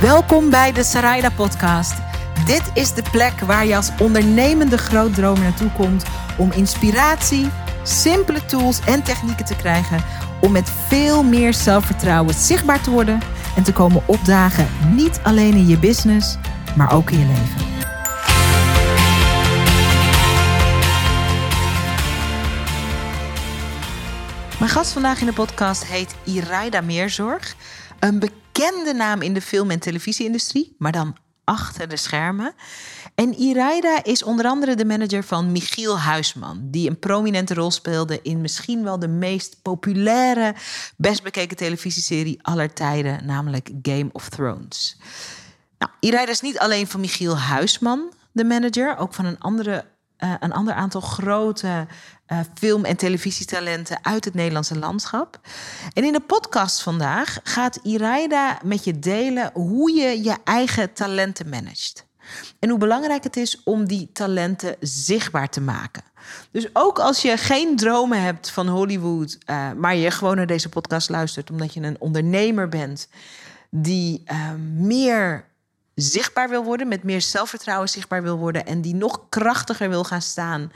Welkom 0.00 0.50
bij 0.50 0.72
de 0.72 0.84
Sarayda 0.84 1.30
Podcast. 1.30 1.94
Dit 2.46 2.70
is 2.74 2.94
de 2.94 3.02
plek 3.10 3.40
waar 3.40 3.66
je 3.66 3.76
als 3.76 3.90
ondernemende 4.00 4.78
grootdromer 4.78 5.42
naartoe 5.42 5.70
komt 5.72 6.04
om 6.38 6.52
inspiratie, 6.52 7.50
simpele 7.82 8.44
tools 8.44 8.80
en 8.80 9.02
technieken 9.02 9.44
te 9.44 9.56
krijgen 9.56 10.04
om 10.40 10.52
met 10.52 10.70
veel 10.70 11.22
meer 11.22 11.54
zelfvertrouwen 11.54 12.34
zichtbaar 12.34 12.82
te 12.82 12.90
worden 12.90 13.20
en 13.56 13.62
te 13.62 13.72
komen 13.72 14.02
opdagen, 14.06 14.68
niet 14.94 15.20
alleen 15.22 15.54
in 15.54 15.66
je 15.66 15.78
business, 15.78 16.36
maar 16.76 16.92
ook 16.92 17.10
in 17.10 17.18
je 17.18 17.26
leven. 17.26 17.72
Mijn 24.58 24.70
gast 24.70 24.92
vandaag 24.92 25.20
in 25.20 25.26
de 25.26 25.32
podcast 25.32 25.84
heet 25.84 26.14
Iraida 26.24 26.80
Meerzorg. 26.80 27.54
Een 27.98 28.18
bekende 28.18 28.42
naam 28.94 29.22
in 29.22 29.34
de 29.34 29.40
film- 29.40 29.70
en 29.70 29.78
televisieindustrie, 29.78 30.74
maar 30.78 30.92
dan 30.92 31.16
achter 31.44 31.88
de 31.88 31.96
schermen. 31.96 32.54
En 33.14 33.34
Iraida 33.34 34.04
is 34.04 34.22
onder 34.22 34.46
andere 34.46 34.74
de 34.74 34.84
manager 34.84 35.24
van 35.24 35.52
Michiel 35.52 35.98
Huisman, 35.98 36.58
die 36.70 36.90
een 36.90 36.98
prominente 36.98 37.54
rol 37.54 37.70
speelde 37.70 38.20
in 38.22 38.40
misschien 38.40 38.82
wel 38.82 38.98
de 38.98 39.08
meest 39.08 39.62
populaire, 39.62 40.54
best 40.96 41.22
bekeken 41.22 41.56
televisieserie 41.56 42.38
aller 42.42 42.72
tijden, 42.72 43.26
namelijk 43.26 43.70
Game 43.82 44.08
of 44.12 44.28
Thrones. 44.28 44.96
Nou, 45.78 45.92
Iraida 46.00 46.30
is 46.30 46.40
niet 46.40 46.58
alleen 46.58 46.86
van 46.86 47.00
Michiel 47.00 47.38
Huisman 47.38 48.12
de 48.32 48.44
manager, 48.44 48.96
ook 48.96 49.14
van 49.14 49.24
een 49.24 49.40
andere 49.40 49.84
uh, 50.24 50.34
een 50.40 50.52
ander 50.52 50.74
aantal 50.74 51.00
grote 51.00 51.86
uh, 52.32 52.38
film- 52.54 52.84
en 52.84 52.96
televisietalenten 52.96 53.98
uit 54.02 54.24
het 54.24 54.34
Nederlandse 54.34 54.78
landschap. 54.78 55.40
En 55.92 56.04
in 56.04 56.12
de 56.12 56.20
podcast 56.20 56.82
vandaag 56.82 57.38
gaat 57.42 57.78
Iraida 57.82 58.58
met 58.62 58.84
je 58.84 58.98
delen 58.98 59.50
hoe 59.54 59.92
je 59.92 60.22
je 60.22 60.36
eigen 60.44 60.92
talenten 60.92 61.48
managt. 61.48 62.06
En 62.58 62.68
hoe 62.68 62.78
belangrijk 62.78 63.24
het 63.24 63.36
is 63.36 63.62
om 63.64 63.86
die 63.86 64.10
talenten 64.12 64.76
zichtbaar 64.80 65.48
te 65.48 65.60
maken. 65.60 66.02
Dus 66.50 66.68
ook 66.72 66.98
als 66.98 67.22
je 67.22 67.36
geen 67.36 67.76
dromen 67.76 68.22
hebt 68.22 68.50
van 68.50 68.68
Hollywood, 68.68 69.38
uh, 69.46 69.72
maar 69.72 69.96
je 69.96 70.10
gewoon 70.10 70.36
naar 70.36 70.46
deze 70.46 70.68
podcast 70.68 71.08
luistert 71.08 71.50
omdat 71.50 71.74
je 71.74 71.80
een 71.80 72.00
ondernemer 72.00 72.68
bent 72.68 73.08
die 73.70 74.22
meer 74.76 75.44
zichtbaar 75.94 76.48
wil 76.48 76.64
worden, 76.64 76.88
met 76.88 77.02
meer 77.02 77.20
zelfvertrouwen 77.20 77.88
zichtbaar 77.88 78.22
wil 78.22 78.38
worden 78.38 78.66
en 78.66 78.80
die 78.80 78.94
nog 78.94 79.28
krachtiger 79.28 79.88
wil 79.88 80.04
gaan 80.04 80.22
staan 80.22 80.72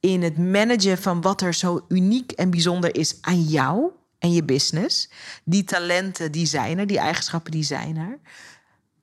in 0.00 0.22
het 0.22 0.38
managen 0.38 0.98
van 0.98 1.20
wat 1.20 1.40
er 1.40 1.54
zo 1.54 1.84
uniek 1.88 2.32
en 2.32 2.50
bijzonder 2.50 2.96
is 2.96 3.16
aan 3.20 3.42
jou 3.42 3.90
en 4.18 4.32
je 4.32 4.44
business. 4.44 5.10
Die 5.44 5.64
talenten, 5.64 6.32
die 6.32 6.46
zijn 6.46 6.78
er, 6.78 6.86
die 6.86 6.98
eigenschappen, 6.98 7.52
die 7.52 7.64
zijn 7.64 7.96
er. 7.96 8.18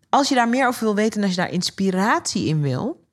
Als 0.09 0.29
je 0.29 0.35
daar 0.35 0.49
meer 0.49 0.67
over 0.67 0.83
wil 0.83 0.95
weten 0.95 1.17
en 1.17 1.27
als 1.27 1.35
je 1.35 1.41
daar 1.41 1.51
inspiratie 1.51 2.45
in 2.45 2.61
wil, 2.61 3.05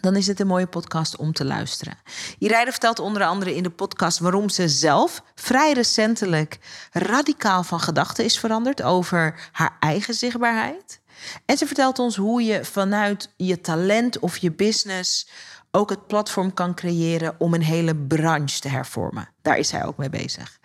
dan 0.00 0.16
is 0.16 0.26
het 0.26 0.40
een 0.40 0.46
mooie 0.46 0.66
podcast 0.66 1.16
om 1.16 1.32
te 1.32 1.44
luisteren. 1.44 1.98
Irijde 2.38 2.70
vertelt 2.70 2.98
onder 2.98 3.24
andere 3.24 3.54
in 3.54 3.62
de 3.62 3.70
podcast 3.70 4.18
waarom 4.18 4.48
ze 4.48 4.68
zelf 4.68 5.22
vrij 5.34 5.72
recentelijk 5.72 6.58
radicaal 6.92 7.62
van 7.62 7.80
gedachten 7.80 8.24
is 8.24 8.38
veranderd 8.38 8.82
over 8.82 9.48
haar 9.52 9.76
eigen 9.80 10.14
zichtbaarheid. 10.14 11.00
En 11.44 11.56
ze 11.56 11.66
vertelt 11.66 11.98
ons 11.98 12.16
hoe 12.16 12.42
je 12.42 12.64
vanuit 12.64 13.32
je 13.36 13.60
talent 13.60 14.18
of 14.18 14.36
je 14.36 14.52
business 14.52 15.28
ook 15.70 15.90
het 15.90 16.06
platform 16.06 16.54
kan 16.54 16.74
creëren 16.74 17.34
om 17.38 17.54
een 17.54 17.62
hele 17.62 17.96
branche 17.96 18.60
te 18.60 18.68
hervormen. 18.68 19.28
Daar 19.42 19.58
is 19.58 19.68
zij 19.68 19.84
ook 19.84 19.96
mee 19.96 20.10
bezig. 20.10 20.58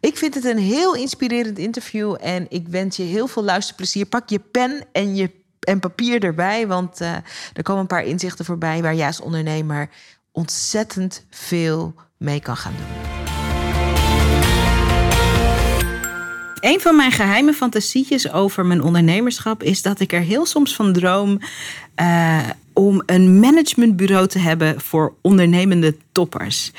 Ik 0.00 0.16
vind 0.16 0.34
het 0.34 0.44
een 0.44 0.58
heel 0.58 0.94
inspirerend 0.94 1.58
interview 1.58 2.16
en 2.20 2.46
ik 2.48 2.68
wens 2.68 2.96
je 2.96 3.02
heel 3.02 3.26
veel 3.26 3.44
luisterplezier. 3.44 4.06
Pak 4.06 4.28
je 4.28 4.38
pen 4.38 4.86
en 4.92 5.16
je 5.16 5.30
en 5.60 5.80
papier 5.80 6.24
erbij, 6.24 6.66
want 6.66 7.00
uh, 7.00 7.14
er 7.52 7.62
komen 7.62 7.80
een 7.80 7.86
paar 7.86 8.04
inzichten 8.04 8.44
voorbij 8.44 8.82
waar 8.82 8.94
jij 8.94 9.06
als 9.06 9.20
ondernemer 9.20 9.88
ontzettend 10.32 11.24
veel 11.30 11.94
mee 12.16 12.40
kan 12.40 12.56
gaan 12.56 12.74
doen. 12.76 13.37
Een 16.60 16.80
van 16.80 16.96
mijn 16.96 17.12
geheime 17.12 17.52
fantasietjes 17.52 18.32
over 18.32 18.66
mijn 18.66 18.82
ondernemerschap 18.82 19.62
is 19.62 19.82
dat 19.82 20.00
ik 20.00 20.12
er 20.12 20.20
heel 20.20 20.46
soms 20.46 20.74
van 20.74 20.92
droom 20.92 21.40
uh, 22.00 22.38
om 22.72 23.02
een 23.06 23.40
managementbureau 23.40 24.26
te 24.26 24.38
hebben 24.38 24.80
voor 24.80 25.14
ondernemende 25.20 25.96
toppers. 26.12 26.72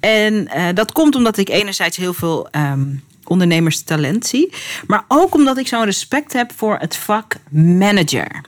En 0.00 0.34
uh, 0.34 0.68
dat 0.74 0.92
komt 0.92 1.14
omdat 1.14 1.36
ik 1.36 1.48
enerzijds 1.48 1.96
heel 1.96 2.12
veel 2.14 2.48
um, 2.56 3.02
ondernemerstalent 3.24 4.26
zie, 4.26 4.52
maar 4.86 5.04
ook 5.08 5.34
omdat 5.34 5.58
ik 5.58 5.68
zo'n 5.68 5.84
respect 5.84 6.32
heb 6.32 6.52
voor 6.56 6.76
het 6.78 6.96
vak 6.96 7.34
manager. 7.50 8.40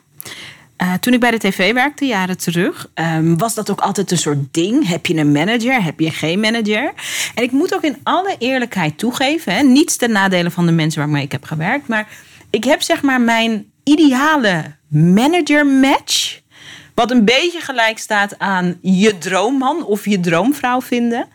Uh, 0.83 0.95
toen 0.95 1.13
ik 1.13 1.21
bij 1.21 1.31
de 1.31 1.39
tv 1.39 1.73
werkte, 1.73 2.07
jaren 2.07 2.39
terug, 2.39 2.91
um, 2.95 3.39
was 3.39 3.55
dat 3.55 3.71
ook 3.71 3.81
altijd 3.81 4.11
een 4.11 4.19
soort 4.19 4.55
ding. 4.55 4.89
Heb 4.89 5.07
je 5.07 5.17
een 5.17 5.33
manager? 5.33 5.83
Heb 5.83 6.01
je 6.01 6.11
geen 6.11 6.41
manager? 6.41 6.93
En 7.35 7.43
ik 7.43 7.51
moet 7.51 7.75
ook 7.75 7.83
in 7.83 7.97
alle 8.03 8.37
eerlijkheid 8.39 8.99
toegeven, 8.99 9.55
hè, 9.55 9.63
niets 9.63 9.97
ten 9.97 10.13
nadele 10.13 10.51
van 10.51 10.67
de 10.67 10.73
mensen 10.73 11.01
waarmee 11.01 11.23
ik 11.23 11.33
heb 11.33 11.45
gewerkt, 11.45 11.89
maar 11.89 12.09
ik 12.51 12.65
heb 12.65 12.83
zeg 12.83 13.03
maar 13.03 13.21
mijn 13.21 13.67
ideale 13.85 14.77
manager 14.89 15.67
match. 15.67 16.41
Wat 16.95 17.11
een 17.11 17.25
beetje 17.25 17.61
gelijk 17.61 17.99
staat 17.99 18.39
aan 18.39 18.79
je 18.83 19.19
droomman 19.19 19.85
of 19.85 20.07
je 20.07 20.21
droomvrouw 20.21 20.81
vinden. 20.81 21.29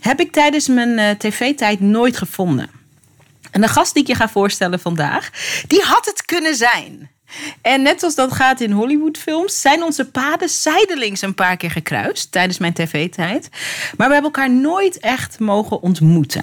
Heb 0.00 0.20
ik 0.20 0.32
tijdens 0.32 0.68
mijn 0.68 0.98
uh, 0.98 1.10
tv-tijd 1.10 1.80
nooit 1.80 2.16
gevonden. 2.16 2.70
En 3.50 3.60
de 3.60 3.68
gast 3.68 3.94
die 3.94 4.02
ik 4.02 4.08
je 4.08 4.14
ga 4.14 4.28
voorstellen 4.28 4.80
vandaag, 4.80 5.30
die 5.66 5.82
had 5.82 6.06
het 6.06 6.24
kunnen 6.24 6.54
zijn. 6.54 7.10
En 7.62 7.82
net 7.82 7.98
zoals 7.98 8.14
dat 8.14 8.32
gaat 8.32 8.60
in 8.60 8.70
Hollywoodfilms, 8.70 9.60
zijn 9.60 9.82
onze 9.82 10.10
paden 10.10 10.48
zijdelings 10.48 11.22
een 11.22 11.34
paar 11.34 11.56
keer 11.56 11.70
gekruist 11.70 12.32
tijdens 12.32 12.58
mijn 12.58 12.72
tv-tijd. 12.72 13.48
Maar 13.96 14.06
we 14.06 14.12
hebben 14.12 14.32
elkaar 14.32 14.50
nooit 14.50 14.98
echt 14.98 15.38
mogen 15.38 15.82
ontmoeten. 15.82 16.42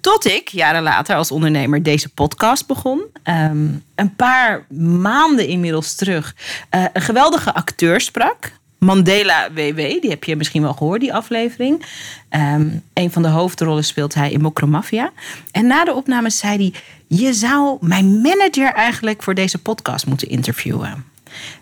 Tot 0.00 0.24
ik 0.24 0.48
jaren 0.48 0.82
later 0.82 1.16
als 1.16 1.30
ondernemer 1.30 1.82
deze 1.82 2.08
podcast 2.08 2.66
begon. 2.66 3.04
Um, 3.24 3.84
een 3.94 4.16
paar 4.16 4.66
maanden 4.78 5.46
inmiddels 5.46 5.94
terug 5.94 6.34
uh, 6.70 6.84
een 6.92 7.02
geweldige 7.02 7.54
acteur 7.54 8.00
sprak. 8.00 8.52
Mandela 8.86 9.52
WW, 9.52 9.76
die 9.76 10.10
heb 10.10 10.24
je 10.24 10.36
misschien 10.36 10.62
wel 10.62 10.72
gehoord, 10.72 11.00
die 11.00 11.14
aflevering. 11.14 11.84
Um, 12.30 12.82
een 12.92 13.10
van 13.10 13.22
de 13.22 13.28
hoofdrollen 13.28 13.84
speelt 13.84 14.14
hij 14.14 14.30
in 14.30 14.40
Mokromafia. 14.40 15.12
En 15.50 15.66
na 15.66 15.84
de 15.84 15.94
opname 15.94 16.30
zei 16.30 16.56
hij: 16.56 16.72
Je 17.18 17.32
zou 17.32 17.76
mijn 17.80 18.20
manager 18.20 18.72
eigenlijk 18.72 19.22
voor 19.22 19.34
deze 19.34 19.58
podcast 19.58 20.06
moeten 20.06 20.28
interviewen. 20.28 21.04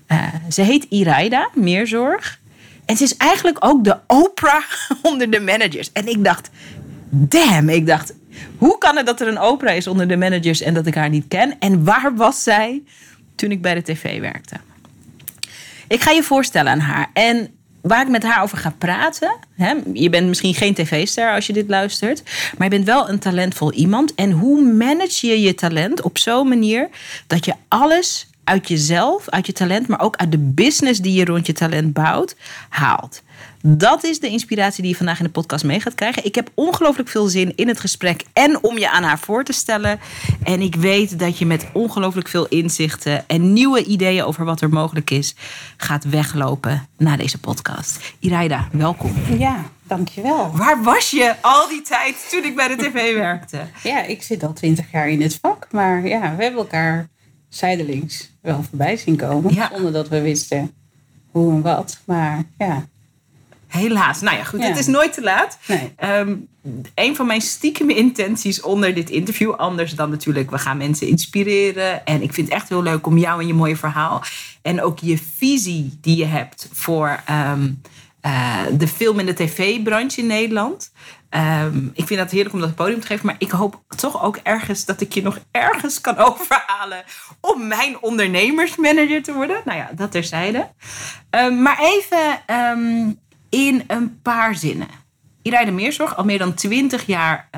Uh, 0.09 0.27
ze 0.51 0.63
heet 0.63 0.87
Iraida, 0.89 1.49
Meerzorg. 1.55 2.41
En 2.85 2.97
ze 2.97 3.05
is 3.05 3.17
eigenlijk 3.17 3.57
ook 3.61 3.85
de 3.85 3.99
Oprah 4.07 4.65
onder 5.03 5.31
de 5.31 5.41
managers. 5.41 5.93
En 5.93 6.09
ik 6.09 6.25
dacht: 6.25 6.51
Damn, 7.11 7.69
ik 7.69 7.87
dacht, 7.87 8.15
hoe 8.57 8.79
kan 8.79 8.97
het 8.97 9.07
dat 9.07 9.21
er 9.21 9.29
een 9.29 9.41
Oprah 9.41 9.77
is 9.77 9.87
onder 9.87 10.09
de 10.09 10.17
managers 10.17 10.61
en 10.61 10.75
dat 10.75 10.87
ik 10.87 10.95
haar 10.95 11.11
niet 11.11 11.29
ken? 11.29 11.59
En 11.59 11.85
waar 11.85 12.17
was 12.17 12.43
zij 12.43 12.83
toen 13.35 13.51
ik 13.51 13.63
bij 13.63 13.75
de 13.75 13.83
tv 13.83 14.21
werkte? 14.21 14.57
Ik 15.89 16.03
ga 16.03 16.11
je 16.11 16.23
voorstellen 16.23 16.73
aan 16.73 16.79
haar. 16.79 17.11
En 17.13 17.51
waar 17.81 18.03
ik 18.03 18.09
met 18.09 18.23
haar 18.23 18.43
over 18.43 18.59
ga 18.59 18.75
praten. 18.79 19.37
Hè, 19.55 19.75
je 19.93 20.11
bent 20.11 20.29
misschien 20.29 20.55
geen 20.55 20.75
tv-ster 20.75 21.33
als 21.33 21.47
je 21.47 21.53
dit 21.53 21.69
luistert. 21.69 22.23
Maar 22.57 22.69
je 22.69 22.75
bent 22.75 22.87
wel 22.87 23.09
een 23.09 23.19
talentvol 23.19 23.73
iemand. 23.73 24.15
En 24.15 24.31
hoe 24.31 24.63
manage 24.63 25.27
je 25.27 25.41
je 25.41 25.55
talent 25.55 26.03
op 26.03 26.19
zo'n 26.19 26.49
manier 26.49 26.89
dat 27.27 27.45
je 27.45 27.55
alles 27.69 28.27
uit 28.45 28.69
jezelf, 28.69 29.29
uit 29.29 29.47
je 29.47 29.53
talent, 29.53 29.87
maar 29.89 30.01
ook 30.01 30.17
uit 30.17 30.31
de 30.31 30.39
business 30.39 31.01
die 31.01 31.13
je 31.13 31.25
rond 31.25 31.47
je 31.47 31.53
talent 31.53 31.93
bouwt, 31.93 32.37
haalt. 32.69 33.23
Dat 33.67 34.05
is 34.05 34.21
de 34.21 34.29
inspiratie 34.29 34.83
die 34.83 34.91
je 34.91 34.97
vandaag 34.97 35.19
in 35.19 35.25
de 35.25 35.31
podcast 35.31 35.65
mee 35.65 35.81
gaat 35.81 35.95
krijgen. 35.95 36.25
Ik 36.25 36.35
heb 36.35 36.51
ongelooflijk 36.55 37.09
veel 37.09 37.27
zin 37.27 37.57
in 37.57 37.69
het 37.69 37.81
gesprek 37.81 38.25
en 38.33 38.63
om 38.63 38.79
je 38.79 38.91
aan 38.91 39.03
haar 39.03 39.19
voor 39.19 39.45
te 39.45 39.53
stellen. 39.53 40.01
En 40.43 40.61
ik 40.61 40.75
weet 40.75 41.19
dat 41.19 41.39
je 41.39 41.47
met 41.47 41.67
ongelooflijk 41.73 42.29
veel 42.29 42.47
inzichten 42.47 43.29
en 43.29 43.53
nieuwe 43.53 43.85
ideeën 43.85 44.25
over 44.25 44.45
wat 44.45 44.61
er 44.61 44.69
mogelijk 44.69 45.11
is, 45.11 45.35
gaat 45.77 46.05
weglopen 46.05 46.89
na 46.97 47.17
deze 47.17 47.39
podcast. 47.39 48.15
Iraida, 48.19 48.69
welkom. 48.73 49.13
Ja, 49.39 49.65
dankjewel. 49.83 50.51
Waar 50.57 50.83
was 50.83 51.11
je 51.11 51.35
al 51.41 51.69
die 51.69 51.83
tijd 51.83 52.27
toen 52.31 52.45
ik 52.45 52.57
bij 52.57 52.69
de 52.69 52.77
tv 52.77 53.15
werkte? 53.29 53.61
Ja, 53.83 54.03
ik 54.03 54.23
zit 54.23 54.43
al 54.43 54.53
twintig 54.53 54.93
jaar 54.93 55.09
in 55.09 55.23
het 55.23 55.39
vak, 55.41 55.67
maar 55.71 56.07
ja, 56.07 56.37
we 56.37 56.43
hebben 56.43 56.61
elkaar 56.61 57.09
zijdelings 57.49 58.31
wel 58.41 58.63
voorbij 58.63 58.97
zien 58.97 59.17
komen. 59.17 59.55
Ja. 59.55 59.71
Zonder 59.73 59.93
dat 59.93 60.09
we 60.09 60.21
wisten 60.21 60.75
hoe 61.31 61.53
en 61.53 61.63
wat. 61.63 62.01
Maar 62.05 62.45
ja. 62.59 62.85
Helaas. 63.75 64.21
Nou 64.21 64.37
ja, 64.37 64.45
goed. 64.45 64.61
Ja. 64.61 64.67
Het 64.67 64.79
is 64.79 64.87
nooit 64.87 65.13
te 65.13 65.23
laat. 65.23 65.59
Nee. 65.67 65.95
Um, 66.19 66.49
een 66.95 67.17
van 67.17 67.27
mijn 67.27 67.41
stiekem 67.41 67.91
intenties 67.91 68.61
onder 68.61 68.95
dit 68.95 69.11
interview, 69.11 69.53
anders 69.53 69.93
dan 69.93 70.11
natuurlijk, 70.11 70.51
we 70.51 70.59
gaan 70.59 70.77
mensen 70.77 71.07
inspireren. 71.07 72.07
En 72.07 72.23
ik 72.23 72.33
vind 72.33 72.49
het 72.49 72.57
echt 72.57 72.69
heel 72.69 72.83
leuk 72.83 73.07
om 73.07 73.19
jou 73.19 73.41
en 73.41 73.47
je 73.47 73.55
mooie 73.55 73.77
verhaal. 73.77 74.23
En 74.63 74.83
ook 74.83 74.99
je 74.99 75.19
visie 75.37 75.99
die 76.01 76.17
je 76.17 76.25
hebt 76.25 76.69
voor 76.73 77.21
um, 77.31 77.81
uh, 78.27 78.59
de 78.73 78.89
film- 78.89 79.19
en 79.19 79.27
de 79.27 79.35
tv-branche 79.35 80.21
in 80.21 80.27
Nederland. 80.27 80.91
Ehm, 81.35 81.87
ik 81.93 82.07
vind 82.07 82.21
dat 82.21 82.31
heerlijk 82.31 82.55
om 82.55 82.61
dat 82.61 82.75
podium 82.75 83.01
te 83.01 83.07
geven. 83.07 83.27
Maar 83.27 83.35
ik 83.39 83.51
hoop 83.51 83.83
toch 83.97 84.23
ook 84.23 84.37
ergens 84.43 84.85
dat 84.85 85.01
ik 85.01 85.13
je 85.13 85.23
nog 85.23 85.39
ergens 85.51 86.01
kan 86.01 86.19
overhalen 86.29 87.05
om 87.41 87.67
mijn 87.67 87.97
ondernemersmanager 88.01 89.23
te 89.23 89.33
worden. 89.33 89.61
Nou 89.65 89.79
ja, 89.79 89.91
dat 89.95 90.11
terzijde. 90.11 90.69
Um, 91.31 91.63
maar 91.63 91.79
even 91.81 92.41
ehm, 92.47 93.13
in 93.55 93.85
een 93.87 94.19
paar 94.23 94.57
zinnen. 94.57 94.89
Iraide 95.43 95.71
Meerzorg, 95.71 96.17
al 96.17 96.25
meer 96.25 96.39
dan 96.39 96.55
20 96.55 97.07
jaar 97.07 97.49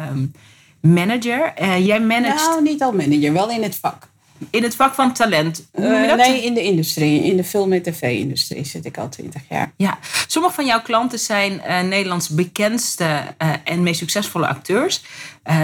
manager. 0.81 1.53
Uh, 1.63 1.87
jij 1.87 2.01
managt... 2.01 2.47
Nou, 2.47 2.63
niet 2.63 2.83
al 2.83 2.93
manager, 2.93 3.33
wel 3.33 3.51
in 3.51 3.63
het 3.63 3.77
vak. 3.77 4.09
In 4.51 4.63
het 4.63 4.75
vak 4.75 4.95
van 4.95 5.13
talent? 5.13 5.69
Uh, 5.75 6.15
nee, 6.15 6.45
in 6.45 6.55
de 6.55 6.63
industrie. 6.63 7.23
In 7.23 7.37
de 7.37 7.45
film- 7.45 7.73
en 7.73 7.83
tv-industrie 7.83 8.65
zit 8.65 8.85
ik 8.85 8.99
al 8.99 9.09
twintig 9.09 9.43
jaar. 9.49 9.73
Ja, 9.77 9.99
sommige 10.27 10.55
van 10.55 10.67
jouw 10.67 10.83
klanten 10.83 11.19
zijn 11.19 11.53
uh, 11.53 11.81
Nederlands 11.81 12.29
bekendste 12.29 13.21
en 13.65 13.83
meest 13.83 13.99
succesvolle 13.99 14.47
acteurs. 14.47 15.03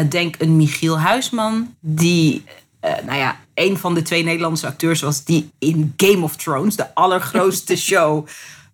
denk 0.09 0.35
een 0.39 0.57
Michiel 0.57 0.99
Huisman, 0.99 1.75
die, 1.81 2.45
nou 2.81 3.19
ja, 3.19 3.37
een 3.55 3.79
van 3.79 3.95
de 3.95 4.03
twee 4.03 4.23
Nederlandse 4.23 4.67
acteurs 4.67 5.01
was 5.01 5.25
die 5.25 5.51
in 5.59 5.95
Game 5.97 6.23
of 6.23 6.37
Thrones, 6.37 6.77
de 6.77 6.95
allergrootste 6.95 7.77
show 7.89 8.27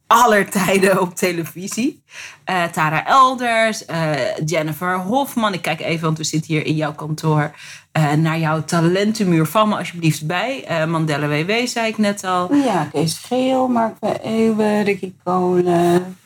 aller 0.09 0.51
tijden 0.51 1.01
op 1.01 1.15
televisie. 1.15 2.03
Tara 2.73 3.07
Elders, 3.07 3.85
Jennifer 4.45 4.99
Hofman. 4.99 5.53
Ik 5.53 5.63
kijk 5.63 5.81
even, 5.81 6.05
want 6.05 6.19
we 6.19 6.25
zitten 6.25 6.55
hier 6.55 6.67
in 6.67 6.75
jouw 6.75 6.95
kantoor. 6.95 7.53
Uh, 7.99 8.13
naar 8.13 8.39
jouw 8.39 8.65
talentenmuur. 8.65 9.47
Val 9.47 9.67
me 9.67 9.77
alsjeblieft 9.77 10.27
bij. 10.27 10.65
Uh, 10.71 10.85
Mandela 10.85 11.29
WW 11.29 11.67
zei 11.67 11.89
ik 11.89 11.99
net 11.99 12.25
al. 12.25 12.55
Ja, 12.55 12.89
Kees 12.93 13.19
Geel, 13.19 13.69
Mark 13.69 13.97
Eeuwen, 14.23 14.85
Ricky 14.85 15.13
Kolen, 15.25 16.17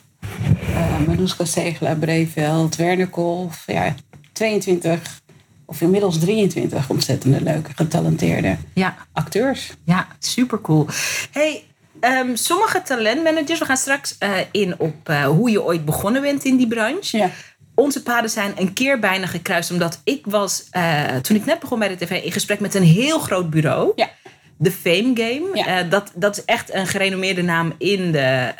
uh, 0.70 1.06
Manuska 1.06 1.44
Segela, 1.44 1.94
Breveld, 1.94 2.76
Werner 2.76 3.08
Kolf. 3.08 3.62
Ja, 3.67 3.94
22 4.32 5.20
of 5.64 5.81
inmiddels 5.81 6.19
23 6.19 6.88
ontzettende 6.88 7.40
leuke, 7.40 7.70
getalenteerde 7.75 8.56
ja. 8.73 8.96
acteurs. 9.12 9.73
Ja, 9.84 10.06
super 10.19 10.61
cool. 10.61 10.87
Hey, 11.31 11.64
um, 12.04 12.37
sommige 12.37 12.82
talentmanagers, 12.82 13.58
we 13.58 13.64
gaan 13.64 13.76
straks 13.76 14.19
in 14.50 14.75
op 14.78 15.08
hoe 15.26 15.50
je 15.50 15.62
ooit 15.62 15.84
begonnen 15.84 16.22
bent 16.22 16.44
in 16.44 16.56
die 16.56 16.69
branche. 16.69 17.16
Ja 17.16 17.31
onze 17.75 18.02
paden 18.02 18.31
zijn 18.31 18.52
een 18.56 18.72
keer 18.72 18.99
bijna 18.99 19.26
gekruist. 19.26 19.70
Omdat 19.70 20.00
ik 20.04 20.26
was, 20.26 20.69
uh, 20.76 21.16
toen 21.16 21.37
ik 21.37 21.44
net 21.44 21.60
begon 21.60 21.78
bij 21.78 21.88
de 21.88 21.96
tv, 21.96 22.22
in 22.22 22.32
gesprek 22.32 22.60
met 22.60 22.75
een 22.75 22.82
heel 22.82 23.19
groot 23.19 23.50
bureau. 23.50 23.93
Ja. 23.96 24.10
De 24.56 24.70
Fame 24.70 25.10
Game. 25.14 25.49
Ja. 25.54 25.82
Dat, 25.82 26.12
dat 26.14 26.37
is 26.37 26.44
echt 26.44 26.75
een 26.75 26.87
gerenommeerde 26.87 27.43
naam 27.43 27.75
in, 27.78 28.12
de, 28.12 28.52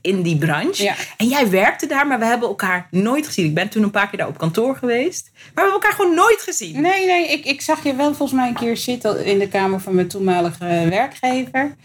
in 0.00 0.22
die 0.22 0.38
branche. 0.38 0.82
Ja. 0.82 0.94
En 1.16 1.26
jij 1.26 1.50
werkte 1.50 1.86
daar, 1.86 2.06
maar 2.06 2.18
we 2.18 2.24
hebben 2.24 2.48
elkaar 2.48 2.86
nooit 2.90 3.26
gezien. 3.26 3.44
Ik 3.44 3.54
ben 3.54 3.68
toen 3.68 3.82
een 3.82 3.90
paar 3.90 4.08
keer 4.08 4.18
daar 4.18 4.28
op 4.28 4.38
kantoor 4.38 4.76
geweest. 4.76 5.30
Maar 5.32 5.42
we 5.42 5.60
hebben 5.60 5.72
elkaar 5.72 5.92
gewoon 5.92 6.14
nooit 6.14 6.42
gezien. 6.42 6.80
Nee, 6.80 7.06
nee. 7.06 7.28
Ik, 7.28 7.44
ik 7.44 7.60
zag 7.60 7.84
je 7.84 7.94
wel 7.94 8.14
volgens 8.14 8.40
mij 8.40 8.48
een 8.48 8.54
keer 8.54 8.76
zitten 8.76 9.24
in 9.24 9.38
de 9.38 9.48
kamer 9.48 9.80
van 9.80 9.94
mijn 9.94 10.08
toenmalige 10.08 10.86
werkgever. 10.88 11.76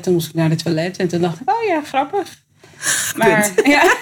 Toen 0.00 0.12
moest 0.12 0.28
ik 0.28 0.34
naar 0.34 0.48
de 0.48 0.56
toilet 0.56 0.96
en 0.96 1.08
toen 1.08 1.20
dacht 1.20 1.40
ik, 1.40 1.50
oh 1.50 1.66
ja, 1.68 1.82
grappig. 1.82 2.42
Maar 3.16 3.52
ja. 3.64 3.94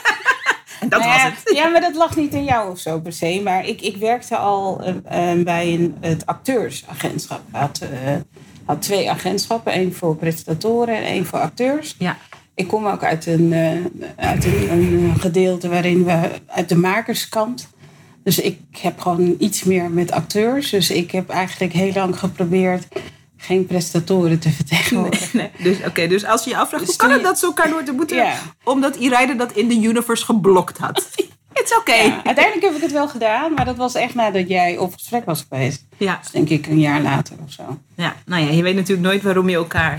En 0.80 0.88
dat 0.88 1.00
nou 1.00 1.12
was 1.12 1.22
het. 1.22 1.56
Ja, 1.56 1.68
maar 1.68 1.80
dat 1.80 1.94
lag 1.94 2.16
niet 2.16 2.34
in 2.34 2.44
jou 2.44 2.70
of 2.70 2.78
zo 2.78 3.00
per 3.00 3.12
se. 3.12 3.40
Maar 3.44 3.66
ik, 3.66 3.80
ik 3.80 3.96
werkte 3.96 4.36
al 4.36 4.80
uh, 4.88 5.42
bij 5.44 5.74
een, 5.74 5.96
het 6.00 6.26
acteursagentschap. 6.26 7.40
Ik 7.48 7.54
had, 7.54 7.80
uh, 7.82 8.16
had 8.64 8.82
twee 8.82 9.10
agentschappen. 9.10 9.72
één 9.72 9.94
voor 9.94 10.16
presentatoren 10.16 10.96
en 10.96 11.02
één 11.02 11.26
voor 11.26 11.38
acteurs. 11.38 11.94
Ja. 11.98 12.16
Ik 12.54 12.68
kom 12.68 12.86
ook 12.86 13.04
uit 13.04 13.26
een, 13.26 13.54
uit 14.16 14.44
een, 14.44 14.70
een, 14.70 15.14
gedeelte 15.18 15.68
waarin 15.68 16.04
we 16.04 16.30
uit 16.46 16.68
de 16.68 16.76
makerskant. 16.76 17.68
Dus 18.24 18.38
ik 18.38 18.58
heb 18.70 19.00
gewoon 19.00 19.34
iets 19.38 19.64
meer 19.64 19.90
met 19.90 20.10
acteurs. 20.10 20.70
Dus 20.70 20.90
ik 20.90 21.10
heb 21.10 21.28
eigenlijk 21.28 21.72
heel 21.72 21.92
lang 21.92 22.18
geprobeerd 22.18 22.86
geen 23.40 23.66
prestatoren 23.66 24.38
te 24.38 24.50
vertegenwoordigen. 24.50 25.38
Nee, 25.38 25.50
Dus, 25.58 25.76
oké, 25.86 26.06
dus 26.06 26.24
als 26.24 26.44
je 26.44 26.50
je 26.50 26.56
afvraagt, 26.56 26.86
dus 26.86 26.96
hoe 26.96 27.06
kan 27.06 27.16
het 27.16 27.22
dat 27.22 27.38
ze 27.38 27.46
elkaar 27.46 27.68
nooit 27.68 27.88
ontmoeten? 27.88 28.16
Ja. 28.16 28.34
Omdat 28.64 28.96
Iraide 28.96 29.36
dat 29.36 29.52
in 29.52 29.68
de 29.68 29.74
universe 29.74 30.24
geblokt 30.24 30.78
had. 30.78 31.08
Is 31.52 31.76
oké. 31.76 32.20
uiteindelijk 32.24 32.62
heb 32.62 32.74
ik 32.74 32.82
het 32.82 32.92
wel 32.92 33.08
gedaan, 33.08 33.54
maar 33.54 33.64
dat 33.64 33.76
was 33.76 33.94
echt 33.94 34.14
nadat 34.14 34.48
jij 34.48 34.78
op 34.78 34.92
gesprek 34.92 35.24
was 35.24 35.46
geweest. 35.48 35.84
Ja. 35.96 36.18
Dus 36.22 36.30
denk 36.30 36.48
ik 36.48 36.66
een 36.66 36.80
jaar 36.80 37.00
later 37.00 37.36
of 37.44 37.52
zo. 37.52 37.78
Ja, 37.94 38.14
nou 38.24 38.44
ja, 38.44 38.50
je 38.50 38.62
weet 38.62 38.74
natuurlijk 38.74 39.08
nooit 39.08 39.22
waarom 39.22 39.48
je 39.48 39.56
elkaar 39.56 39.98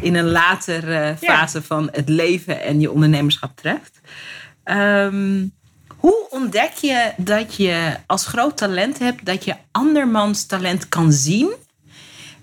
in 0.00 0.14
een 0.14 0.30
latere 0.30 1.16
fase 1.20 1.62
van 1.62 1.88
het 1.92 2.08
leven 2.08 2.62
en 2.62 2.80
je 2.80 2.90
ondernemerschap 2.90 3.56
treft. 3.56 4.00
Um, 4.64 5.52
hoe 5.96 6.26
ontdek 6.30 6.72
je 6.72 7.12
dat 7.16 7.56
je 7.56 7.96
als 8.06 8.26
groot 8.26 8.56
talent 8.56 8.98
hebt, 8.98 9.24
dat 9.24 9.44
je 9.44 9.54
andermans 9.70 10.46
talent 10.46 10.88
kan 10.88 11.12
zien 11.12 11.52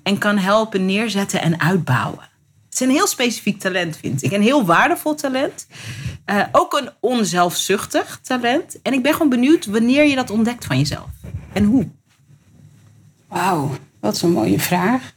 en 0.10 0.18
kan 0.18 0.38
helpen 0.38 0.86
neerzetten 0.86 1.42
en 1.42 1.60
uitbouwen. 1.60 2.30
Het 2.66 2.74
is 2.74 2.80
een 2.80 2.90
heel 2.90 3.08
specifiek 3.08 3.60
talent, 3.60 3.98
vind 3.98 4.24
ik. 4.24 4.32
Een 4.32 4.42
heel 4.42 4.66
waardevol 4.66 5.16
talent. 5.16 5.68
Uh, 6.26 6.44
ook 6.52 6.74
een 6.74 6.90
onzelfzuchtig 7.00 8.20
talent. 8.24 8.82
En 8.82 8.94
ik 8.94 9.04
ben 9.04 9.14
gewoon 9.14 9.30
benieuwd 9.30 9.66
wanneer 9.66 10.06
je 10.06 10.16
dat 10.16 10.30
ontdekt 10.30 10.66
van 10.66 10.78
jezelf. 10.78 11.10
En 11.54 11.64
hoe. 11.64 11.88
Wauw, 13.28 13.72
wat 14.00 14.22
een 14.22 14.32
mooie 14.32 14.60
vraag. 14.60 15.14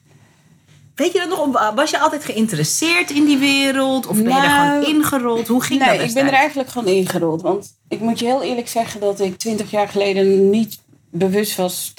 Weet 0.95 1.13
je 1.13 1.19
dat 1.19 1.29
nog? 1.29 1.73
Was 1.75 1.91
je 1.91 1.99
altijd 1.99 2.25
geïnteresseerd 2.25 3.11
in 3.11 3.25
die 3.25 3.39
wereld? 3.39 4.07
Of 4.07 4.17
ben 4.17 4.25
je 4.25 4.41
er 4.41 4.51
gewoon 4.51 4.67
nou, 4.67 4.85
ingerold? 4.85 5.49
Hoe 5.49 5.63
ging 5.63 5.81
nee, 5.81 5.99
dat? 5.99 6.09
ik 6.09 6.15
ben 6.15 6.27
er 6.27 6.33
eigenlijk 6.33 6.69
gewoon 6.69 6.89
ingerold. 6.89 7.43
Want 7.43 7.69
ik 7.89 8.01
moet 8.01 8.19
je 8.19 8.25
heel 8.25 8.43
eerlijk 8.43 8.69
zeggen 8.69 9.01
dat 9.01 9.21
ik 9.21 9.39
twintig 9.39 9.71
jaar 9.71 9.89
geleden 9.89 10.51
niet 10.51 10.79
bewust 11.11 11.57
was. 11.57 11.95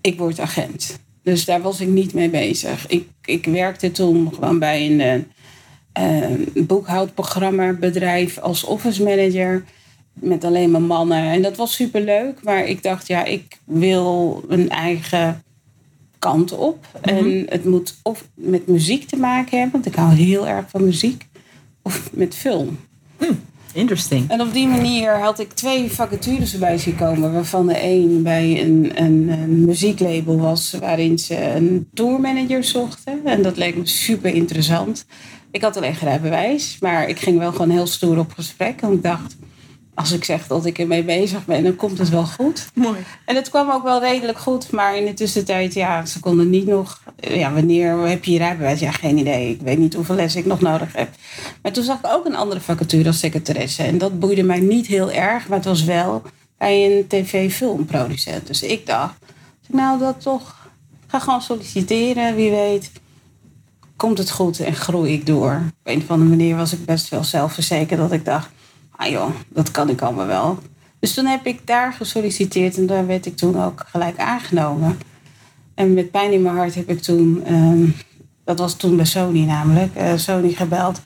Ik 0.00 0.18
word 0.18 0.40
agent. 0.40 1.02
Dus 1.24 1.44
daar 1.44 1.62
was 1.62 1.80
ik 1.80 1.88
niet 1.88 2.14
mee 2.14 2.30
bezig. 2.30 2.86
Ik, 2.86 3.08
ik 3.24 3.46
werkte 3.46 3.90
toen 3.90 4.34
gewoon 4.34 4.58
bij 4.58 4.86
een 4.90 5.26
uh, 6.00 6.64
boekhoudprogramma 6.66 7.72
bedrijf 7.72 8.38
als 8.38 8.64
office 8.64 9.02
manager. 9.02 9.64
Met 10.12 10.44
alleen 10.44 10.70
maar 10.70 10.82
mannen. 10.82 11.30
En 11.30 11.42
dat 11.42 11.56
was 11.56 11.74
super 11.74 12.00
leuk. 12.00 12.42
Maar 12.42 12.64
ik 12.64 12.82
dacht, 12.82 13.06
ja, 13.06 13.24
ik 13.24 13.58
wil 13.64 14.42
een 14.48 14.68
eigen 14.68 15.42
kant 16.18 16.52
op. 16.52 16.86
Mhm. 17.02 17.14
En 17.14 17.46
het 17.48 17.64
moet 17.64 17.94
of 18.02 18.24
met 18.34 18.66
muziek 18.66 19.08
te 19.08 19.16
maken 19.16 19.58
hebben. 19.58 19.72
Want 19.82 19.86
ik 19.86 19.94
hou 19.94 20.14
heel 20.14 20.48
erg 20.48 20.70
van 20.70 20.84
muziek. 20.84 21.26
Of 21.82 22.10
met 22.12 22.34
film. 22.34 22.78
Mm. 23.18 23.40
Interesting. 23.74 24.30
En 24.30 24.40
op 24.40 24.52
die 24.52 24.66
manier 24.66 25.20
had 25.20 25.38
ik 25.38 25.52
twee 25.52 25.90
vacatures 25.92 26.52
erbij 26.52 26.78
zien 26.78 26.96
komen. 26.96 27.32
Waarvan 27.32 27.66
de 27.66 27.82
een 27.82 28.22
bij 28.22 28.62
een, 28.62 28.92
een, 28.94 29.64
muzieklabel 29.64 30.38
was. 30.38 30.76
Waarin 30.80 31.18
ze 31.18 31.54
een 31.54 31.88
tourmanager 31.94 32.64
zochten. 32.64 33.20
En 33.24 33.42
dat 33.42 33.56
leek 33.56 33.76
me 33.76 33.86
super 33.86 34.34
interessant. 34.34 35.06
Ik 35.50 35.62
had 35.62 35.76
alleen 35.76 35.94
geen 35.94 36.08
rijbewijs. 36.08 36.76
Maar 36.80 37.08
ik 37.08 37.18
ging 37.18 37.38
wel 37.38 37.52
gewoon 37.52 37.70
heel 37.70 37.86
stoer 37.86 38.18
op 38.18 38.32
gesprek. 38.32 38.80
En 38.80 38.92
ik 38.92 39.02
dacht 39.02 39.36
als 39.94 40.12
ik 40.12 40.24
zeg 40.24 40.46
dat 40.46 40.66
ik 40.66 40.78
ermee 40.78 41.02
bezig 41.02 41.44
ben, 41.44 41.62
dan 41.62 41.76
komt 41.76 41.98
het 41.98 42.08
wel 42.08 42.26
goed. 42.26 42.68
Mooi. 42.74 42.98
En 43.24 43.36
het 43.36 43.50
kwam 43.50 43.70
ook 43.70 43.82
wel 43.82 44.00
redelijk 44.00 44.38
goed, 44.38 44.70
maar 44.70 44.96
in 44.96 45.04
de 45.04 45.14
tussentijd, 45.14 45.74
ja, 45.74 46.06
ze 46.06 46.20
konden 46.20 46.50
niet 46.50 46.66
nog. 46.66 47.02
Ja, 47.16 47.52
wanneer 47.52 47.98
heb 47.98 48.24
je 48.24 48.32
je 48.32 48.38
rijbewijs? 48.38 48.80
Ja, 48.80 48.90
geen 48.90 49.18
idee. 49.18 49.50
Ik 49.50 49.60
weet 49.60 49.78
niet 49.78 49.94
hoeveel 49.94 50.14
les 50.14 50.36
ik 50.36 50.46
nog 50.46 50.60
nodig 50.60 50.92
heb. 50.92 51.08
Maar 51.62 51.72
toen 51.72 51.84
zag 51.84 51.98
ik 51.98 52.06
ook 52.06 52.24
een 52.24 52.36
andere 52.36 52.60
vacature 52.60 53.06
als 53.06 53.18
secretaresse. 53.18 53.82
En 53.82 53.98
dat 53.98 54.18
boeide 54.18 54.42
mij 54.42 54.60
niet 54.60 54.86
heel 54.86 55.10
erg, 55.10 55.48
maar 55.48 55.58
het 55.58 55.66
was 55.66 55.84
wel 55.84 56.22
bij 56.58 56.84
een 56.84 57.06
tv-filmproducent. 57.06 58.46
Dus 58.46 58.62
ik 58.62 58.86
dacht, 58.86 59.14
nou, 59.66 59.98
dat 59.98 60.20
toch. 60.20 60.62
Ga 61.06 61.18
gewoon 61.18 61.42
solliciteren, 61.42 62.34
wie 62.34 62.50
weet. 62.50 62.90
Komt 63.96 64.18
het 64.18 64.30
goed 64.30 64.60
en 64.60 64.74
groei 64.74 65.12
ik 65.12 65.26
door. 65.26 65.62
Op 65.66 65.90
een 65.90 66.02
of 66.02 66.10
andere 66.10 66.30
manier 66.30 66.56
was 66.56 66.72
ik 66.72 66.84
best 66.84 67.08
wel 67.08 67.24
zelfverzekerd 67.24 68.00
dat 68.00 68.12
ik 68.12 68.24
dacht 68.24 68.48
ah 68.96 69.10
joh, 69.10 69.30
dat 69.48 69.70
kan 69.70 69.88
ik 69.88 70.02
allemaal 70.02 70.26
wel. 70.26 70.58
Dus 70.98 71.14
toen 71.14 71.26
heb 71.26 71.46
ik 71.46 71.66
daar 71.66 71.92
gesolliciteerd 71.92 72.76
en 72.76 72.86
daar 72.86 73.06
werd 73.06 73.26
ik 73.26 73.36
toen 73.36 73.62
ook 73.62 73.84
gelijk 73.86 74.18
aangenomen. 74.18 74.98
En 75.74 75.94
met 75.94 76.10
pijn 76.10 76.32
in 76.32 76.42
mijn 76.42 76.56
hart 76.56 76.74
heb 76.74 76.88
ik 76.88 77.02
toen, 77.02 77.42
ehm, 77.44 77.86
dat 78.44 78.58
was 78.58 78.74
toen 78.74 78.96
bij 78.96 79.04
Sony 79.04 79.44
namelijk, 79.44 79.96
uh, 79.96 80.12
Sony 80.16 80.52
gebeld. 80.52 81.00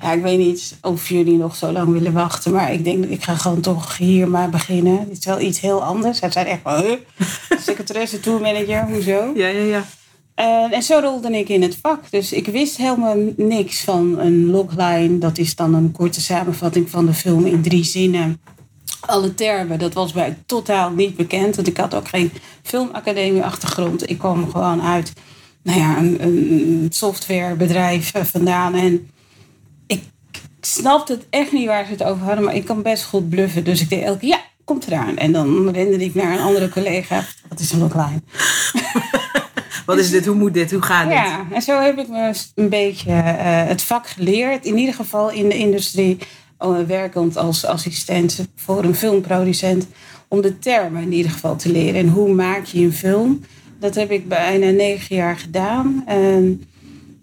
Ja, 0.00 0.12
ik 0.12 0.22
weet 0.22 0.38
niet 0.38 0.78
of 0.82 1.08
jullie 1.08 1.36
nog 1.36 1.56
zo 1.56 1.72
lang 1.72 1.92
willen 1.92 2.12
wachten, 2.12 2.52
maar 2.52 2.72
ik 2.72 2.84
denk, 2.84 3.04
ik 3.04 3.22
ga 3.22 3.34
gewoon 3.34 3.60
toch 3.60 3.96
hier 3.96 4.28
maar 4.28 4.50
beginnen. 4.50 4.98
Het 4.98 5.18
is 5.18 5.24
wel 5.24 5.40
iets 5.40 5.60
heel 5.60 5.82
anders. 5.82 6.20
Hij 6.20 6.30
zei 6.30 6.46
echt 6.46 6.60
van, 6.62 6.82
huh? 6.82 6.96
secretaresse, 7.66 8.20
tourmanager, 8.20 8.86
hoezo? 8.86 9.32
Ja, 9.34 9.46
ja, 9.48 9.62
ja. 9.62 9.84
En, 10.40 10.72
en 10.72 10.82
zo 10.82 10.98
rolde 10.98 11.38
ik 11.38 11.48
in 11.48 11.62
het 11.62 11.78
vak. 11.82 12.10
Dus 12.10 12.32
ik 12.32 12.46
wist 12.46 12.76
helemaal 12.76 13.16
niks 13.36 13.80
van 13.80 14.18
een 14.18 14.50
logline. 14.50 15.18
Dat 15.18 15.38
is 15.38 15.54
dan 15.54 15.74
een 15.74 15.92
korte 15.92 16.20
samenvatting 16.20 16.90
van 16.90 17.06
de 17.06 17.14
film 17.14 17.46
in 17.46 17.62
drie 17.62 17.84
zinnen. 17.84 18.40
Alle 19.00 19.34
termen, 19.34 19.78
dat 19.78 19.94
was 19.94 20.12
mij 20.12 20.36
totaal 20.46 20.90
niet 20.90 21.16
bekend. 21.16 21.56
Want 21.56 21.68
ik 21.68 21.76
had 21.76 21.94
ook 21.94 22.08
geen 22.08 22.32
filmacademie-achtergrond. 22.62 24.10
Ik 24.10 24.18
kwam 24.18 24.50
gewoon 24.50 24.82
uit 24.82 25.12
nou 25.62 25.78
ja, 25.78 25.98
een, 25.98 26.22
een 26.22 26.86
softwarebedrijf 26.90 28.14
eh, 28.14 28.24
vandaan. 28.24 28.74
En 28.74 29.10
ik 29.86 30.02
snapte 30.60 31.12
het 31.12 31.26
echt 31.30 31.52
niet 31.52 31.66
waar 31.66 31.84
ze 31.84 31.90
het 31.90 32.02
over 32.02 32.24
hadden. 32.24 32.44
Maar 32.44 32.54
ik 32.54 32.64
kan 32.64 32.82
best 32.82 33.04
goed 33.04 33.28
bluffen. 33.28 33.64
Dus 33.64 33.80
ik 33.80 33.88
deed 33.88 34.02
elke 34.02 34.18
keer, 34.18 34.28
ja, 34.28 34.40
komt 34.64 34.86
eraan. 34.86 35.16
En 35.16 35.32
dan 35.32 35.70
rende 35.70 36.04
ik 36.04 36.14
naar 36.14 36.32
een 36.32 36.44
andere 36.44 36.68
collega. 36.68 37.24
Wat 37.48 37.60
is 37.60 37.72
een 37.72 37.78
logline? 37.78 38.20
Wat 39.90 39.98
is 39.98 40.10
dit? 40.10 40.26
Hoe 40.26 40.34
moet 40.34 40.54
dit? 40.54 40.70
Hoe 40.70 40.82
gaat 40.82 41.04
dit? 41.04 41.12
Ja, 41.12 41.46
en 41.52 41.62
zo 41.62 41.80
heb 41.80 41.98
ik 41.98 42.08
me 42.08 42.32
een 42.54 42.68
beetje 42.68 43.10
eh, 43.10 43.66
het 43.66 43.82
vak 43.82 44.08
geleerd. 44.08 44.64
In 44.64 44.78
ieder 44.78 44.94
geval 44.94 45.30
in 45.30 45.48
de 45.48 45.56
industrie, 45.56 46.18
uh, 46.60 46.78
werkend 46.86 47.36
als 47.36 47.64
assistent 47.64 48.46
voor 48.56 48.84
een 48.84 48.94
filmproducent. 48.94 49.86
Om 50.28 50.40
de 50.40 50.58
termen 50.58 51.02
in 51.02 51.12
ieder 51.12 51.32
geval 51.32 51.56
te 51.56 51.72
leren. 51.72 52.00
En 52.00 52.08
hoe 52.08 52.34
maak 52.34 52.64
je 52.64 52.80
een 52.80 52.92
film? 52.92 53.40
Dat 53.78 53.94
heb 53.94 54.10
ik 54.10 54.28
bijna 54.28 54.70
negen 54.70 55.16
jaar 55.16 55.36
gedaan. 55.36 56.02
En 56.06 56.64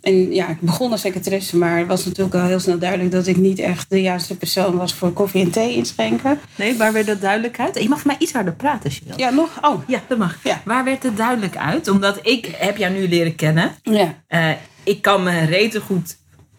en 0.07 0.33
ja, 0.33 0.47
ik 0.47 0.61
begon 0.61 0.91
als 0.91 1.01
secretaresse, 1.01 1.57
maar 1.57 1.77
het 1.77 1.87
was 1.87 2.05
natuurlijk 2.05 2.35
al 2.35 2.45
heel 2.45 2.59
snel 2.59 2.79
duidelijk 2.79 3.11
dat 3.11 3.27
ik 3.27 3.37
niet 3.37 3.59
echt 3.59 3.89
de 3.89 4.01
juiste 4.01 4.37
persoon 4.37 4.77
was 4.77 4.93
voor 4.93 5.11
koffie 5.11 5.43
en 5.43 5.51
thee 5.51 5.75
inschenken. 5.75 6.39
Nee, 6.55 6.77
waar 6.77 6.93
werd 6.93 7.07
dat 7.07 7.21
duidelijk 7.21 7.59
uit? 7.59 7.81
Je 7.81 7.89
mag 7.89 7.99
voor 7.99 8.07
mij 8.07 8.19
iets 8.19 8.33
harder 8.33 8.53
praten 8.53 8.83
als 8.83 8.97
je 8.97 9.01
wilt. 9.05 9.19
Ja, 9.19 9.29
nog? 9.29 9.49
Oh. 9.61 9.87
Ja, 9.87 10.01
dat 10.07 10.17
mag. 10.17 10.37
Ja. 10.43 10.61
Waar 10.65 10.83
werd 10.83 11.03
het 11.03 11.17
duidelijk 11.17 11.57
uit? 11.57 11.87
Omdat 11.87 12.19
ik 12.21 12.55
heb 12.57 12.77
jou 12.77 12.93
nu 12.93 13.07
leren 13.07 13.35
kennen. 13.35 13.71
Ja. 13.83 14.13
Uh, 14.29 14.49
ik 14.83 15.01
kan 15.01 15.23
me 15.23 15.45
rete 15.45 15.81
goed 15.81 16.17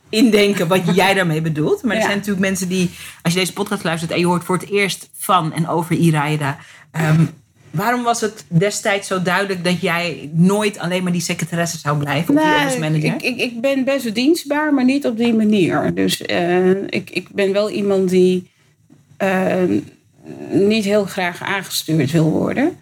indenken 0.09 0.69
wat 0.69 0.81
jij 0.95 1.15
daarmee 1.15 1.41
bedoelt. 1.41 1.83
Maar 1.83 1.97
er 1.97 2.03
zijn 2.03 2.17
natuurlijk 2.17 2.47
mensen 2.47 2.69
die, 2.69 2.91
als 3.23 3.33
je 3.33 3.39
deze 3.39 3.53
podcast 3.53 3.85
luistert 3.85 4.11
en 4.11 4.19
je 4.19 4.27
hoort 4.27 4.45
voor 4.45 4.57
het 4.59 4.71
eerst 4.71 5.11
van 5.17 5.53
en 5.53 5.69
over 5.69 5.97
Iraida. 5.97 6.59
Um, 6.93 7.31
Waarom 7.71 8.03
was 8.03 8.21
het 8.21 8.45
destijds 8.49 9.09
zo 9.09 9.23
duidelijk 9.23 9.65
dat 9.65 9.81
jij 9.81 10.31
nooit 10.33 10.79
alleen 10.79 11.03
maar 11.03 11.13
die 11.13 11.21
secretaresse 11.21 11.79
zou 11.79 11.99
blijven? 11.99 12.37
Of 12.37 12.43
nou, 12.43 12.69
die 12.69 12.79
manager? 12.79 13.15
Ik, 13.15 13.23
ik, 13.23 13.41
ik 13.41 13.61
ben 13.61 13.85
best 13.85 14.05
wel 14.05 14.13
dienstbaar, 14.13 14.75
maar 14.75 14.85
niet 14.85 15.07
op 15.07 15.17
die 15.17 15.35
manier. 15.35 15.95
Dus 15.95 16.23
uh, 16.23 16.71
ik, 16.71 17.11
ik 17.11 17.29
ben 17.29 17.53
wel 17.53 17.71
iemand 17.71 18.09
die 18.09 18.51
uh, 19.23 19.63
niet 20.51 20.85
heel 20.85 21.05
graag 21.05 21.43
aangestuurd 21.43 22.11
wil 22.11 22.31
worden. 22.31 22.79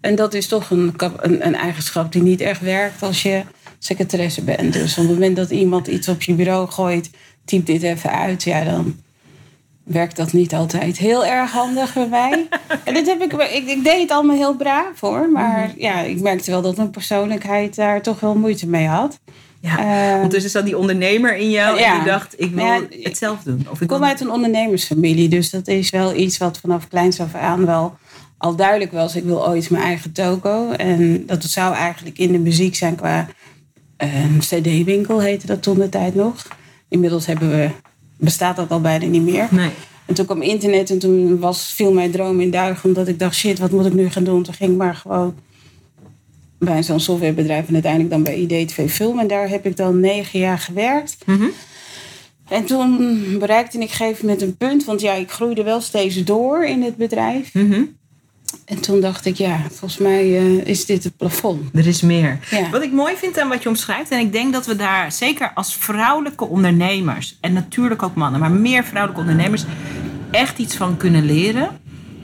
En 0.00 0.14
dat 0.14 0.34
is 0.34 0.48
toch 0.48 0.70
een, 0.70 0.94
een, 0.96 1.46
een, 1.46 1.54
eigenschap 1.54 2.12
die 2.12 2.22
niet 2.22 2.40
echt 2.40 2.60
werkt 2.60 3.02
als 3.02 3.22
je 3.22 3.42
secretaresse 3.78 4.42
bent. 4.42 4.72
Dus 4.72 4.98
op 4.98 5.04
het 5.04 5.12
moment 5.12 5.36
dat 5.36 5.50
iemand 5.50 5.86
iets 5.86 6.08
op 6.08 6.22
je 6.22 6.34
bureau 6.34 6.68
gooit, 6.68 7.10
typ 7.44 7.66
dit 7.66 7.82
even 7.82 8.10
uit, 8.10 8.42
ja 8.42 8.64
dan 8.64 8.96
werkt 9.86 10.16
dat 10.16 10.32
niet 10.32 10.54
altijd 10.54 10.98
heel 10.98 11.26
erg 11.26 11.52
handig 11.52 11.94
bij 11.94 12.08
mij. 12.08 12.48
en 12.84 12.94
dit 12.94 13.06
heb 13.06 13.20
ik, 13.20 13.32
ik, 13.32 13.66
ik, 13.68 13.84
deed 13.84 14.00
het 14.00 14.10
allemaal 14.10 14.36
heel 14.36 14.56
braaf 14.56 15.00
hoor. 15.00 15.30
Maar 15.30 15.58
mm 15.58 15.64
-hmm. 15.64 15.80
ja, 15.80 16.00
ik 16.00 16.20
merkte 16.20 16.50
wel 16.50 16.62
dat 16.62 16.76
mijn 16.76 16.90
persoonlijkheid 16.90 17.76
daar 17.76 18.02
toch 18.02 18.20
wel 18.20 18.34
moeite 18.34 18.66
mee 18.66 18.86
had. 18.86 19.20
Ja, 19.60 20.08
uh, 20.08 20.14
ondertussen 20.14 20.50
zat 20.50 20.64
die 20.64 20.78
ondernemer 20.78 21.36
in 21.36 21.50
jou 21.50 21.78
en 21.78 21.98
je 21.98 22.04
dacht, 22.04 22.40
ik 22.40 22.50
wil 22.50 22.64
ja, 22.64 22.80
het 23.02 23.18
zelf 23.18 23.42
doen. 23.42 23.66
Of 23.70 23.80
ik 23.80 23.88
kom 23.88 24.04
uit 24.04 24.20
een 24.20 24.30
ondernemersfamilie, 24.30 25.28
dus 25.28 25.50
dat 25.50 25.68
is 25.68 25.90
wel 25.90 26.14
iets 26.14 26.38
wat 26.38 26.58
vanaf 26.58 26.88
kleins 26.88 27.20
af 27.20 27.34
aan 27.34 27.66
wel 27.66 27.96
al 28.38 28.56
duidelijk 28.56 28.92
was. 28.92 29.16
Ik 29.16 29.24
wil 29.24 29.48
ooit 29.48 29.70
mijn 29.70 29.82
eigen 29.82 30.12
toko. 30.12 30.70
En 30.70 31.26
dat 31.26 31.44
zou 31.44 31.74
eigenlijk 31.74 32.18
in 32.18 32.32
de 32.32 32.38
muziek 32.38 32.74
zijn 32.74 32.94
qua 32.94 33.28
een 33.96 34.38
cd-winkel 34.38 35.20
heette 35.20 35.46
dat 35.46 35.62
toen 35.62 35.78
de 35.78 35.88
tijd 35.88 36.14
nog. 36.14 36.46
Inmiddels 36.88 37.26
hebben 37.26 37.50
we 37.50 37.70
bestaat 38.16 38.56
dat 38.56 38.70
al 38.70 38.80
bijna 38.80 39.06
niet 39.06 39.22
meer. 39.22 39.48
Nee. 39.50 39.70
En 40.06 40.14
toen 40.14 40.24
kwam 40.24 40.42
internet 40.42 40.90
en 40.90 40.98
toen 40.98 41.38
was, 41.38 41.72
viel 41.72 41.92
mijn 41.92 42.10
droom 42.10 42.40
in 42.40 42.50
duigen. 42.50 42.88
Omdat 42.88 43.08
ik 43.08 43.18
dacht, 43.18 43.34
shit, 43.34 43.58
wat 43.58 43.70
moet 43.70 43.86
ik 43.86 43.92
nu 43.92 44.10
gaan 44.10 44.24
doen? 44.24 44.42
Toen 44.42 44.54
ging 44.54 44.70
ik 44.70 44.76
maar 44.76 44.94
gewoon 44.94 45.34
bij 46.58 46.82
zo'n 46.82 47.00
softwarebedrijf 47.00 47.68
en 47.68 47.72
uiteindelijk 47.74 48.12
dan 48.12 48.22
bij 48.22 48.36
IDTV 48.36 48.90
Film. 48.90 49.18
En 49.18 49.26
daar 49.26 49.48
heb 49.48 49.66
ik 49.66 49.76
dan 49.76 50.00
negen 50.00 50.38
jaar 50.38 50.58
gewerkt. 50.58 51.16
Mm 51.26 51.36
-hmm. 51.36 51.50
En 52.48 52.64
toen 52.64 53.38
bereikte 53.38 53.78
ik 53.78 53.90
gegeven 53.90 54.26
moment 54.26 54.42
een 54.42 54.56
punt. 54.56 54.84
Want 54.84 55.00
ja, 55.00 55.12
ik 55.12 55.30
groeide 55.30 55.62
wel 55.62 55.80
steeds 55.80 56.24
door 56.24 56.64
in 56.64 56.82
het 56.82 56.96
bedrijf. 56.96 57.54
Mm 57.54 57.72
-hmm. 57.72 57.96
En 58.64 58.80
toen 58.80 59.00
dacht 59.00 59.24
ik, 59.24 59.36
ja, 59.36 59.60
volgens 59.68 59.98
mij 59.98 60.26
uh, 60.26 60.66
is 60.66 60.86
dit 60.86 61.04
het 61.04 61.16
plafond. 61.16 61.70
Er 61.74 61.86
is 61.86 62.00
meer. 62.00 62.38
Ja. 62.50 62.70
Wat 62.70 62.82
ik 62.82 62.92
mooi 62.92 63.16
vind 63.16 63.38
aan 63.38 63.48
wat 63.48 63.62
je 63.62 63.68
omschrijft, 63.68 64.10
en 64.10 64.20
ik 64.20 64.32
denk 64.32 64.52
dat 64.52 64.66
we 64.66 64.76
daar 64.76 65.12
zeker 65.12 65.52
als 65.54 65.74
vrouwelijke 65.74 66.44
ondernemers, 66.44 67.38
en 67.40 67.52
natuurlijk 67.52 68.02
ook 68.02 68.14
mannen, 68.14 68.40
maar 68.40 68.50
meer 68.50 68.84
vrouwelijke 68.84 69.22
ondernemers, 69.22 69.64
echt 70.30 70.58
iets 70.58 70.76
van 70.76 70.96
kunnen 70.96 71.24
leren, 71.24 71.80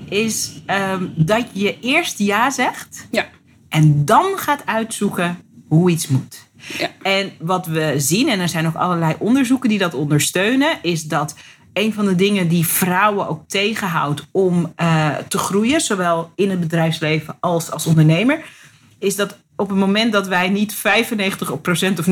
is 0.08 0.52
um, 0.94 1.12
dat 1.16 1.46
je 1.52 1.80
eerst 1.80 2.18
ja 2.18 2.50
zegt 2.50 3.06
ja. 3.10 3.28
en 3.68 4.04
dan 4.04 4.24
gaat 4.36 4.66
uitzoeken 4.66 5.38
hoe 5.68 5.90
iets 5.90 6.08
moet. 6.08 6.50
Ja. 6.78 6.90
En 7.02 7.32
wat 7.38 7.66
we 7.66 7.94
zien, 7.96 8.28
en 8.28 8.40
er 8.40 8.48
zijn 8.48 8.66
ook 8.66 8.74
allerlei 8.74 9.14
onderzoeken 9.18 9.68
die 9.68 9.78
dat 9.78 9.94
ondersteunen, 9.94 10.78
is 10.82 11.02
dat 11.02 11.34
een 11.72 11.94
van 11.94 12.04
de 12.04 12.14
dingen 12.14 12.48
die 12.48 12.66
vrouwen 12.66 13.28
ook 13.28 13.48
tegenhoudt 13.48 14.26
om 14.30 14.72
uh, 14.80 15.16
te 15.28 15.38
groeien, 15.38 15.80
zowel 15.80 16.32
in 16.34 16.50
het 16.50 16.60
bedrijfsleven 16.60 17.36
als 17.40 17.70
als 17.70 17.86
ondernemer, 17.86 18.44
is 18.98 19.16
dat 19.16 19.36
op 19.56 19.68
het 19.68 19.78
moment 19.78 20.12
dat 20.12 20.26
wij 20.26 20.48
niet 20.48 20.76
95% 20.76 20.78
of 21.98 22.06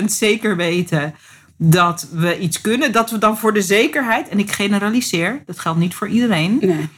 99% 0.00 0.04
zeker 0.04 0.56
weten 0.56 1.14
dat 1.56 2.08
we 2.12 2.38
iets 2.38 2.60
kunnen, 2.60 2.92
dat 2.92 3.10
we 3.10 3.18
dan 3.18 3.38
voor 3.38 3.52
de 3.52 3.62
zekerheid, 3.62 4.28
en 4.28 4.38
ik 4.38 4.52
generaliseer, 4.52 5.42
dat 5.46 5.58
geldt 5.58 5.78
niet 5.78 5.94
voor 5.94 6.08
iedereen, 6.08 6.58
nee. 6.60 6.88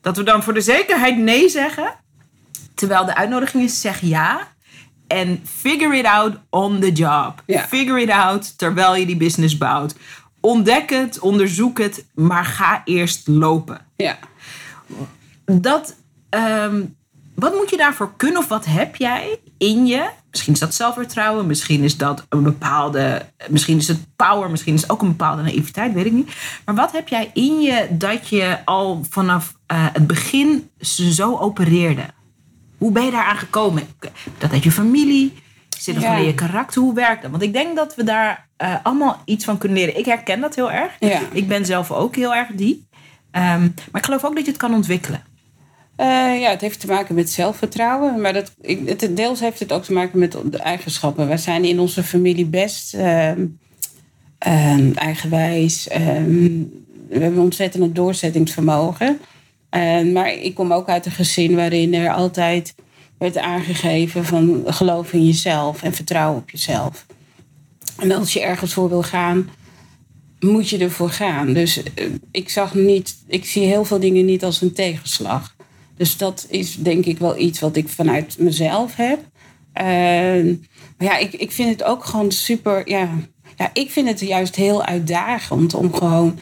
dat 0.00 0.16
we 0.16 0.22
dan 0.22 0.42
voor 0.42 0.54
de 0.54 0.60
zekerheid 0.60 1.18
nee 1.18 1.48
zeggen, 1.48 1.94
terwijl 2.74 3.04
de 3.04 3.14
uitnodiging 3.14 3.64
is 3.64 3.80
zeg 3.80 4.00
ja. 4.00 4.48
En 5.06 5.42
figure 5.44 5.96
it 5.96 6.04
out 6.04 6.36
on 6.50 6.80
the 6.80 6.92
job. 6.92 7.42
Ja. 7.46 7.66
Figure 7.66 8.00
it 8.00 8.10
out 8.10 8.58
terwijl 8.58 8.96
je 8.96 9.06
die 9.06 9.16
business 9.16 9.58
bouwt 9.58 9.94
ontdek 10.40 10.90
het, 10.90 11.18
onderzoek 11.18 11.78
het, 11.78 12.04
maar 12.14 12.44
ga 12.44 12.82
eerst 12.84 13.28
lopen. 13.28 13.80
Ja. 13.96 14.18
Dat, 15.44 15.96
um, 16.30 16.96
wat 17.34 17.54
moet 17.54 17.70
je 17.70 17.76
daarvoor 17.76 18.12
kunnen 18.16 18.38
of 18.38 18.48
wat 18.48 18.64
heb 18.64 18.96
jij 18.96 19.38
in 19.58 19.86
je? 19.86 20.08
Misschien 20.30 20.52
is 20.52 20.60
dat 20.60 20.74
zelfvertrouwen, 20.74 21.46
misschien 21.46 21.82
is 21.82 21.96
dat 21.96 22.26
een 22.28 22.42
bepaalde, 22.42 23.26
misschien 23.48 23.76
is 23.76 23.88
het 23.88 24.00
power, 24.16 24.50
misschien 24.50 24.74
is 24.74 24.82
het 24.82 24.90
ook 24.90 25.02
een 25.02 25.08
bepaalde 25.08 25.42
naïviteit, 25.42 25.92
weet 25.92 26.06
ik 26.06 26.12
niet. 26.12 26.32
Maar 26.64 26.74
wat 26.74 26.92
heb 26.92 27.08
jij 27.08 27.30
in 27.34 27.60
je 27.60 27.86
dat 27.90 28.28
je 28.28 28.58
al 28.64 29.04
vanaf 29.10 29.54
uh, 29.72 29.86
het 29.92 30.06
begin 30.06 30.70
zo 31.10 31.36
opereerde? 31.36 32.04
Hoe 32.78 32.92
ben 32.92 33.04
je 33.04 33.10
daaraan 33.10 33.38
gekomen? 33.38 33.82
Dat 34.38 34.52
uit 34.52 34.62
je 34.62 34.72
familie? 34.72 35.34
Er 35.94 36.00
ja. 36.00 36.12
van 36.12 36.16
in 36.16 36.26
je 36.26 36.34
karakter? 36.34 36.82
Hoe 36.82 36.94
werkt 36.94 37.22
dat? 37.22 37.30
Want 37.30 37.42
ik 37.42 37.52
denk 37.52 37.76
dat 37.76 37.94
we 37.94 38.04
daar 38.04 38.48
uh, 38.62 38.74
allemaal 38.82 39.22
iets 39.24 39.44
van 39.44 39.58
kunnen 39.58 39.78
leren. 39.78 39.98
Ik 39.98 40.04
herken 40.04 40.40
dat 40.40 40.54
heel 40.54 40.70
erg. 40.70 40.96
Ja. 41.00 41.20
Ik 41.32 41.48
ben 41.48 41.66
zelf 41.66 41.90
ook 41.92 42.16
heel 42.16 42.34
erg 42.34 42.48
die. 42.52 42.86
Um, 43.32 43.74
maar 43.90 44.00
ik 44.00 44.04
geloof 44.04 44.24
ook 44.24 44.34
dat 44.34 44.44
je 44.44 44.50
het 44.50 44.60
kan 44.60 44.74
ontwikkelen. 44.74 45.22
Uh, 46.00 46.40
ja, 46.40 46.50
het 46.50 46.60
heeft 46.60 46.80
te 46.80 46.86
maken 46.86 47.14
met 47.14 47.30
zelfvertrouwen. 47.30 48.20
Maar 48.20 48.32
dat, 48.32 48.54
het, 48.86 49.16
deels 49.16 49.40
heeft 49.40 49.60
het 49.60 49.72
ook 49.72 49.84
te 49.84 49.92
maken 49.92 50.18
met 50.18 50.36
de 50.44 50.58
eigenschappen. 50.58 51.28
Wij 51.28 51.36
zijn 51.36 51.64
in 51.64 51.80
onze 51.80 52.02
familie 52.02 52.46
best 52.46 52.94
uh, 52.94 53.30
uh, 54.46 54.96
eigenwijs. 54.96 55.86
we 57.08 57.18
hebben 57.18 57.42
ontzettend 57.42 57.94
doorzettingsvermogen. 57.94 59.20
maar 60.12 60.32
ik 60.32 60.54
kom 60.54 60.72
ook 60.72 60.88
uit 60.88 61.06
een 61.06 61.12
gezin 61.12 61.56
waarin 61.56 61.94
er 61.94 62.12
altijd 62.12 62.74
werd 63.18 63.38
aangegeven 63.38 64.24
van 64.24 64.62
geloof 64.66 65.12
in 65.12 65.26
jezelf 65.26 65.82
en 65.82 65.94
vertrouw 65.94 66.34
op 66.34 66.50
jezelf. 66.50 67.06
En 67.98 68.12
als 68.12 68.32
je 68.32 68.40
ergens 68.40 68.72
voor 68.72 68.88
wil 68.88 69.02
gaan, 69.02 69.50
moet 70.40 70.68
je 70.68 70.78
ervoor 70.78 71.10
gaan. 71.10 71.52
Dus 71.52 71.82
ik 72.30 72.48
zag 72.48 72.74
niet, 72.74 73.16
ik 73.26 73.44
zie 73.44 73.66
heel 73.66 73.84
veel 73.84 74.00
dingen 74.00 74.24
niet 74.24 74.44
als 74.44 74.60
een 74.60 74.72
tegenslag. 74.72 75.56
Dus 75.96 76.16
dat 76.16 76.46
is 76.48 76.76
denk 76.76 77.04
ik 77.04 77.18
wel 77.18 77.38
iets 77.38 77.60
wat 77.60 77.76
ik 77.76 77.88
vanuit 77.88 78.38
mezelf 78.38 78.96
heb. 78.96 79.18
Uh, 79.18 80.56
maar 80.96 81.06
ja, 81.06 81.16
ik, 81.16 81.32
ik 81.32 81.52
vind 81.52 81.70
het 81.70 81.84
ook 81.84 82.04
gewoon 82.04 82.32
super. 82.32 82.88
Ja, 82.88 83.08
ja, 83.56 83.70
ik 83.72 83.90
vind 83.90 84.08
het 84.08 84.20
juist 84.20 84.54
heel 84.54 84.84
uitdagend 84.84 85.74
om 85.74 85.94
gewoon 85.94 86.38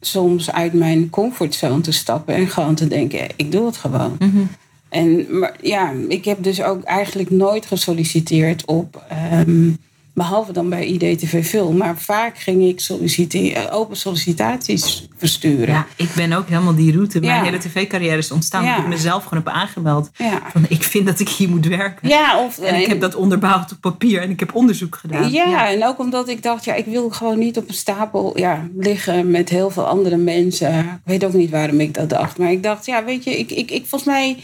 soms 0.00 0.50
uit 0.52 0.72
mijn 0.72 1.10
comfortzone 1.10 1.80
te 1.80 1.92
stappen 1.92 2.34
en 2.34 2.48
gewoon 2.48 2.74
te 2.74 2.88
denken: 2.88 3.26
ik 3.36 3.52
doe 3.52 3.66
het 3.66 3.76
gewoon. 3.76 4.16
-hmm. 4.18 4.48
En 4.88 5.38
maar, 5.38 5.56
ja, 5.62 5.92
ik 6.08 6.24
heb 6.24 6.42
dus 6.42 6.62
ook 6.62 6.82
eigenlijk 6.82 7.30
nooit 7.30 7.66
gesolliciteerd 7.66 8.64
op. 8.64 9.02
Um, 9.32 9.78
behalve 10.18 10.52
dan 10.52 10.68
bij 10.68 10.86
IDTV 10.86 11.46
Film. 11.46 11.76
Maar 11.76 11.98
vaak 11.98 12.38
ging 12.38 12.62
ik 12.62 12.80
solliciteren, 12.80 13.70
open 13.70 13.96
sollicitaties 13.96 15.08
versturen. 15.16 15.74
Ja, 15.74 15.86
ik 15.96 16.08
ben 16.14 16.32
ook 16.32 16.48
helemaal 16.48 16.74
die 16.74 16.92
route. 16.92 17.20
Mijn 17.20 17.32
ja. 17.32 17.42
hele 17.42 17.58
tv-carrière 17.58 18.16
is 18.16 18.30
ontstaan. 18.30 18.64
Ja. 18.64 18.78
Ik 18.78 18.86
mezelf 18.86 19.24
gewoon 19.24 19.44
heb 19.44 19.54
aangemeld. 19.54 20.10
Ja. 20.16 20.42
Van, 20.52 20.64
ik 20.68 20.82
vind 20.82 21.06
dat 21.06 21.20
ik 21.20 21.28
hier 21.28 21.48
moet 21.48 21.66
werken. 21.66 22.08
Ja, 22.08 22.44
of, 22.44 22.58
en 22.58 22.80
ik 22.80 22.86
heb 22.86 23.00
dat 23.00 23.14
onderbouwd 23.14 23.72
op 23.72 23.80
papier. 23.80 24.22
En 24.22 24.30
ik 24.30 24.40
heb 24.40 24.54
onderzoek 24.54 24.96
gedaan. 24.96 25.30
Ja, 25.30 25.44
ja, 25.44 25.70
en 25.70 25.84
ook 25.84 25.98
omdat 25.98 26.28
ik 26.28 26.42
dacht, 26.42 26.64
ja, 26.64 26.74
ik 26.74 26.86
wil 26.86 27.10
gewoon 27.10 27.38
niet 27.38 27.56
op 27.56 27.68
een 27.68 27.74
stapel 27.74 28.38
ja, 28.38 28.68
liggen 28.76 29.30
met 29.30 29.48
heel 29.48 29.70
veel 29.70 29.86
andere 29.86 30.16
mensen. 30.16 30.78
Ik 30.78 30.84
weet 31.04 31.24
ook 31.24 31.32
niet 31.32 31.50
waarom 31.50 31.80
ik 31.80 31.94
dat 31.94 32.08
dacht. 32.08 32.38
Maar 32.38 32.50
ik 32.50 32.62
dacht, 32.62 32.86
ja, 32.86 33.04
weet 33.04 33.24
je, 33.24 33.38
ik, 33.38 33.50
ik, 33.50 33.70
ik 33.70 33.86
volgens 33.86 34.10
mij 34.10 34.36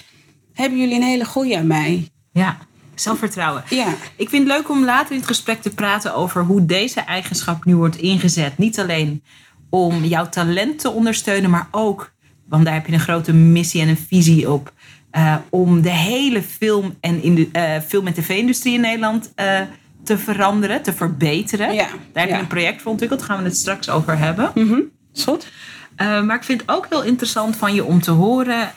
hebben 0.55 0.79
jullie 0.79 0.95
een 0.97 1.03
hele 1.03 1.25
goeie 1.25 1.59
aan 1.59 1.67
mij. 1.67 2.09
Ja, 2.33 2.57
zelfvertrouwen. 2.95 3.63
Ja. 3.71 3.87
Ik 4.17 4.29
vind 4.29 4.49
het 4.49 4.57
leuk 4.57 4.71
om 4.71 4.85
later 4.85 5.11
in 5.13 5.19
het 5.19 5.27
gesprek 5.27 5.63
te 5.63 5.71
praten 5.71 6.15
over 6.15 6.43
hoe 6.43 6.65
deze 6.67 7.01
eigenschap 7.01 7.65
nu 7.65 7.77
wordt 7.77 7.97
ingezet. 7.97 8.59
Niet 8.59 8.81
alleen 8.81 9.23
om 9.71 10.05
jouw 10.05 10.29
talent 10.29 10.79
te 10.79 10.91
ondersteunen, 10.91 11.51
maar 11.51 11.69
ook 11.71 12.13
want 12.49 12.65
daar 12.65 12.75
heb 12.75 12.87
je 12.87 12.93
een 12.93 13.01
grote 13.01 13.33
missie 13.33 13.81
en 13.81 13.89
een 13.89 13.97
visie 14.09 14.51
op. 14.51 14.73
eh, 15.11 15.37
om 15.51 15.83
de 15.83 15.91
hele 15.91 16.43
film- 16.43 16.97
en, 17.01 17.23
in 17.23 17.35
de, 17.35 17.49
eh, 17.53 17.81
film- 17.87 18.07
en 18.07 18.13
tv-industrie 18.15 18.75
in 18.75 18.81
Nederland 18.81 19.33
eh, 19.35 19.61
te 20.05 20.19
veranderen, 20.19 20.83
te 20.83 20.93
verbeteren. 20.93 21.75
Ja, 21.75 21.87
Daar 21.87 22.23
heb 22.23 22.29
je 22.29 22.35
ja. 22.35 22.39
een 22.41 22.47
project 22.47 22.83
voor 22.83 22.91
ontwikkeld, 22.91 23.21
daar 23.21 23.29
gaan 23.29 23.39
we 23.39 23.45
het 23.45 23.57
straks 23.57 23.89
over 23.91 24.19
hebben. 24.19 24.53
Is 25.15 25.25
goed. 25.25 25.47
Maar 25.97 26.35
ik 26.37 26.45
vind 26.45 26.61
het 26.61 26.71
ook 26.71 26.87
heel 26.91 27.03
interessant 27.03 27.57
van 27.57 27.75
je 27.75 27.85
om 27.85 28.01
te 28.01 28.11
horen. 28.11 28.73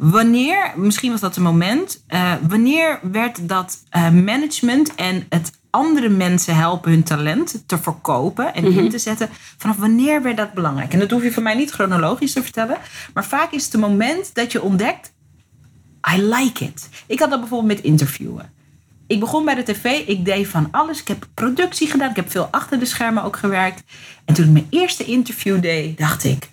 Wanneer, 0.00 0.72
misschien 0.76 1.10
was 1.10 1.20
dat 1.20 1.36
een 1.36 1.42
moment, 1.42 2.04
eh, 2.06 2.32
wanneer 2.48 3.00
werd 3.02 3.48
dat 3.48 3.84
eh, 3.88 4.10
management 4.10 4.94
en 4.94 5.26
het 5.28 5.52
andere 5.70 6.08
mensen 6.08 6.56
helpen 6.56 6.90
hun 6.90 7.02
talent 7.02 7.62
te 7.66 7.78
verkopen 7.78 8.54
en 8.54 8.64
in 8.64 8.88
te 8.88 8.98
zetten, 8.98 9.28
vanaf 9.56 9.76
wanneer 9.76 10.22
werd 10.22 10.36
dat 10.36 10.52
belangrijk? 10.52 10.92
En 10.92 10.98
dat 10.98 11.10
hoef 11.10 11.22
je 11.22 11.32
van 11.32 11.42
mij 11.42 11.54
niet 11.54 11.70
chronologisch 11.70 12.32
te 12.32 12.42
vertellen, 12.42 12.78
maar 13.14 13.24
vaak 13.24 13.52
is 13.52 13.64
het 13.64 13.74
een 13.74 13.80
moment 13.80 14.34
dat 14.34 14.52
je 14.52 14.62
ontdekt, 14.62 15.12
I 16.14 16.22
like 16.22 16.64
it. 16.64 16.88
Ik 17.06 17.18
had 17.18 17.30
dat 17.30 17.40
bijvoorbeeld 17.40 17.72
met 17.72 17.84
interviewen. 17.84 18.52
Ik 19.06 19.20
begon 19.20 19.44
bij 19.44 19.54
de 19.54 19.62
tv, 19.62 19.84
ik 20.06 20.24
deed 20.24 20.48
van 20.48 20.68
alles. 20.70 21.00
Ik 21.00 21.08
heb 21.08 21.28
productie 21.34 21.88
gedaan, 21.88 22.10
ik 22.10 22.16
heb 22.16 22.30
veel 22.30 22.48
achter 22.50 22.78
de 22.78 22.84
schermen 22.84 23.22
ook 23.22 23.36
gewerkt. 23.36 23.82
En 24.24 24.34
toen 24.34 24.44
ik 24.44 24.52
mijn 24.52 24.66
eerste 24.70 25.04
interview 25.04 25.62
deed, 25.62 25.98
dacht 25.98 26.24
ik, 26.24 26.50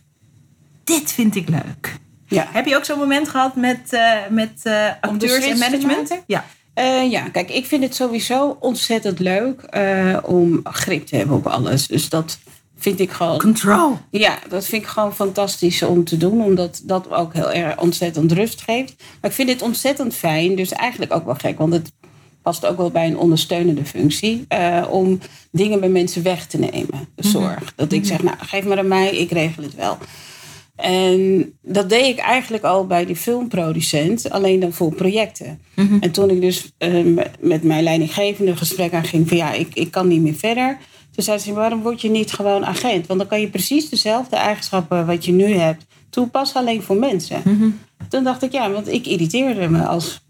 dit 0.83 1.11
vind 1.11 1.35
ik 1.35 1.49
leuk. 1.49 2.05
Ja. 2.27 2.47
Heb 2.51 2.65
je 2.65 2.75
ook 2.75 2.85
zo'n 2.85 2.99
moment 2.99 3.29
gehad 3.29 3.55
met, 3.55 3.93
eh, 3.93 4.13
met 4.29 4.63
de 4.63 4.93
acteurs 5.01 5.45
en 5.45 5.57
management? 5.57 6.21
Ja. 6.27 6.45
Eh, 6.73 7.11
ja, 7.11 7.29
kijk, 7.29 7.49
ik 7.49 7.65
vind 7.65 7.83
het 7.83 7.95
sowieso 7.95 8.57
ontzettend 8.59 9.19
leuk 9.19 9.61
om 10.23 10.59
grip 10.63 11.05
te 11.05 11.15
hebben 11.15 11.35
op 11.35 11.47
alles. 11.47 11.87
Dus 11.87 12.09
dat 12.09 12.39
vind 12.77 12.99
ik 12.99 13.11
gewoon. 13.11 13.37
Control. 13.37 13.97
Ja, 14.11 14.39
dat 14.49 14.65
vind 14.65 14.81
ik 14.81 14.87
gewoon 14.87 15.15
fantastisch 15.15 15.83
om 15.83 16.03
te 16.03 16.17
doen, 16.17 16.43
omdat 16.43 16.81
dat 16.83 17.11
ook 17.11 17.33
heel 17.33 17.51
erg 17.51 17.79
ontzettend 17.79 18.31
rust 18.31 18.61
geeft. 18.61 18.93
Maar 19.21 19.29
ik 19.29 19.35
vind 19.35 19.47
dit 19.47 19.61
ontzettend 19.61 20.15
fijn, 20.15 20.55
dus 20.55 20.71
eigenlijk 20.71 21.13
ook 21.13 21.25
wel 21.25 21.35
gek, 21.35 21.57
want 21.57 21.73
het 21.73 21.91
past 22.41 22.65
ook 22.65 22.77
wel 22.77 22.91
bij 22.91 23.07
een 23.07 23.17
ondersteunende 23.17 23.85
functie, 23.85 24.47
om 24.89 25.19
dingen 25.51 25.79
bij 25.79 25.89
mensen 25.89 26.23
weg 26.23 26.45
te 26.45 26.57
nemen. 26.59 27.07
De 27.15 27.27
zorg. 27.27 27.73
Dat 27.75 27.91
ik 27.91 28.05
zeg, 28.05 28.23
nou, 28.23 28.37
geef 28.39 28.65
maar 28.65 28.77
aan 28.77 28.87
mij, 28.87 29.09
ik 29.09 29.31
regel 29.31 29.63
het 29.63 29.75
wel. 29.75 29.97
En 30.77 31.53
dat 31.61 31.89
deed 31.89 32.05
ik 32.05 32.17
eigenlijk 32.19 32.63
al 32.63 32.85
bij 32.87 33.05
die 33.05 33.15
filmproducent, 33.15 34.29
alleen 34.29 34.59
dan 34.59 34.73
voor 34.73 34.93
projecten. 34.93 35.59
En 35.99 36.11
toen 36.11 36.29
ik 36.29 36.41
dus 36.41 36.71
eh, 36.77 37.03
met- 37.39 37.63
mijn 37.63 37.83
leidinggevende 37.83 38.55
gesprek 38.55 38.93
aan 38.93 39.03
ging 39.03 39.27
van 39.27 39.37
ja, 39.37 39.51
ik, 39.53 39.67
ik 39.73 39.91
kan 39.91 40.07
niet 40.07 40.21
meer 40.21 40.33
verder. 40.35 40.77
Toen 41.11 41.23
zei 41.23 41.37
ze, 41.37 41.53
waarom 41.53 41.81
word 41.81 42.01
je 42.01 42.09
niet 42.09 42.31
gewoon 42.33 42.65
agent? 42.65 43.07
Want 43.07 43.19
dan 43.19 43.27
kan 43.27 43.41
je 43.41 43.47
precies 43.49 43.89
dezelfde 43.89 44.35
eigenschappen 44.35 45.05
wat 45.05 45.25
je 45.25 45.31
nu 45.31 45.53
hebt 45.53 45.85
toepassen, 46.09 46.59
alleen 46.59 46.81
voor 46.83 46.95
mensen. 46.95 47.41
Toen 48.09 48.23
dacht 48.23 48.43
ik, 48.43 48.51
ja, 48.51 48.71
want 48.71 48.87
ik 48.91 49.05
irriteerde 49.07 49.69
me 49.69 49.85
als 49.85 50.25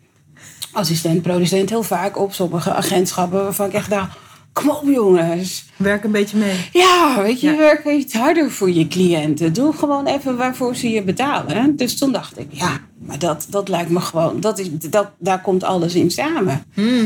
assistent-producent 0.71 1.69
heel 1.69 1.83
vaak 1.83 2.17
op 2.17 2.33
sommige 2.33 2.73
agentschappen 2.73 3.43
waarvan 3.43 3.67
ik 3.67 3.73
echt 3.73 3.89
dacht, 3.89 4.17
kom 4.57 4.69
op 4.69 4.83
jongens. 4.85 5.65
Werk 5.75 6.03
een 6.03 6.11
beetje 6.11 6.37
mee. 6.37 6.55
Ja, 6.73 7.21
weet 7.21 7.41
je, 7.41 7.47
Ja. 7.49 7.57
werk 7.57 7.85
iets 7.85 8.13
harder 8.13 8.51
voor 8.51 8.71
je 8.71 8.87
cliënten. 8.87 9.53
Doe 9.53 9.73
gewoon 9.73 10.05
even 10.05 10.37
waarvoor 10.37 10.75
ze 10.75 10.89
je 10.89 11.01
betalen. 11.03 11.75
Dus 11.75 11.97
toen 11.97 12.11
dacht 12.11 12.39
ik, 12.39 12.47
ja, 12.49 12.79
maar 12.99 13.19
dat, 13.19 13.47
dat 13.49 13.67
lijkt 13.69 13.89
me 13.89 13.99
gewoon, 13.99 14.39
dat 14.39 14.59
is, 14.59 14.67
dat, 14.71 15.09
daar 15.19 15.41
komt 15.41 15.63
alles 15.63 15.95
in 15.95 16.11
samen. 16.11 16.63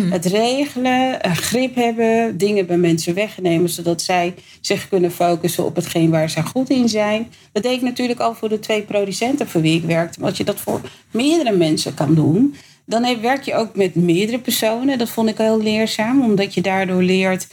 Het 0.09 0.25
regelen, 0.25 1.19
grip 1.35 1.75
hebben, 1.75 2.37
dingen 2.37 2.65
bij 2.65 2.77
mensen 2.77 3.13
wegnemen, 3.13 3.69
zodat 3.69 4.01
zij 4.01 4.33
zich 4.61 4.89
kunnen 4.89 5.11
focussen 5.11 5.65
op 5.65 5.75
hetgeen 5.75 6.09
waar 6.09 6.29
ze 6.29 6.43
goed 6.43 6.69
in 6.69 6.89
zijn. 6.89 7.27
Dat 7.51 7.63
deed 7.63 7.75
ik 7.75 7.81
natuurlijk 7.81 8.19
al 8.19 8.33
voor 8.33 8.49
de 8.49 8.59
twee 8.59 8.81
producenten 8.81 9.47
voor 9.47 9.61
wie 9.61 9.75
ik 9.77 9.83
werkte. 9.83 10.19
Maar 10.19 10.29
als 10.29 10.37
je 10.37 10.43
dat 10.43 10.59
voor 10.59 10.81
meerdere 11.11 11.57
mensen 11.57 11.93
kan 11.93 12.13
doen, 12.15 12.55
dan 12.91 13.21
werk 13.21 13.43
je 13.43 13.55
ook 13.55 13.75
met 13.75 13.95
meerdere 13.95 14.39
personen. 14.39 14.97
Dat 14.97 15.09
vond 15.09 15.29
ik 15.29 15.37
heel 15.37 15.61
leerzaam, 15.61 16.21
omdat 16.23 16.53
je 16.53 16.61
daardoor 16.61 17.03
leert. 17.03 17.47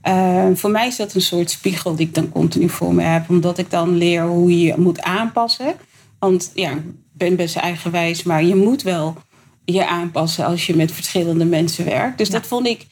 eh, 0.00 0.46
voor 0.54 0.70
mij 0.70 0.86
is 0.86 0.96
dat 0.96 1.14
een 1.14 1.20
soort 1.20 1.50
spiegel 1.50 1.96
die 1.96 2.06
ik 2.06 2.14
dan 2.14 2.28
continu 2.28 2.68
voor 2.68 2.94
me 2.94 3.02
heb, 3.02 3.28
omdat 3.28 3.58
ik 3.58 3.70
dan 3.70 3.96
leer 3.96 4.22
hoe 4.26 4.50
je 4.50 4.66
je 4.66 4.74
moet 4.76 5.02
aanpassen. 5.02 5.74
Want 6.18 6.50
ja, 6.54 6.70
ik 6.70 6.82
ben 7.12 7.36
best 7.36 7.56
eigenwijs, 7.56 8.22
maar 8.22 8.44
je 8.44 8.54
moet 8.54 8.82
wel 8.82 9.16
je 9.64 9.86
aanpassen 9.86 10.44
als 10.44 10.66
je 10.66 10.76
met 10.76 10.92
verschillende 10.92 11.44
mensen 11.44 11.84
werkt. 11.84 12.18
Dus 12.18 12.30
dat, 12.30 12.46
vond 12.46 12.66
ik, 12.66 12.86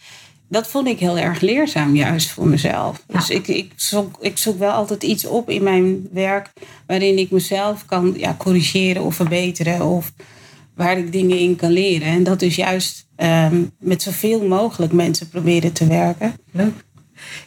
dat 0.48 0.66
vond 0.66 0.86
ik 0.86 0.98
heel 0.98 1.18
erg 1.18 1.40
leerzaam, 1.40 1.96
juist 1.96 2.30
voor 2.30 2.46
mezelf. 2.48 3.02
Ja. 3.08 3.18
Dus 3.18 3.30
ik, 3.30 3.48
ik, 3.48 3.72
zoek, 3.76 4.16
ik 4.20 4.38
zoek 4.38 4.58
wel 4.58 4.72
altijd 4.72 5.02
iets 5.02 5.26
op 5.26 5.50
in 5.50 5.62
mijn 5.62 6.08
werk 6.12 6.52
waarin 6.86 7.18
ik 7.18 7.30
mezelf 7.30 7.84
kan 7.84 8.14
ja, 8.16 8.34
corrigeren 8.38 9.02
of 9.02 9.14
verbeteren. 9.14 9.80
Of 9.86 10.12
waar 10.76 10.98
ik 10.98 11.12
dingen 11.12 11.38
in 11.38 11.56
kan 11.56 11.70
leren. 11.70 12.08
En 12.08 12.22
dat 12.24 12.42
is 12.42 12.56
juist 12.56 13.06
ehm, 13.16 13.62
met 13.78 14.02
zoveel 14.02 14.46
mogelijk 14.46 14.92
mensen 14.92 15.28
proberen 15.28 15.72
te 15.72 15.86
werken. 15.86 16.34
Leuk. 16.52 16.72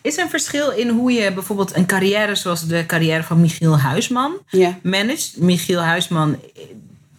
Is 0.01 0.17
er 0.17 0.23
een 0.23 0.29
verschil 0.29 0.71
in 0.71 0.89
hoe 0.89 1.11
je 1.11 1.33
bijvoorbeeld 1.33 1.75
een 1.75 1.85
carrière 1.85 2.35
zoals 2.35 2.67
de 2.67 2.83
carrière 2.85 3.23
van 3.23 3.41
Michiel 3.41 3.79
Huisman 3.79 4.31
Ja. 4.47 4.79
managt? 4.83 5.37
Michiel 5.37 5.79
Huisman 5.81 6.33
eh, 6.55 6.61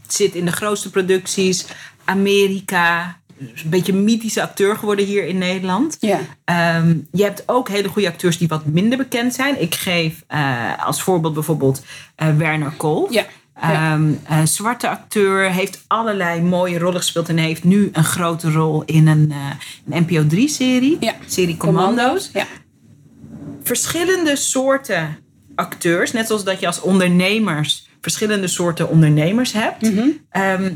zit 0.09 0.35
in 0.35 0.45
de 0.45 0.53
grootste 0.53 0.91
producties, 0.91 1.67
Amerika, 2.05 3.19
een 3.39 3.71
beetje 3.71 3.93
een 3.93 4.05
mythische 4.05 4.43
acteur 4.43 4.77
geworden 4.77 5.05
hier 5.07 5.27
in 5.27 5.39
Nederland. 5.39 5.97
Ja. 6.01 6.21
Ehm, 6.45 6.97
je 7.13 7.23
hebt 7.23 7.43
ook 7.47 7.69
hele 7.69 7.89
goede 7.89 8.09
acteurs 8.09 8.39
die 8.39 8.49
wat 8.49 8.67
minder 8.67 8.99
bekend 8.99 9.35
zijn. 9.35 9.61
Ik 9.61 9.75
geef 9.75 10.23
eh, 10.27 10.87
als 10.87 11.03
voorbeeld 11.03 11.35
bijvoorbeeld 11.35 11.83
eh, 12.15 12.37
Werner 12.37 12.71
Kool. 12.77 13.07
Ja. 13.11 13.25
Ja. 13.63 13.93
Ehm, 13.93 14.13
een 14.29 14.49
zwarte 14.49 14.89
acteur, 14.89 15.51
heeft 15.53 15.85
allerlei 15.87 16.43
mooie 16.43 16.79
rollen 16.79 17.01
gespeeld 17.01 17.29
en 17.29 17.37
heeft 17.37 17.65
nu 17.65 17.89
een 17.93 18.05
grote 18.05 18.51
rol 18.53 18.83
in 18.85 19.07
een, 19.07 19.31
eh, 19.31 19.37
een 19.95 20.03
NPO 20.03 20.27
3-serie, 20.27 20.97
Ja. 21.01 21.15
serie 21.27 21.57
Commando's. 21.57 22.31
Ja. 22.33 22.47
Verschillende 23.63 24.37
soorten 24.37 25.17
acteurs, 25.55 26.13
net 26.13 26.27
zoals 26.27 26.45
dat 26.45 26.61
je 26.61 26.67
als 26.67 26.81
ondernemers 26.81 27.89
verschillende 28.01 28.47
soorten 28.49 28.89
ondernemers 28.89 29.53
hebt. 29.53 29.83
Mhm. 29.83 30.09
Ehm, 30.31 30.73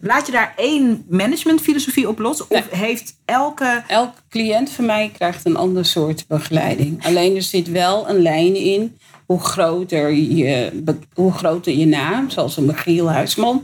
laat 0.00 0.26
je 0.26 0.32
daar 0.32 0.52
één 0.56 1.04
managementfilosofie 1.08 2.08
op 2.08 2.18
los? 2.18 2.46
Of 2.46 2.70
heeft 2.70 3.16
elke 3.24 3.82
Elke 3.86 4.18
cliënt 4.28 4.70
van 4.70 4.86
mij 4.86 5.10
krijgt 5.14 5.46
een 5.46 5.56
ander 5.56 5.84
soort 5.84 6.24
begeleiding. 6.28 7.04
Alleen 7.06 7.36
er 7.36 7.42
zit 7.42 7.70
wel 7.70 8.08
een 8.08 8.22
lijn 8.22 8.54
in. 8.54 8.96
Hoe 9.26 9.40
groter 9.40 10.12
je, 10.12 10.82
hoe 11.14 11.32
groter 11.32 11.72
je 11.72 11.86
naam, 11.86 12.30
zoals 12.30 12.56
een 12.56 12.64
Michiel 12.64 13.10
Huisman, 13.10 13.62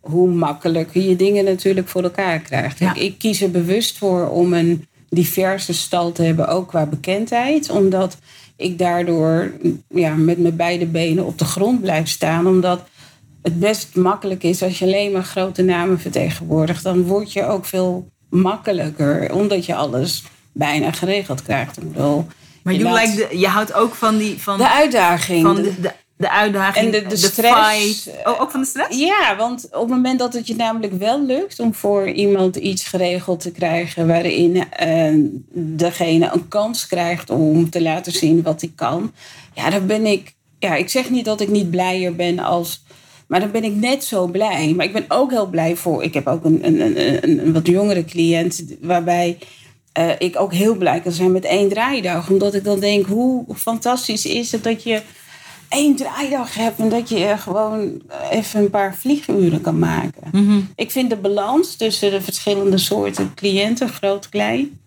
hoe 0.00 0.28
makkelijker 0.28 1.02
je 1.02 1.16
dingen 1.16 1.44
natuurlijk 1.44 1.88
voor 1.88 2.02
elkaar 2.02 2.38
krijgt. 2.38 2.78
Ja. 2.78 2.94
Ik, 2.94 3.02
ik 3.02 3.18
kies 3.18 3.42
er 3.42 3.50
bewust 3.50 3.98
voor 3.98 4.28
om 4.28 4.52
een 4.52 4.86
diverse 5.08 5.72
stal 5.72 6.12
te 6.12 6.22
hebben, 6.22 6.48
ook 6.48 6.68
qua 6.68 6.86
bekendheid. 6.86 7.70
Omdat 7.70 8.16
ik 8.56 8.78
daardoor 8.78 9.52
ja, 9.88 10.14
met 10.14 10.38
mijn 10.38 10.56
beide 10.56 10.86
benen 10.86 11.26
op 11.26 11.38
de 11.38 11.44
grond 11.44 11.80
blijf 11.80 12.08
staan. 12.08 12.46
Omdat 12.46 12.82
het 13.42 13.58
best 13.58 13.94
makkelijk 13.94 14.42
is 14.42 14.62
als 14.62 14.78
je 14.78 14.84
alleen 14.84 15.12
maar 15.12 15.24
grote 15.24 15.62
namen 15.62 16.00
vertegenwoordigt. 16.00 16.82
Dan 16.82 17.02
word 17.02 17.32
je 17.32 17.44
ook 17.44 17.64
veel 17.64 18.08
makkelijker, 18.28 19.34
omdat 19.34 19.66
je 19.66 19.74
alles 19.74 20.24
bijna 20.52 20.92
geregeld 20.92 21.42
krijgt. 21.42 21.76
Ik 21.76 21.92
bedoel, 21.92 22.26
Maar 22.62 22.72
je 22.74 22.78
you 22.80 22.92
laat- 22.94 23.06
like 23.14 23.28
de, 23.28 23.38
je 23.38 23.46
houdt 23.46 23.72
ook 23.72 23.94
van, 23.94 24.16
die, 24.18 24.38
van, 24.38 24.58
de 24.58 24.68
uitdaging. 24.70 25.42
van 25.46 25.54
de- 25.54 25.90
de, 26.16 26.30
uitdaging, 26.30 26.84
En 26.94 27.02
de- 27.02 27.06
de 27.08 27.16
stress. 27.16 28.02
fight. 28.02 28.26
Oh, 28.26 28.40
ook 28.40 28.50
van 28.50 28.60
de 28.60 28.66
stress? 28.66 28.98
Ja, 28.98 29.36
want 29.36 29.64
op 29.72 29.80
het 29.80 29.88
moment 29.88 30.18
dat 30.18 30.32
het 30.32 30.46
je 30.46 30.56
namelijk 30.56 30.92
wel 30.92 31.24
lukt 31.26 31.60
om 31.60 31.74
voor 31.74 32.08
iemand 32.10 32.56
iets 32.56 32.84
geregeld 32.84 33.40
te 33.40 33.50
krijgen 33.50 34.06
waarin 34.06 34.70
eh, 34.70 35.14
degene 35.54 36.30
een 36.32 36.48
kans 36.48 36.86
krijgt 36.86 37.30
om 37.30 37.70
te 37.70 37.82
laten 37.82 38.12
zien 38.12 38.42
wat 38.42 38.60
hij 38.60 38.70
kan, 38.74 39.12
ja, 39.54 39.70
dan 39.70 39.86
ben 39.86 40.06
ik, 40.06 40.34
ja, 40.58 40.74
ik 40.74 40.88
zeg 40.88 41.10
niet 41.10 41.24
dat 41.24 41.40
ik 41.40 41.48
niet 41.48 41.70
blijer 41.70 42.14
ben 42.16 42.38
als, 42.38 42.84
maar 43.26 43.40
dan 43.40 43.50
ben 43.50 43.64
ik 43.64 43.74
net 43.74 44.04
zo 44.04 44.26
blij. 44.26 44.72
Maar 44.76 44.86
ik 44.86 44.92
ben 44.92 45.04
ook 45.08 45.30
heel 45.30 45.46
blij 45.46 45.76
voor, 45.76 46.02
ik 46.02 46.14
heb 46.14 46.26
ook 46.26 46.44
een, 46.44 46.60
een, 46.66 46.80
een, 46.80 47.22
een, 47.24 47.38
een 47.46 47.52
wat 47.52 47.66
jongere 47.66 48.04
cliënt 48.04 48.64
waarbij 48.80 49.38
eh, 49.92 50.10
ik 50.18 50.40
ook 50.40 50.52
heel 50.52 50.74
blij 50.74 51.00
kan 51.00 51.12
zijn 51.12 51.32
met 51.32 51.44
één 51.44 51.68
draaidag, 51.68 52.28
omdat 52.30 52.54
ik 52.54 52.64
dan 52.64 52.80
denk, 52.80 53.06
hoe 53.06 53.44
fantastisch 53.54 54.26
is 54.26 54.52
het 54.52 54.64
dat 54.64 54.82
je 54.82 55.02
één 55.68 55.96
draaidag 55.96 56.54
hebt 56.54 56.78
en 56.78 56.88
dat 56.88 57.08
je 57.08 57.24
er 57.24 57.38
gewoon 57.38 58.02
even 58.30 58.60
een 58.60 58.70
paar 58.70 58.94
vlieguren 58.94 59.60
kan 59.60 59.78
maken. 59.78 60.28
Mhm. 60.32 60.60
Ik 60.76 60.90
vind 60.90 61.10
de 61.10 61.16
balans 61.16 61.76
tussen 61.76 62.10
de 62.10 62.20
verschillende 62.20 62.78
soorten 62.78 63.34
cliënten, 63.34 63.88
groot, 63.88 64.28
klein, 64.28 64.80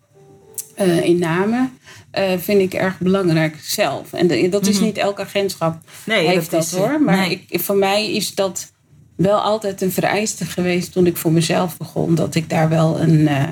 eh, 0.76 1.04
in 1.04 1.18
namen, 1.20 1.78
eh, 2.12 2.32
vind 2.38 2.62
ik 2.62 2.74
erg 2.74 3.00
belangrijk 3.00 3.58
zelf. 3.62 4.14
En 4.14 4.28
de- 4.28 4.50
dat 4.50 4.68
is 4.68 4.80
niet 4.80 4.98
elk 4.98 5.20
agentschap 5.20 5.74
Mhm. 5.74 6.18
Nee, 6.18 6.28
heeft 6.28 6.52
dat 6.52 6.72
eh, 6.74 6.80
hoor. 6.80 7.02
Maar 7.02 7.18
nee. 7.18 7.46
ik, 7.50 7.60
voor 7.62 7.76
mij 7.78 8.12
is 8.12 8.36
dat 8.36 8.72
wel 9.16 9.40
altijd 9.40 9.82
een 9.82 9.92
vereiste 9.92 10.46
geweest 10.46 10.92
toen 10.92 11.06
ik 11.06 11.18
voor 11.18 11.32
mezelf 11.32 11.78
begon. 11.78 12.16
Dat 12.16 12.36
ik 12.36 12.50
daar 12.50 12.70
wel 12.70 13.00
een, 13.00 13.28
eh, 13.28 13.44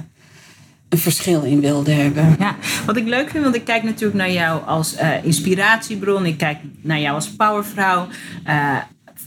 een 0.94 1.00
verschil 1.00 1.42
in 1.44 1.60
wilde 1.62 1.92
hebben. 1.92 2.36
Ja, 2.40 2.56
wat 2.86 2.98
ik 2.98 3.08
leuk 3.08 3.30
vind, 3.30 3.44
want 3.44 3.56
ik 3.56 3.64
kijk 3.64 3.84
natuurlijk 3.84 4.14
naar 4.20 4.32
jou 4.32 4.66
als 4.66 4.96
eh, 4.96 5.26
inspiratiebron. 5.26 6.26
Ik 6.26 6.38
kijk 6.38 6.58
naar 6.82 7.00
jou 7.00 7.16
als 7.16 7.30
powervrouw. 7.30 8.08
Eh, 8.44 8.78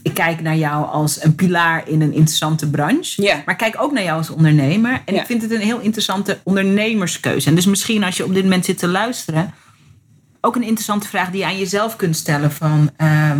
ik 0.01 0.13
kijk 0.13 0.41
naar 0.41 0.55
jou 0.55 0.85
als 0.87 1.23
een 1.23 1.35
pilaar 1.35 1.87
in 1.89 2.01
een 2.01 2.13
interessante 2.13 2.69
branche. 2.69 3.21
Ja. 3.21 3.35
Maar 3.45 3.53
ik 3.53 3.57
kijk 3.57 3.75
ook 3.81 3.91
naar 3.91 4.03
jou 4.03 4.17
als 4.17 4.29
ondernemer. 4.29 5.01
En 5.05 5.13
Ja. 5.13 5.19
ik 5.19 5.25
vind 5.25 5.41
het 5.41 5.51
een 5.51 5.59
heel 5.61 5.79
interessante 5.79 6.39
ondernemerskeuze. 6.43 7.49
En 7.49 7.55
dus 7.55 7.65
misschien 7.65 8.03
als 8.03 8.17
je 8.17 8.25
op 8.25 8.33
dit 8.33 8.43
moment 8.43 8.65
zit 8.65 8.77
te 8.77 8.87
luisteren, 8.87 9.53
ook 10.41 10.55
een 10.55 10.63
interessante 10.63 11.07
vraag 11.07 11.29
die 11.31 11.39
je 11.39 11.45
aan 11.45 11.57
jezelf 11.57 11.95
kunt 11.95 12.15
stellen 12.15 12.51
van. 12.51 12.89
ehm, 12.97 13.39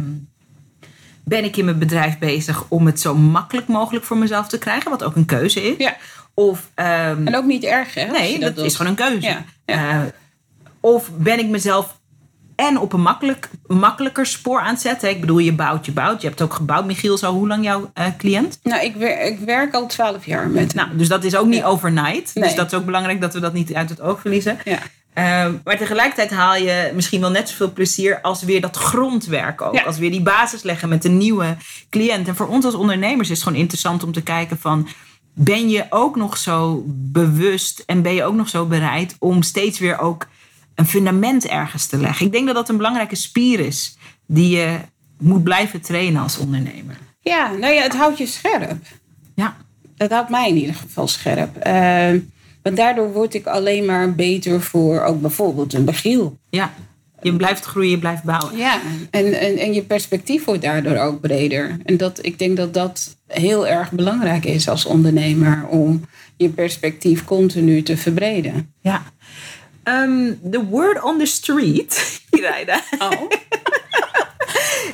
ben 1.24 1.44
ik 1.44 1.58
in 1.58 1.66
mijn 1.66 1.80
bedrijf 1.80 2.18
bezig 2.18 2.66
om 2.68 2.86
het 2.86 3.00
zo 3.00 3.16
makkelijk 3.16 3.68
mogelijk 3.68 4.06
voor 4.06 4.18
mezelf 4.18 4.48
te 4.48 4.58
krijgen, 4.58 4.92
wat 4.92 5.04
ook 5.04 5.16
een 5.16 5.26
keuze 5.26 5.62
is? 5.62 5.78
Ja. 5.78 5.96
Of 6.40 6.70
ehm, 6.74 7.28
En 7.28 7.36
ook 7.36 7.46
niet 7.46 7.64
erg, 7.64 7.94
hè? 7.94 8.06
Nee, 8.06 8.40
dat, 8.40 8.58
is 8.58 8.76
gewoon 8.76 8.92
een 8.92 8.98
keuze. 8.98 9.28
Ja, 9.28 9.44
ja. 9.66 9.92
Eh, 9.92 10.02
of 10.80 11.10
ben 11.18 11.40
ik 11.40 11.48
mezelf 11.48 12.00
en 12.56 12.80
op 12.80 12.94
een 12.94 13.02
makkelijk, 13.02 13.50
makkelijker 13.68 14.26
spoor 14.26 14.60
aan 14.60 14.74
het 14.74 14.82
zetten. 14.82 15.10
Ik 15.10 15.20
bedoel, 15.20 15.38
je 15.38 15.54
bouwt, 15.54 15.86
je 15.86 15.92
bouwt. 15.92 16.22
Je 16.22 16.28
hebt 16.28 16.42
ook 16.42 16.54
gebouwd, 16.54 16.86
Michiel, 16.86 17.18
zo 17.18 17.32
hoe 17.34 17.48
lang 17.48 17.64
jouw 17.64 17.92
eh, 17.94 18.06
cliënt? 18.18 18.60
Nou, 18.64 18.84
ik, 18.84 18.96
wer- 18.96 19.22
ik 19.26 19.40
werk 19.40 19.74
al 19.74 19.88
twaalf 19.88 20.26
jaar 20.26 20.48
met 20.48 20.74
hem. 20.74 20.86
Nou, 20.86 20.98
dus 20.98 21.08
dat 21.08 21.24
is 21.24 21.36
ook 21.36 21.46
niet 21.48 21.60
Ja. 21.60 21.66
overnight. 21.66 22.34
Dus 22.34 22.56
dat 22.56 22.72
is 22.72 22.78
ook 22.78 22.86
belangrijk 22.86 23.22
dat 23.22 23.34
we 23.34 23.40
dat 23.40 23.54
niet 23.54 23.74
uit 23.74 23.90
het 23.90 24.02
oog 24.02 24.22
verliezen. 24.22 24.58
Ja. 24.66 24.80
Eh, 25.14 25.48
maar 25.64 25.78
tegelijkertijd 25.78 26.32
haal 26.32 26.56
je 26.56 26.92
misschien 26.96 27.22
wel 27.22 27.32
net 27.32 27.50
zoveel 27.50 27.72
plezier 27.74 28.22
als 28.22 28.44
weer 28.44 28.62
dat 28.62 28.78
grondwerk 28.78 29.62
ook. 29.62 29.74
Ja. 29.76 29.84
Als 29.84 29.98
weer 29.98 30.12
die 30.12 30.22
basis 30.22 30.64
leggen 30.64 30.90
met 30.90 31.06
een 31.06 31.18
nieuwe 31.18 31.56
cliënt. 31.90 32.28
En 32.28 32.36
voor 32.36 32.48
ons 32.48 32.66
als 32.66 32.74
ondernemers 32.74 33.30
is 33.30 33.36
het 33.36 33.44
gewoon 33.44 33.60
interessant 33.60 34.04
om 34.04 34.12
te 34.12 34.22
kijken 34.22 34.58
van... 34.60 34.88
Ben 35.40 35.70
je 35.70 35.86
ook 35.90 36.16
nog 36.16 36.38
zo 36.38 36.84
bewust 36.88 37.84
en 37.86 38.02
ben 38.02 38.14
je 38.14 38.24
ook 38.24 38.36
nog 38.36 38.50
zo 38.50 38.66
bereid 38.66 39.16
om 39.20 39.42
steeds 39.42 39.80
weer 39.80 40.00
ook 40.00 40.28
een 40.76 40.86
fundament 40.86 41.46
ergens 41.46 41.86
te 41.86 41.98
leggen? 41.98 42.26
Ik 42.26 42.32
denk 42.32 42.46
dat 42.46 42.56
dat 42.56 42.70
een 42.70 42.78
belangrijke 42.78 43.16
spier 43.16 43.60
is 43.60 43.98
die 44.26 44.58
je 44.58 44.78
moet 45.18 45.44
blijven 45.44 45.82
trainen 45.82 46.22
als 46.22 46.38
ondernemer. 46.38 46.98
Ja, 47.20 47.52
nou 47.52 47.74
ja, 47.74 47.82
het 47.82 47.96
houdt 47.96 48.18
je 48.18 48.26
scherp. 48.26 48.86
Ja, 49.36 49.58
Dat 49.96 50.12
houdt 50.12 50.30
mij 50.30 50.50
in 50.50 50.58
ieder 50.58 50.76
geval 50.76 51.08
scherp. 51.08 51.58
Eh, 51.58 52.10
want 52.62 52.78
daardoor 52.78 53.12
word 53.12 53.34
ik 53.34 53.46
alleen 53.48 53.86
maar 53.86 54.16
beter 54.16 54.62
voor 54.62 55.02
ook 55.02 55.22
bijvoorbeeld 55.22 55.74
een 55.74 55.86
begiel. 55.86 56.38
ja. 56.50 56.74
Je 57.32 57.38
blijft 57.38 57.66
groeien, 57.66 57.90
je 57.90 57.98
blijft 57.98 58.24
bouwen. 58.24 58.58
Ja, 58.58 58.80
en, 59.12 59.34
en, 59.34 59.58
en 59.58 59.74
je 59.74 59.82
perspectief 59.82 60.46
wordt 60.46 60.62
daardoor 60.62 60.98
ook 60.98 61.22
breder. 61.22 61.78
En 61.86 61.98
dat, 61.98 62.20
ik 62.22 62.40
denk 62.40 62.58
dat 62.58 62.74
dat 62.74 63.18
heel 63.28 63.68
erg 63.68 63.92
belangrijk 63.92 64.46
is 64.46 64.70
als 64.70 64.86
ondernemer 64.86 65.68
om 65.68 66.06
je 66.38 66.50
perspectief 66.50 67.24
continu 67.24 67.82
te 67.82 67.98
verbreden. 67.98 68.74
Ja. 68.82 69.04
Ehm, 69.84 70.34
the 70.52 70.66
word 70.66 71.04
on 71.04 71.18
the 71.18 71.26
street, 71.26 72.20
Iraida, 72.38 72.82
Oh, 73.00 73.30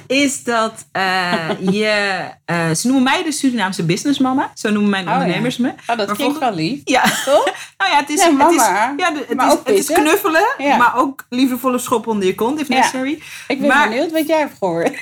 is 0.08 0.44
dat 0.44 0.86
eh, 0.92 1.50
je... 1.72 2.22
eh, 2.46 2.72
ze 2.72 2.88
noemen 2.88 3.04
mij 3.04 3.24
de 3.24 3.32
Surinaamse 3.32 3.84
businessmama. 3.84 4.52
Zo 4.56 4.70
noemen 4.72 4.90
mijn 4.90 5.04
Oh, 5.08 5.10
ja. 5.14 5.18
ondernemers 5.18 5.58
me. 5.58 5.70
oh 5.88 5.98
dat 5.98 6.08
Maar 6.08 6.16
klinkt 6.16 6.40
wel 6.40 6.54
lief. 6.54 6.82
Ja, 6.84 7.02
Toch? 7.26 7.46
nou 7.78 7.92
ja, 7.92 7.98
het 7.98 8.10
is, 8.10 8.20
Ja, 8.24 8.38
het 8.38 8.52
is, 8.52 8.66
ja, 8.98 9.14
het 9.28 9.34
Maar 9.36 9.48
is, 9.48 9.54
ook 9.54 9.68
het 9.68 9.78
is 9.78 9.88
knuffelen, 9.92 10.46
Ja. 10.58 10.78
maar 10.78 10.96
ook 10.98 11.26
liefdevolle 11.30 11.78
schop 11.78 12.08
onder 12.08 12.28
je 12.28 12.36
kont, 12.36 12.60
if 12.60 12.68
necessary. 12.68 13.22
Ik 13.48 13.60
ben 13.60 13.68
Maar- 13.68 13.90
benieuwd 13.90 14.12
wat 14.12 14.28
jij 14.28 14.38
hebt 14.40 14.58
gehoord. 14.60 14.92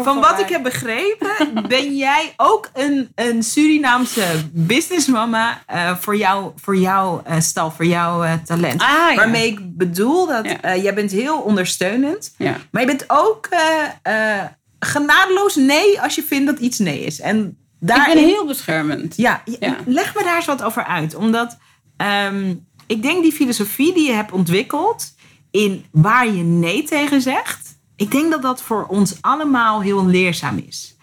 Van 0.00 0.20
wat 0.20 0.40
ik 0.40 0.48
heb 0.48 0.62
begrepen, 0.62 1.66
ben 1.68 1.96
jij 1.96 2.32
ook 2.36 2.70
een, 2.74 3.12
een 3.14 3.42
Surinaamse 3.42 4.24
businessmama 4.52 5.62
eh, 5.66 5.96
voor, 5.96 6.16
jou, 6.16 6.52
voor 6.56 6.76
jouw 6.76 7.22
eh, 7.24 7.40
stal, 7.40 7.70
voor 7.70 7.84
jouw 7.84 8.22
eh, 8.22 8.32
talent. 8.44 8.80
Ah, 8.82 8.88
ja. 8.88 9.14
Waarmee 9.14 9.46
ik 9.46 9.76
bedoel 9.76 10.26
dat 10.26 10.46
Ja. 10.62 10.76
jij 10.76 10.94
bent 10.94 11.10
heel 11.10 11.38
ondersteunend, 11.38 12.34
Ja. 12.38 12.56
maar 12.70 12.80
je 12.82 12.86
bent 12.88 13.04
ook 13.06 13.48
genadeloos 14.80 15.54
nee 15.54 16.00
als 16.00 16.14
je 16.14 16.22
vindt 16.22 16.46
dat 16.46 16.58
iets 16.58 16.78
nee 16.78 17.00
is. 17.00 17.20
En 17.20 17.38
Ik 17.46 17.88
daarin, 17.88 18.14
ben 18.14 18.24
heel 18.24 18.46
beschermend. 18.46 19.16
Ja. 19.16 19.42
leg 19.86 20.14
me 20.14 20.22
daar 20.22 20.36
eens 20.36 20.46
wat 20.46 20.62
over 20.62 20.84
uit. 20.84 21.14
Omdat 21.14 21.56
ehm, 21.96 22.54
ik 22.86 23.02
denk 23.02 23.22
die 23.22 23.32
filosofie 23.32 23.94
die 23.94 24.06
je 24.06 24.12
hebt 24.12 24.32
ontwikkeld 24.32 25.14
in 25.50 25.84
waar 25.90 26.26
je 26.26 26.42
nee 26.42 26.82
tegen 26.82 27.20
zegt. 27.20 27.70
Ik 27.96 28.10
denk 28.10 28.30
dat 28.30 28.42
dat 28.42 28.62
voor 28.62 28.86
ons 28.86 29.14
allemaal 29.20 29.80
heel 29.82 30.06
leerzaam 30.06 30.62
is. 30.66 30.96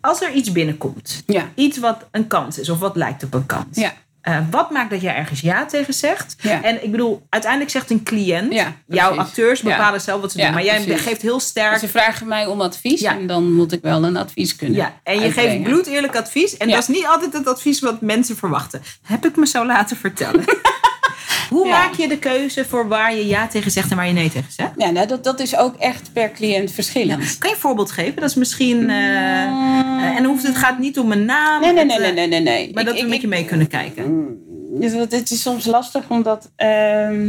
Als 0.00 0.22
er 0.22 0.32
iets 0.32 0.52
binnenkomt, 0.52 1.22
Ja. 1.26 1.48
iets 1.54 1.78
wat 1.78 2.08
een 2.10 2.26
kans 2.26 2.58
is 2.58 2.68
of 2.68 2.78
wat 2.78 2.96
lijkt 2.96 3.22
op 3.24 3.34
een 3.34 3.46
kans. 3.46 3.76
Ja. 3.78 3.92
eh, 4.20 4.38
wat 4.50 4.70
maakt 4.70 4.90
dat 4.90 5.00
jij 5.00 5.14
ergens 5.14 5.40
ja 5.40 5.66
tegen 5.66 5.94
zegt? 5.94 6.36
Ja. 6.40 6.62
En 6.62 6.84
ik 6.84 6.90
bedoel, 6.90 7.26
uiteindelijk 7.28 7.70
zegt 7.70 7.90
een 7.90 8.02
cliënt, 8.02 8.52
Ja, 8.52 8.72
jouw 8.86 9.16
acteurs 9.16 9.60
Ja. 9.60 9.68
bepalen 9.76 10.00
zelf 10.00 10.20
wat 10.20 10.32
ze 10.32 10.38
doen. 10.38 10.52
Maar 10.52 10.64
jij 10.64 10.82
precies. 10.84 11.02
geeft 11.02 11.22
heel 11.22 11.40
sterk 11.40 11.78
Ze 11.78 11.88
vragen 11.88 12.26
mij 12.28 12.46
om 12.46 12.60
advies 12.60 13.02
en 13.02 13.26
dan 13.26 13.52
moet 13.52 13.72
ik 13.72 13.82
wel 13.82 14.04
een 14.04 14.16
advies 14.16 14.56
kunnen. 14.56 14.76
Ja, 14.76 15.00
en 15.02 15.14
je 15.14 15.20
uitbrengen. 15.22 15.50
geeft 15.50 15.62
bloedeerlijk 15.62 16.16
advies. 16.16 16.56
En 16.56 16.68
dat 16.68 16.78
is 16.78 16.88
niet 16.88 17.06
altijd 17.06 17.32
het 17.32 17.46
advies 17.46 17.80
wat 17.80 18.00
mensen 18.00 18.36
verwachten. 18.36 18.82
Heb 19.02 19.24
ik 19.26 19.36
me 19.36 19.46
zo 19.46 19.66
laten 19.66 19.96
vertellen. 19.96 20.44
Hoe 21.50 21.66
Ja. 21.66 21.70
maak 21.70 21.94
je 21.94 22.08
de 22.08 22.18
keuze 22.18 22.64
voor 22.64 22.88
waar 22.88 23.14
je 23.14 23.26
ja 23.26 23.46
tegen 23.46 23.70
zegt 23.70 23.90
en 23.90 23.96
waar 23.96 24.06
je 24.06 24.12
nee 24.12 24.30
tegen 24.30 24.52
zegt? 24.52 24.70
Ja, 24.76 24.90
nou, 24.90 25.06
dat, 25.06 25.24
dat 25.24 25.40
is 25.40 25.56
ook 25.56 25.76
echt 25.76 26.12
per 26.12 26.32
cliënt 26.32 26.70
verschillend. 26.72 27.38
Kan 27.38 27.48
je 27.50 27.54
een 27.54 27.60
voorbeeld 27.60 27.90
geven? 27.90 28.14
Dat 28.20 28.30
is 28.30 28.34
misschien. 28.34 28.90
eh, 28.90 29.42
eh, 29.42 30.16
en 30.16 30.24
hoeft, 30.24 30.46
het 30.46 30.56
gaat 30.56 30.78
niet 30.78 30.98
om 30.98 31.12
een 31.12 31.24
naam. 31.24 31.60
Nee, 31.60 31.72
nee, 31.72 31.84
eh, 31.84 31.98
nee, 32.00 32.12
nee, 32.12 32.26
nee. 32.28 32.40
nee. 32.40 32.70
Maar 32.74 32.84
dat 32.84 32.94
we 32.94 33.00
een 33.00 33.10
beetje 33.10 33.28
mee 33.28 33.44
kunnen 33.44 33.66
kijken. 33.68 34.36
Wat- 34.80 35.12
het 35.12 35.30
is 35.30 35.42
soms 35.42 35.64
lastig 35.64 36.04
omdat. 36.08 36.50
ehm, 36.56 37.28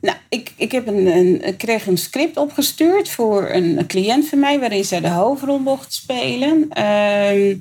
nou, 0.00 0.16
ik, 0.28 0.52
ik, 0.56 0.72
heb 0.72 0.86
een, 0.86 1.06
een, 1.06 1.46
ik 1.46 1.58
kreeg 1.58 1.86
een 1.86 1.98
script 1.98 2.36
opgestuurd 2.36 3.08
voor 3.08 3.48
een, 3.50 3.78
een 3.78 3.86
cliënt 3.86 4.28
van 4.28 4.38
mij 4.38 4.58
waarin 4.60 4.84
zij 4.84 5.00
de 5.00 5.08
hoofdrol 5.08 5.58
mocht 5.58 5.92
spelen. 5.94 6.66
Ehm, 6.70 7.54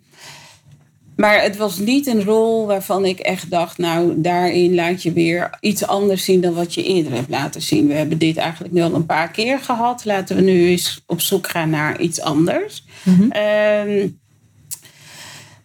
maar 1.16 1.42
het 1.42 1.58
was 1.58 1.78
niet 1.78 2.08
een 2.08 2.24
rol 2.24 2.66
waarvan 2.66 3.06
ik 3.06 3.20
echt 3.20 3.50
dacht, 3.50 3.78
nou, 3.78 4.14
daarin 4.22 4.76
laat 4.76 5.04
je 5.04 5.14
weer 5.14 5.58
iets 5.60 5.88
anders 5.88 6.24
zien 6.24 6.42
dan 6.42 6.54
wat 6.54 6.74
je 6.74 6.84
eerder 6.84 7.14
hebt 7.14 7.30
laten 7.30 7.62
zien. 7.62 7.88
We 7.88 7.94
hebben 7.94 8.18
dit 8.18 8.38
eigenlijk 8.38 8.74
nu 8.74 8.82
al 8.82 8.94
een 8.94 9.06
paar 9.06 9.32
keer 9.32 9.60
gehad. 9.60 10.06
Laten 10.06 10.36
we 10.36 10.42
nu 10.42 10.68
eens 10.68 11.04
op 11.06 11.22
zoek 11.22 11.50
gaan 11.50 11.70
naar 11.70 12.00
iets 12.00 12.22
anders. 12.22 12.84
Ehm, 13.30 14.08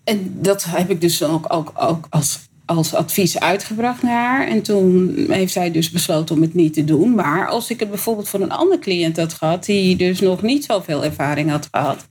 en 0.05 0.37
dat 0.41 0.65
heb 0.65 0.91
ik 0.91 1.01
dus 1.01 1.23
ook, 1.23 1.53
ook, 1.53 1.73
ook 1.77 2.07
als, 2.11 2.39
als 2.65 2.95
advies 2.95 3.41
uitgebracht 3.41 4.03
naar 4.03 4.13
haar. 4.13 4.49
En 4.49 4.63
toen 4.63 5.15
heeft 5.29 5.53
zij 5.53 5.71
dus 5.71 5.91
besloten 5.91 6.35
om 6.35 6.43
het 6.43 6.55
niet 6.55 6.75
te 6.75 6.85
doen. 6.85 7.15
Maar 7.15 7.49
als 7.49 7.71
ik 7.71 7.81
het 7.81 7.89
bijvoorbeeld 7.89 8.29
voor 8.29 8.41
een 8.41 8.53
andere 8.53 8.81
cliënt 8.81 9.17
had 9.17 9.33
gehad, 9.33 9.65
die 9.65 9.97
dus 9.97 10.21
nog 10.21 10.43
niet 10.43 10.65
zoveel 10.65 11.05
ervaring 11.05 11.51
had 11.51 11.69
gehad, 11.71 12.09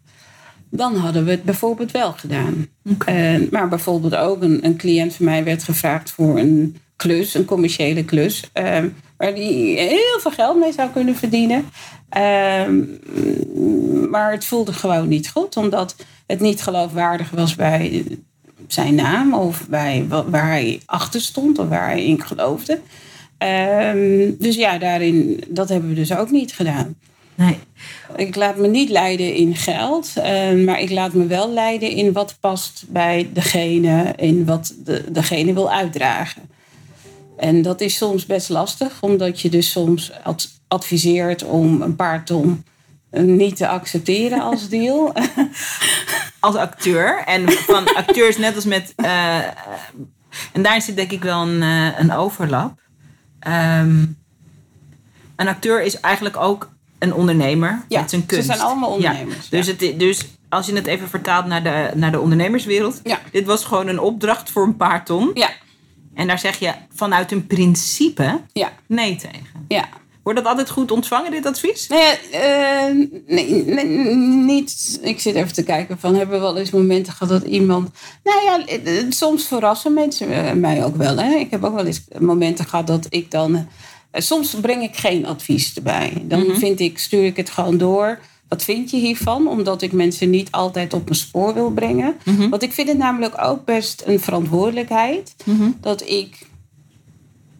dan 0.75 0.95
hadden 0.95 1.25
we 1.25 1.31
het 1.31 1.43
bijvoorbeeld 1.43 1.91
wel 1.91 2.11
gedaan. 2.11 2.67
En- 3.05 3.47
maar 3.51 3.67
bijvoorbeeld 3.67 4.15
ook 4.15 4.41
een, 4.43 4.65
een 4.65 4.77
cliënt 4.77 5.13
van 5.13 5.25
mij 5.25 5.43
werd 5.43 5.63
gevraagd 5.63 6.11
voor 6.11 6.39
een 6.39 6.77
klus, 6.95 7.33
een 7.33 7.45
commerciële 7.45 8.05
klus, 8.05 8.49
ehm, 8.53 8.87
waar 9.17 9.35
die 9.35 9.77
heel 9.79 10.19
veel 10.19 10.31
geld 10.31 10.59
mee 10.59 10.71
zou 10.73 10.89
kunnen 10.89 11.15
verdienen. 11.15 11.65
Ehm, 12.09 12.81
maar 14.09 14.31
het 14.31 14.45
voelde 14.45 14.73
gewoon 14.73 15.07
niet 15.07 15.29
goed, 15.29 15.57
omdat 15.57 15.95
het 16.27 16.39
niet 16.39 16.61
geloofwaardig 16.61 17.29
was 17.29 17.55
bij 17.55 18.03
zijn 18.67 18.95
naam 18.95 19.33
of 19.33 19.67
bij 19.69 20.05
wa- 20.09 20.29
waar 20.29 20.49
hij 20.49 20.81
achter 20.85 21.21
stond 21.21 21.59
of 21.59 21.67
waar 21.67 21.87
hij 21.89 22.05
in 22.05 22.21
geloofde. 22.21 22.79
Ehm, 23.37 24.31
dus 24.39 24.55
ja, 24.55 24.77
daarin, 24.77 25.43
dat 25.47 25.69
hebben 25.69 25.89
we 25.89 25.95
dus 25.95 26.15
ook 26.15 26.31
niet 26.31 26.53
gedaan. 26.53 26.95
Nee. 27.35 27.59
Ik 28.15 28.35
laat 28.35 28.57
me 28.57 28.67
niet 28.67 28.89
leiden 28.89 29.33
in 29.33 29.55
geld, 29.55 30.11
eh, 30.15 30.53
maar 30.65 30.79
ik 30.79 30.89
laat 30.91 31.13
me 31.13 31.25
wel 31.27 31.51
leiden 31.51 31.89
in 31.89 32.11
wat 32.13 32.37
past 32.39 32.83
bij 32.87 33.29
degene, 33.33 34.13
in 34.15 34.45
wat 34.45 34.73
de, 34.83 35.11
degene 35.11 35.53
wil 35.53 35.71
uitdragen. 35.71 36.41
En 37.37 37.61
dat 37.61 37.81
is 37.81 37.97
soms 37.97 38.25
best 38.25 38.49
lastig, 38.49 39.01
omdat 39.01 39.41
je 39.41 39.49
dus 39.49 39.71
soms 39.71 40.11
ad- 40.23 40.49
adviseert 40.67 41.43
om 41.43 41.81
een 41.81 41.95
paar 41.95 42.23
ton 42.25 42.63
eh, 43.09 43.23
niet 43.23 43.55
te 43.55 43.67
accepteren 43.67 44.41
als 44.41 44.69
deal. 44.77 45.13
Als 46.39 46.55
acteur. 46.55 47.23
En 47.25 47.51
van 47.51 47.95
acteurs 47.95 48.37
net 48.37 48.55
als 48.55 48.65
met. 48.65 48.93
eh, 48.95 49.37
en 50.53 50.61
daar 50.61 50.81
zit 50.81 50.95
denk 50.95 51.11
ik 51.11 51.23
wel 51.23 51.41
een, 51.47 51.61
eh, 51.61 51.99
een 51.99 52.11
overlap. 52.13 52.79
Ehm, 53.39 54.05
een 55.35 55.47
acteur 55.47 55.81
is 55.83 55.99
eigenlijk 55.99 56.37
ook 56.37 56.73
een 57.05 57.13
ondernemer 57.13 57.81
Ja, 57.87 57.99
met 57.99 58.09
zijn 58.09 58.21
ze 58.21 58.27
kunst. 58.27 58.45
zijn 58.45 58.59
allemaal 58.59 58.99
Ja, 58.99 59.09
ondernemers, 59.11 59.49
Dus, 59.49 59.67
het, 59.67 59.99
dus 59.99 60.25
als 60.49 60.65
je 60.65 60.73
het 60.75 60.87
even 60.87 61.07
vertaalt 61.09 61.45
naar 61.45 61.63
de, 61.63 61.91
naar 61.95 62.11
de 62.11 62.19
ondernemerswereld. 62.19 62.99
Ja. 63.03 63.19
Dit 63.31 63.45
was 63.45 63.63
gewoon 63.65 63.87
een 63.87 63.99
opdracht 63.99 64.49
voor 64.51 64.63
een 64.63 64.75
paar 64.77 65.05
ton. 65.05 65.31
ja, 65.33 65.49
En 66.13 66.27
daar 66.27 66.39
zeg 66.39 66.59
je 66.59 66.71
vanuit 66.95 67.31
een 67.31 67.47
principe 67.47 68.41
ja, 68.53 68.71
nee 68.87 69.15
tegen. 69.15 69.65
ja. 69.67 69.85
Wordt 70.23 70.39
dat 70.39 70.47
altijd 70.47 70.69
goed 70.69 70.91
ontvangen, 70.91 71.31
dit 71.31 71.45
advies? 71.45 71.87
Nou 71.87 72.01
ja, 72.01 72.15
eh, 72.31 72.95
nee, 73.27 73.63
nee, 73.65 73.85
niet. 74.25 74.99
Ik 75.01 75.19
zit 75.19 75.35
even 75.35 75.53
te 75.53 75.63
kijken 75.63 75.99
van 75.99 76.15
hebben 76.15 76.35
we 76.35 76.41
wel 76.41 76.57
eens 76.57 76.71
momenten 76.71 77.13
gehad 77.13 77.41
dat 77.41 77.51
iemand. 77.51 77.89
Nou 78.23 78.43
ja, 78.43 78.65
eh, 78.65 78.99
eh, 78.99 79.05
soms 79.09 79.47
verrassen 79.47 79.93
mensen 79.93 80.59
mij 80.59 80.83
ook 80.85 80.95
wel. 80.95 81.17
Hè. 81.17 81.33
Ik 81.35 81.51
heb 81.51 81.63
ook 81.63 81.75
wel 81.75 81.85
eens 81.85 82.03
momenten 82.19 82.65
gehad 82.65 82.87
dat 82.87 83.05
ik 83.09 83.31
dan. 83.31 83.67
Soms 84.21 84.55
breng 84.61 84.83
ik 84.83 84.95
geen 84.95 85.25
advies 85.25 85.73
erbij. 85.75 86.23
Dan 86.27 86.55
vind 86.55 86.79
ik, 86.79 86.97
stuur 86.99 87.25
ik 87.25 87.37
het 87.37 87.49
gewoon 87.49 87.77
door 87.77 88.19
wat 88.47 88.63
vind 88.63 88.91
je 88.91 88.97
hiervan? 88.97 89.47
Omdat 89.47 89.81
ik 89.81 89.91
mensen 89.91 90.29
niet 90.29 90.51
altijd 90.51 90.93
op 90.93 91.03
mijn 91.03 91.15
spoor 91.15 91.53
wil 91.53 91.71
brengen. 91.71 92.15
Mhm. 92.25 92.49
Want 92.49 92.63
ik 92.63 92.73
vind 92.73 92.87
het 92.87 92.97
namelijk 92.97 93.41
ook 93.41 93.65
best 93.65 94.03
een 94.05 94.19
verantwoordelijkheid 94.19 95.35
Mhm. 95.45 95.69
dat 95.81 96.09
ik 96.09 96.47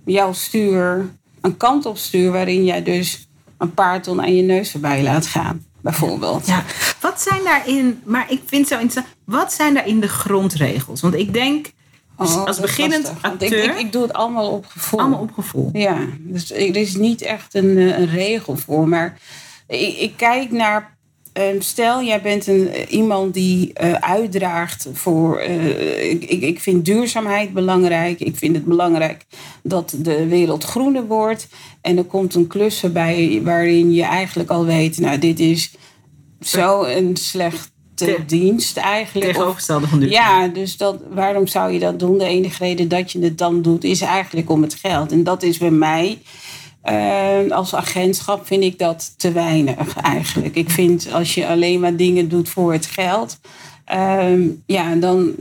jou 0.05 0.33
stuur, 0.33 1.09
een 1.41 1.57
kant 1.57 1.85
op 1.85 1.97
stuur 1.97 2.31
waarin 2.31 2.63
jij 2.65 2.83
dus 2.83 3.27
een 3.57 3.73
paar 3.73 4.01
ton 4.01 4.21
aan 4.21 4.35
je 4.35 4.41
neus 4.41 4.71
voorbij 4.71 5.03
laat 5.03 5.25
gaan, 5.25 5.65
bijvoorbeeld. 5.81 6.47
Ja, 6.47 6.63
wat 7.01 7.21
zijn 7.21 7.43
daarin, 7.43 8.01
maar 8.03 8.31
ik 8.31 8.41
vind 8.45 8.69
het 8.69 8.73
zo 8.77 8.79
interessant, 8.79 9.15
wat 9.23 9.53
zijn 9.53 9.73
daarin 9.73 9.99
de 9.99 10.07
grondregels? 10.07 11.01
Want 11.01 11.13
ik 11.15 11.33
denk, 11.33 11.71
Oh, 12.17 12.45
als 12.45 12.59
beginnend 12.59 13.07
ik, 13.07 13.13
acteur, 13.21 13.63
ik, 13.63 13.79
ik 13.79 13.91
doe 13.91 14.01
het 14.01 14.13
allemaal 14.13 14.49
op 14.51 14.65
gevoel. 14.65 14.99
allemaal 14.99 15.19
op 15.19 15.31
gevoel. 15.31 15.69
Ja, 15.73 15.97
dus 16.19 16.51
er 16.51 16.75
is 16.75 16.95
niet 16.95 17.21
echt 17.21 17.53
een, 17.53 17.77
eh, 17.77 17.99
een 17.99 18.07
regel 18.09 18.55
voor. 18.57 18.87
Maar 18.87 19.17
ik, 19.67 19.97
ik 19.97 20.13
kijk 20.15 20.51
naar. 20.51 20.93
ehm, 21.33 21.59
stel, 21.61 22.03
jij 22.03 22.21
bent 22.21 22.47
een, 22.47 22.67
eh, 22.69 22.91
iemand 22.91 23.33
die 23.33 23.73
eh, 23.73 23.93
uitdraagt 23.93 24.87
voor. 24.93 25.37
eh, 25.37 26.09
ik, 26.11 26.23
ik, 26.23 26.59
vind 26.59 26.85
duurzaamheid 26.85 27.53
belangrijk. 27.53 28.19
Ik 28.19 28.35
vind 28.37 28.55
het 28.55 28.65
belangrijk 28.65 29.25
dat 29.63 29.95
de 29.97 30.27
wereld 30.27 30.63
groener 30.63 31.05
wordt. 31.05 31.47
En 31.81 31.97
er 31.97 32.03
komt 32.03 32.35
een 32.35 32.47
klus 32.47 32.83
erbij 32.83 33.41
waarin 33.43 33.93
je 33.93 34.03
eigenlijk 34.03 34.49
al 34.49 34.65
weet: 34.65 34.97
nou, 34.97 35.19
dit 35.19 35.39
is 35.39 35.73
zo 36.39 36.83
een 36.83 37.17
slechte 37.17 37.73
Te- 37.95 38.23
dienst 38.27 38.77
eigenlijk. 38.77 39.25
Tegenovergestelde 39.25 39.87
van 39.87 39.99
duur. 39.99 40.09
ja, 40.09 40.47
dus 40.47 40.77
dat, 40.77 40.97
waarom 41.09 41.47
zou 41.47 41.71
je 41.71 41.79
dat 41.79 41.99
doen? 41.99 42.17
De 42.17 42.25
enige 42.25 42.63
reden 42.63 42.87
dat 42.87 43.11
je 43.11 43.19
het 43.19 43.37
dan 43.37 43.61
doet 43.61 43.83
is 43.83 44.01
eigenlijk 44.01 44.49
om 44.49 44.61
het 44.61 44.73
geld. 44.73 45.11
En 45.11 45.23
dat 45.23 45.43
is 45.43 45.57
bij 45.57 45.71
mij, 45.71 46.19
eh, 46.81 47.49
als 47.49 47.75
agentschap 47.75 48.45
vind 48.47 48.63
ik 48.63 48.79
dat 48.79 49.13
te 49.17 49.31
weinig 49.31 49.95
eigenlijk. 49.95 50.55
Ik 50.55 50.69
vind 50.69 51.07
als 51.13 51.33
je 51.33 51.47
alleen 51.47 51.79
maar 51.79 51.95
dingen 51.95 52.29
doet 52.29 52.49
voor 52.49 52.73
het 52.73 52.85
geld, 52.85 53.39
ehm, 53.85 54.41
ja, 54.65 54.95
dan 54.95 55.31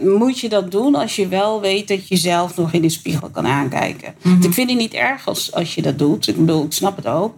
moet 0.00 0.38
je 0.38 0.48
dat 0.48 0.70
doen 0.70 0.94
als 0.94 1.16
je 1.16 1.28
wel 1.28 1.60
weet 1.60 1.88
dat 1.88 2.08
je 2.08 2.16
zelf 2.16 2.56
nog 2.56 2.72
in 2.72 2.82
de 2.82 2.88
spiegel 2.88 3.28
kan 3.28 3.46
aankijken. 3.46 4.14
Want 4.22 4.44
Ik 4.44 4.52
vind 4.52 4.70
het 4.70 4.78
niet 4.78 4.94
erg 4.94 5.26
als, 5.28 5.52
als 5.52 5.74
je 5.74 5.82
dat 5.82 5.98
doet. 5.98 6.28
Ik 6.28 6.36
bedoel, 6.36 6.64
ik 6.64 6.72
snap 6.72 6.96
het 6.96 7.06
ook. 7.06 7.34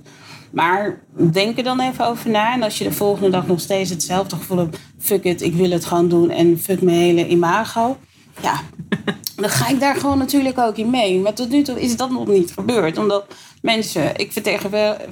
Maar 0.51 1.01
denk 1.33 1.59
er 1.59 1.65
dan 1.65 1.81
even 1.81 2.07
over 2.07 2.31
na. 2.31 2.53
En 2.53 2.63
als 2.63 2.79
je 2.79 2.85
de 2.85 2.93
volgende 2.93 3.31
dag 3.31 3.47
nog 3.47 3.61
steeds 3.61 3.91
hetzelfde 3.91 4.37
gevoel 4.37 4.59
hebt. 4.59 4.79
Fuck 4.99 5.25
it, 5.25 5.43
ik 5.43 5.55
wil 5.55 5.71
het 5.71 5.85
gewoon 5.85 6.09
doen. 6.09 6.31
En 6.31 6.59
fuck 6.59 6.83
mijn 6.83 6.97
hele 6.97 7.29
imago. 7.29 7.99
Ja, 8.43 8.61
dan 9.37 9.51
ga 9.51 9.69
ik 9.69 9.81
daar 9.81 9.97
gewoon 9.97 10.19
natuurlijk 10.19 10.59
ook 10.59 10.77
in 10.77 10.91
mee. 10.91 11.19
Maar 11.19 11.35
tot 11.35 11.49
nu 11.49 11.63
toe 11.63 11.81
is 11.81 11.97
dat 11.97 12.11
nog 12.11 12.27
niet 12.27 12.53
gebeurd. 12.53 12.99
Omdat 12.99 13.35
mensen, 13.63 14.17
ik 14.17 14.33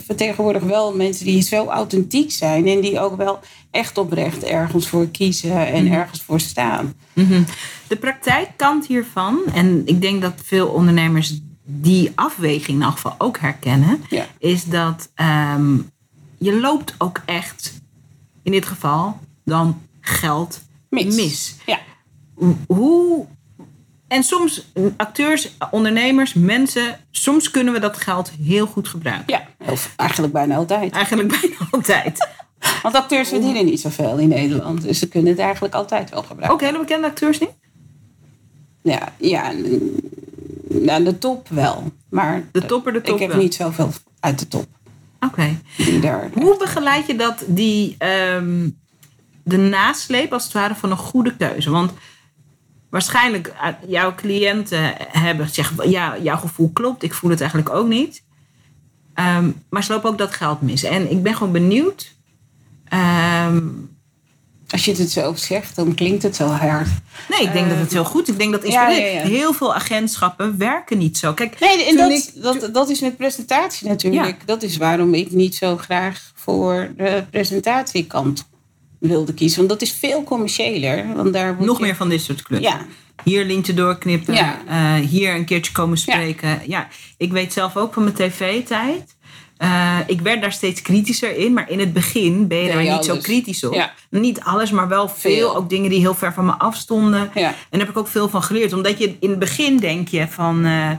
vertegenwoordig, 0.06 0.62
wel 0.62 0.94
mensen 0.94 1.24
die 1.24 1.42
zo 1.42 1.66
authentiek 1.66 2.32
zijn. 2.32 2.66
En 2.66 2.80
die 2.80 3.00
ook 3.00 3.16
wel 3.16 3.38
echt 3.70 3.98
oprecht 3.98 4.44
ergens 4.44 4.88
voor 4.88 5.06
kiezen 5.06 5.66
en 5.66 5.92
ergens 5.92 6.22
voor 6.22 6.40
staan. 6.40 6.94
Mhm. 7.12 7.42
De 7.88 7.96
praktijkkant 7.96 8.86
hiervan, 8.86 9.38
en 9.54 9.82
ik 9.84 10.02
denk 10.02 10.22
dat 10.22 10.32
veel 10.44 10.68
ondernemers 10.68 11.40
die 11.70 12.12
afweging 12.14 12.76
in 12.78 12.82
elk 12.82 12.92
geval 12.92 13.14
ook 13.18 13.38
herkennen, 13.38 14.02
Ja. 14.08 14.26
is 14.38 14.64
dat 14.64 15.10
ehm, 15.14 15.76
je 16.38 16.60
loopt 16.60 16.94
ook 16.98 17.20
echt, 17.24 17.80
in 18.42 18.52
dit 18.52 18.66
geval, 18.66 19.18
dan 19.44 19.80
geld 20.00 20.60
Mis. 20.88 21.14
mis. 21.16 21.56
Ja. 21.66 21.78
Hoe. 22.66 23.26
En 24.08 24.22
soms, 24.22 24.66
acteurs, 24.96 25.56
ondernemers, 25.70 26.34
mensen, 26.34 27.00
soms 27.10 27.50
kunnen 27.50 27.72
we 27.72 27.80
dat 27.80 27.96
geld 27.96 28.30
heel 28.42 28.66
goed 28.66 28.88
gebruiken. 28.88 29.24
Ja, 29.58 29.70
of 29.72 29.92
eigenlijk 29.96 30.32
bijna 30.32 30.56
altijd. 30.56 30.92
Eigenlijk 30.92 31.40
bijna 31.40 31.56
altijd. 31.70 32.28
Want 32.82 32.94
acteurs 32.94 33.28
verdienen 33.28 33.64
niet 33.64 33.80
zoveel 33.80 34.18
in 34.18 34.28
Nederland. 34.28 34.82
Dus 34.82 34.98
ze 34.98 35.08
kunnen 35.08 35.30
het 35.30 35.40
eigenlijk 35.40 35.74
altijd 35.74 36.10
wel 36.10 36.22
gebruiken. 36.22 36.50
Ook 36.50 36.60
hele 36.60 36.78
bekende 36.78 37.06
acteurs 37.06 37.38
niet? 37.38 37.50
Ja, 38.82 39.12
ja 39.18 39.52
n- 40.74 40.84
nou, 40.84 41.04
de 41.04 41.18
top 41.18 41.48
wel. 41.48 41.92
Maar 42.10 42.42
De 42.52 42.66
topper, 42.66 42.92
de 42.92 43.00
top 43.00 43.14
ik 43.14 43.20
heb 43.20 43.30
wel. 43.30 43.40
niet 43.40 43.54
zoveel 43.54 43.90
uit 44.20 44.38
de 44.38 44.48
top. 44.48 44.66
Oké. 45.20 45.60
Hoe 46.34 46.56
begeleid 46.58 47.06
je 47.06 47.16
dat, 47.16 47.44
die, 47.46 47.94
ehm, 47.98 48.68
de 49.42 49.56
nasleep 49.56 50.32
als 50.32 50.44
het 50.44 50.52
ware 50.52 50.74
van 50.74 50.90
een 50.90 50.96
goede 50.96 51.36
keuze? 51.36 51.70
Want 51.70 51.92
waarschijnlijk 52.90 53.46
eh, 53.46 53.68
jouw 53.86 54.14
cliënten 54.14 54.94
hebben 54.98 55.46
gezegd, 55.46 55.72
ja, 55.84 56.18
jouw 56.18 56.36
gevoel 56.36 56.70
klopt, 56.72 57.02
ik 57.02 57.14
voel 57.14 57.30
het 57.30 57.40
eigenlijk 57.40 57.70
ook 57.70 57.88
niet. 57.88 58.22
Ehm, 59.14 59.50
maar 59.70 59.84
ze 59.84 59.92
lopen 59.92 60.10
ook 60.10 60.18
dat 60.18 60.32
geld 60.34 60.60
mis. 60.62 60.82
En 60.82 61.10
ik 61.10 61.22
ben 61.22 61.34
gewoon 61.34 61.52
benieuwd. 61.52 62.16
ehm, 62.84 63.66
Als 64.68 64.84
je 64.84 64.94
het 64.96 65.10
zo 65.10 65.32
zegt, 65.36 65.76
dan 65.76 65.94
klinkt 65.94 66.22
het 66.22 66.36
zo 66.36 66.46
hard. 66.46 66.88
nee, 67.28 67.40
ik 67.42 67.52
denk 67.52 67.68
dat 67.68 67.78
het 67.78 67.92
heel 67.92 68.04
goed. 68.04 68.28
Ik 68.28 68.38
denk 68.38 68.52
dat 68.52 68.62
Eh, 68.62 68.70
ja, 68.70 68.86
inspireert. 68.88 69.14
ja, 69.14 69.20
ja. 69.20 69.26
heel 69.36 69.52
veel 69.52 69.74
agentschappen 69.74 70.58
werken 70.58 70.98
niet 70.98 71.18
zo. 71.18 71.32
Kijk, 71.32 71.60
Nee, 71.60 71.84
en 71.84 71.96
dat, 71.96 72.10
ik- 72.10 72.42
dat, 72.42 72.68
dat 72.74 72.88
is 72.88 73.00
met 73.00 73.16
presentatie 73.16 73.88
natuurlijk. 73.88 74.36
Dat 74.46 74.62
is 74.62 74.76
waarom 74.76 75.14
ik 75.14 75.30
niet 75.30 75.54
zo 75.54 75.76
graag 75.76 76.32
voor 76.34 76.92
de 76.96 77.24
presentatiekant 77.30 78.48
wilde 79.00 79.34
kiezen. 79.34 79.56
Want 79.58 79.68
dat 79.68 79.82
is 79.82 79.92
veel 79.92 80.24
commerciëler. 80.24 81.14
Want 81.16 81.32
daar 81.32 81.56
nog 81.60 81.78
je- 81.78 81.84
meer 81.84 81.96
van 81.96 82.08
dit 82.08 82.22
soort 82.22 82.42
klussen. 82.42 82.70
Ja, 82.70 82.86
Hier 83.24 83.44
lintje 83.44 83.74
doorknippen. 83.74 84.34
Ja. 84.34 84.58
eh, 84.68 84.94
hier 84.94 85.34
een 85.34 85.44
keertje 85.44 85.72
komen 85.72 85.98
spreken. 85.98 86.60
Ja. 86.66 86.88
ik 87.16 87.32
weet 87.32 87.52
zelf 87.52 87.76
ook 87.76 87.92
van 87.94 88.02
mijn 88.02 88.14
tv-tijd. 88.14 89.16
Eh, 89.58 89.98
ik 90.06 90.20
werd 90.20 90.40
daar 90.40 90.52
steeds 90.52 90.82
kritischer 90.82 91.36
in. 91.36 91.52
Maar 91.52 91.70
in 91.70 91.78
het 91.78 91.92
begin 91.92 92.46
ben 92.46 92.58
je 92.58 92.68
daar 92.72 92.82
niet 92.96 93.04
zo 93.04 93.16
kritisch 93.22 93.64
op. 93.64 93.74
Ja. 93.74 93.92
Niet 94.10 94.40
alles, 94.40 94.70
maar 94.70 94.88
wel 94.88 95.08
veel. 95.08 95.32
Veel. 95.32 95.56
Ook 95.56 95.68
dingen 95.68 95.90
die 95.90 95.98
heel 96.00 96.14
ver 96.14 96.32
van 96.32 96.44
me 96.46 96.52
afstonden. 96.52 97.30
ja. 97.34 97.48
En 97.48 97.54
daar 97.70 97.80
heb 97.80 97.88
ik 97.88 97.96
ook 97.96 98.08
veel 98.08 98.28
van 98.28 98.42
geleerd. 98.42 98.72
Omdat 98.72 98.98
je 98.98 99.16
in 99.20 99.30
het 99.30 99.38
begin 99.38 99.76
denk 99.76 100.08
je 100.08 100.28
van... 100.28 100.64
eh, 100.64 100.90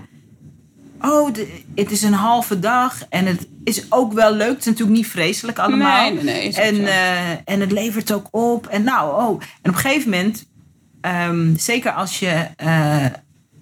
oh, 1.02 1.34
de- 1.34 1.62
het 1.76 1.92
is 1.92 2.02
een 2.02 2.14
halve 2.14 2.60
dag. 2.60 2.98
En 3.10 3.26
het 3.26 3.48
is 3.64 3.86
ook 3.90 4.14
wel 4.14 4.34
leuk. 4.34 4.50
Het 4.50 4.60
is 4.60 4.66
natuurlijk 4.66 4.98
niet 4.98 5.08
vreselijk 5.08 5.60
allemaal. 5.60 6.14
Nee, 6.14 6.24
nee, 6.24 6.54
En, 6.54 6.86
eh, 6.88 7.30
en 7.46 7.60
het 7.60 7.72
levert 7.72 8.12
ook 8.14 8.28
op. 8.32 8.68
En 8.68 8.84
nou, 8.84 9.22
oh. 9.24 9.42
En 9.62 9.70
op 9.72 9.76
een 9.76 9.76
gegeven 9.76 10.10
moment, 10.10 10.46
ehm, 11.02 11.56
zeker 11.56 11.92
als 11.92 12.20
je 12.20 12.48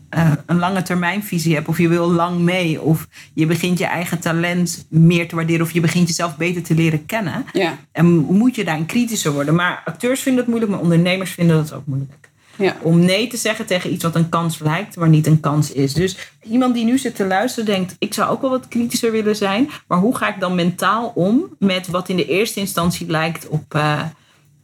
eh, 0.10 0.32
een 0.46 0.60
lange 0.60 0.82
termijnvisie 0.82 1.56
hebt, 1.56 1.68
of 1.68 1.78
je 1.78 1.88
wil 1.88 2.12
lang 2.12 2.40
mee, 2.40 2.82
of 2.82 3.08
je 3.34 3.46
begint 3.46 3.78
je 3.78 3.86
eigen 3.86 4.20
talent 4.20 4.86
meer 4.90 5.28
te 5.28 5.36
waarderen, 5.36 5.66
of 5.66 5.72
je 5.72 5.80
begint 5.80 6.08
jezelf 6.08 6.38
beter 6.38 6.64
te 6.64 6.76
leren 6.76 7.06
kennen, 7.06 7.46
ja, 7.54 7.78
en 7.92 8.16
moet 8.16 8.56
je 8.56 8.64
daarin 8.64 8.86
kritischer 8.86 9.32
worden. 9.32 9.56
Maar 9.56 9.82
acteurs 9.86 10.22
vinden 10.22 10.42
het 10.42 10.50
moeilijk, 10.50 10.72
maar 10.72 10.82
ondernemers 10.82 11.32
vinden 11.32 11.56
dat 11.56 11.74
ook 11.74 11.86
moeilijk. 11.86 12.30
ja. 12.58 12.76
Om 12.82 13.00
nee 13.00 13.28
te 13.28 13.38
zeggen 13.38 13.66
tegen 13.66 13.92
iets 13.94 14.04
wat 14.04 14.16
een 14.16 14.30
kans 14.30 14.60
lijkt, 14.60 14.96
maar 14.96 15.10
niet 15.10 15.28
een 15.28 15.40
kans 15.40 15.72
is. 15.72 15.94
Dus 15.94 16.32
iemand 16.42 16.74
die 16.74 16.86
nu 16.86 16.98
zit 16.98 17.16
te 17.16 17.26
luisteren 17.26 17.66
denkt, 17.66 17.96
ik 18.00 18.14
zou 18.14 18.32
ook 18.32 18.42
wel 18.42 18.50
wat 18.50 18.68
kritischer 18.68 19.12
willen 19.12 19.36
zijn. 19.36 19.70
Maar 19.88 20.00
hoe 20.00 20.16
ga 20.18 20.34
ik 20.34 20.40
dan 20.40 20.56
mentaal 20.56 21.12
om 21.16 21.56
met 21.60 21.88
wat 21.88 22.10
in 22.10 22.16
de 22.16 22.26
eerste 22.28 22.60
instantie 22.60 23.08
lijkt 23.08 23.48
op 23.48 23.74
eh, 23.74 24.02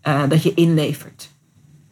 eh, 0.02 0.22
dat 0.30 0.44
je 0.44 0.54
inlevert? 0.54 1.32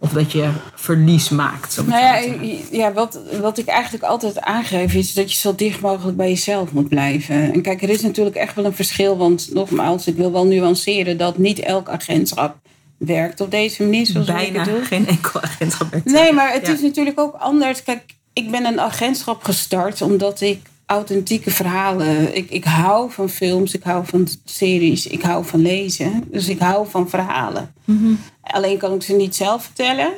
Of 0.03 0.11
dat 0.11 0.31
je 0.31 0.49
verlies 0.75 1.29
maakt. 1.29 1.75
Nou 1.77 1.89
zo 1.91 1.97
ja, 1.97 2.17
te 2.17 2.23
zeggen. 2.23 2.77
ja 2.77 2.93
wat, 2.93 3.19
wat 3.41 3.57
ik 3.57 3.65
eigenlijk 3.67 4.03
altijd 4.03 4.39
aangeef 4.39 4.93
is 4.93 5.13
dat 5.13 5.31
je 5.31 5.37
zo 5.37 5.55
dicht 5.55 5.81
mogelijk 5.81 6.17
bij 6.17 6.29
jezelf 6.29 6.71
moet 6.71 6.89
blijven. 6.89 7.53
En 7.53 7.61
kijk, 7.61 7.81
er 7.81 7.89
is 7.89 8.01
natuurlijk 8.01 8.35
echt 8.35 8.55
wel 8.55 8.65
een 8.65 8.73
verschil. 8.75 9.17
Want 9.17 9.49
nogmaals, 9.53 10.07
ik 10.07 10.15
wil 10.15 10.31
wel 10.31 10.45
nuanceren 10.45 11.17
dat 11.17 11.37
niet 11.37 11.59
elk 11.59 11.89
agentschap 11.89 12.55
werkt 12.97 13.41
op 13.41 13.51
deze 13.51 13.83
manier 13.83 14.05
zoals 14.05 14.27
ik 14.27 14.33
Bijna 14.35 14.59
het 14.59 14.69
doe. 14.69 14.83
geen 14.83 15.07
enkel 15.07 15.41
agentschap. 15.41 15.91
heeft. 15.91 16.05
Nee, 16.05 16.33
maar 16.33 16.53
het 16.53 16.67
Ja. 16.67 16.73
is 16.73 16.81
natuurlijk 16.81 17.19
ook 17.19 17.35
anders. 17.35 17.83
Kijk, 17.83 18.03
ik 18.33 18.51
ben 18.51 18.65
een 18.65 18.79
agentschap 18.79 19.43
gestart 19.43 20.01
omdat 20.01 20.41
ik 20.41 20.59
authentieke 20.91 21.51
verhalen. 21.51 22.35
Ik, 22.35 22.49
ik 22.49 22.63
hou 22.63 23.11
van 23.11 23.29
films, 23.29 23.73
ik 23.73 23.83
hou 23.83 24.05
van 24.05 24.27
series, 24.45 25.07
ik 25.07 25.21
hou 25.21 25.45
van 25.45 25.61
lezen. 25.61 26.23
Dus 26.31 26.47
ik 26.47 26.59
hou 26.59 26.89
van 26.89 27.09
verhalen. 27.09 27.73
Mhm. 27.85 28.13
Alleen 28.41 28.77
kan 28.77 28.93
ik 28.93 29.03
ze 29.03 29.13
niet 29.13 29.35
zelf 29.35 29.63
vertellen. 29.63 30.11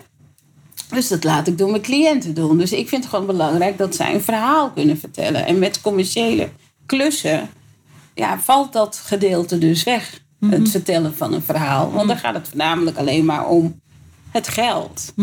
Dus 0.90 1.08
dat 1.08 1.24
laat 1.24 1.48
ik 1.48 1.58
door 1.58 1.70
mijn 1.70 1.82
cliënten 1.82 2.34
doen. 2.34 2.58
Dus 2.58 2.72
ik 2.72 2.88
vind 2.88 3.04
het 3.04 3.14
gewoon 3.14 3.26
belangrijk 3.26 3.78
dat 3.78 3.96
zij 3.96 4.14
een 4.14 4.22
verhaal 4.22 4.72
kunnen 4.72 5.00
vertellen. 5.00 5.46
En 5.46 5.60
met 5.60 5.82
commerciële 5.82 6.50
klussen 6.86 7.50
ja, 8.14 8.40
valt 8.40 8.74
dat 8.74 9.02
gedeelte 9.06 9.58
dus 9.58 9.84
weg. 9.84 10.22
Het 10.50 10.70
vertellen 10.70 11.16
van 11.16 11.34
een 11.34 11.42
verhaal. 11.42 11.92
Want 11.92 12.08
dan 12.08 12.18
gaat 12.18 12.34
het 12.34 12.48
voornamelijk 12.48 12.98
alleen 12.98 13.26
maar 13.26 13.48
om 13.48 13.82
het 14.32 14.48
geld. 14.48 15.14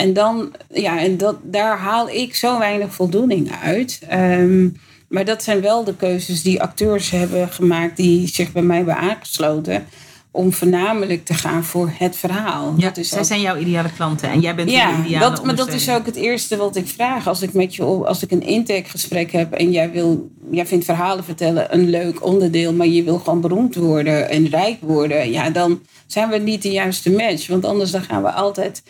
En 0.00 0.12
dan, 0.12 0.52
ja, 0.72 1.00
en 1.00 1.16
dat, 1.16 1.36
daar 1.42 1.78
haal 1.78 2.08
ik 2.10 2.34
zo 2.34 2.58
weinig 2.58 2.94
voldoening 2.94 3.50
uit. 3.62 4.00
Ehm, 4.08 4.68
maar 5.08 5.24
dat 5.24 5.42
zijn 5.42 5.60
wel 5.60 5.84
de 5.84 5.96
keuzes 5.96 6.42
die 6.42 6.62
acteurs 6.62 7.10
hebben 7.10 7.48
gemaakt 7.48 7.96
die 7.96 8.28
zich 8.28 8.52
bij 8.52 8.62
mij 8.62 8.76
hebben 8.76 8.96
aangesloten. 8.96 9.86
om 10.32 10.52
voornamelijk 10.52 11.24
te 11.24 11.34
gaan 11.34 11.64
voor 11.64 11.92
het 11.98 12.16
verhaal. 12.16 12.74
Ja, 12.76 12.90
zij 12.94 13.18
ook- 13.18 13.24
zijn 13.24 13.40
jouw 13.40 13.56
ideale 13.56 13.92
klanten 13.96 14.28
en 14.30 14.40
jij 14.40 14.54
bent 14.54 14.68
de 14.68 14.74
ideale 14.74 15.30
dat, 15.30 15.44
maar 15.44 15.54
dat 15.56 15.72
is 15.72 15.90
ook 15.90 16.06
het 16.06 16.16
eerste 16.16 16.56
wat 16.56 16.76
ik 16.76 16.88
vraag. 16.88 17.28
Als 17.28 17.42
ik 17.42 17.52
met 17.52 17.74
je 17.74 17.82
als 17.84 18.22
ik 18.22 18.30
een 18.30 18.42
intakegesprek 18.42 19.32
heb 19.32 19.52
en 19.52 19.70
jij 19.70 19.90
wil, 19.90 20.30
jij 20.50 20.66
vindt 20.66 20.84
verhalen 20.84 21.24
vertellen 21.24 21.74
een 21.74 21.90
leuk 21.90 22.24
onderdeel, 22.24 22.72
maar 22.72 22.86
je 22.86 23.02
wil 23.02 23.18
gewoon 23.18 23.40
beroemd 23.40 23.74
worden 23.74 24.28
en 24.28 24.48
rijk 24.48 24.76
worden, 24.80 25.30
ja, 25.30 25.50
dan 25.50 25.80
zijn 26.06 26.28
we 26.28 26.38
niet 26.38 26.62
de 26.62 26.70
juiste 26.70 27.10
match. 27.10 27.46
Want 27.46 27.64
anders 27.64 27.90
dan 27.90 28.02
gaan 28.02 28.22
we 28.22 28.30
altijd 28.30 28.82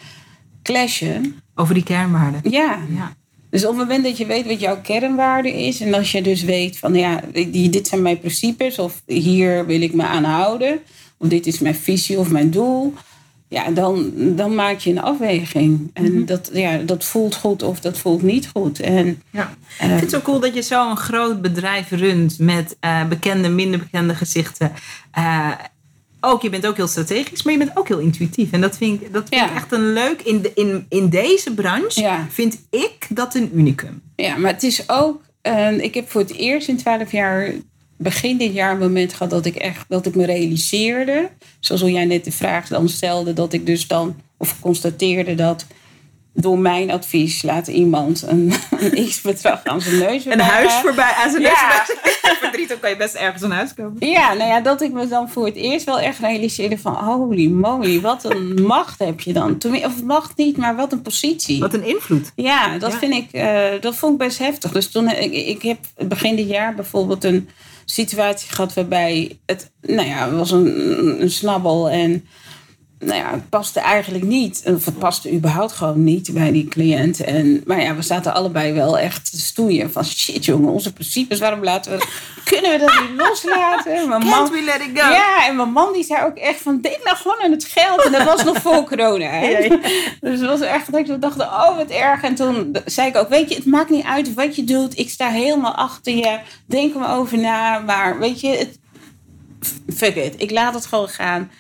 clashen. 0.62 1.40
Over 1.55 1.75
die 1.75 1.83
kernwaarden. 1.83 2.40
Ja. 2.51 2.79
Ja. 2.94 3.12
Dus 3.51 3.62
op 3.64 3.68
het 3.70 3.79
moment 3.79 4.05
dat 4.05 4.18
je 4.18 4.27
weet 4.27 4.46
wat 4.46 4.61
jouw 4.61 4.81
kernwaarde 4.81 5.62
is, 5.66 5.81
en 5.81 5.94
als 5.94 6.12
je 6.12 6.23
dus 6.23 6.42
weet 6.42 6.79
van 6.79 6.94
ja, 6.94 7.20
dit 7.70 7.88
zijn 7.88 8.03
mijn 8.03 8.18
principes, 8.18 8.79
of 8.79 9.03
hier 9.07 9.66
wil 9.66 9.81
ik 9.81 9.94
me 9.94 10.03
aan 10.05 10.25
houden, 10.25 10.79
of 11.18 11.29
dit 11.29 11.46
is 11.46 11.59
mijn 11.59 11.75
visie 11.75 12.18
of 12.18 12.31
mijn 12.31 12.51
doel, 12.51 12.94
ja, 13.49 13.70
dan, 13.70 14.12
dan 14.16 14.55
maak 14.55 14.79
je 14.79 14.90
een 14.90 15.01
afweging. 15.01 15.90
En 15.92 16.27
dat, 16.27 16.51
ja, 16.53 16.77
dat 16.79 17.05
voelt 17.05 17.35
goed 17.35 17.62
of 17.62 17.81
dat 17.81 17.99
voelt 17.99 18.23
niet 18.23 18.49
goed. 18.49 18.81
En, 18.81 19.23
Ja. 19.31 19.55
eh, 19.79 19.87
Ik 19.87 19.88
vind 19.88 20.01
het 20.01 20.11
zo 20.11 20.20
cool 20.20 20.40
dat 20.40 20.55
je 20.55 20.62
zo'n 20.62 20.96
groot 20.96 21.42
bedrijf 21.42 21.90
runt 21.90 22.38
met 22.38 22.77
eh, 22.81 23.07
bekende, 23.09 23.49
minder 23.49 23.79
bekende 23.79 24.14
gezichten. 24.14 24.73
Eh, 25.11 25.51
ook, 26.20 26.42
je 26.42 26.50
bent 26.50 26.66
ook 26.66 26.76
heel 26.76 26.87
strategisch, 26.87 27.42
maar 27.42 27.52
je 27.52 27.59
bent 27.59 27.76
ook 27.76 27.88
heel 27.88 27.98
intuïtief. 27.98 28.50
En 28.52 28.61
dat 28.61 28.76
vind 28.76 29.02
ik, 29.02 29.12
dat 29.12 29.26
vind 29.28 29.40
Ja. 29.40 29.50
ik 29.50 29.56
echt 29.56 29.72
een 29.72 29.92
leuk. 29.92 30.22
In, 30.22 30.40
de, 30.42 30.52
in, 30.54 30.87
in 30.88 31.09
deze 31.09 31.54
branche 31.54 32.00
Ja. 32.00 32.26
vind 32.30 32.59
ik 32.70 33.06
dat 33.09 33.35
een 33.35 33.50
unicum. 33.54 34.02
ja, 34.16 34.37
maar 34.37 34.52
het 34.52 34.62
is 34.62 34.88
ook, 34.88 35.22
eh, 35.42 35.78
ik 35.78 35.94
heb 35.94 36.11
voor 36.11 36.20
het 36.20 36.35
eerst 36.35 36.68
in 36.68 36.76
twaalf 36.76 37.12
jaar, 37.12 37.52
begin 37.96 38.37
dit 38.37 38.52
jaar, 38.54 38.72
een 38.72 38.78
moment 38.78 39.12
gehad 39.12 39.30
dat 39.30 39.46
ik 39.46 39.56
echt, 39.56 39.85
dat 39.88 40.06
ik 40.06 40.14
me 40.14 40.24
realiseerde, 40.26 41.28
zoals 41.61 41.80
jij 41.83 42.04
net 42.04 42.24
de 42.24 42.33
vraag 42.33 42.68
dan 42.68 42.88
stelde, 42.88 43.33
dat 43.33 43.52
ik 43.52 43.66
dus 43.66 43.87
dan, 43.87 44.16
of 44.37 44.61
constateerde 44.61 45.35
dat 45.35 45.66
door 46.35 46.59
mijn 46.59 46.90
advies 46.90 47.42
laat 47.42 47.66
iemand 47.66 48.22
een, 48.26 48.52
een 48.80 49.06
x-bedrag 49.09 49.64
aan 49.64 49.80
zijn 49.80 49.98
neus 49.98 50.24
Een 50.26 50.40
huis 50.40 50.72
voorbij 50.72 50.83
voorbij 50.83 51.12
aan 51.24 51.30
zijn 51.30 51.42
Ja. 51.42 51.85
neus. 52.02 52.10
Voor 52.40 52.50
drie 52.50 52.66
ton 52.66 52.80
kan 52.80 52.90
je 52.90 52.96
best 52.96 53.14
ergens 53.14 53.42
een 53.42 53.50
huis 53.50 53.74
kopen. 53.74 54.08
Ja, 54.08 54.32
nou 54.34 54.50
ja, 54.50 54.60
dat 54.60 54.80
ik 54.82 54.92
me 54.92 55.08
dan 55.08 55.28
voor 55.30 55.46
het 55.46 55.56
eerst 55.56 55.84
wel 55.86 56.00
echt 56.00 56.18
realiseerde 56.18 56.78
van... 56.78 56.94
holy 56.94 57.46
moly, 57.50 58.00
wat 58.00 58.24
een 58.24 58.62
macht 58.76 58.98
heb 58.98 59.20
je 59.20 59.32
dan. 59.32 59.58
Of 59.84 60.02
macht 60.02 60.36
niet, 60.36 60.56
maar 60.56 60.76
wat 60.76 60.92
een 60.92 61.02
positie. 61.02 61.60
Wat 61.60 61.74
een 61.74 61.84
invloed. 61.84 62.32
Ja, 62.36 62.78
dat 62.78 62.92
Ja. 62.92 62.98
vind 62.98 63.14
ik, 63.14 63.32
eh, 63.32 63.80
dat 63.80 63.96
vond 63.96 64.12
ik 64.12 64.18
best 64.18 64.38
heftig. 64.38 64.72
Dus 64.72 64.90
toen, 64.90 65.08
ik, 65.08 65.32
ik 65.32 65.62
heb 65.62 65.78
begin 66.08 66.36
dit 66.36 66.48
jaar 66.48 66.74
bijvoorbeeld 66.74 67.24
een 67.24 67.48
situatie 67.84 68.48
gehad 68.48 68.74
waarbij 68.74 69.38
het, 69.46 69.70
nou 69.80 70.08
ja, 70.08 70.24
het 70.28 70.36
was 70.38 70.50
een, 70.50 71.22
een 71.22 71.30
snabbel 71.30 71.90
en 71.90 72.26
nou 73.00 73.18
ja, 73.18 73.30
het 73.30 73.48
paste 73.48 73.80
eigenlijk 73.80 74.24
niet. 74.24 74.62
Of 74.64 74.84
het 74.84 74.98
paste 74.98 75.32
überhaupt 75.32 75.72
gewoon 75.72 76.04
niet 76.04 76.32
bij 76.32 76.52
die 76.52 76.68
cliënt. 76.68 77.20
En, 77.20 77.62
maar 77.66 77.82
ja, 77.82 77.94
we 77.94 78.02
zaten 78.02 78.34
allebei 78.34 78.72
wel 78.72 78.98
echt 78.98 79.30
te 79.30 79.40
stoeien 79.40 79.92
van 79.92 80.04
shit 80.04 80.44
jongen, 80.44 80.72
onze 80.72 80.92
principes, 80.92 81.38
waarom 81.38 81.64
laten 81.64 81.92
we, 81.98 82.06
kunnen 82.44 82.70
we 82.70 82.78
dat 82.78 83.00
niet 83.00 83.20
loslaten? 83.20 84.08
Mijn 84.08 84.22
man, 84.22 84.30
Can't 84.30 84.50
we 84.50 84.62
let 84.62 84.80
it 84.80 85.00
go? 85.00 85.10
ja, 85.10 85.46
en 85.48 85.56
mijn 85.56 85.72
man 85.72 85.92
die 85.92 86.04
zei 86.04 86.24
ook 86.24 86.36
echt 86.36 86.60
van, 86.60 86.80
denk 86.80 87.04
nou 87.04 87.16
gewoon 87.16 87.40
aan 87.40 87.50
het 87.50 87.64
geld. 87.64 88.04
En 88.04 88.12
dat 88.12 88.24
was 88.24 88.44
nog 88.44 88.56
voor 88.56 88.84
corona. 88.84 89.30
Hè? 89.30 89.48
Ja, 89.50 89.58
ja. 89.58 89.78
Dus 90.20 90.40
het 90.40 90.48
was 90.48 90.60
echt 90.60 90.92
dat 90.92 91.08
ik 91.08 91.20
dacht, 91.20 91.40
oh 91.40 91.76
wat 91.76 91.90
erg. 91.90 92.22
En 92.22 92.34
toen 92.34 92.76
zei 92.84 93.08
ik 93.08 93.16
ook, 93.16 93.28
weet 93.28 93.48
je, 93.48 93.54
het 93.54 93.66
maakt 93.66 93.90
niet 93.90 94.04
uit 94.04 94.34
wat 94.34 94.56
je 94.56 94.64
doet. 94.64 94.98
Ik 94.98 95.10
sta 95.10 95.28
helemaal 95.28 95.74
achter 95.74 96.14
je. 96.14 96.38
Denk 96.66 96.94
er 96.94 97.00
maar 97.00 97.18
over 97.18 97.38
na. 97.38 97.78
Maar 97.78 98.18
weet 98.18 98.40
je, 98.40 98.48
het, 98.48 98.78
fuck 99.96 100.14
it. 100.14 100.34
Ik 100.36 100.50
laat 100.50 100.74
het 100.74 100.86
gewoon 100.86 101.08
gaan. 101.08 101.50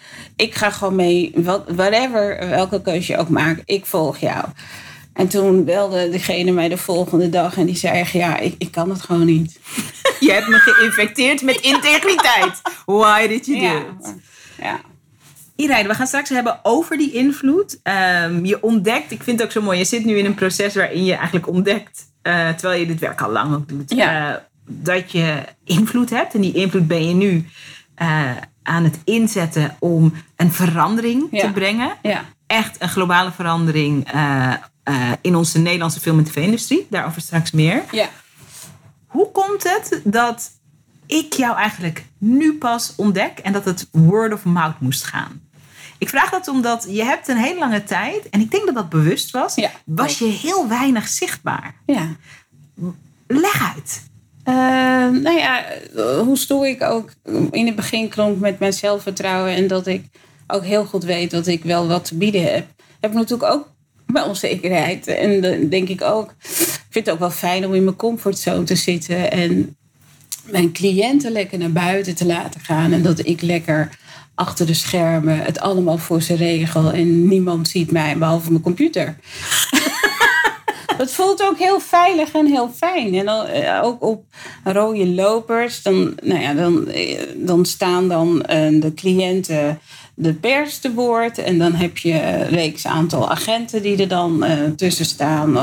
Ik 0.40 0.54
ga 0.54 0.70
gewoon 0.70 0.94
mee. 0.94 1.32
Whatever, 1.74 2.48
welke 2.48 2.82
keuze 2.82 3.12
je 3.12 3.18
ook 3.18 3.28
maakt. 3.28 3.62
Ik 3.64 3.86
volg 3.86 4.18
jou. 4.18 4.44
En 5.12 5.28
toen 5.28 5.64
belde 5.64 6.08
degene 6.10 6.50
mij 6.50 6.68
de 6.68 6.76
volgende 6.76 7.28
dag 7.28 7.56
en 7.56 7.66
die 7.66 7.76
zei 7.76 7.98
echt, 7.98 8.12
ja, 8.12 8.38
ik, 8.38 8.54
ik 8.58 8.70
kan 8.70 8.90
het 8.90 9.00
gewoon 9.02 9.26
niet. 9.26 9.58
Je 10.20 10.32
hebt 10.32 10.48
me 10.48 10.56
geïnfecteerd 10.58 11.42
met 11.42 11.56
integriteit. 11.72 12.60
Why 12.86 13.26
did 13.28 13.46
you 13.46 13.58
do 13.58 13.64
Ja, 13.64 13.76
it? 13.78 14.14
ja. 14.62 14.80
Irene, 15.56 15.88
we 15.88 15.94
gaan 15.94 16.06
straks 16.06 16.28
hebben 16.28 16.60
over 16.62 16.96
die 16.96 17.12
invloed. 17.12 17.78
Ehm, 17.82 18.44
je 18.44 18.62
ontdekt, 18.62 19.10
ik 19.10 19.22
vind 19.22 19.38
het 19.38 19.46
ook 19.46 19.52
zo 19.52 19.62
mooi, 19.62 19.78
je 19.78 19.84
zit 19.84 20.04
nu 20.04 20.18
in 20.18 20.24
een 20.24 20.34
proces 20.34 20.74
waarin 20.74 21.04
je 21.04 21.14
eigenlijk 21.14 21.48
ontdekt, 21.48 22.06
eh, 22.22 22.48
terwijl 22.48 22.80
je 22.80 22.86
dit 22.86 22.98
werk 23.00 23.20
al 23.20 23.30
lang 23.30 23.54
ook 23.54 23.68
doet, 23.68 23.92
Ja. 23.94 24.30
eh, 24.30 24.36
dat 24.66 25.12
je 25.12 25.34
invloed 25.64 26.10
hebt. 26.10 26.34
En 26.34 26.40
die 26.40 26.52
invloed 26.54 26.86
ben 26.86 27.08
je 27.08 27.14
nu 27.14 27.46
eh, 27.94 28.30
aan 28.70 28.84
het 28.84 28.98
inzetten 29.04 29.76
om 29.78 30.12
een 30.36 30.52
verandering 30.52 31.26
Ja. 31.30 31.40
te 31.46 31.52
brengen. 31.52 31.96
ja. 32.02 32.24
Echt 32.46 32.82
een 32.82 32.88
globale 32.88 33.32
verandering 33.32 34.12
eh, 34.12 34.52
eh, 34.82 35.10
in 35.20 35.36
onze 35.36 35.58
Nederlandse 35.58 36.00
film- 36.00 36.18
en 36.18 36.24
tv-industrie. 36.24 36.86
Daarover 36.90 37.20
straks 37.22 37.50
meer. 37.50 37.82
ja. 37.90 38.08
Hoe 39.06 39.30
komt 39.30 39.62
het 39.62 40.00
dat 40.04 40.50
ik 41.06 41.32
jou 41.32 41.56
eigenlijk 41.56 42.04
nu 42.18 42.54
pas 42.58 42.92
ontdek 42.96 43.38
en 43.38 43.52
dat 43.52 43.64
het 43.64 43.88
word 43.92 44.32
of 44.32 44.44
mouth 44.44 44.80
moest 44.80 45.04
gaan? 45.04 45.40
Ik 45.98 46.08
vraag 46.08 46.30
dat 46.30 46.48
omdat 46.48 46.86
je 46.88 47.04
hebt 47.04 47.28
een 47.28 47.36
hele 47.36 47.58
lange 47.58 47.84
tijd, 47.84 48.28
en 48.28 48.40
ik 48.40 48.50
denk 48.50 48.66
dat 48.66 48.74
dat 48.74 48.88
bewust 48.88 49.30
was, 49.30 49.54
was 49.84 50.18
je 50.18 50.24
heel 50.24 50.68
weinig 50.68 51.08
zichtbaar. 51.08 51.74
ja. 51.86 52.08
Leg 53.26 53.72
uit. 53.76 54.02
Eh, 54.50 54.56
nou 55.22 55.38
ja, 55.38 55.64
eh, 55.64 56.18
hoe 56.18 56.36
stoer 56.36 56.68
ik 56.68 56.82
ook 56.82 57.10
in 57.50 57.66
het 57.66 57.76
begin 57.76 58.08
klonk 58.08 58.38
met 58.38 58.58
mijn 58.58 58.72
zelfvertrouwen 58.72 59.54
en 59.54 59.66
dat 59.66 59.86
ik 59.86 60.04
ook 60.46 60.64
heel 60.64 60.84
goed 60.84 61.04
weet 61.04 61.30
dat 61.30 61.46
ik 61.46 61.64
wel 61.64 61.88
wat 61.88 62.04
te 62.04 62.16
bieden 62.16 62.42
heb, 62.42 62.66
heb 63.00 63.10
ik 63.10 63.16
natuurlijk 63.16 63.52
ook 63.52 63.68
mijn 64.06 64.24
onzekerheid. 64.24 65.06
En 65.06 65.40
dan 65.40 65.68
denk 65.68 65.88
ik 65.88 66.02
ook, 66.02 66.34
ik 66.40 66.86
vind 66.90 67.06
het 67.06 67.14
ook 67.14 67.20
wel 67.20 67.30
fijn 67.30 67.66
om 67.66 67.74
in 67.74 67.84
mijn 67.84 67.96
comfortzone 67.96 68.64
te 68.64 68.74
zitten 68.74 69.32
en 69.32 69.76
mijn 70.44 70.72
cliënten 70.72 71.32
lekker 71.32 71.58
naar 71.58 71.72
buiten 71.72 72.14
te 72.14 72.26
laten 72.26 72.60
gaan 72.60 72.92
en 72.92 73.02
dat 73.02 73.26
ik 73.26 73.40
lekker 73.40 73.98
achter 74.34 74.66
de 74.66 74.74
schermen 74.74 75.38
het 75.38 75.60
allemaal 75.60 75.98
voor 75.98 76.22
ze 76.22 76.34
regel 76.34 76.92
en 76.92 77.28
niemand 77.28 77.68
ziet 77.68 77.90
mij 77.90 78.18
behalve 78.18 78.50
mijn 78.50 78.62
computer. 78.62 79.16
Het 81.00 81.12
voelt 81.12 81.42
ook 81.42 81.58
heel 81.58 81.80
veilig 81.80 82.32
en 82.32 82.46
heel 82.46 82.70
fijn. 82.76 83.14
En 83.14 83.24
dan, 83.24 83.46
eh, 83.46 83.80
ook 83.84 84.02
op 84.02 84.24
rode 84.64 85.06
lopers, 85.06 85.82
dan, 85.82 86.14
nou 86.22 86.40
ja, 86.40 86.54
dan, 86.54 86.88
eh, 86.88 87.18
dan 87.36 87.64
staan 87.66 88.08
dan 88.08 88.42
eh, 88.42 88.80
de 88.80 88.94
cliënten 88.94 89.78
de 90.14 90.34
pers 90.34 90.78
te 90.78 90.92
woord. 90.92 91.38
En 91.38 91.58
dan 91.58 91.72
heb 91.74 91.98
je 91.98 92.12
een 92.22 92.46
reeks 92.48 92.86
aantal 92.86 93.30
agenten 93.30 93.82
die 93.82 93.96
er 93.96 94.08
dan 94.08 94.44
tussen 94.76 95.04
staan 95.04 95.58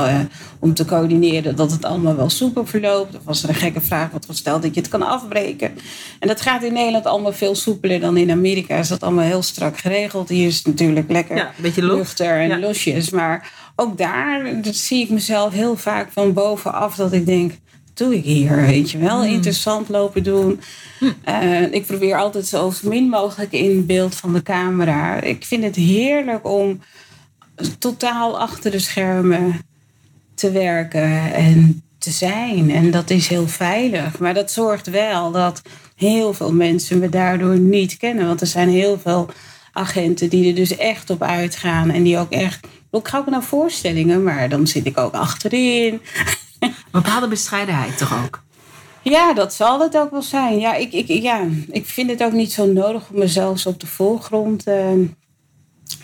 om 0.58 0.74
te 0.74 0.84
coördineren 0.84 1.56
dat 1.56 1.70
het 1.70 1.84
allemaal 1.84 2.16
wel 2.16 2.30
soepel 2.30 2.66
verloopt. 2.66 3.14
Of 3.16 3.20
als 3.24 3.42
er 3.42 3.48
een 3.48 3.54
gekke 3.54 3.80
vraag 3.80 4.10
wordt 4.10 4.26
gesteld, 4.26 4.62
dat 4.62 4.74
je 4.74 4.80
het 4.80 4.90
kan 4.90 5.02
afbreken. 5.02 5.70
En 6.18 6.28
dat 6.28 6.40
gaat 6.40 6.62
in 6.62 6.72
Nederland 6.72 7.06
allemaal 7.06 7.32
veel 7.32 7.54
soepeler 7.54 8.00
dan 8.00 8.16
in 8.16 8.30
Amerika. 8.30 8.76
Is 8.76 8.88
dat 8.88 9.02
allemaal 9.02 9.24
heel 9.24 9.42
strak 9.42 9.78
geregeld. 9.78 10.28
Hier 10.28 10.46
is 10.46 10.56
het 10.56 10.66
natuurlijk 10.66 11.10
lekker 11.10 11.36
Ja, 11.36 11.50
beetje 11.56 11.82
lucht. 11.82 11.96
luchter 11.96 12.40
en 12.40 12.48
Ja. 12.48 12.58
losjes. 12.58 13.10
Maar 13.10 13.52
ook 13.80 13.98
daar 13.98 14.62
dat 14.62 14.76
zie 14.76 15.02
ik 15.02 15.10
mezelf 15.10 15.52
heel 15.52 15.76
vaak 15.76 16.12
van 16.12 16.32
bovenaf 16.32 16.94
dat 16.94 17.12
ik 17.12 17.26
denk. 17.26 17.52
Doe 17.94 18.16
ik 18.16 18.24
hier, 18.24 18.56
weet 18.56 18.90
je 18.90 18.98
wel? 18.98 19.24
Interessant 19.24 19.88
lopen 19.88 20.22
doen. 20.22 20.60
Eh, 21.24 21.72
ik 21.72 21.86
probeer 21.86 22.16
altijd 22.16 22.46
zo 22.46 22.72
min 22.82 23.08
mogelijk 23.08 23.52
in 23.52 23.86
beeld 23.86 24.14
van 24.14 24.32
de 24.32 24.42
camera. 24.42 25.20
Ik 25.20 25.44
vind 25.44 25.64
het 25.64 25.76
heerlijk 25.76 26.48
om 26.48 26.80
totaal 27.78 28.38
achter 28.38 28.70
de 28.70 28.78
schermen 28.78 29.60
te 30.34 30.50
werken 30.50 31.32
en 31.32 31.82
te 31.98 32.10
zijn. 32.10 32.70
En 32.70 32.90
dat 32.90 33.10
is 33.10 33.28
heel 33.28 33.48
veilig. 33.48 34.18
Maar 34.18 34.34
dat 34.34 34.50
zorgt 34.50 34.86
wel 34.86 35.30
dat 35.32 35.62
heel 35.96 36.32
veel 36.32 36.52
mensen 36.52 36.98
me 36.98 37.08
daardoor 37.08 37.58
niet 37.58 37.96
kennen. 37.96 38.26
Want 38.26 38.40
er 38.40 38.46
zijn 38.46 38.68
heel 38.68 38.98
veel 38.98 39.30
agenten 39.72 40.28
die 40.28 40.48
er 40.48 40.54
dus 40.54 40.76
echt 40.76 41.10
op 41.10 41.22
uitgaan. 41.22 41.90
En 41.90 42.02
die 42.02 42.18
ook 42.18 42.32
echt... 42.32 42.66
Ik 42.98 43.08
ga 43.08 43.18
ook 43.18 43.30
naar 43.30 43.42
voorstellingen, 43.42 44.22
maar 44.22 44.48
dan 44.48 44.66
zit 44.66 44.86
ik 44.86 44.98
ook 44.98 45.12
achterin. 45.12 46.00
Een 46.58 46.74
bepaalde 46.90 47.28
bescheidenheid 47.28 47.98
toch 47.98 48.24
ook? 48.24 48.42
Ja, 49.02 49.34
dat 49.34 49.54
zal 49.54 49.80
het 49.80 49.96
ook 49.96 50.10
wel 50.10 50.22
zijn. 50.22 50.58
Ja, 50.58 50.74
ik, 50.74 50.92
ik, 50.92 51.08
ja, 51.08 51.46
ik 51.70 51.86
vind 51.86 52.10
het 52.10 52.22
ook 52.22 52.32
niet 52.32 52.52
zo 52.52 52.66
nodig 52.66 53.10
om 53.10 53.18
mezelf 53.18 53.66
op 53.66 53.80
de 53.80 53.86
voorgrond 53.86 54.64
eh, 54.64 54.92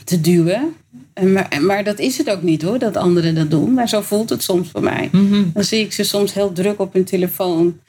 te 0.05 0.21
duwen. 0.21 0.75
En 1.15 1.33
Maar, 1.33 1.59
maar 1.61 1.85
dat 1.85 1.99
is 1.99 2.19
het 2.19 2.31
ook 2.31 2.43
niet 2.43 2.63
hoor, 2.63 2.79
dat 2.79 2.97
anderen 2.97 3.35
dat 3.35 3.51
doen. 3.51 3.75
Maar 3.75 3.89
zo 3.89 4.01
voelt 4.01 4.31
het 4.31 4.43
soms 4.43 4.71
voor 4.71 4.83
mij. 4.83 5.11
Dan 5.53 5.65
zie 5.65 5.85
ik 5.85 5.93
ze 5.93 6.03
soms 6.05 6.35
heel 6.35 6.53
druk 6.53 6.81
op 6.81 6.93
hun 6.93 7.05
telefoon. 7.05 7.81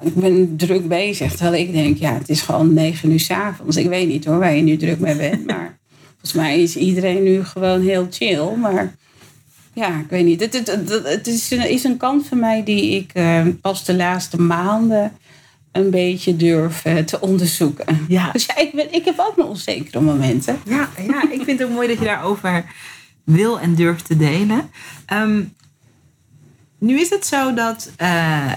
Ik 0.00 0.14
ben 0.14 0.56
druk 0.56 0.88
bezig, 0.88 1.34
terwijl 1.36 1.62
ik 1.62 1.72
denk, 1.72 1.98
ja, 1.98 2.14
het 2.14 2.28
is 2.28 2.40
gewoon 2.40 2.74
negen 2.74 3.10
uur 3.10 3.20
's 3.20 3.30
avonds. 3.30 3.76
Ik 3.76 3.88
weet 3.88 4.08
niet 4.08 4.24
hoor 4.24 4.38
waar 4.38 4.54
je 4.54 4.62
nu 4.62 4.76
druk 4.76 4.98
mee 4.98 5.16
bent, 5.16 5.46
maar 5.46 5.78
volgens 6.30 6.48
mij 6.48 6.62
is 6.62 6.76
iedereen 6.76 7.22
nu 7.22 7.44
gewoon 7.44 7.80
heel 7.80 8.06
chill. 8.10 8.54
Maar 8.56 8.94
ja, 9.72 9.98
ik 9.98 10.08
weet 10.08 10.24
niet. 10.24 10.40
Het, 10.40 10.52
het, 10.52 10.66
het, 10.66 10.90
het 11.04 11.26
is, 11.26 11.50
een, 11.50 11.70
is 11.70 11.84
een 11.84 11.96
kant 11.96 12.26
van 12.26 12.38
mij 12.38 12.64
die 12.64 12.96
ik 12.96 13.10
eh, 13.14 13.46
pas 13.60 13.84
de 13.84 13.94
laatste 13.94 14.40
maanden 14.40 15.12
een 15.72 15.90
beetje 15.90 16.36
durf 16.36 16.84
eh, 16.84 16.96
te 16.96 17.20
onderzoeken. 17.20 18.04
Ja. 18.08 18.30
Dus 18.32 18.46
ja, 18.46 18.56
ik, 18.56 18.72
ben, 18.72 18.92
ik 18.92 19.04
heb 19.04 19.18
ook 19.18 19.36
mijn 19.36 19.48
onzekere 19.48 20.00
momenten. 20.00 20.58
Ja, 20.64 20.88
ja, 21.06 21.22
ik 21.30 21.42
vind 21.44 21.58
het 21.58 21.68
ook 21.68 21.74
mooi 21.74 21.88
dat 21.88 21.98
je 21.98 22.04
daarover 22.04 22.64
wil 23.24 23.60
en 23.60 23.74
durft 23.74 24.06
te 24.06 24.16
delen. 24.16 24.70
Ehm, 25.06 25.42
nu 26.78 27.00
is 27.00 27.10
het 27.10 27.26
zo 27.26 27.54
dat 27.54 27.90
eh, 27.96 28.52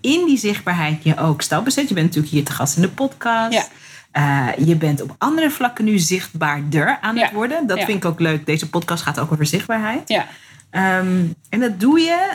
in 0.00 0.24
die 0.26 0.38
zichtbaarheid 0.38 1.04
je 1.04 1.16
ook 1.16 1.42
stappen 1.42 1.72
zet. 1.72 1.88
Je 1.88 1.94
bent 1.94 2.06
natuurlijk 2.06 2.34
hier 2.34 2.44
te 2.44 2.52
gast 2.52 2.76
in 2.76 2.82
de 2.82 2.88
podcast. 2.88 3.52
Ja. 3.52 3.66
Eh, 4.14 4.48
je 4.58 4.76
bent 4.76 5.02
op 5.02 5.14
andere 5.18 5.50
vlakken 5.50 5.84
nu 5.84 5.98
zichtbaarder 5.98 6.98
aan 7.00 7.16
het 7.16 7.28
Ja. 7.30 7.34
worden. 7.34 7.66
Dat 7.66 7.78
Ja. 7.78 7.84
vind 7.84 7.96
ik 7.98 8.10
ook 8.10 8.20
leuk. 8.20 8.46
Deze 8.46 8.68
podcast 8.68 9.02
gaat 9.02 9.18
ook 9.18 9.32
over 9.32 9.46
zichtbaarheid. 9.46 10.08
Ja. 10.08 10.26
Ehm, 10.70 11.24
en 11.48 11.60
dat 11.60 11.80
doe 11.80 12.00
je 12.00 12.30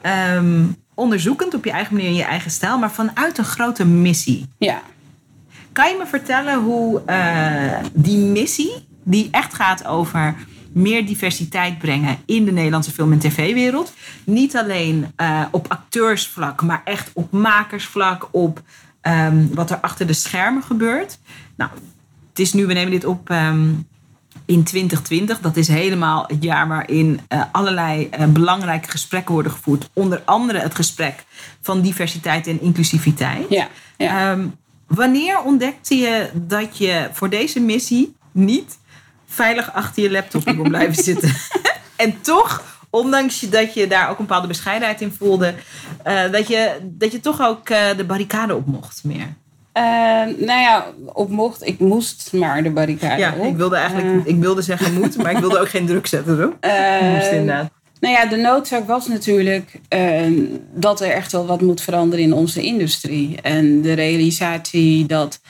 ehm, 0.00 0.64
onderzoekend 0.94 1.54
op 1.54 1.64
je 1.64 1.70
eigen 1.70 1.94
manier 1.94 2.08
in 2.10 2.16
je 2.16 2.22
eigen 2.24 2.50
stijl, 2.50 2.78
maar 2.78 2.90
vanuit 2.92 3.38
een 3.38 3.44
grote 3.44 3.84
missie. 3.86 4.48
Ja. 4.58 4.82
Kan 5.72 5.88
je 5.90 5.96
me 5.98 6.06
vertellen 6.06 6.58
hoe 6.62 7.02
eh, 7.06 7.72
die 7.92 8.18
missie, 8.18 8.86
die 9.02 9.28
echt 9.30 9.54
gaat 9.54 9.86
over 9.86 10.34
meer 10.72 11.06
diversiteit 11.06 11.78
brengen 11.78 12.18
in 12.26 12.44
de 12.44 12.52
Nederlandse 12.52 12.90
film- 12.90 13.12
en 13.12 13.18
tv-wereld, 13.18 13.92
niet 14.24 14.56
alleen 14.56 15.12
eh, 15.16 15.40
op 15.50 15.66
acteursvlak, 15.70 16.62
maar 16.62 16.80
echt 16.84 17.10
op 17.12 17.32
makersvlak, 17.32 18.28
op 18.30 18.62
ehm, 19.04 19.46
wat 19.52 19.70
er 19.70 19.80
achter 19.80 20.06
de 20.06 20.12
schermen 20.12 20.62
gebeurt. 20.62 21.18
Nou, 21.56 21.70
het 22.28 22.38
is 22.38 22.52
nu, 22.52 22.66
we 22.66 22.72
nemen 22.72 22.90
dit 22.90 23.04
op 23.04 23.30
ehm, 23.30 23.70
in 24.44 24.64
2020. 24.64 25.40
Dat 25.40 25.56
is 25.56 25.68
helemaal 25.68 26.24
het 26.26 26.42
jaar 26.42 26.68
waarin 26.68 27.20
eh, 27.28 27.42
allerlei 27.52 28.08
eh, 28.10 28.26
belangrijke 28.26 28.90
gesprekken 28.90 29.34
worden 29.34 29.52
gevoerd. 29.52 29.88
Onder 29.92 30.22
andere 30.24 30.58
het 30.58 30.74
gesprek 30.74 31.24
van 31.60 31.80
diversiteit 31.80 32.46
en 32.46 32.60
inclusiviteit. 32.60 33.46
Ja. 33.48 33.68
ja. 33.96 34.30
Ehm, 34.30 34.46
wanneer 34.86 35.42
ontdekte 35.42 35.96
je 35.96 36.30
dat 36.34 36.78
je 36.78 37.08
voor 37.12 37.30
deze 37.30 37.60
missie 37.60 38.16
niet 38.32 38.78
veilig 39.26 39.72
achter 39.72 40.02
je 40.02 40.10
laptop 40.10 40.44
kon 40.44 40.68
blijven 40.68 41.04
zitten? 41.12 41.34
en 41.96 42.20
toch, 42.20 42.73
ondanks 42.94 43.40
dat 43.40 43.74
je 43.74 43.86
daar 43.86 44.10
ook 44.10 44.18
een 44.18 44.26
bepaalde 44.26 44.46
bescheidenheid 44.46 45.00
in 45.00 45.12
voelde, 45.18 45.54
eh, 46.02 46.30
dat, 46.30 46.48
je, 46.48 46.70
dat 46.82 47.12
je 47.12 47.20
toch 47.20 47.40
ook 47.40 47.68
eh, 47.68 47.96
de 47.96 48.04
barricade 48.04 48.54
op 48.54 48.66
mocht 48.66 49.00
meer. 49.04 49.34
Eh, 49.72 49.82
nou 50.36 50.60
ja, 50.60 50.86
op 51.12 51.30
mocht, 51.30 51.66
ik 51.66 51.78
moest 51.78 52.32
maar 52.32 52.62
de 52.62 52.70
barricade 52.70 53.20
Ja, 53.20 53.34
op. 53.38 53.46
ik 53.46 53.56
wilde 53.56 53.76
eigenlijk 53.76 54.26
ik 54.26 54.40
wilde 54.40 54.62
zeggen 54.62 54.94
moet, 54.94 55.16
maar 55.16 55.32
ik 55.32 55.38
wilde 55.38 55.60
ook 55.60 55.68
geen 55.68 55.86
druk 55.86 56.06
zetten 56.06 56.38
erop. 56.38 56.56
Moest 57.14 57.30
inderdaad. 57.30 57.70
Nou 58.00 58.14
ja, 58.14 58.26
de 58.26 58.36
noodzaak 58.36 58.86
was 58.86 59.08
natuurlijk 59.08 59.80
dat 60.74 61.00
er 61.00 61.10
echt 61.10 61.32
wel 61.32 61.46
wat 61.46 61.60
moet 61.60 61.80
veranderen 61.80 62.24
in 62.24 62.32
onze 62.32 62.62
industrie. 62.62 63.40
En 63.40 63.82
de 63.82 63.92
realisatie 63.92 65.06
dat 65.06 65.40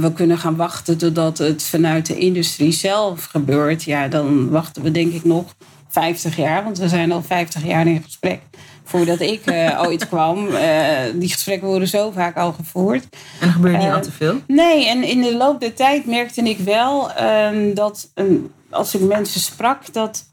we 0.00 0.12
kunnen 0.14 0.38
gaan 0.38 0.56
wachten 0.56 0.98
totdat 0.98 1.38
het 1.38 1.62
vanuit 1.62 2.06
de 2.06 2.18
industrie 2.18 2.72
zelf 2.72 3.24
gebeurt. 3.24 3.82
Ja, 3.82 4.08
dan 4.08 4.50
wachten 4.50 4.82
we 4.82 4.90
denk 4.90 5.12
ik 5.12 5.24
nog 5.24 5.54
50 6.00 6.36
jaar, 6.36 6.64
want 6.64 6.78
we 6.78 6.88
zijn 6.88 7.12
al 7.12 7.22
50 7.22 7.64
jaar 7.64 7.86
in 7.86 8.02
gesprek. 8.02 8.40
Voordat 8.84 9.20
ik 9.20 9.46
eh, 9.46 9.82
ooit 9.86 10.08
kwam. 10.08 10.48
Eh, 10.48 10.88
die 11.14 11.28
gesprekken 11.28 11.68
worden 11.68 11.88
zo 11.88 12.10
vaak 12.10 12.36
al 12.36 12.52
gevoerd. 12.52 13.06
En 13.40 13.46
er 13.46 13.52
gebeurde 13.52 13.78
niet 13.78 13.86
eh, 13.86 13.94
al 13.94 14.02
te 14.02 14.12
veel. 14.12 14.40
Nee, 14.46 14.88
en 14.88 15.02
in 15.02 15.20
de 15.20 15.36
loop 15.36 15.60
der 15.60 15.74
tijd 15.74 16.06
merkte 16.06 16.42
ik 16.42 16.58
wel 16.58 17.12
ehm, 17.12 17.74
dat 17.74 18.10
ehm, 18.14 18.34
als 18.70 18.94
ik 18.94 19.00
mensen 19.00 19.40
sprak, 19.40 19.92
dat 19.92 20.24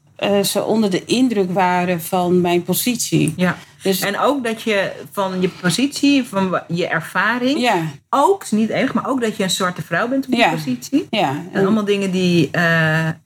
ze 0.42 0.64
onder 0.64 0.90
de 0.90 1.04
indruk 1.04 1.52
waren 1.52 2.02
van 2.02 2.40
mijn 2.40 2.62
positie. 2.62 3.34
Ja. 3.36 3.56
Dus 3.84 4.00
En 4.00 4.18
ook 4.18 4.44
dat 4.44 4.62
je 4.62 4.90
van 5.12 5.40
je 5.40 5.48
positie, 5.48 6.24
van 6.24 6.60
je 6.68 6.86
ervaring, 6.86 7.60
ja, 7.60 7.76
ook, 8.10 8.50
niet 8.50 8.70
enig, 8.70 8.92
maar 8.94 9.08
ook 9.08 9.20
dat 9.20 9.36
je 9.36 9.42
een 9.42 9.50
zwarte 9.50 9.82
vrouw 9.82 10.08
bent 10.08 10.24
op 10.24 10.30
die 10.30 10.40
Ja. 10.40 10.50
positie. 10.50 11.06
ja. 11.10 11.28
En 11.28 11.48
En, 11.52 11.60
allemaal 11.64 11.84
dingen 11.84 12.10
die. 12.10 12.48
eh, 12.52 12.62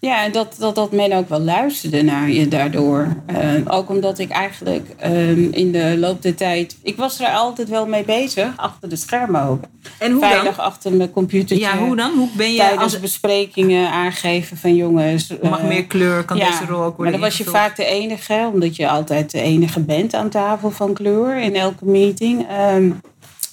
ja, 0.00 0.24
en 0.24 0.32
dat, 0.32 0.56
dat, 0.58 0.74
dat 0.74 0.92
men 0.92 1.12
ook 1.12 1.28
wel 1.28 1.40
luisterde 1.40 2.02
naar 2.02 2.30
je 2.30 2.48
daardoor. 2.48 3.16
Eh, 3.26 3.36
ook 3.66 3.88
omdat 3.88 4.18
ik 4.18 4.30
eigenlijk 4.30 4.88
ehm, 4.96 5.48
in 5.50 5.72
de 5.72 5.96
loop 5.98 6.22
der 6.22 6.34
tijd... 6.34 6.76
Ik 6.82 6.96
was 6.96 7.20
er 7.20 7.26
altijd 7.28 7.68
wel 7.68 7.86
mee 7.86 8.04
bezig, 8.04 8.48
achter 8.56 8.88
de 8.88 8.96
schermen 8.96 9.42
ook. 9.42 9.60
en 9.98 10.12
hoe 10.12 10.20
Veilig 10.20 10.56
dan? 10.56 10.64
achter 10.64 10.92
mijn 10.92 11.10
computertje. 11.10 11.64
Ja, 11.66 11.78
hoe 11.78 11.96
dan? 11.96 12.10
Hoe 12.16 12.28
ben 12.36 12.50
je 12.52 12.56
Tijdens 12.58 12.82
als 12.82 13.00
besprekingen 13.00 13.90
aangeven 13.90 14.56
van 14.56 14.74
jongens... 14.74 15.32
mag 15.42 15.58
eh, 15.60 15.68
meer 15.68 15.84
kleur, 15.84 16.24
kan 16.24 16.36
deze 16.38 16.64
rol 16.68 16.82
ook 16.82 16.96
worden 16.96 17.02
Maar 17.02 17.12
dan 17.12 17.20
was 17.20 17.38
je 17.38 17.44
vaak 17.44 17.76
de 17.76 17.84
enige, 17.84 18.50
omdat 18.52 18.76
je 18.76 18.88
altijd 18.88 19.30
de 19.30 19.40
enige 19.40 19.80
bent 19.80 20.14
aan 20.14 20.28
tafel 20.28 20.47
van 20.56 20.94
kleur 20.94 21.40
in 21.40 21.56
elke 21.56 21.84
meeting. 21.84 22.48
Ehm, 22.48 22.90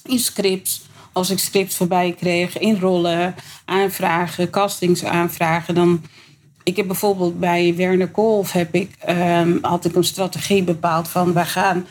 in 0.04 0.18
scripts, 0.18 0.82
als 1.12 1.30
ik 1.30 1.38
scripts 1.38 1.76
voorbij 1.76 2.14
kreeg, 2.18 2.58
in 2.58 2.80
rollen, 2.80 3.34
aanvragen, 3.64 4.50
castingsaanvragen. 4.50 5.74
Dan, 5.74 6.02
ik 6.62 6.76
heb 6.76 6.86
bijvoorbeeld 6.86 7.40
bij 7.40 7.74
Werner 7.76 8.08
Kolf 8.10 8.52
heb 8.52 8.74
ik, 8.74 8.90
ehm, 8.98 9.58
had 9.60 9.84
ik 9.84 9.94
een 9.94 10.04
strategie 10.04 10.62
bepaald 10.62 11.08
van 11.08 11.32
wij 11.32 11.46
gaan 11.46 11.86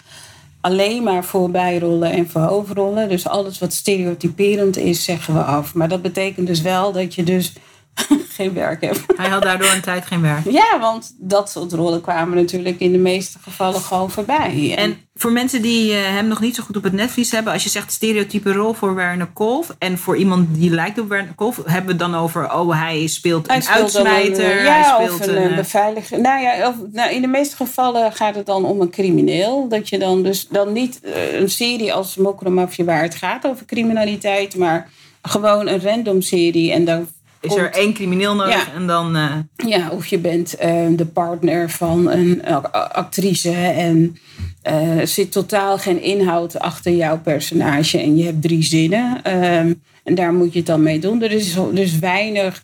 alleen 0.61 1.03
maar 1.03 1.23
voor 1.23 1.51
bijrollen 1.51 2.11
en 2.11 2.29
voor 2.29 2.41
hoofdrollen. 2.41 3.09
Dus 3.09 3.27
alles 3.27 3.59
wat 3.59 3.73
stereotyperend 3.73 4.77
is, 4.77 5.03
zeggen 5.03 5.33
we 5.33 5.43
af. 5.43 5.73
Maar 5.73 5.89
dat 5.89 6.01
betekent 6.01 6.47
dus 6.47 6.61
wel 6.61 6.91
dat 6.91 7.15
je 7.15 7.23
dus 7.23 7.53
geen 8.35 8.53
werk 8.53 8.81
hebt. 8.81 9.03
Hij 9.15 9.29
had 9.29 9.41
daardoor 9.41 9.71
een 9.71 9.81
tijd 9.81 10.05
geen 10.05 10.21
werk. 10.21 10.49
Ja, 10.49 10.79
want 10.79 11.15
dat 11.17 11.49
soort 11.49 11.73
rollen 11.73 12.01
kwamen 12.01 12.35
natuurlijk 12.35 12.79
in 12.79 12.91
de 12.91 12.97
meeste 12.97 13.37
gevallen 13.41 13.81
gewoon 13.81 14.11
voorbij. 14.11 14.73
En 14.77 14.97
voor 15.15 15.31
mensen 15.31 15.61
die 15.61 15.93
eh, 15.93 16.03
hem 16.03 16.27
nog 16.27 16.39
niet 16.39 16.55
zo 16.55 16.63
goed 16.63 16.77
op 16.77 16.83
het 16.83 16.93
netvlies 16.93 17.31
hebben, 17.31 17.53
als 17.53 17.63
je 17.63 17.69
zegt 17.69 17.91
stereotype 17.91 18.53
rol 18.53 18.73
voor 18.73 18.95
Werner 18.95 19.27
Kolf 19.33 19.75
en 19.79 19.97
voor 19.97 20.17
iemand 20.17 20.47
die 20.55 20.69
lijkt 20.69 20.99
op 20.99 21.09
Werner 21.09 21.33
Kolf, 21.33 21.55
hebben 21.55 21.97
we 21.97 22.03
het 22.03 22.11
dan 22.11 22.21
over, 22.21 22.53
oh 22.53 22.79
hij 22.79 23.07
speelt 23.07 23.49
een 23.49 23.61
speelt 23.61 23.93
dan 23.93 24.07
uitsmijter, 24.07 24.57
een, 24.57 24.63
ja, 24.63 24.73
hij 24.73 24.83
speelt 24.83 25.19
of 25.19 25.27
een, 25.27 25.35
een, 25.35 25.43
een 25.43 25.49
eh, 25.49 25.55
beveiliger. 25.55 26.21
Nou 26.21 26.41
ja, 26.41 26.67
of, 26.67 26.75
nou, 26.91 27.13
in 27.13 27.21
de 27.21 27.27
meeste 27.27 27.55
gevallen 27.55 28.13
gaat 28.13 28.35
het 28.35 28.45
dan 28.45 28.65
om 28.65 28.81
een 28.81 28.89
crimineel. 28.89 29.67
Dat 29.69 29.89
je 29.89 29.99
dan 29.99 30.23
dus 30.23 30.47
dan 30.47 30.71
niet 30.73 30.99
eh, 31.01 31.39
een 31.39 31.49
serie 31.49 31.93
als 31.93 32.15
Mokromafia 32.15 32.85
waar 32.85 33.01
het 33.01 33.15
gaat 33.15 33.47
over 33.47 33.65
criminaliteit, 33.65 34.55
maar 34.55 34.89
gewoon 35.21 35.67
een 35.67 35.81
random 35.81 36.21
serie. 36.21 36.71
En 36.71 36.85
dan 36.85 37.07
is 37.45 37.55
er 37.55 37.71
één 37.73 37.93
crimineel 37.93 38.35
nodig 38.35 38.53
Ja. 38.65 38.73
en 38.73 38.87
dan 38.87 39.15
eh, 39.15 39.31
Ja, 39.67 39.89
of 39.89 40.05
je 40.05 40.17
bent 40.17 40.55
eh, 40.55 40.85
de 40.95 41.05
partner 41.05 41.69
van 41.69 42.11
een 42.11 42.45
actrice 42.71 43.51
en 43.51 44.17
eh, 44.61 44.97
er 44.99 45.07
zit 45.07 45.31
totaal 45.31 45.77
geen 45.77 46.01
inhoud 46.01 46.59
achter 46.59 46.91
jouw 46.95 47.19
personage 47.19 47.99
en 47.99 48.17
je 48.17 48.23
hebt 48.25 48.41
drie 48.41 48.63
zinnen. 48.63 49.23
ehm, 49.23 49.73
en 50.03 50.15
daar 50.15 50.33
moet 50.33 50.51
je 50.51 50.57
het 50.57 50.67
dan 50.67 50.83
mee 50.83 50.99
doen. 50.99 51.21
Er 51.21 51.31
is 51.31 51.55
dus 51.73 51.99
weinig 51.99 52.63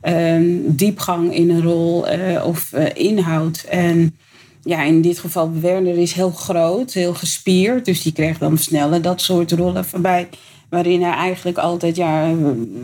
ehm, 0.00 0.44
diepgang 0.64 1.34
in 1.34 1.50
een 1.50 1.62
rol 1.62 2.06
eh, 2.08 2.46
of 2.46 2.72
inhoud. 2.94 3.64
En 3.68 4.16
ja, 4.64 4.82
in 4.82 5.00
dit 5.00 5.18
geval, 5.18 5.50
Werner 5.60 5.98
is 5.98 6.12
heel 6.12 6.30
groot, 6.30 6.92
heel 6.92 7.14
gespierd. 7.14 7.84
Dus 7.84 8.02
die 8.02 8.12
kreeg 8.12 8.38
dan 8.38 8.58
sneller 8.58 9.02
dat 9.02 9.20
soort 9.20 9.52
rollen 9.52 9.84
voorbij. 9.84 10.28
Waarin 10.72 11.02
hij 11.02 11.12
eigenlijk 11.12 11.58
altijd, 11.58 11.96
ja, 11.96 12.34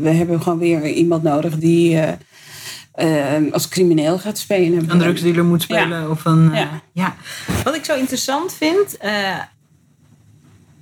we- 0.01 0.09
hebben 0.09 0.43
gewoon 0.43 0.59
weer 0.59 0.87
iemand 0.87 1.23
nodig 1.23 1.59
die 1.59 1.99
eh, 2.01 3.37
eh, 3.37 3.53
als 3.53 3.69
crimineel 3.69 4.19
gaat 4.19 4.39
spelen. 4.39 4.91
een 4.91 4.99
drugsdealer 4.99 5.45
moet 5.45 5.63
spelen. 5.63 6.11
Of 6.11 6.25
een, 6.25 6.51
eh, 6.53 6.59
Ja. 6.59 6.69
ja. 6.93 7.15
Wat 7.65 7.75
ik 7.75 7.85
zo 7.85 7.97
interessant 7.97 8.55
vind, 8.55 8.97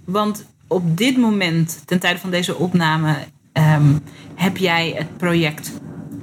want 0.05 0.45
op 0.67 0.97
dit 0.97 1.17
moment, 1.17 1.83
ten 1.85 1.99
tijde 1.99 2.19
van 2.19 2.31
deze 2.31 2.57
opname, 2.57 3.15
ehm, 3.53 3.93
heb 4.35 4.57
jij 4.57 4.95
het 4.97 5.17
project 5.17 5.71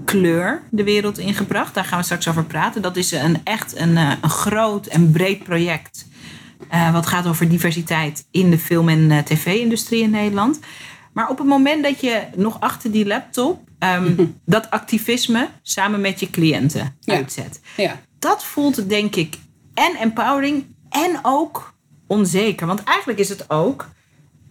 Kleur 0.06 0.62
de 0.70 0.84
wereld 0.84 1.18
ingebracht. 1.18 1.74
Daar 1.74 1.86
gaan 1.86 1.98
we 2.00 2.04
straks 2.06 2.28
over 2.28 2.44
praten. 2.46 2.82
Dat 2.82 2.96
is 2.96 3.12
een, 3.12 3.38
echt 3.44 3.78
een, 3.80 3.98
een 3.98 4.30
groot 4.30 4.86
en 4.86 5.12
breed 5.12 5.44
project. 5.44 6.06
Eh, 6.74 6.92
wat 6.92 7.06
gaat 7.06 7.28
over 7.28 7.50
diversiteit 7.50 8.28
in 8.32 8.50
de 8.50 8.58
film- 8.60 8.90
en 8.90 9.12
eh, 9.12 9.18
tv-industrie 9.18 10.04
in 10.04 10.10
Nederland. 10.10 10.60
Maar 11.14 11.30
op 11.30 11.38
het 11.38 11.48
moment 11.48 11.84
dat 11.84 12.02
je 12.02 12.22
nog 12.36 12.60
achter 12.60 12.92
die 12.92 13.06
laptop 13.06 13.68
ehm, 13.80 14.26
dat 14.46 14.70
activisme 14.70 15.50
samen 15.62 16.02
met 16.02 16.20
je 16.20 16.30
cliënten 16.30 16.96
Ja. 17.00 17.16
uitzet 17.16 17.60
Ja, 17.76 18.00
dat 18.20 18.44
voelt 18.44 18.90
denk 18.90 19.16
ik 19.16 19.36
en 19.74 19.96
empowering 19.96 20.66
en 20.90 21.20
ook 21.22 21.74
onzeker. 22.08 22.68
Want 22.68 22.84
eigenlijk 22.84 23.20
is 23.20 23.30
het 23.30 23.50
ook 23.50 23.90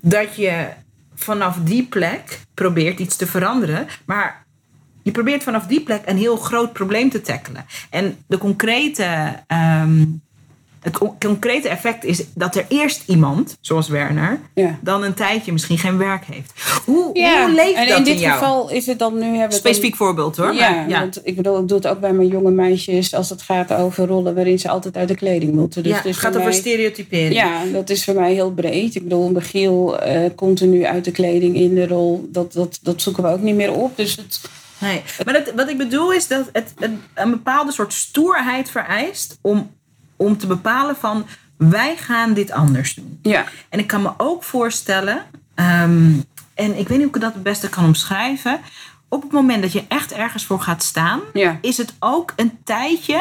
dat 0.00 0.36
je 0.36 0.68
vanaf 1.14 1.56
die 1.62 1.86
plek 1.86 2.40
probeert 2.54 2.98
iets 3.00 3.16
te 3.16 3.26
veranderen. 3.26 3.86
Maar 4.04 4.46
je 5.02 5.10
probeert 5.10 5.42
vanaf 5.42 5.66
die 5.66 5.80
plek 5.80 6.02
een 6.04 6.18
heel 6.18 6.36
groot 6.36 6.72
probleem 6.72 7.10
te 7.10 7.20
tackelen. 7.20 7.64
En 7.90 8.16
de 8.26 8.38
concrete 8.38 9.42
ehm, 9.46 10.04
het 10.82 10.98
con- 10.98 11.14
concrete 11.20 11.68
effect 11.68 12.04
is 12.04 12.22
dat 12.34 12.54
er 12.56 12.64
eerst 12.68 13.02
iemand, 13.06 13.56
zoals 13.60 13.88
Werner, 13.88 14.40
Ja. 14.54 14.78
dan 14.80 15.02
een 15.04 15.14
tijdje 15.14 15.52
misschien 15.52 15.78
geen 15.78 15.98
werk 15.98 16.24
heeft. 16.24 16.52
Hoe, 16.84 17.10
Ja, 17.18 17.44
hoe 17.44 17.54
leeft 17.54 17.74
en 17.76 17.88
dat 17.88 17.98
in 17.98 18.04
dit 18.04 18.20
geval 18.20 18.70
is 18.70 18.86
het 18.86 18.98
dan 18.98 19.14
nu 19.14 19.24
hebben 19.24 19.40
dan- 19.50 19.58
Specifiek 19.58 19.96
voorbeeld 19.96 20.36
hoor. 20.36 20.54
Ja, 20.54 20.70
maar, 20.70 20.88
ja. 20.88 20.98
want 21.00 21.20
ik 21.24 21.36
bedoel, 21.36 21.58
ik 21.60 21.68
doe 21.68 21.76
het 21.76 21.86
ook 21.86 22.00
bij 22.00 22.12
mijn 22.12 22.28
jonge 22.28 22.50
meisjes 22.50 23.14
als 23.14 23.30
het 23.30 23.42
gaat 23.42 23.72
over 23.72 24.06
rollen 24.06 24.34
waarin 24.34 24.58
ze 24.58 24.68
altijd 24.68 24.96
uit 24.96 25.08
de 25.08 25.14
kleding 25.14 25.52
moeten. 25.54 25.82
Dus 25.82 25.92
ja, 25.92 25.96
het 25.98 26.06
is 26.06 26.10
het 26.14 26.24
gaat 26.24 26.36
over 26.36 26.48
mij- 26.48 26.58
stereotypering. 26.58 27.34
Ja, 27.34 27.64
dat 27.72 27.90
is 27.90 28.04
voor 28.04 28.14
mij 28.14 28.32
heel 28.32 28.52
breed. 28.52 28.94
Ik 28.94 29.02
bedoel, 29.02 29.30
Michiel 29.30 29.98
eh 29.98 30.30
continu 30.36 30.84
uit 30.84 31.04
de 31.04 31.10
kleding 31.10 31.56
in 31.56 31.74
de 31.74 31.86
rol. 31.86 32.28
Dat, 32.32 32.52
dat, 32.52 32.78
dat 32.82 33.02
zoeken 33.02 33.22
we 33.22 33.28
ook 33.28 33.40
niet 33.42 33.54
meer 33.54 33.72
op. 33.72 33.96
Dus 33.96 34.16
het, 34.16 34.40
Nee. 34.78 35.02
Maar 35.24 35.34
dat, 35.34 35.52
wat 35.56 35.68
ik 35.68 35.76
bedoel 35.78 36.12
is 36.12 36.26
dat 36.28 36.48
het 36.52 36.72
een 37.14 37.30
bepaalde 37.30 37.72
soort 37.72 37.92
stoerheid 37.92 38.70
vereist 38.70 39.38
om, 39.40 39.70
om 40.24 40.38
te 40.38 40.46
bepalen 40.46 40.96
van 40.96 41.26
wij 41.56 41.96
gaan 41.96 42.34
dit 42.34 42.50
anders 42.50 42.94
doen. 42.94 43.18
ja, 43.22 43.44
En 43.68 43.78
ik 43.78 43.86
kan 43.86 44.02
me 44.02 44.10
ook 44.16 44.42
voorstellen, 44.44 45.22
ehm, 45.54 46.12
en 46.54 46.78
ik 46.78 46.88
weet 46.88 46.98
niet 46.98 47.06
hoe 47.06 47.14
ik 47.16 47.20
dat 47.20 47.34
het 47.34 47.42
beste 47.42 47.68
kan 47.68 47.84
omschrijven. 47.84 48.60
Op 49.08 49.22
het 49.22 49.32
moment 49.32 49.62
dat 49.62 49.72
je 49.72 49.84
echt 49.88 50.12
ergens 50.12 50.44
voor 50.46 50.60
gaat 50.60 50.82
staan, 50.82 51.20
Ja. 51.32 51.58
is 51.60 51.76
het 51.76 51.94
ook 51.98 52.32
een 52.36 52.58
tijdje. 52.64 53.16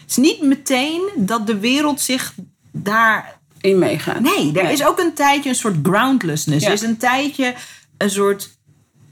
Het 0.00 0.10
is 0.10 0.16
niet 0.16 0.42
meteen 0.42 1.08
dat 1.16 1.46
de 1.46 1.58
wereld 1.58 2.00
zich 2.00 2.34
daar. 2.72 3.36
in 3.60 3.78
meegaan. 3.78 4.22
Nee, 4.22 4.52
er 4.56 4.62
Nee. 4.62 4.72
is 4.72 4.84
ook 4.86 4.98
een 4.98 5.14
tijdje 5.14 5.48
een 5.48 5.54
soort 5.54 5.76
groundlessness. 5.82 6.62
Ja. 6.64 6.68
Er 6.68 6.74
is 6.74 6.82
een 6.82 6.96
tijdje 6.96 7.54
een 7.96 8.10
soort. 8.10 8.57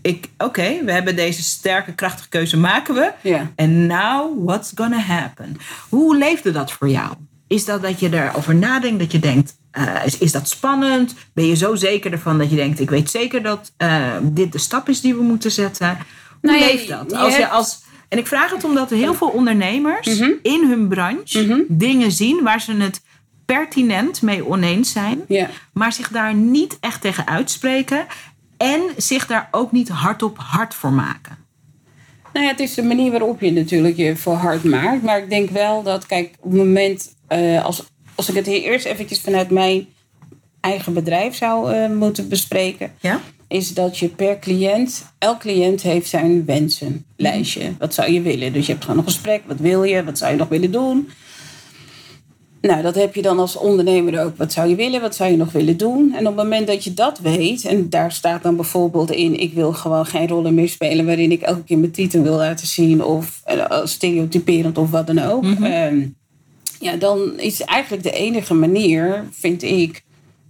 Ik- 0.07 0.29
Oké, 0.39 0.85
we 0.85 0.93
hebben 0.93 1.17
deze 1.17 1.43
sterke, 1.43 1.93
krachtige 1.95 2.29
keuze 2.29 2.57
maken 2.57 2.95
we. 2.95 3.13
Ja. 3.21 3.51
En 3.57 3.87
now, 3.87 4.45
what's 4.47 4.73
gonna 4.75 4.99
happen? 4.99 5.57
Hoe 5.89 6.17
leefde 6.17 6.51
dat 6.53 6.73
voor 6.73 6.89
jou? 6.89 7.15
Is 7.49 7.65
dat 7.65 7.83
dat 7.83 8.01
je 8.01 8.13
erover 8.13 8.55
nadenkt, 8.55 8.99
dat 8.99 9.13
je 9.13 9.19
denkt, 9.19 9.57
eh, 9.71 9.95
is, 10.05 10.19
is 10.19 10.33
dat 10.33 10.49
spannend? 10.49 11.15
Ben 11.35 11.47
je 11.47 11.57
zo 11.57 11.75
zeker 11.75 12.13
ervan 12.13 12.39
dat 12.39 12.51
je 12.51 12.57
denkt, 12.57 12.81
ik 12.81 12.91
weet 12.91 13.11
zeker 13.11 13.43
dat 13.43 13.73
eh, 13.77 14.07
dit 14.23 14.53
de 14.53 14.59
stap 14.59 14.89
is 14.89 15.01
die 15.01 15.15
we 15.15 15.23
moeten 15.23 15.51
zetten? 15.51 15.89
Hoe 15.89 15.97
Nou 16.41 16.59
ja, 16.59 16.67
leeft 16.67 16.89
dat? 16.89 17.13
Als 17.13 17.35
je 17.35 17.41
hebt- 17.41 17.53
als, 17.55 17.83
en 18.09 18.19
ik 18.19 18.27
vraag 18.27 18.51
het 18.51 18.65
omdat 18.65 18.91
heel 18.91 19.15
veel 19.15 19.29
ondernemers 19.29 20.07
in 20.43 20.65
hun 20.69 20.89
branche 20.89 21.39
dingen 21.69 22.13
zien 22.13 22.43
waar 22.43 22.61
ze 22.61 22.73
het 22.75 23.03
pertinent 23.47 24.23
mee 24.23 24.47
oneens 24.47 24.93
zijn 24.93 25.25
maar 25.73 25.93
zich 25.93 26.09
daar 26.09 26.35
niet 26.35 26.77
echt 26.81 27.01
tegen 27.01 27.27
uitspreken 27.27 28.07
en 28.57 28.81
zich 28.97 29.27
daar 29.27 29.49
ook 29.51 29.73
niet 29.73 29.89
hardop 29.89 30.39
hard 30.39 30.75
voor 30.75 30.93
maken. 30.93 31.37
Nou 32.33 32.45
ja, 32.45 32.53
het 32.53 32.61
is 32.61 32.75
de 32.75 32.83
manier 32.83 33.11
waarop 33.11 33.41
je 33.41 33.53
natuurlijk 33.53 33.97
je 33.97 34.17
voor 34.17 34.35
hard 34.35 34.65
maakt. 34.65 35.03
Maar 35.03 35.19
ik 35.19 35.31
denk 35.31 35.51
wel 35.51 35.83
dat, 35.83 36.07
kijk, 36.07 36.35
op 36.41 36.51
het 36.51 36.59
moment, 36.61 37.15
eh, 37.27 37.65
als, 37.65 37.85
als 38.15 38.29
ik 38.29 38.35
het 38.35 38.47
hier 38.47 38.63
eerst 38.63 38.87
eventjes 38.87 39.21
vanuit 39.21 39.51
mijn 39.51 39.87
eigen 40.61 40.93
bedrijf 40.95 41.35
zou 41.35 41.73
eh, 41.73 41.91
moeten 41.91 42.29
bespreken, 42.29 42.93
Ja? 43.01 43.21
is 43.49 43.75
dat 43.75 43.99
je 43.99 44.09
per 44.09 44.39
cliënt, 44.39 45.13
elk 45.19 45.39
cliënt 45.41 45.83
heeft 45.83 46.09
zijn 46.09 46.45
wensenlijstje. 46.45 47.73
Wat 47.79 47.95
zou 47.95 48.11
je 48.13 48.23
willen? 48.23 48.53
Dus 48.53 48.67
je 48.67 48.73
hebt 48.73 48.85
gewoon 48.85 48.99
een 48.99 49.05
gesprek. 49.13 49.43
Wat 49.47 49.59
wil 49.59 49.85
je? 49.85 50.05
Wat 50.05 50.19
zou 50.19 50.31
je 50.31 50.37
nog 50.37 50.49
willen 50.49 50.71
doen? 50.71 51.11
Nou, 52.61 52.83
dat 52.83 52.95
heb 52.95 53.15
je 53.15 53.23
dan 53.23 53.39
als 53.39 53.57
ondernemer 53.57 54.25
ook. 54.25 54.37
Wat 54.37 54.53
zou 54.53 54.69
je 54.69 54.75
willen? 54.75 55.01
Wat 55.01 55.15
zou 55.15 55.31
je 55.31 55.37
nog 55.37 55.53
willen 55.53 55.77
doen? 55.77 56.13
En 56.15 56.21
op 56.27 56.37
het 56.37 56.45
moment 56.45 56.67
dat 56.67 56.85
je 56.85 56.95
dat 56.95 57.19
weet, 57.19 57.65
en 57.65 57.91
daar 57.91 58.13
staat 58.13 58.43
dan 58.43 58.57
bijvoorbeeld 58.57 59.11
in: 59.11 59.41
ik 59.41 59.53
wil 59.53 59.73
gewoon 59.73 60.07
geen 60.07 60.29
rollen 60.29 60.55
meer 60.55 60.69
spelen 60.69 61.07
waarin 61.07 61.33
ik 61.33 61.43
elke 61.43 61.65
keer 61.65 61.79
mijn 61.79 61.93
titel 61.93 62.23
wil 62.23 62.37
laten 62.37 62.67
zien, 62.67 63.05
of 63.05 63.41
eh, 63.45 63.85
stereotyperend 63.85 64.79
of 64.79 64.91
wat 64.91 65.07
dan 65.07 65.19
ook. 65.19 65.45
Ehm, 65.45 66.07
ja, 66.81 66.97
dan 66.97 67.39
is 67.39 67.61
eigenlijk 67.61 68.03
de 68.03 68.13
enige 68.13 68.55
manier, 68.55 69.25
vind 69.31 69.63
ik, 69.63 70.03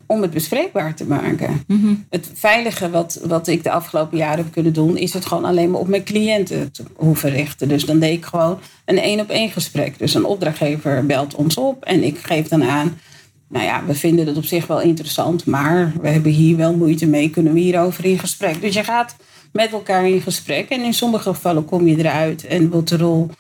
om 0.07 0.23
het 0.23 0.31
bespreekbaar 0.31 0.95
te 0.95 1.07
maken. 1.07 1.65
Het 2.11 2.31
veilige 2.35 2.91
wat, 2.91 3.21
wat 3.25 3.47
ik 3.47 3.63
de 3.63 3.71
afgelopen 3.71 4.19
jaren 4.19 4.45
heb 4.45 4.53
kunnen 4.53 4.73
doen, 4.73 4.97
is 4.97 5.13
het 5.13 5.27
gewoon 5.27 5.45
alleen 5.45 5.71
maar 5.71 5.81
op 5.81 5.89
mijn 5.89 6.05
cliënten 6.05 6.73
te 6.73 6.83
hoeven 6.97 7.31
richten. 7.31 7.69
Dus 7.69 7.85
dan 7.85 7.99
deed 7.99 8.17
ik 8.17 8.25
gewoon 8.25 8.59
een 8.85 8.99
één 8.99 9.21
op 9.21 9.31
één 9.31 9.51
gesprek. 9.51 9.99
Dus 9.99 10.15
een 10.15 10.25
opdrachtgever 10.25 11.07
belt 11.07 11.35
ons 11.35 11.57
op 11.57 11.85
en 11.85 12.03
ik 12.03 12.19
geef 12.19 12.49
dan 12.49 12.65
aan. 12.65 12.99
Nou 13.49 13.65
ja, 13.65 13.85
we 13.87 13.95
vinden 13.95 14.27
het 14.27 14.37
op 14.37 14.45
zich 14.45 14.67
wel 14.67 14.81
interessant, 14.81 15.47
maar 15.47 15.93
we 16.01 16.09
hebben 16.09 16.33
hier 16.33 16.57
wel 16.57 16.77
moeite 16.77 17.07
mee. 17.07 17.31
Kunnen 17.31 17.53
we 17.53 17.61
hierover 17.61 18.05
in 18.05 18.19
gesprek? 18.19 18.61
Dus 18.61 18.75
je 18.75 18.85
gaat 18.85 19.17
met 19.53 19.73
elkaar 19.73 20.09
in 20.09 20.21
gesprek 20.21 20.69
en 20.69 20.81
in 20.81 20.95
sommige 20.95 21.35
gevallen 21.35 21.65
kom 21.65 21.87
je 21.87 21.99
eruit 21.99 22.47
en 22.47 22.71
wordt 22.71 22.89
de 22.89 22.97
rol 22.97 23.31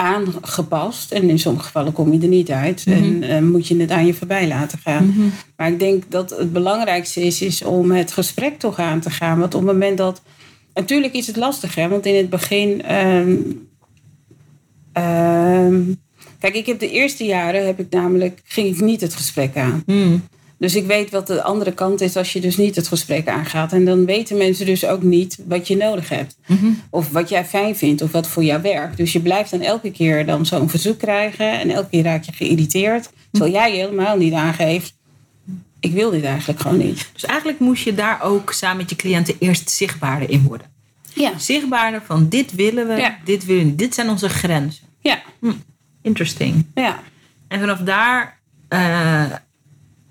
aangepast. 0.00 1.12
En 1.12 1.28
in 1.28 1.38
sommige 1.38 1.64
gevallen 1.64 1.92
kom 1.92 2.12
je 2.12 2.20
er 2.20 2.28
niet 2.28 2.50
uit. 2.50 2.84
En 2.86 3.22
eh, 3.22 3.40
moet 3.40 3.66
je 3.66 3.76
het 3.76 3.90
aan 3.90 4.06
je 4.06 4.14
voorbij 4.14 4.48
laten 4.48 4.78
gaan. 4.78 5.32
Maar 5.56 5.68
ik 5.68 5.78
denk 5.78 6.04
dat 6.08 6.30
het 6.30 6.52
belangrijkste 6.52 7.20
is, 7.20 7.42
is 7.42 7.62
om 7.62 7.90
het 7.90 8.12
gesprek 8.12 8.58
toch 8.58 8.78
aan 8.78 9.00
te 9.00 9.10
gaan. 9.10 9.38
Want 9.38 9.54
op 9.54 9.60
het 9.60 9.72
moment 9.72 9.98
dat... 9.98 10.22
Natuurlijk 10.74 11.14
is 11.14 11.26
het 11.26 11.36
lastig, 11.36 11.74
hè. 11.74 11.88
Want 11.88 12.06
in 12.06 12.14
het 12.14 12.30
begin... 12.30 12.82
ehm, 12.82 13.36
ehm, 14.92 15.82
kijk, 16.38 16.54
ik 16.54 16.66
heb 16.66 16.78
de 16.78 16.90
eerste 16.90 17.24
jaren 17.24 17.66
heb 17.66 17.80
ik 17.80 17.90
namelijk, 17.90 18.40
ging 18.44 18.74
ik 18.74 18.80
niet 18.80 19.00
het 19.00 19.14
gesprek 19.14 19.56
aan. 19.56 19.82
Dus 20.60 20.74
ik 20.74 20.86
weet 20.86 21.10
wat 21.10 21.26
de 21.26 21.42
andere 21.42 21.72
kant 21.72 22.00
is 22.00 22.16
als 22.16 22.32
je 22.32 22.40
dus 22.40 22.56
niet 22.56 22.76
het 22.76 22.88
gesprek 22.88 23.28
aangaat. 23.28 23.72
En 23.72 23.84
dan 23.84 24.04
weten 24.04 24.36
mensen 24.36 24.66
dus 24.66 24.84
ook 24.86 25.02
niet 25.02 25.38
wat 25.46 25.68
je 25.68 25.76
nodig 25.76 26.08
hebt. 26.08 26.36
Of 26.90 27.10
wat 27.10 27.28
jij 27.28 27.44
fijn 27.44 27.76
vindt 27.76 28.02
of 28.02 28.12
wat 28.12 28.28
voor 28.28 28.44
jou 28.44 28.62
werkt. 28.62 28.96
Dus 28.96 29.12
je 29.12 29.20
blijft 29.20 29.50
dan 29.50 29.60
elke 29.60 29.90
keer 29.90 30.26
dan 30.26 30.46
zo'n 30.46 30.68
verzoek 30.68 30.98
krijgen. 30.98 31.60
En 31.60 31.70
elke 31.70 31.88
keer 31.90 32.02
raak 32.02 32.24
je 32.24 32.32
geïrriteerd. 32.32 33.10
Terwijl 33.30 33.52
jij 33.52 33.70
helemaal 33.72 34.16
niet 34.16 34.32
aangeeft. 34.32 34.94
Ik 35.80 35.92
wil 35.92 36.10
dit 36.10 36.24
eigenlijk 36.24 36.60
gewoon 36.60 36.78
niet. 36.78 37.08
Dus 37.12 37.24
eigenlijk 37.24 37.58
moest 37.58 37.84
je 37.84 37.94
daar 37.94 38.22
ook 38.22 38.52
samen 38.52 38.76
met 38.76 38.90
je 38.90 38.96
cliënten 38.96 39.36
eerst 39.38 39.70
zichtbaarder 39.70 40.30
in 40.30 40.42
worden. 40.42 40.66
Ja. 41.14 41.38
Zichtbaarder 41.38 42.02
van 42.04 42.28
dit 42.28 42.54
willen 42.54 42.86
we, 42.88 42.94
Ja. 42.94 43.18
dit 43.24 43.44
willen 43.44 43.62
we 43.62 43.68
niet. 43.68 43.78
Dit 43.78 43.94
zijn 43.94 44.08
onze 44.08 44.28
grenzen. 44.28 44.84
Ja. 45.00 45.22
Interesting. 46.02 46.66
Ja. 46.74 46.98
En 47.48 47.60
vanaf 47.60 47.78
daar, 47.78 48.38
eh, 48.68 49.24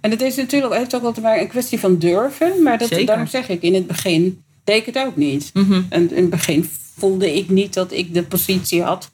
En 0.02 0.12
het 0.12 0.22
is 0.22 0.36
natuurlijk 0.36 0.74
heeft 0.74 0.96
ook 0.96 1.02
wel 1.02 1.12
te 1.12 1.22
maken 1.22 1.42
een 1.42 1.48
kwestie 1.48 1.80
van 1.80 1.98
durven. 1.98 2.64
Maar 2.64 2.78
dat, 2.78 2.88
Zeker. 2.88 3.06
daarom 3.06 3.28
zeg 3.28 3.50
ik, 3.50 3.62
in 3.62 3.74
het 3.74 3.88
begin 3.88 4.44
deed 4.64 4.78
ik 4.78 4.86
het 4.86 4.98
ook 4.98 5.16
niet. 5.16 5.52
En 5.90 6.12
in 6.12 6.22
het 6.22 6.30
begin 6.30 6.70
voelde 6.98 7.36
ik 7.36 7.50
niet 7.50 7.74
dat 7.74 7.92
ik 7.92 8.14
de 8.14 8.24
positie 8.24 8.82
had 8.84 9.12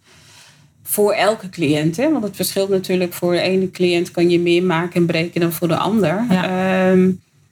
voor 0.84 1.14
elke 1.14 1.50
cliënt. 1.50 1.98
Hè? 1.98 2.12
Want 2.12 2.24
het 2.24 2.36
verschilt 2.36 2.70
natuurlijk. 2.70 3.14
Voor 3.14 3.34
de 3.34 3.40
ene 3.40 3.72
cliënt 3.72 4.12
kan 4.12 4.30
je 4.30 4.40
meer 4.40 4.64
maken 4.64 4.96
en 4.96 5.06
breken 5.06 5.42
dan 5.42 5.52
voor 5.52 5.68
de 5.68 5.78
ander. 5.78 6.26
Ja. 6.30 6.44
Ehm, 6.44 7.12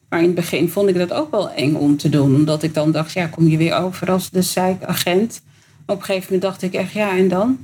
maar 0.09 0.19
in 0.19 0.25
het 0.25 0.35
begin 0.35 0.69
vond 0.69 0.89
ik 0.89 0.97
dat 0.97 1.13
ook 1.13 1.31
wel 1.31 1.49
eng 1.51 1.75
om 1.75 1.97
te 1.97 2.09
doen. 2.09 2.35
Omdat 2.35 2.63
ik 2.63 2.73
dan 2.73 2.91
dacht, 2.91 3.13
ja, 3.13 3.27
kom 3.27 3.47
je 3.47 3.57
weer 3.57 3.75
over 3.75 4.11
als 4.11 4.29
de 4.29 4.41
zeikagent. 4.41 5.41
Op 5.85 5.95
een 5.99 6.03
gegeven 6.03 6.33
moment 6.33 6.41
dacht 6.41 6.61
ik 6.61 6.73
echt, 6.73 6.91
ja, 6.91 7.17
en 7.17 7.27
dan? 7.27 7.57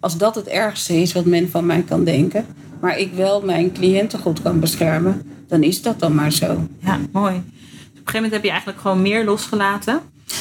Als 0.00 0.16
dat 0.16 0.34
het 0.34 0.46
ergste 0.46 0.94
is 0.94 1.12
wat 1.12 1.24
men 1.24 1.50
van 1.50 1.66
mij 1.66 1.82
kan 1.82 2.04
denken... 2.04 2.46
maar 2.80 2.98
ik 2.98 3.12
wel 3.12 3.40
mijn 3.40 3.72
cliënten 3.72 4.18
goed 4.18 4.42
kan 4.42 4.60
beschermen... 4.60 5.22
dan 5.48 5.62
is 5.62 5.82
dat 5.82 6.00
dan 6.00 6.14
maar 6.14 6.32
zo. 6.32 6.66
ja, 6.78 6.98
mooi. 7.12 7.34
Dus 7.34 7.42
op 7.42 7.44
een 7.44 7.90
gegeven 7.94 8.14
moment 8.14 8.32
heb 8.32 8.42
je 8.42 8.50
eigenlijk 8.50 8.80
gewoon 8.80 9.02
meer 9.02 9.24
losgelaten. 9.24 10.00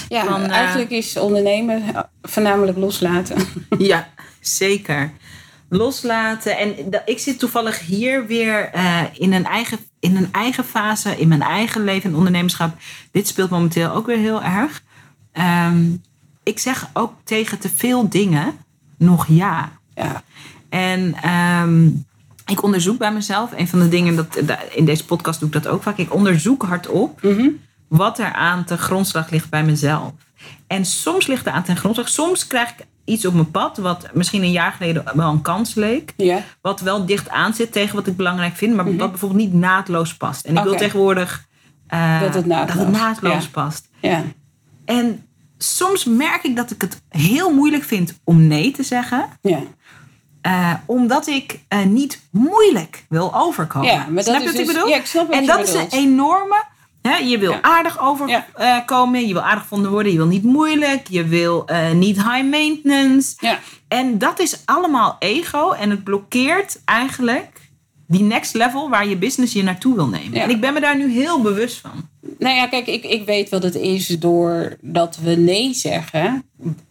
Ja, 0.10 0.26
Van, 0.26 0.43
eh, 0.43 0.51
eigenlijk 0.51 0.89
is 0.89 1.18
ondernemen 1.18 1.82
eh, 1.82 1.99
voornamelijk 2.22 2.78
loslaten. 2.78 3.38
Ja, 3.78 4.08
zeker. 4.39 5.12
Loslaten. 5.70 6.58
En 6.58 6.76
ik 7.05 7.20
zit 7.20 7.39
toevallig 7.39 7.80
hier 7.80 8.28
weer 8.28 8.70
eh, 8.74 9.01
in, 9.14 9.34
een 9.34 9.45
eigen, 9.45 9.78
in 9.99 10.16
een 10.16 10.30
eigen 10.32 10.64
fase, 10.64 11.18
in 11.18 11.28
mijn 11.28 11.41
eigen 11.41 11.84
leven 11.84 12.10
en 12.10 12.16
ondernemerschap. 12.16 12.78
Dit 13.12 13.28
speelt 13.28 13.49
momenteel 13.49 13.91
ook 13.91 14.05
weer 14.05 14.18
heel 14.18 14.43
erg. 14.43 14.84
Ehm, 15.32 15.86
ik 16.43 16.60
zeg 16.60 16.89
ook 16.93 17.14
tegen 17.24 17.60
te 17.60 17.70
veel 17.76 18.10
dingen 18.10 18.58
nog 18.98 19.26
ja. 19.28 19.70
Ja, 19.95 20.22
En 20.70 21.14
ehm, 21.22 21.88
ik 22.45 22.64
onderzoek 22.64 22.98
bij 22.98 23.12
mezelf. 23.14 23.52
Een 23.56 23.68
van 23.68 23.80
de 23.80 23.89
dingen, 23.89 24.16
dat, 24.16 24.41
da- 24.45 24.60
in 24.76 24.86
deze 24.86 25.06
podcast 25.06 25.39
doe 25.39 25.48
ik 25.50 25.54
dat 25.64 25.68
ook 25.68 25.84
vaak. 25.84 25.98
Ik 25.98 26.14
onderzoek 26.14 26.64
hardop 26.64 27.20
wat 27.88 28.20
er 28.20 28.34
aan 28.34 28.64
ten 28.64 28.78
grondslag 28.78 29.30
ligt 29.30 29.50
bij 29.50 29.64
mezelf. 29.64 30.12
En 30.68 30.86
soms 30.86 31.28
ligt 31.28 31.45
er 31.45 31.52
aan 31.52 31.64
ten 31.64 31.78
grondslag. 31.78 32.10
Soms 32.10 32.48
krijg 32.48 32.70
ik 32.70 32.86
iets 33.06 33.26
op 33.26 33.34
mijn 33.34 33.52
pad 33.52 33.78
wat 33.78 34.08
misschien 34.14 34.43
een 34.43 34.52
jaar 34.52 34.72
geleden 34.72 35.04
wel 35.14 35.32
een 35.32 35.41
kans 35.41 35.74
leek. 35.76 36.14
Wat 36.62 36.82
wel 36.82 37.06
dicht 37.06 37.30
aan 37.30 37.54
zit 37.54 37.72
tegen 37.72 37.95
wat 37.95 38.08
ik 38.08 38.16
belangrijk 38.18 38.56
vind. 38.56 38.76
Maar 38.76 38.95
wat 38.98 39.10
bijvoorbeeld 39.10 39.41
niet 39.41 39.54
naadloos 39.54 40.16
past. 40.18 40.45
En 40.45 40.58
ik 40.58 40.64
wil 40.64 40.76
tegenwoordig 40.76 41.45
eh, 41.88 42.22
Dat 42.22 42.34
het 42.34 42.45
naadloos, 42.45 42.76
dat 42.76 42.86
het 42.86 42.95
naadloos 42.95 43.43
ja. 43.43 43.50
past. 43.52 43.89
ja. 44.02 44.24
En 44.86 45.26
soms 45.58 46.03
merk 46.05 46.43
ik 46.43 46.55
dat 46.55 46.72
ik 46.72 46.82
het 46.82 47.01
heel 47.10 47.53
moeilijk 47.53 47.84
vind 47.84 48.20
om 48.24 48.47
nee 48.47 48.72
te 48.72 48.84
zeggen. 48.84 49.30
ja. 49.41 49.60
Eh, 50.41 50.74
omdat 50.86 51.28
ik 51.28 51.60
eh, 51.68 51.84
niet 51.84 52.22
moeilijk 52.32 53.05
wil 53.10 53.36
overkomen. 53.36 53.88
Ja, 53.88 54.05
maar 54.10 54.24
snap 54.24 54.39
je 54.39 54.43
wat 54.45 54.53
ik 54.53 54.58
dus- 54.66 54.74
bedoel? 54.74 54.88
ja, 54.88 54.95
ik 54.97 55.05
snap 55.05 55.30
en 55.32 55.45
dat 55.45 55.60
is 55.60 55.72
bedoelt. 55.72 55.93
een 55.93 55.99
enorme. 55.99 56.64
Hè, 57.01 57.16
je 57.18 57.38
wil 57.38 57.51
Ja. 57.51 57.62
aardig 57.62 57.99
overkomen. 58.01 59.28
je 59.28 59.34
wil 59.34 59.41
aardig 59.41 59.62
gevonden 59.62 59.91
worden. 59.91 60.12
Je 60.12 60.18
wil 60.18 60.28
niet 60.28 60.43
moeilijk. 60.43 61.08
Je 61.08 61.24
wil 61.24 61.66
eh, 61.66 61.91
niet 61.91 62.16
high 62.16 62.43
maintenance. 62.49 63.36
Ja. 63.39 63.60
En 63.88 64.18
dat 64.18 64.39
is 64.39 64.62
allemaal 64.66 65.16
ego. 65.20 65.72
En 65.72 65.89
het 65.89 66.03
blokkeert 66.03 66.82
eigenlijk 66.86 67.57
die 68.08 68.22
next 68.24 68.53
level 68.53 68.89
waar 68.89 69.08
je 69.08 69.18
business 69.18 69.53
je 69.53 69.64
naartoe 69.64 69.95
wil 69.95 70.08
nemen. 70.08 70.34
Ja. 70.34 70.43
En 70.43 70.49
ik 70.49 70.62
ben 70.62 70.74
me 70.74 70.80
daar 70.80 70.97
nu 70.97 71.12
heel 71.12 71.41
bewust 71.41 71.78
van. 71.78 72.10
Nou 72.39 72.55
ja, 72.55 72.68
kijk, 72.68 72.88
ik, 72.88 73.03
ik 73.03 73.26
weet 73.26 73.49
wat 73.49 73.64
het 73.64 73.76
is. 73.76 74.08
Doordat 74.08 75.18
we 75.24 75.36
nee 75.36 75.74
zeggen, 75.74 76.43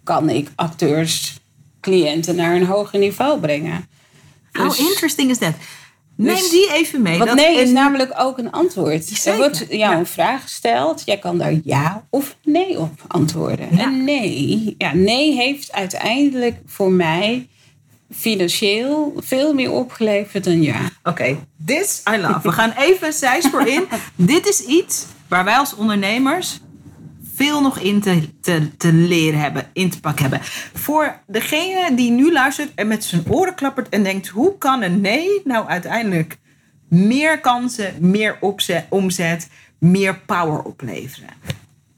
kan 0.05 0.29
ik 0.29 0.49
acteurs, 0.55 1.41
cliënten 1.81 2.37
naar 2.37 2.55
een 2.55 2.67
hoger 2.67 2.99
niveau 2.99 3.41
brengen. 3.41 3.87
How 4.53 4.69
Dus- 4.69 4.79
interesting 4.79 5.31
is 5.31 5.39
that? 5.39 5.55
Neem 6.17 6.35
Dus- 6.35 6.51
die 6.51 6.73
even 6.73 7.03
mee. 7.03 7.19
Want 7.19 7.31
dat 7.31 7.39
nee 7.39 7.61
is 7.61 7.71
namelijk 7.71 8.12
ook 8.17 8.39
een 8.39 8.53
antwoord. 8.53 9.05
Zeker, 9.05 9.33
Er 9.33 9.37
wordt 9.37 9.59
jou 9.69 9.79
ja. 9.79 9.99
een 9.99 10.07
vraag 10.07 10.43
gesteld. 10.43 11.03
Jij 11.05 11.19
kan 11.19 11.39
daar 11.39 11.55
ja 11.64 12.07
of 12.11 12.37
nee 12.45 12.79
op 12.79 12.91
antwoorden. 13.07 13.69
Ja. 13.77 13.83
En 13.83 14.05
nee, 14.05 14.75
ja, 14.79 14.95
nee 14.95 15.33
heeft 15.35 15.73
uiteindelijk 15.73 16.57
voor 16.67 16.91
mij 16.91 17.49
financieel 18.11 19.15
veel 19.17 19.55
meer 19.55 19.71
opgeleverd 19.71 20.45
dan 20.45 20.63
ja. 20.63 20.91
Oké, 21.03 21.37
this 21.67 22.03
I 22.15 22.17
love. 22.21 22.41
We 22.43 22.53
gaan 22.53 22.73
even 22.79 23.69
in. 23.75 23.85
Dit 24.15 24.47
is 24.47 24.61
iets 24.61 25.07
waar 25.29 25.45
wij 25.45 25.57
als 25.57 25.75
ondernemers 25.75 26.61
veel 27.35 27.63
nog 27.63 27.79
in 27.79 28.01
te, 28.01 28.41
te, 28.41 28.77
te 28.77 28.93
leren 28.93 29.41
hebben, 29.41 29.67
in 29.73 29.91
te 29.91 30.01
pakken 30.01 30.23
hebben. 30.23 30.41
Voor 30.75 31.21
degene 31.27 31.95
die 31.95 32.11
nu 32.11 32.33
luistert 32.33 32.71
en 32.75 32.87
met 32.87 33.05
zijn 33.05 33.23
oren 33.29 33.55
klappert 33.55 33.89
en 33.89 34.03
denkt: 34.03 34.29
hoe 34.29 34.59
kan 34.59 34.83
een 34.83 35.01
nee 35.01 35.41
nou 35.45 35.67
uiteindelijk 35.67 36.39
meer 36.89 37.41
kansen, 37.41 37.95
meer 37.99 38.37
opzet, 38.41 38.87
omzet, 38.89 39.49
meer 39.79 40.21
power 40.21 40.63
opleveren? 40.63 41.31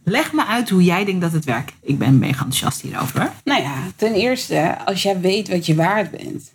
Leg 0.09 0.33
me 0.33 0.45
uit 0.45 0.69
hoe 0.69 0.83
jij 0.83 1.05
denkt 1.05 1.21
dat 1.21 1.33
het 1.33 1.45
werkt. 1.45 1.73
Ik 1.83 1.99
ben 1.99 2.19
mega 2.19 2.45
enthousiast 2.45 2.81
hierover. 2.81 3.33
Nou 3.45 3.63
ja, 3.63 3.75
ten 3.97 4.15
eerste, 4.15 4.79
als 4.85 5.03
jij 5.03 5.21
weet 5.21 5.49
wat 5.49 5.67
je 5.67 5.75
waard 5.75 6.11
bent. 6.11 6.53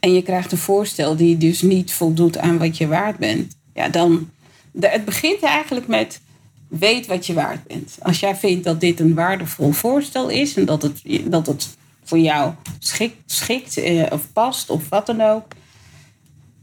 En 0.00 0.12
je 0.12 0.22
krijgt 0.22 0.52
een 0.52 0.58
voorstel 0.58 1.16
die 1.16 1.36
dus 1.36 1.62
niet 1.62 1.92
voldoet 1.92 2.38
aan 2.38 2.58
wat 2.58 2.76
je 2.76 2.86
waard 2.86 3.16
bent. 3.16 3.56
Ja, 3.74 3.88
dan. 3.88 4.30
het 4.80 5.04
begint 5.04 5.42
eigenlijk 5.42 5.86
met. 5.86 6.20
Weet 6.68 7.06
wat 7.06 7.26
je 7.26 7.32
waard 7.32 7.66
bent. 7.66 7.96
Als 8.02 8.20
jij 8.20 8.36
vindt 8.36 8.64
dat 8.64 8.80
dit 8.80 9.00
een 9.00 9.14
waardevol 9.14 9.72
voorstel 9.72 10.28
is. 10.28 10.56
En 10.56 10.64
dat 10.64 10.82
het, 10.82 11.02
dat 11.24 11.46
het 11.46 11.76
voor 12.04 12.18
jou 12.18 12.52
schikt, 12.78 13.16
schikt 13.26 13.76
eh, 13.76 14.06
of 14.10 14.32
past 14.32 14.70
of 14.70 14.88
wat 14.88 15.06
dan 15.06 15.20
ook. 15.20 15.44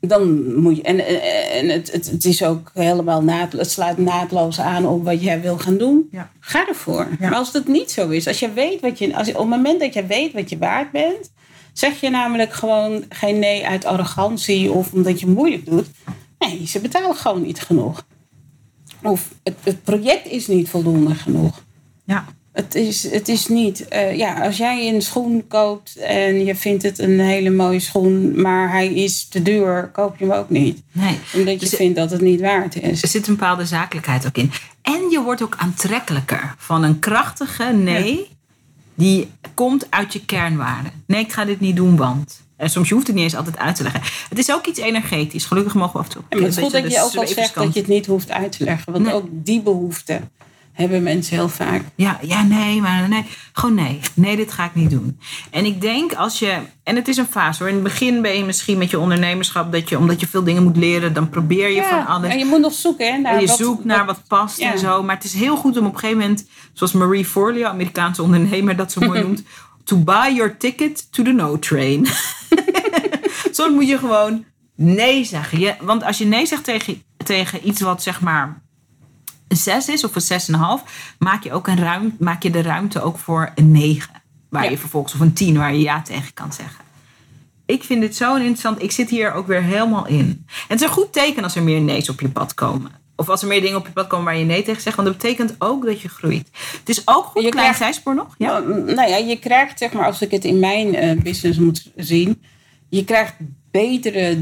Dan 0.08 0.56
moet 0.56 0.76
je. 0.76 0.82
En, 0.82 1.00
en 1.52 1.70
het, 1.70 1.92
het, 1.92 2.12
het 2.12 2.26
is 2.26 2.44
ook 2.44 2.72
helemaal 2.74 3.24
naad, 3.24 3.54
het 3.54 3.72
sluit 3.72 3.98
naadloos 3.98 4.60
aan 4.60 4.86
op 4.86 5.04
wat 5.04 5.22
jij 5.24 5.42
wil 5.42 5.58
gaan 5.58 5.78
doen. 5.78 6.08
Ja. 6.12 6.32
Ga 6.40 6.68
ervoor. 6.68 7.08
Ja. 7.20 7.30
Maar 7.30 7.38
als 7.38 7.52
dat 7.52 7.68
niet 7.68 7.92
zo 7.92 8.10
is, 8.10 8.28
als 8.28 8.40
je 8.40 8.54
weet 8.54 8.82
wat 8.82 9.00
je. 9.00 9.16
Als, 9.16 9.28
op 9.30 9.38
het 9.38 9.48
moment 9.48 9.80
dat 9.80 9.94
je 9.94 10.06
weet 10.06 10.34
wat 10.34 10.50
je 10.50 10.58
waard 10.58 10.92
bent, 10.92 11.32
zeg 11.74 12.02
je 12.02 12.10
namelijk 12.10 12.54
gewoon 12.54 13.04
geen 13.10 13.40
nee 13.40 13.68
uit 13.68 13.86
arrogantie 13.86 14.72
of 14.72 14.94
omdat 14.94 15.20
je 15.20 15.28
moeilijk 15.28 15.66
doet. 15.66 15.88
Nee, 16.40 16.68
ze 16.68 16.80
betalen 16.80 17.16
gewoon 17.16 17.42
niet 17.42 17.62
genoeg. 17.62 18.06
Of 19.04 19.34
het, 19.44 19.56
het 19.64 19.84
project 19.84 20.28
is 20.28 20.48
niet 20.48 20.70
voldoende 20.70 21.16
genoeg. 21.16 21.64
Ja. 22.04 22.26
Het 22.54 22.76
is, 22.76 23.12
het 23.12 23.28
is 23.28 23.48
niet. 23.48 23.88
eh, 23.88 24.18
ja, 24.18 24.46
als 24.46 24.58
jij 24.58 24.88
een 24.94 25.02
schoen 25.02 25.48
koopt 25.48 25.96
en 25.96 26.46
je 26.46 26.56
vindt 26.56 26.84
het 26.84 27.00
een 27.00 27.20
hele 27.20 27.50
mooie 27.50 27.80
schoen, 27.80 28.42
maar 28.42 28.72
hij 28.72 28.88
is 28.94 29.28
te 29.28 29.42
duur, 29.42 29.90
koop 29.94 30.18
je 30.18 30.26
hem 30.26 30.34
ook 30.34 30.50
niet. 30.50 30.82
Nee. 30.92 31.18
Omdat 31.34 31.54
je 31.54 31.60
Dus- 31.70 31.76
vindt 31.76 31.96
dat 31.96 32.12
het 32.12 32.22
niet 32.22 32.42
waard 32.42 32.82
is. 32.82 33.02
Er 33.02 33.08
zit 33.08 33.28
een 33.28 33.36
bepaalde 33.36 33.66
zakelijkheid 33.66 34.26
ook 34.26 34.38
in. 34.38 34.52
En 34.82 35.10
je 35.10 35.22
wordt 35.24 35.42
ook 35.44 35.56
aantrekkelijker 35.58 36.56
van 36.58 36.84
een 36.84 37.00
krachtige 37.00 37.64
nee 37.64 38.28
die 38.96 39.30
komt 39.54 39.88
uit 39.90 40.14
je 40.14 40.26
kernwaarden. 40.26 40.92
Nee, 41.08 41.22
ik 41.22 41.32
ga 41.32 41.46
dit 41.46 41.60
niet 41.60 41.76
doen, 41.76 41.96
want. 41.96 42.42
En 42.58 42.70
soms 42.70 42.88
je 42.88 42.94
hoeft 42.94 43.08
het 43.08 43.16
niet 43.16 43.26
eens 43.26 43.36
altijd 43.36 43.58
uit 43.58 43.76
te 43.76 43.84
leggen. 43.84 44.02
Het 44.30 44.38
is 44.38 44.52
ook 44.52 44.66
iets 44.66 44.80
energetisch. 44.80 45.46
Gelukkig 45.46 45.74
mogen 45.74 45.94
we 45.94 46.00
af 46.00 46.06
en 46.06 46.12
toe. 46.12 46.24
Het 46.30 46.58
is 46.58 46.64
goed 46.64 46.72
dat 46.72 46.92
je 46.92 47.02
ook 47.02 47.16
al 47.16 47.28
zegt 47.28 47.54
dat 47.56 47.74
je 47.74 47.80
het 47.80 47.90
niet 47.90 48.06
hoeft 48.06 48.32
uit 48.32 48.58
te 48.58 48.64
leggen. 48.64 48.92
Want 48.92 49.06
Nee. 49.06 49.14
ook 49.14 49.26
die 49.32 49.62
behoefte 49.62 50.20
hebben 50.74 51.04
mensen 51.04 51.36
heel 51.36 51.50
vaak. 51.50 51.82
Ja, 51.96 52.20
ja, 52.22 52.44
nee, 52.44 52.82
maar 52.82 53.10
nee. 53.10 53.26
Gewoon 53.54 53.76
nee. 53.76 54.00
Nee, 54.14 54.36
dit 54.36 54.52
ga 54.52 54.66
ik 54.66 54.76
niet 54.76 54.90
doen. 54.90 55.20
En 55.52 55.66
ik 55.66 55.82
denk 55.82 56.14
als 56.14 56.40
je... 56.40 56.58
En 56.84 56.96
het 56.96 57.08
is 57.08 57.18
een 57.18 57.26
fase 57.26 57.60
hoor. 57.60 57.68
In 57.68 57.74
het 57.76 57.84
begin 57.84 58.22
ben 58.22 58.38
je 58.38 58.44
misschien 58.44 58.78
met 58.78 58.90
je 58.90 59.00
ondernemerschap... 59.00 59.72
dat 59.72 59.90
je, 59.90 59.98
omdat 59.98 60.20
je 60.20 60.28
veel 60.28 60.44
dingen 60.44 60.64
moet 60.64 60.78
leren... 60.78 61.14
dan 61.14 61.30
probeer 61.30 61.70
je 61.70 61.84
van 61.84 62.06
alles. 62.06 62.30
En 62.30 62.38
je 62.38 62.46
moet 62.46 62.60
nog 62.60 62.74
zoeken 62.74 63.14
hè, 63.14 63.18
naar 63.18 63.34
En 63.34 63.42
je 63.42 63.48
wat, 63.48 63.58
zoekt 63.58 63.86
naar 63.86 64.06
wat 64.06 64.22
past 64.28 64.60
ja. 64.60 64.72
en 64.72 64.80
zo. 64.80 65.04
Maar 65.04 65.16
het 65.16 65.24
is 65.24 65.34
heel 65.34 65.56
goed 65.56 65.78
om 65.78 65.86
op 65.86 65.94
een 65.94 66.00
gegeven 66.00 66.22
moment, 66.22 66.48
zoals 66.74 66.94
Marie 66.94 67.26
Forleo, 67.26 67.68
Amerikaanse 67.68 68.24
ondernemer, 68.24 68.76
dat 68.76 68.92
zo 68.92 69.02
mooi 69.02 69.22
noemt. 69.24 69.44
To 69.84 69.98
buy 69.98 70.34
your 70.34 70.58
ticket 70.58 71.12
to 71.12 71.24
the 71.24 71.32
no 71.32 71.60
train. 71.60 72.08
Soms 73.52 73.74
moet 73.74 73.88
je 73.88 73.98
gewoon 73.98 74.46
nee 74.76 75.24
zeggen. 75.24 75.60
Je, 75.60 75.76
want 75.82 76.04
als 76.04 76.18
je 76.18 76.26
nee 76.26 76.46
zegt 76.46 76.64
tegen, 76.64 77.04
tegen 77.18 77.68
iets 77.68 77.82
wat 77.82 78.04
zeg 78.04 78.22
maar 78.22 78.63
een 79.54 79.60
6 79.60 79.88
is 79.90 80.04
of 80.04 80.16
een 80.30 80.42
6,5, 80.80 80.84
maak 81.20 81.44
je 81.44 81.52
ook 81.54 81.68
een 81.68 81.78
ruim, 81.80 82.16
maak 82.20 82.44
je 82.44 82.50
de 82.52 82.62
ruimte 82.62 83.02
ook 83.02 83.18
voor 83.18 83.52
een 83.56 83.72
9. 83.72 84.10
Waar 84.50 84.64
Ja. 84.64 84.70
je 84.70 84.78
vervolgens, 84.78 85.14
of 85.14 85.20
een 85.20 85.34
10, 85.34 85.58
waar 85.58 85.74
je 85.74 85.82
ja 85.82 86.02
tegen 86.02 86.34
kan 86.34 86.54
zeggen. 86.54 86.84
Ik 87.66 87.84
vind 87.84 88.02
dit 88.02 88.16
zo 88.16 88.36
interessant. 88.36 88.82
Ik 88.82 88.92
zit 88.92 89.10
hier 89.10 89.34
ook 89.34 89.48
weer 89.48 89.64
helemaal 89.64 90.08
in. 90.08 90.20
En 90.48 90.48
het 90.68 90.82
is 90.82 90.88
een 90.88 90.94
goed 90.94 91.14
teken 91.14 91.44
als 91.44 91.56
er 91.56 91.64
meer 91.64 91.82
nee's 91.82 92.10
op 92.10 92.20
je 92.22 92.30
pad 92.30 92.54
komen. 92.54 92.92
Of 93.16 93.30
als 93.30 93.42
er 93.42 93.48
meer 93.48 93.62
dingen 93.62 93.78
op 93.78 93.86
je 93.86 93.92
pad 93.92 94.08
komen 94.08 94.26
waar 94.26 94.38
je 94.38 94.46
nee 94.46 94.64
tegen 94.64 94.82
zegt. 94.82 94.96
Want 94.96 95.08
dat 95.08 95.18
betekent 95.18 95.56
ook 95.58 95.86
dat 95.86 96.02
je 96.02 96.08
groeit. 96.10 96.50
Het 96.80 96.90
is 96.90 97.02
ook 97.08 97.26
goed, 97.26 97.44
Je 97.44 97.50
klein 97.50 97.54
krijgt- 97.74 97.78
zijspoor 97.78 98.16
nog. 98.16 98.36
Ja? 98.38 98.60
Nou, 98.60 98.94
nou 98.94 99.10
ja, 99.10 99.18
je 99.18 99.40
krijgt, 99.40 99.80
zeg 99.80 99.94
maar, 99.94 100.06
als 100.06 100.22
ik 100.22 100.32
het 100.32 100.46
in 100.46 100.60
mijn 100.60 100.96
eh, 100.96 101.22
business 101.22 101.60
moet 101.60 101.92
zien, 101.96 102.44
je 102.90 103.04
krijgt 103.06 103.34
betere 103.72 104.38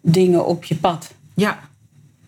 dingen 0.00 0.46
op 0.46 0.64
je 0.64 0.74
pad. 0.76 1.14
ja. 1.34 1.72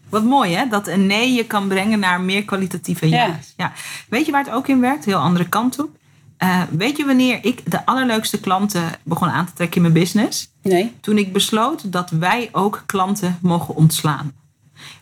Wat 0.09 0.25
mooi 0.25 0.55
hè, 0.55 0.69
dat 0.69 0.87
een 0.87 1.07
nee 1.07 1.33
je 1.33 1.45
kan 1.45 1.69
brengen 1.69 1.99
naar 1.99 2.21
meer 2.21 2.45
kwalitatieve 2.45 3.09
ja. 3.09 3.27
Ja. 3.27 3.39
ja. 3.57 3.73
Weet 4.09 4.27
je 4.27 4.33
waar 4.33 4.45
het 4.45 4.53
ook 4.55 4.69
in 4.69 4.81
werkt? 4.81 5.05
Heel 5.05 5.19
andere 5.19 5.49
kant 5.49 5.79
op. 5.79 5.89
Eh, 6.37 6.63
weet 6.71 6.97
je 6.97 7.05
wanneer 7.05 7.39
ik 7.43 7.71
de 7.71 7.87
allerleukste 7.87 8.41
klanten 8.41 8.91
begon 9.03 9.29
aan 9.29 9.47
te 9.47 9.53
trekken 9.53 9.77
in 9.77 9.83
mijn 9.83 9.95
business? 9.95 10.51
Nee? 10.63 10.93
Toen 11.01 11.19
ik 11.19 11.33
besloot 11.33 11.93
dat 11.93 12.11
wij 12.11 12.49
ook 12.53 12.83
klanten 12.87 13.39
mogen 13.43 13.75
ontslaan. 13.75 14.33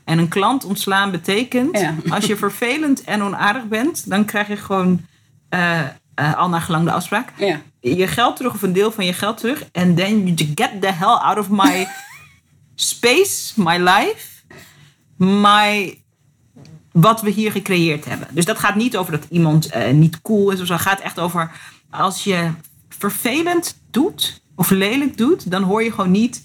En 0.05 0.19
een 0.19 0.29
klant 0.29 0.65
ontslaan 0.65 1.11
betekent, 1.11 1.79
Ja. 1.79 1.95
als 2.15 2.27
je 2.27 2.37
vervelend 2.37 3.05
en 3.05 3.23
onaardig 3.23 3.65
bent, 3.65 4.11
dan 4.11 4.25
krijg 4.25 4.49
je 4.49 4.57
gewoon 4.57 5.07
eh, 5.49 5.81
eh, 6.15 6.35
al 6.37 6.49
naar 6.49 6.61
gelang 6.61 6.85
de 6.85 6.93
afspraak. 6.93 7.33
Ja. 7.37 7.61
Je 7.81 8.07
geld 8.07 8.37
terug 8.37 8.55
of 8.55 8.63
een 8.63 8.73
deel 8.73 8.93
van 8.93 9.05
je 9.05 9.13
geld 9.13 9.39
terug. 9.39 9.65
En 9.73 9.95
then 9.95 10.27
you 10.27 10.53
get 10.55 10.71
the 10.81 10.93
hell 10.93 11.09
out 11.09 11.39
of 11.39 11.51
my 11.51 11.87
space, 12.75 13.53
my 13.57 13.79
life, 13.79 14.34
my 15.25 15.99
wat 16.93 17.23
we 17.23 17.31
hier 17.31 17.51
gecreëerd 17.51 18.05
hebben. 18.05 18.29
Dus 18.31 18.45
dat 18.45 18.59
gaat 18.59 18.75
niet 18.75 18.97
over 18.97 19.13
dat 19.13 19.27
iemand 19.31 19.67
eh, 19.67 19.93
niet 19.93 20.23
cool 20.23 20.51
is 20.51 20.61
of 20.61 20.67
zo. 20.67 20.73
Het 20.73 20.83
gaat 20.83 21.01
echt 21.01 21.19
over 21.19 21.51
als 21.91 22.25
je 22.25 22.51
vervelend 22.89 23.79
doet 23.91 24.43
of 24.57 24.71
lelijk 24.71 25.17
doet, 25.17 25.51
dan 25.51 25.63
hoor 25.63 25.83
je 25.83 25.91
gewoon 25.91 26.11
niet 26.11 26.43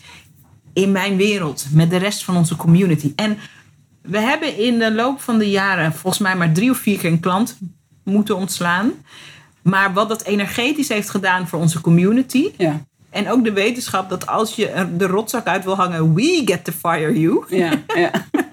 in 0.74 0.92
mijn 0.92 1.18
wereld 1.18 1.66
met 1.72 1.90
de 1.90 1.98
rest 1.98 2.24
van 2.24 2.38
onze 2.38 2.56
community. 2.56 3.14
En 3.16 3.38
we 4.02 4.20
hebben 4.20 4.58
in 4.58 4.80
de 4.80 4.94
loop 4.94 5.22
van 5.22 5.38
de 5.38 5.50
jaren 5.50 5.94
volgens 5.94 6.22
mij 6.22 6.36
maar 6.36 6.52
drie 6.52 6.70
of 6.70 6.78
vier 6.78 6.98
keer 6.98 7.12
een 7.12 7.20
klant 7.20 7.58
moeten 8.04 8.36
ontslaan. 8.36 8.92
Maar 9.62 9.94
wat 9.94 10.10
dat 10.10 10.24
energetisch 10.24 10.90
heeft 10.90 11.10
gedaan 11.10 11.48
voor 11.48 11.60
onze 11.60 11.82
community. 11.82 12.52
Ja. 12.58 12.82
En 13.10 13.30
ook 13.30 13.44
de 13.44 13.54
wetenschap 13.54 14.10
dat 14.10 14.28
als 14.28 14.56
je 14.56 14.88
de 14.98 15.08
rotzak 15.08 15.48
uit 15.48 15.64
wil 15.64 15.76
hangen, 15.76 16.14
we 16.14 16.42
get 16.46 16.64
to 16.64 16.72
fire 16.72 17.20
you. 17.20 17.44
Ja. 17.50 17.72
ja. 17.96 18.12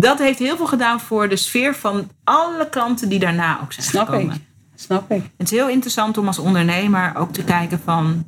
Dat 0.00 0.18
heeft 0.18 0.38
heel 0.38 0.56
veel 0.56 0.66
gedaan 0.66 1.00
voor 1.00 1.28
de 1.28 1.36
sfeer 1.36 1.74
van 1.74 2.08
alle 2.24 2.68
klanten 2.68 3.08
die 3.08 3.18
daarna 3.18 3.60
ook 3.62 3.72
zijn 3.72 3.86
Snap 3.86 4.08
gekomen. 4.08 4.34
ik. 4.34 4.40
Snap 4.74 5.10
ik. 5.10 5.22
Het 5.36 5.50
is 5.52 5.58
heel 5.58 5.68
interessant 5.68 6.18
om 6.18 6.26
als 6.26 6.38
ondernemer 6.38 7.16
ook 7.16 7.32
te 7.32 7.44
kijken 7.44 7.80
van 7.84 8.24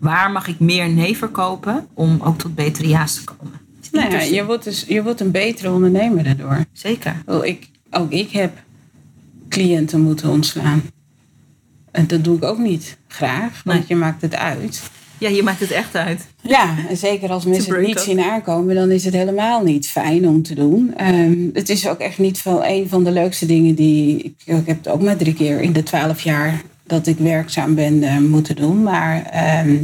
waar 0.00 0.30
mag 0.30 0.46
ik 0.48 0.58
meer 0.60 0.88
nee 0.88 1.16
verkopen 1.16 1.86
om 1.94 2.20
ook 2.22 2.38
tot 2.38 2.54
betere 2.54 2.88
ja's 2.88 3.14
te 3.14 3.24
komen. 3.24 3.60
Nou 3.92 4.10
ja, 4.10 4.20
je, 4.20 4.44
wordt 4.44 4.64
dus, 4.64 4.84
je 4.88 5.02
wordt 5.02 5.20
een 5.20 5.30
betere 5.30 5.70
ondernemer 5.70 6.24
daardoor. 6.24 6.64
Zeker. 6.72 7.16
Ik, 7.42 7.68
ook 7.90 8.10
ik 8.10 8.30
heb 8.30 8.58
cliënten 9.48 10.00
moeten 10.00 10.28
ontslaan. 10.30 10.82
En 11.90 12.06
dat 12.06 12.24
doe 12.24 12.36
ik 12.36 12.42
ook 12.44 12.58
niet 12.58 12.96
graag, 13.08 13.62
want 13.64 13.78
Nee. 13.78 13.84
je 13.88 13.96
maakt 13.96 14.22
het 14.22 14.34
uit. 14.34 14.90
Ja, 15.18 15.28
je 15.28 15.42
maakt 15.42 15.60
het 15.60 15.70
echt 15.70 15.96
uit. 15.96 16.26
Ja, 16.42 16.74
en 16.88 16.96
zeker 16.96 17.30
als 17.30 17.44
mensen 17.44 17.74
het 17.74 17.86
niet 17.86 17.96
up. 17.96 18.02
zien 18.02 18.20
aankomen, 18.20 18.74
dan 18.74 18.90
is 18.90 19.04
het 19.04 19.14
helemaal 19.14 19.62
niet 19.62 19.88
fijn 19.88 20.28
om 20.28 20.42
te 20.42 20.54
doen. 20.54 20.94
Ehm, 20.96 21.38
het 21.52 21.68
is 21.68 21.88
ook 21.88 21.98
echt 21.98 22.18
niet 22.18 22.38
van 22.38 22.64
een 22.64 22.88
van 22.88 23.04
de 23.04 23.10
leukste 23.10 23.46
dingen 23.46 23.74
die. 23.74 24.16
Ik, 24.22 24.34
ik 24.44 24.66
heb 24.66 24.76
het 24.76 24.88
ook 24.88 25.02
maar 25.02 25.16
drie 25.16 25.34
keer 25.34 25.60
in 25.60 25.72
de 25.72 25.82
twaalf 25.82 26.20
jaar 26.20 26.62
dat 26.86 27.06
ik 27.06 27.18
werkzaam 27.18 27.74
ben 27.74 28.02
eh, 28.02 28.18
moeten 28.18 28.56
doen. 28.56 28.82
Maar 28.82 29.24
ehm, 29.24 29.76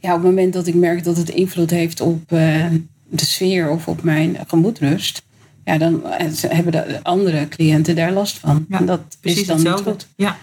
ja, 0.00 0.14
op 0.14 0.22
het 0.22 0.30
moment 0.30 0.52
dat 0.52 0.66
ik 0.66 0.74
merk 0.74 1.04
dat 1.04 1.16
het 1.16 1.28
invloed 1.28 1.70
heeft 1.70 2.00
op 2.00 2.32
eh, 2.32 2.66
de 3.08 3.24
sfeer 3.24 3.70
of 3.70 3.88
op 3.88 4.02
mijn 4.02 4.36
gemoedsrust. 4.46 5.22
Ja, 5.64 5.78
dan 5.78 6.06
eh, 6.06 6.26
hebben 6.48 6.72
de 6.72 7.02
andere 7.02 7.48
cliënten 7.48 7.96
daar 7.96 8.12
last 8.12 8.38
van. 8.38 8.66
Ja, 8.68 8.78
en 8.78 8.86
dat 8.86 9.00
is 9.20 9.46
dan 9.46 9.56
niet 9.62 9.68
goed. 9.68 10.06
Ja. 10.16 10.36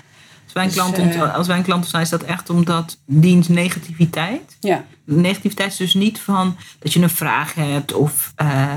Als 0.54 0.74
wij, 0.74 0.86
een 0.86 0.94
Dus, 0.94 1.16
klant 1.16 1.16
eh, 1.16 1.36
als 1.36 1.48
wij 1.48 1.58
een 1.58 1.64
klant 1.64 1.80
ontstaan, 1.80 2.02
is 2.02 2.10
dat 2.10 2.24
echt 2.24 2.50
omdat 2.50 2.98
diens 3.06 3.48
negativiteit. 3.48 4.58
Ja, 4.60 4.86
Negativiteit 5.06 5.72
is 5.72 5.78
dus 5.78 5.94
niet 5.94 6.20
van 6.20 6.56
dat 6.80 6.94
je 6.94 7.02
een 7.02 7.10
vraag 7.10 7.54
hebt 7.54 7.94
of 7.94 8.34
eh, 8.36 8.74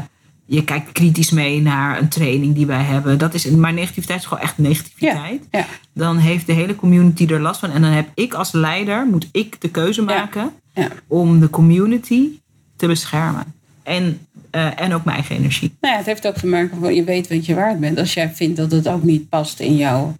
je 0.46 0.64
kijkt 0.64 0.92
kritisch 0.92 1.30
mee 1.30 1.60
naar 1.62 1.98
een 1.98 2.08
training 2.08 2.54
die 2.54 2.66
wij 2.66 2.82
hebben. 2.82 3.18
Dat 3.18 3.34
is, 3.34 3.44
maar 3.44 3.72
negativiteit 3.72 4.20
is 4.20 4.26
gewoon 4.26 4.42
echt 4.42 4.58
negativiteit. 4.58 5.46
ja. 5.50 5.66
Dan 5.92 6.16
heeft 6.16 6.46
de 6.46 6.52
hele 6.52 6.76
community 6.76 7.26
er 7.26 7.40
last 7.40 7.60
van. 7.60 7.70
En 7.70 7.82
dan 7.82 7.90
heb 7.90 8.08
ik 8.14 8.34
als 8.34 8.52
leider, 8.52 9.06
moet 9.06 9.28
ik 9.32 9.60
de 9.60 9.68
keuze 9.68 10.02
maken 10.02 10.52
ja. 10.74 10.88
om 11.06 11.40
de 11.40 11.50
community 11.50 12.28
te 12.76 12.86
beschermen. 12.86 13.54
En, 13.82 14.26
eh, 14.50 14.80
en 14.80 14.94
ook 14.94 15.04
mijn 15.04 15.16
eigen 15.16 15.36
energie. 15.36 15.76
Nou 15.80 15.92
ja, 15.92 15.98
het 15.98 16.08
heeft 16.08 16.26
ook 16.26 16.36
te 16.36 16.46
maken 16.46 16.78
met 16.78 16.94
je 16.94 17.04
weet 17.04 17.28
wat 17.28 17.46
je 17.46 17.54
waard 17.54 17.80
bent. 17.80 17.98
Als 17.98 18.14
jij 18.14 18.30
vindt 18.34 18.56
dat 18.56 18.70
het 18.70 18.88
ook 18.88 19.02
niet 19.02 19.28
past 19.28 19.60
in 19.60 19.76
jou. 19.76 20.10
Ik 20.10 20.16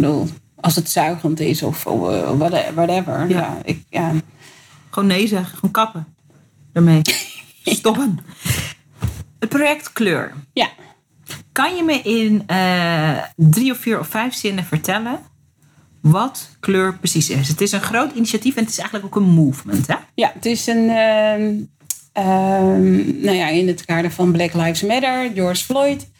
bedoel, 0.00 0.28
als 0.62 0.76
het 0.76 0.90
zuigend 0.90 1.40
is 1.40 1.62
of 1.62 1.86
eh, 1.86 2.30
whate- 2.38 2.70
whatever. 2.74 3.28
Ja. 3.28 3.38
Ja. 3.38 3.58
ik, 3.64 3.84
ja. 3.88 4.12
Gewoon 4.90 5.08
nee 5.08 5.26
zeggen, 5.26 5.54
gewoon 5.54 5.70
kappen. 5.70 6.06
Daarmee. 6.72 7.00
Stoppen. 7.64 8.18
Het 9.38 9.48
project 9.48 9.92
Kleur. 9.92 10.32
ja. 10.52 10.68
Kan 11.52 11.76
je 11.76 11.82
me 11.82 12.00
in 12.02 12.42
eh, 12.46 13.18
drie 13.36 13.70
of 13.72 13.78
vier 13.78 13.98
of 13.98 14.06
vijf 14.06 14.34
zinnen 14.34 14.64
vertellen 14.64 15.18
wat 16.00 16.56
kleur 16.60 16.98
precies 16.98 17.30
is? 17.30 17.48
Het 17.48 17.60
is 17.60 17.72
een 17.72 17.80
groot 17.80 18.12
initiatief 18.14 18.56
en 18.56 18.62
het 18.62 18.70
is 18.72 18.78
eigenlijk 18.78 19.06
ook 19.16 19.22
een 19.22 19.30
movement, 19.30 19.86
hè? 19.86 19.94
Ja, 20.14 20.30
het 20.34 20.46
is 20.46 20.66
een. 20.66 20.88
ehm, 20.90 21.54
ehm, 22.12 22.92
nou 23.24 23.36
ja, 23.36 23.46
in 23.48 23.66
het 23.68 23.84
kader 23.84 24.10
van 24.10 24.32
Black 24.32 24.52
Lives 24.54 24.82
Matter, 24.82 25.30
George 25.34 25.64
Floyd. 25.64 26.10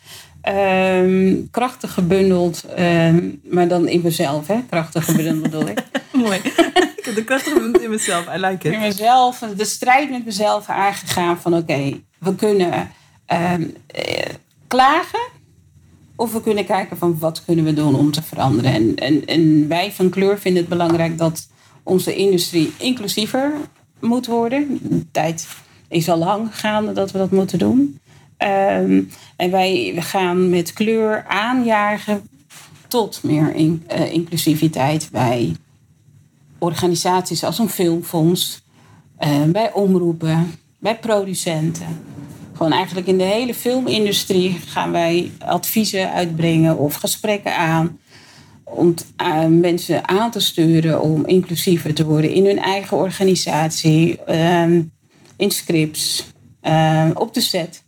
Ehm, 0.43 1.37
krachtig 1.51 1.95
gebundeld, 1.95 2.65
ehm, 2.65 3.29
maar 3.43 3.69
dan 3.69 3.89
in 3.89 4.01
mezelf, 4.03 4.47
hè? 4.47 4.63
Krachtig 4.71 5.05
gebundeld 5.05 5.43
bedoel 5.43 5.69
ik. 5.69 5.83
Mooi. 6.13 6.37
ik 6.99 7.03
heb 7.05 7.15
de 7.15 7.25
krachtige 7.25 7.79
in 7.81 7.91
mezelf. 7.91 8.27
I 8.37 8.39
like 8.39 8.71
in 8.71 8.81
mezelf, 8.81 9.39
de 9.57 9.65
strijd 9.65 10.11
met 10.11 10.25
mezelf 10.25 10.69
aangegaan 10.69 11.41
van 11.41 11.55
oké, 11.55 12.01
we 12.19 12.35
kunnen 12.35 12.91
ehm, 13.27 13.63
eh, 13.87 14.27
klagen 14.67 15.31
of 16.17 16.33
we 16.33 16.43
kunnen 16.43 16.65
kijken 16.65 16.97
van 16.97 17.19
wat 17.19 17.45
kunnen 17.45 17.65
we 17.65 17.75
doen 17.75 17.95
om 17.95 18.11
te 18.11 18.23
veranderen. 18.23 18.73
En, 18.73 18.97
en, 18.97 19.27
en 19.27 19.69
wij 19.69 19.93
van 19.93 20.11
Kleur 20.11 20.39
vinden 20.39 20.61
het 20.61 20.71
belangrijk 20.71 21.19
dat 21.19 21.49
onze 21.83 22.15
industrie 22.15 22.73
inclusiever 22.79 23.53
moet 24.01 24.27
worden. 24.27 24.79
De 24.83 25.11
tijd 25.11 25.47
is 25.89 26.09
al 26.09 26.19
lang 26.19 26.57
gaande 26.57 26.93
dat 26.93 27.11
we 27.11 27.19
dat 27.19 27.31
moeten 27.31 27.59
doen. 27.59 28.01
Ehm, 28.43 29.03
en 29.37 29.51
wij 29.51 29.95
gaan 29.97 30.51
met 30.51 30.73
kleur 30.73 31.25
aanjagen 31.27 32.23
tot 32.89 33.21
meer 33.23 33.55
in- 33.55 33.85
eh, 33.87 34.13
inclusiviteit 34.13 35.09
bij 35.13 35.57
organisaties 36.59 37.45
als 37.45 37.59
een 37.59 37.69
filmfonds, 37.69 38.63
eh, 39.17 39.43
bij 39.43 39.73
omroepen, 39.73 40.55
bij 40.79 40.99
producenten. 40.99 41.87
Gewoon 42.53 42.73
eigenlijk 42.73 43.07
in 43.07 43.19
de 43.19 43.25
hele 43.25 43.55
filmindustrie 43.55 44.59
gaan 44.67 44.93
wij 44.93 45.31
adviezen 45.39 46.13
uitbrengen 46.13 46.79
of 46.79 46.95
gesprekken 46.95 47.57
aan. 47.57 47.99
Om 48.65 48.95
eh, 49.17 49.47
mensen 49.47 50.09
aan 50.09 50.31
te 50.31 50.41
sturen 50.41 51.01
om 51.01 51.27
inclusiever 51.27 51.95
te 51.95 52.05
worden 52.05 52.31
in 52.31 52.47
hun 52.47 52.59
eigen 52.59 52.97
organisatie, 52.97 54.23
eh, 54.25 54.63
in 55.37 55.51
scripts, 55.51 56.27
eh, 56.61 57.11
op 57.15 57.35
de 57.35 57.41
set. 57.41 57.82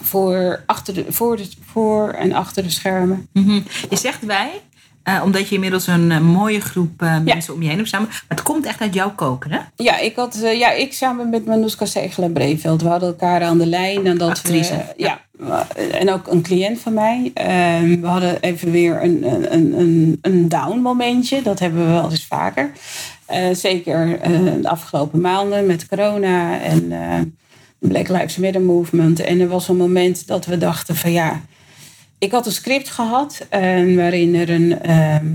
Voor, 0.00 0.62
achter 0.66 0.94
de, 0.94 1.04
voor, 1.08 1.36
de, 1.36 1.48
voor 1.64 2.08
en 2.08 2.32
achter 2.32 2.62
de 2.62 2.70
schermen. 2.70 3.28
Mhm. 3.32 3.60
Je 3.90 3.96
zegt 3.96 4.24
wij, 4.24 4.60
eh, 5.08 5.20
omdat 5.24 5.48
je 5.48 5.54
inmiddels 5.54 5.86
een 5.86 6.10
eh, 6.10 6.20
mooie 6.20 6.60
groep 6.60 7.02
eh, 7.02 7.18
mensen 7.20 7.54
om 7.54 7.62
je 7.62 7.68
heen 7.68 7.76
hebt 7.76 7.88
samen. 7.88 8.08
Maar 8.08 8.24
het 8.28 8.42
komt 8.42 8.66
echt 8.66 8.80
uit 8.80 8.94
jouw 8.94 9.14
koken, 9.14 9.52
hè? 9.52 9.58
Ja, 9.76 9.98
ik, 9.98 10.16
had, 10.16 10.38
ja, 10.42 10.70
ik 10.70 10.92
samen 10.92 11.30
met 11.30 11.46
Manouska 11.46 11.84
Zegel 11.84 12.22
en 12.22 12.32
Breveld. 12.32 12.82
We 12.82 12.88
hadden 12.88 13.08
elkaar 13.08 13.42
aan 13.42 13.58
de 13.58 13.66
lijn. 13.66 14.06
En 14.06 14.18
dat 14.18 14.28
Actrice. 14.28 14.74
We, 14.74 14.94
ja, 14.96 15.20
en 15.92 16.12
ook 16.12 16.26
een 16.26 16.42
cliënt 16.42 16.80
van 16.80 16.94
mij. 16.94 17.30
Ehm, 17.34 18.00
we 18.00 18.06
hadden 18.06 18.40
even 18.40 18.70
weer 18.70 19.02
een, 19.02 19.24
een, 19.52 19.80
een, 19.80 20.18
een 20.22 20.48
down 20.48 20.78
momentje. 20.78 21.42
Dat 21.42 21.58
hebben 21.58 21.86
we 21.86 21.92
wel 21.92 22.10
eens 22.10 22.26
vaker. 22.26 22.70
Zeker 23.52 24.18
de 24.62 24.68
afgelopen 24.68 25.20
maanden 25.20 25.66
met 25.66 25.88
corona 25.88 26.60
en 26.60 26.92
Black 27.78 28.08
Lives 28.08 28.36
Matter 28.36 28.60
movement. 28.60 29.20
En 29.20 29.40
er 29.40 29.48
was 29.48 29.68
een 29.68 29.76
moment 29.76 30.26
dat 30.26 30.46
we 30.46 30.58
dachten 30.58 30.96
van 30.96 31.12
ja... 31.12 31.42
Ik 32.18 32.30
had 32.32 32.46
een 32.46 32.52
script 32.52 32.88
gehad 32.88 33.46
eh, 33.48 33.60
waarin 33.96 34.34
er 34.34 34.50
een... 34.50 34.80
ehm, 34.82 35.26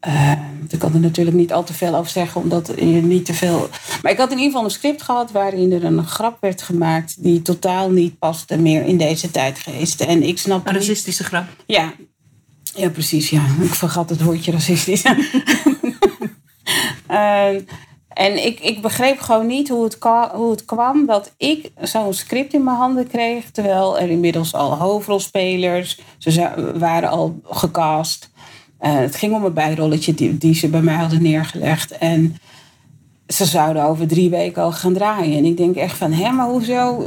eh, 0.00 0.32
ik 0.68 0.78
kan 0.78 0.94
er 0.94 1.00
natuurlijk 1.00 1.36
niet 1.36 1.52
al 1.52 1.64
te 1.64 1.74
veel 1.74 1.94
over 1.96 2.10
zeggen, 2.10 2.40
omdat 2.40 2.72
je 2.76 2.84
niet 2.84 3.24
te 3.24 3.34
veel. 3.34 3.68
Maar 4.02 4.12
ik 4.12 4.18
had 4.18 4.30
in 4.30 4.36
ieder 4.36 4.50
geval 4.50 4.64
een 4.64 4.70
script 4.70 5.02
gehad 5.02 5.30
waarin 5.30 5.72
er 5.72 5.84
een 5.84 6.06
grap 6.06 6.36
werd 6.40 6.62
gemaakt 6.62 7.22
die 7.22 7.42
totaal 7.42 7.90
niet 7.90 8.18
paste 8.18 8.58
meer 8.58 8.84
in 8.84 8.96
deze 8.96 9.30
tijdgeest. 9.30 10.00
En 10.00 10.22
ik 10.22 10.38
snap 10.38 10.66
Een 10.66 10.72
niet. 10.72 10.82
racistische 10.82 11.24
grap. 11.24 11.44
Ja. 11.66 11.92
ja, 12.74 12.88
precies. 12.90 13.30
Ja. 13.30 13.46
Ik 13.60 13.74
vergat 13.74 14.10
het 14.10 14.22
woordje 14.22 14.52
racistisch. 14.52 15.02
Ehm, 17.06 17.60
en 18.16 18.46
ik, 18.46 18.60
ik 18.60 18.82
begreep 18.82 19.18
gewoon 19.18 19.46
niet 19.46 19.68
hoe 19.68 19.84
het, 19.84 19.96
hoe 20.34 20.50
het 20.50 20.64
kwam 20.64 21.06
dat 21.06 21.32
ik 21.36 21.70
zo'n 21.80 22.12
script 22.12 22.52
in 22.54 22.64
mijn 22.64 22.76
handen 22.76 23.06
kreeg. 23.06 23.50
Terwijl 23.50 23.98
er 23.98 24.10
inmiddels 24.10 24.54
al 24.54 24.76
hoofdrolspelers, 24.76 26.00
ze 26.18 26.72
waren 26.78 27.08
al 27.08 27.40
gecast. 27.44 28.30
Eh, 28.78 28.94
het 28.94 29.16
ging 29.16 29.34
om 29.34 29.44
een 29.44 29.52
bijrolletje 29.52 30.14
die, 30.14 30.38
die 30.38 30.54
ze 30.54 30.68
bij 30.68 30.80
mij 30.80 30.94
hadden 30.94 31.22
neergelegd. 31.22 31.98
En 31.98 32.36
ze 33.26 33.44
zouden 33.44 33.84
over 33.84 34.06
drie 34.06 34.30
weken 34.30 34.62
al 34.62 34.72
gaan 34.72 34.94
draaien. 34.94 35.38
En 35.38 35.44
ik 35.44 35.56
denk 35.56 35.76
echt 35.76 35.96
van, 35.96 36.12
hè, 36.12 36.30
maar 36.30 36.48
hoezo? 36.48 37.04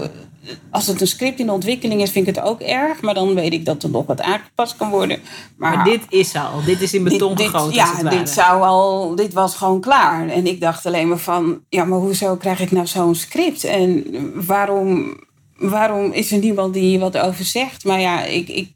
Als 0.71 0.87
het 0.87 1.01
een 1.01 1.07
script 1.07 1.39
in 1.39 1.49
ontwikkeling 1.49 2.01
is, 2.01 2.11
vind 2.11 2.27
ik 2.27 2.35
het 2.35 2.45
ook 2.45 2.61
erg. 2.61 3.01
Maar 3.01 3.13
dan 3.13 3.33
weet 3.33 3.53
ik 3.53 3.65
dat 3.65 3.83
er 3.83 3.89
nog 3.89 4.05
wat 4.05 4.21
aangepast 4.21 4.75
kan 4.77 4.89
worden. 4.89 5.19
Maar, 5.57 5.75
Maar 5.75 5.85
dit 5.85 6.01
is 6.09 6.35
al. 6.35 6.63
Dit 6.65 6.81
is 6.81 6.93
in 6.93 7.03
beton 7.03 7.35
dit, 7.35 7.47
gegoten, 7.47 7.67
dit, 7.67 8.01
ja, 8.03 8.09
dit 8.09 8.29
zou 8.29 8.63
al, 8.63 9.15
dit 9.15 9.33
was 9.33 9.55
gewoon 9.55 9.81
klaar. 9.81 10.27
En 10.29 10.47
ik 10.47 10.61
dacht 10.61 10.85
alleen 10.85 11.07
maar 11.07 11.17
van, 11.17 11.61
ja, 11.69 11.83
maar 11.85 11.99
hoezo 11.99 12.35
krijg 12.35 12.59
ik 12.59 12.71
nou 12.71 12.87
zo'n 12.87 13.15
script? 13.15 13.63
En 13.63 14.05
waarom, 14.45 15.19
waarom 15.57 16.11
is 16.11 16.31
er 16.31 16.39
niemand 16.39 16.73
die 16.73 16.83
hier 16.83 16.99
wat 16.99 17.17
over 17.17 17.45
zegt? 17.45 17.85
Maar 17.85 17.99
ja, 17.99 18.23
ik, 18.23 18.49
ik, 18.49 18.71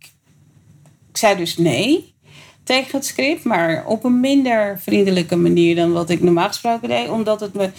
ik 1.09 1.17
zei 1.17 1.35
dus 1.35 1.57
nee 1.57 2.13
tegen 2.63 2.91
het 2.91 3.05
script, 3.05 3.43
maar 3.43 3.83
op 3.85 4.03
een 4.03 4.19
minder 4.19 4.79
vriendelijke 4.79 5.35
manier 5.35 5.75
dan 5.75 5.91
wat 5.91 6.09
ik 6.09 6.21
normaal 6.21 6.47
gesproken 6.47 6.89
deed, 6.89 7.09
omdat 7.09 7.39
het 7.39 7.53
me 7.53 7.69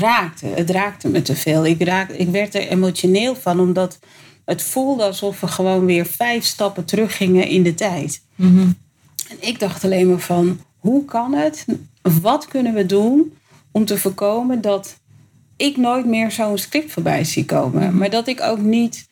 raakte. 0.00 0.46
Het 0.46 0.70
raakte 0.70 1.08
me 1.08 1.22
te 1.22 1.36
veel. 1.36 1.66
Ik, 1.66 1.82
raak, 1.82 2.10
ik 2.10 2.28
werd 2.28 2.54
er 2.54 2.68
emotioneel 2.68 3.34
van, 3.34 3.60
omdat 3.60 3.98
het 4.44 4.62
voelde 4.62 5.02
alsof 5.02 5.40
we 5.40 5.46
gewoon 5.46 5.84
weer 5.84 6.06
vijf 6.06 6.44
stappen 6.44 6.84
teruggingen 6.84 7.48
in 7.48 7.62
de 7.62 7.74
tijd. 7.74 8.22
Mhm. 8.34 8.68
En 9.28 9.36
ik 9.40 9.58
dacht 9.58 9.84
alleen 9.84 10.08
maar 10.08 10.18
van, 10.18 10.60
hoe 10.78 11.04
kan 11.04 11.34
het? 11.34 11.64
Wat 12.22 12.48
kunnen 12.48 12.74
we 12.74 12.86
doen 12.86 13.36
om 13.70 13.84
te 13.84 13.98
voorkomen 13.98 14.60
dat 14.60 14.96
ik 15.56 15.76
nooit 15.76 16.06
meer 16.06 16.30
zo'n 16.30 16.58
script 16.58 16.92
voorbij 16.92 17.24
zie 17.24 17.44
komen? 17.44 17.96
Maar 17.96 18.10
dat 18.10 18.28
ik 18.28 18.40
ook 18.40 18.60
niet 18.60 19.08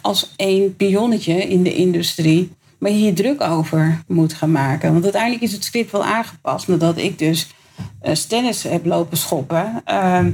als 0.00 0.32
één 0.36 0.76
pionnetje 0.76 1.48
in 1.48 1.62
de 1.62 1.74
industrie 1.74 2.50
maar 2.80 2.90
hier 2.90 3.14
druk 3.14 3.40
over 3.40 4.02
moet 4.06 4.32
gaan 4.32 4.52
maken. 4.52 4.92
Want 4.92 5.04
uiteindelijk 5.04 5.42
is 5.42 5.52
het 5.52 5.64
script 5.64 5.90
wel 5.90 6.04
aangepast, 6.04 6.68
nadat 6.68 6.98
ik 6.98 7.18
dus 7.18 7.48
stennis 8.02 8.62
heb 8.62 8.86
lopen 8.86 9.16
schoppen. 9.16 9.82
Ehm, 9.84 10.30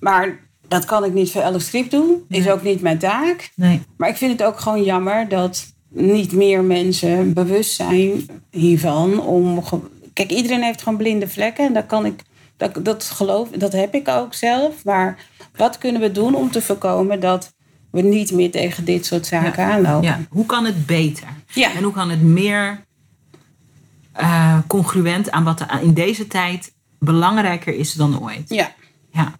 maar 0.00 0.38
dat 0.68 0.84
kan 0.84 1.04
ik 1.04 1.12
niet 1.12 1.30
voor 1.30 1.42
elk 1.42 1.60
script 1.60 1.90
doen. 1.90 2.24
Is 2.28 2.48
ook 2.48 2.62
niet 2.62 2.80
mijn 2.80 2.98
taak. 2.98 3.50
Nee. 3.54 3.82
Maar 3.96 4.08
ik 4.08 4.16
vind 4.16 4.38
het 4.38 4.48
ook 4.48 4.60
gewoon 4.60 4.82
jammer 4.82 5.28
dat 5.28 5.72
niet 5.88 6.32
meer 6.32 6.62
mensen 6.62 7.32
bewust 7.32 7.74
zijn 7.74 8.26
hiervan. 8.50 9.20
Om, 9.20 9.62
kijk, 10.12 10.30
iedereen 10.30 10.62
heeft 10.62 10.82
gewoon 10.82 10.98
blinde 10.98 11.28
vlekken. 11.28 11.66
En 11.66 11.72
dat 11.72 11.86
kan 11.86 12.06
ik, 12.06 12.22
dat, 12.56 12.84
dat 12.84 13.04
geloof, 13.04 13.48
dat 13.48 13.72
heb 13.72 13.94
ik 13.94 14.08
ook 14.08 14.34
zelf. 14.34 14.84
Maar 14.84 15.18
wat 15.56 15.78
kunnen 15.78 16.00
we 16.00 16.12
doen 16.12 16.34
om 16.34 16.50
te 16.50 16.62
voorkomen 16.62 17.20
dat 17.20 17.52
we 17.90 18.02
niet 18.02 18.32
meer 18.32 18.50
tegen 18.50 18.84
dit 18.84 19.06
soort 19.06 19.26
zaken 19.26 19.64
aanlopen? 19.64 20.08
Ja. 20.08 20.20
Hoe 20.28 20.46
kan 20.46 20.64
het 20.64 20.86
beter? 20.86 21.28
Ja. 21.52 21.74
En 21.74 21.82
hoe 21.82 21.92
kan 21.92 22.10
het 22.10 22.22
meer 22.22 22.84
eh, 24.20 24.58
congruent 24.66 25.30
aan 25.30 25.44
wat 25.44 25.66
in 25.82 25.94
deze 25.94 26.26
tijd 26.26 26.72
belangrijker 26.98 27.74
is 27.74 27.92
dan 27.92 28.22
ooit? 28.22 28.44
ja. 28.48 28.72
Ja. 29.12 29.32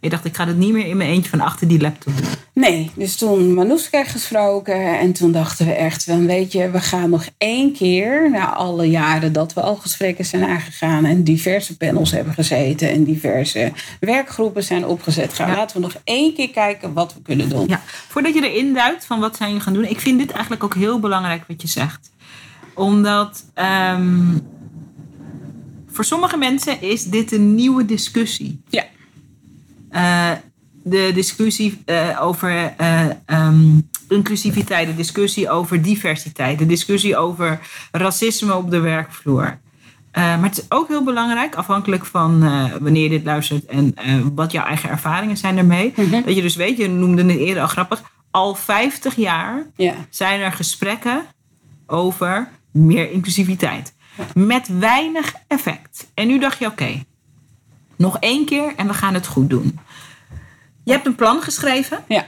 Ik 0.00 0.10
dacht, 0.10 0.24
ik 0.24 0.36
ga 0.36 0.46
het 0.46 0.56
niet 0.56 0.72
meer 0.72 0.86
in 0.86 0.96
mijn 0.96 1.10
eentje 1.10 1.30
van 1.30 1.40
achter 1.40 1.68
die 1.68 1.80
laptop 1.80 2.16
doen. 2.16 2.26
Nee, 2.54 2.90
dus 2.94 3.16
toen 3.16 3.54
Manouska 3.54 4.04
gesproken 4.04 4.98
en 4.98 5.12
toen 5.12 5.32
dachten 5.32 5.66
we 5.66 5.72
echt 5.72 6.04
van 6.04 6.26
weet 6.26 6.52
je, 6.52 6.70
we 6.70 6.80
gaan 6.80 7.10
nog 7.10 7.24
één 7.38 7.72
keer 7.72 8.30
na 8.30 8.52
alle 8.54 8.90
jaren 8.90 9.32
dat 9.32 9.52
we 9.52 9.60
al 9.60 9.76
gesprekken 9.76 10.24
zijn 10.24 10.44
aangegaan 10.44 11.04
en 11.04 11.22
diverse 11.24 11.76
panels 11.76 12.10
hebben 12.10 12.34
gezeten 12.34 12.90
en 12.90 13.04
diverse 13.04 13.72
werkgroepen 14.00 14.64
zijn 14.64 14.86
opgezet. 14.86 15.32
Gaan 15.32 15.48
Ja. 15.50 15.56
laten 15.56 15.76
we 15.76 15.82
nog 15.82 15.96
één 16.04 16.34
keer 16.34 16.50
kijken 16.50 16.92
wat 16.92 17.14
we 17.14 17.22
kunnen 17.22 17.48
doen. 17.48 17.68
Ja. 17.68 17.80
Voordat 18.08 18.34
je 18.34 18.50
erin 18.50 18.74
duikt 18.74 19.04
van 19.04 19.20
wat 19.20 19.36
zijn 19.36 19.54
je 19.54 19.60
gaan 19.60 19.72
doen. 19.72 19.84
Ik 19.88 20.00
vind 20.00 20.18
dit 20.18 20.30
eigenlijk 20.30 20.64
ook 20.64 20.74
heel 20.74 21.00
belangrijk 21.00 21.44
wat 21.48 21.62
je 21.62 21.68
zegt. 21.68 22.10
Omdat 22.74 23.44
ehm, 23.54 24.38
voor 25.90 26.04
sommige 26.04 26.36
mensen 26.36 26.82
is 26.82 27.04
dit 27.04 27.32
een 27.32 27.54
nieuwe 27.54 27.84
discussie. 27.84 28.62
Ja. 28.68 28.84
Eh, 29.90 30.30
de 30.82 31.10
discussie 31.14 31.82
eh, 31.84 32.18
over 32.20 32.74
eh, 32.76 33.04
ehm, 33.26 33.80
inclusiviteit, 34.08 34.86
de 34.86 34.94
discussie 34.94 35.50
over 35.50 35.82
diversiteit, 35.82 36.58
de 36.58 36.66
discussie 36.66 37.16
over 37.16 37.60
racisme 37.92 38.54
op 38.54 38.70
de 38.70 38.80
werkvloer. 38.80 39.58
Maar 40.12 40.42
het 40.42 40.58
is 40.58 40.64
ook 40.68 40.88
heel 40.88 41.04
belangrijk, 41.04 41.54
afhankelijk 41.54 42.04
van 42.04 42.40
wanneer 42.80 43.02
je 43.02 43.08
dit 43.08 43.24
luistert 43.24 43.64
en 43.64 43.94
wat 44.34 44.52
jouw 44.52 44.64
eigen 44.64 44.90
ervaringen 44.90 45.36
zijn 45.36 45.58
ermee. 45.58 45.92
Mhm. 45.96 46.22
Dat 46.24 46.34
je 46.34 46.42
dus 46.42 46.56
weet, 46.56 46.76
je 46.76 46.88
noemde 46.88 47.24
het 47.24 47.36
eerder 47.36 47.62
al 47.62 47.68
grappig, 47.68 48.02
al 48.30 48.54
50 48.54 49.16
jaar 49.16 49.66
Ja. 49.76 49.94
zijn 50.10 50.40
er 50.40 50.52
gesprekken 50.52 51.22
over 51.86 52.48
meer 52.74 53.10
inclusiviteit. 53.10 53.94
Met 54.34 54.68
weinig 54.78 55.34
effect. 55.48 56.10
En 56.14 56.26
nu 56.26 56.38
dacht 56.38 56.58
je, 56.58 56.66
oké, 56.66 57.04
nog 57.96 58.18
één 58.18 58.44
keer 58.46 58.72
en 58.76 58.86
we 58.86 58.94
gaan 58.94 59.14
het 59.14 59.26
goed 59.26 59.50
doen. 59.50 59.78
Je 60.84 60.92
hebt 60.92 61.06
een 61.06 61.14
plan 61.14 61.42
geschreven 61.42 62.04
Ja. 62.08 62.24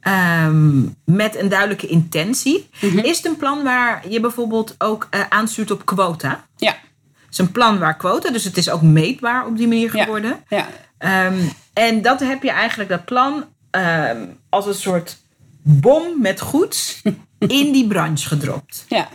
ehm, 0.00 0.80
met 1.04 1.36
een 1.36 1.48
duidelijke 1.48 1.86
intentie. 1.86 2.68
Mhm. 2.80 2.98
Is 2.98 3.16
het 3.16 3.26
een 3.26 3.36
plan 3.36 3.62
waar 3.62 4.08
je 4.08 4.20
bijvoorbeeld 4.20 4.74
ook 4.78 5.06
eh, 5.10 5.20
aanstuurt 5.28 5.70
op 5.70 5.84
quota? 5.86 6.44
Ja. 6.56 6.70
Het 6.70 7.30
is 7.30 7.38
een 7.38 7.52
plan 7.52 7.78
waar 7.78 7.96
quota, 7.96 8.30
dus 8.30 8.44
het 8.44 8.56
is 8.56 8.70
ook 8.70 8.82
meetbaar 8.82 9.46
op 9.46 9.56
die 9.56 9.68
manier 9.68 9.90
geworden. 9.90 10.44
Ja. 10.48 10.68
Ehm, 10.98 11.38
en 11.72 12.02
dat 12.02 12.20
heb 12.20 12.42
je 12.42 12.50
eigenlijk, 12.50 12.88
dat 12.90 13.04
plan, 13.04 13.44
ehm, 13.70 14.26
als 14.48 14.66
een 14.66 14.74
soort 14.74 15.18
bom 15.62 16.20
met 16.20 16.40
goeds 16.40 17.02
in 17.38 17.72
die 17.72 17.86
branche 17.86 18.28
gedropt. 18.28 18.84
Ja. 18.88 19.08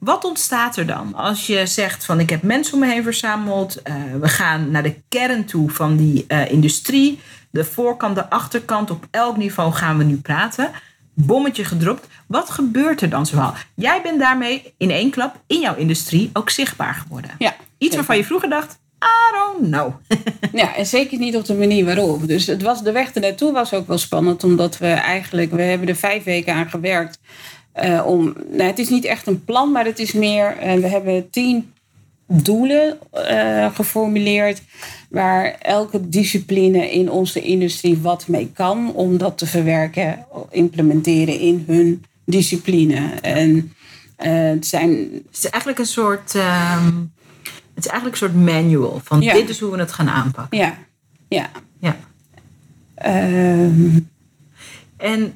Wat 0.00 0.24
ontstaat 0.24 0.76
er 0.76 0.86
dan 0.86 1.14
als 1.14 1.46
je 1.46 1.66
zegt 1.66 2.04
van 2.04 2.20
ik 2.20 2.30
heb 2.30 2.42
mensen 2.42 2.74
om 2.74 2.80
me 2.80 2.86
heen 2.86 3.02
verzameld. 3.02 3.82
eh, 3.82 3.94
we 4.20 4.28
gaan 4.28 4.70
naar 4.70 4.82
de 4.82 4.94
kern 5.08 5.44
toe 5.44 5.70
van 5.70 5.96
die 5.96 6.24
eh, 6.28 6.50
industrie. 6.50 7.20
De 7.50 7.64
voorkant, 7.64 8.14
de 8.14 8.30
achterkant, 8.30 8.90
op 8.90 9.06
elk 9.10 9.36
niveau 9.36 9.72
gaan 9.72 9.98
we 9.98 10.04
nu 10.04 10.16
praten. 10.16 10.70
Bommetje 11.14 11.64
gedropt. 11.64 12.06
Wat 12.26 12.50
gebeurt 12.50 13.00
er 13.00 13.08
dan 13.08 13.26
zoal? 13.26 13.54
Jij 13.74 14.02
bent 14.02 14.20
daarmee 14.20 14.74
in 14.76 14.90
één 14.90 15.10
klap 15.10 15.40
in 15.46 15.60
jouw 15.60 15.74
industrie 15.76 16.30
ook 16.32 16.50
zichtbaar 16.50 16.94
geworden. 16.94 17.30
Ja. 17.38 17.56
Iets 17.78 17.94
waarvan 17.94 18.16
je 18.16 18.24
vroeger 18.24 18.48
dacht, 18.48 18.78
I 19.02 19.32
don't 19.32 19.70
know. 19.70 19.92
Ja, 20.60 20.76
en 20.76 20.86
zeker 20.86 21.18
niet 21.18 21.36
op 21.36 21.44
de 21.44 21.54
manier 21.54 21.84
waarop. 21.84 22.26
Dus 22.28 22.46
het 22.46 22.62
was, 22.62 22.82
de 22.82 22.92
weg 22.92 23.10
ernaartoe 23.12 23.52
was 23.52 23.72
ook 23.74 23.86
wel 23.86 23.98
spannend, 23.98 24.44
omdat 24.44 24.78
we 24.78 24.86
eigenlijk, 24.86 25.50
we 25.50 25.62
hebben 25.62 25.88
er 25.88 25.96
vijf 25.96 26.24
weken 26.24 26.54
aan 26.54 26.70
gewerkt. 26.70 27.18
Eh, 27.72 28.06
om, 28.06 28.34
nou, 28.50 28.62
het 28.62 28.78
is 28.78 28.88
niet 28.88 29.04
echt 29.04 29.26
een 29.26 29.44
plan, 29.44 29.72
maar 29.72 29.84
het 29.84 29.98
is 29.98 30.12
meer, 30.12 30.56
eh, 30.56 30.74
we 30.74 30.86
hebben 30.86 31.30
tien 31.30 31.72
doelen 32.26 32.98
eh, 33.12 33.74
geformuleerd. 33.74 34.62
Waar 35.08 35.56
elke 35.60 36.08
discipline 36.08 36.90
in 36.90 37.10
onze 37.10 37.40
industrie 37.40 37.98
wat 37.98 38.28
mee 38.28 38.50
kan. 38.54 38.92
Om 38.94 39.18
dat 39.18 39.38
te 39.38 39.46
verwerken, 39.46 40.26
implementeren 40.50 41.38
in 41.40 41.64
hun 41.66 42.04
discipline. 42.24 43.10
En 43.20 43.72
het 44.16 44.66
zijn 44.66 44.90
Het 44.90 45.36
is 45.38 45.46
eigenlijk 45.48 45.78
een 45.78 45.86
soort, 45.86 46.34
ehm, 46.34 46.92
het 47.74 47.84
is 47.84 47.86
eigenlijk 47.86 48.22
een 48.22 48.28
soort 48.28 48.44
manual 48.44 49.00
van 49.04 49.20
Ja. 49.20 49.32
dit 49.32 49.48
is 49.48 49.60
hoe 49.60 49.70
we 49.70 49.78
het 49.78 49.92
gaan 49.92 50.08
aanpakken. 50.08 50.58
Ja, 50.58 50.78
ja. 51.28 51.50
Ja. 51.80 51.96
Ehm, 52.94 53.98
En 54.96 55.32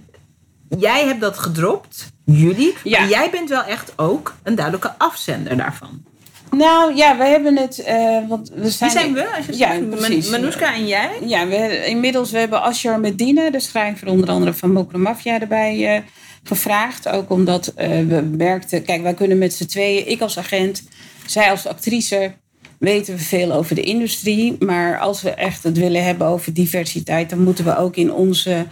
jij 0.78 1.05
hebt 1.07 1.20
dat 1.20 1.39
gedropt, 1.39 2.12
jullie. 2.25 2.75
Ja. 2.85 3.01
Maar 3.01 3.09
jij 3.09 3.31
bent 3.31 3.49
wel 3.49 3.64
echt 3.64 3.93
ook 3.97 4.35
een 4.43 4.55
duidelijke 4.55 4.95
afzender 4.99 5.57
daarvan. 5.57 6.03
nou 6.51 6.95
ja, 6.97 7.16
we 7.16 7.25
hebben 7.25 7.57
het. 7.57 7.79
eh, 7.79 8.18
want 8.29 8.49
we 8.55 8.61
Wie 8.61 8.70
zijn, 8.70 8.91
zijn 8.91 9.12
we? 9.14 9.35
Als 9.37 9.47
je 9.47 9.57
Ja, 9.57 9.72
zegt, 9.75 9.91
precies. 9.91 10.31
Man- 10.31 10.41
Manoushka 10.41 10.75
en 10.75 10.87
jij? 10.87 11.11
Ja, 11.27 11.47
we, 11.47 11.85
inmiddels 11.87 12.31
we 12.31 12.39
hebben 12.39 12.62
Asjar 12.62 13.01
Medina, 13.01 13.51
de 13.51 13.61
schrijver 13.61 14.09
onder 14.09 14.29
andere 14.29 14.55
van 14.55 14.72
Mokro 14.72 14.99
Mafia, 14.99 15.41
erbij 15.41 15.95
eh, 15.97 16.03
gevraagd. 16.43 17.09
Ook 17.09 17.31
omdat 17.31 17.66
eh, 17.66 17.89
we 17.89 18.29
merkten, 18.37 18.85
kijk, 18.85 19.03
wij 19.03 19.14
kunnen 19.14 19.39
met 19.39 19.55
z'n 19.55 19.66
tweeën, 19.66 20.09
ik 20.09 20.20
als 20.20 20.39
agent, 20.39 20.83
zij 21.27 21.51
als 21.51 21.66
actrice, 21.66 22.33
weten 22.79 23.14
we 23.14 23.20
veel 23.20 23.53
over 23.53 23.75
de 23.75 23.83
industrie. 23.83 24.57
Maar 24.59 24.99
als 24.99 25.22
we 25.22 25.31
echt 25.31 25.62
het 25.62 25.79
willen 25.79 26.05
hebben 26.05 26.27
over 26.27 26.53
diversiteit, 26.55 27.31
dan 27.31 27.43
moeten 27.43 27.64
we 27.64 27.77
ook 27.77 27.97
in 27.97 28.12
onze 28.12 28.66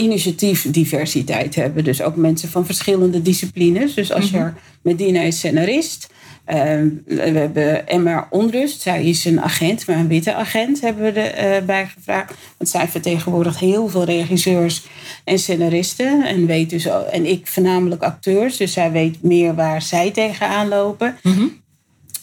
initiatief 0.00 0.70
diversiteit 0.70 1.54
hebben. 1.54 1.84
Dus 1.84 2.02
ook 2.02 2.16
mensen 2.16 2.48
van 2.48 2.66
verschillende 2.66 3.22
disciplines. 3.22 3.94
Dus 3.94 4.12
Asjar 4.12 4.54
Medina 4.82 5.20
is 5.20 5.36
scenarist. 5.36 6.08
Eh, 6.44 6.56
we 7.04 7.20
hebben 7.20 7.88
Emma 7.88 8.26
Onrust. 8.30 8.80
Zij 8.80 9.04
is 9.04 9.24
een 9.24 9.40
agent, 9.40 9.86
maar 9.86 9.96
een 9.96 10.08
witte 10.08 10.34
agent 10.34 10.80
hebben 10.80 11.12
we 11.14 11.20
erbij 11.20 11.86
gevraagd. 11.86 12.34
Want 12.56 12.70
zij 12.70 12.88
vertegenwoordigt 12.88 13.58
heel 13.58 13.88
veel 13.88 14.04
regisseurs 14.04 14.86
en 15.24 15.38
scenaristen. 15.38 16.26
En, 16.26 16.46
weet 16.46 16.70
dus, 16.70 16.86
en 17.10 17.26
ik 17.26 17.46
voornamelijk 17.46 18.02
acteurs. 18.02 18.56
Dus 18.56 18.72
zij 18.72 18.90
weet 18.92 19.22
meer 19.22 19.54
waar 19.54 19.82
zij 19.82 20.10
tegenaan 20.10 20.68
lopen. 20.68 21.16
Eh, 21.22 21.32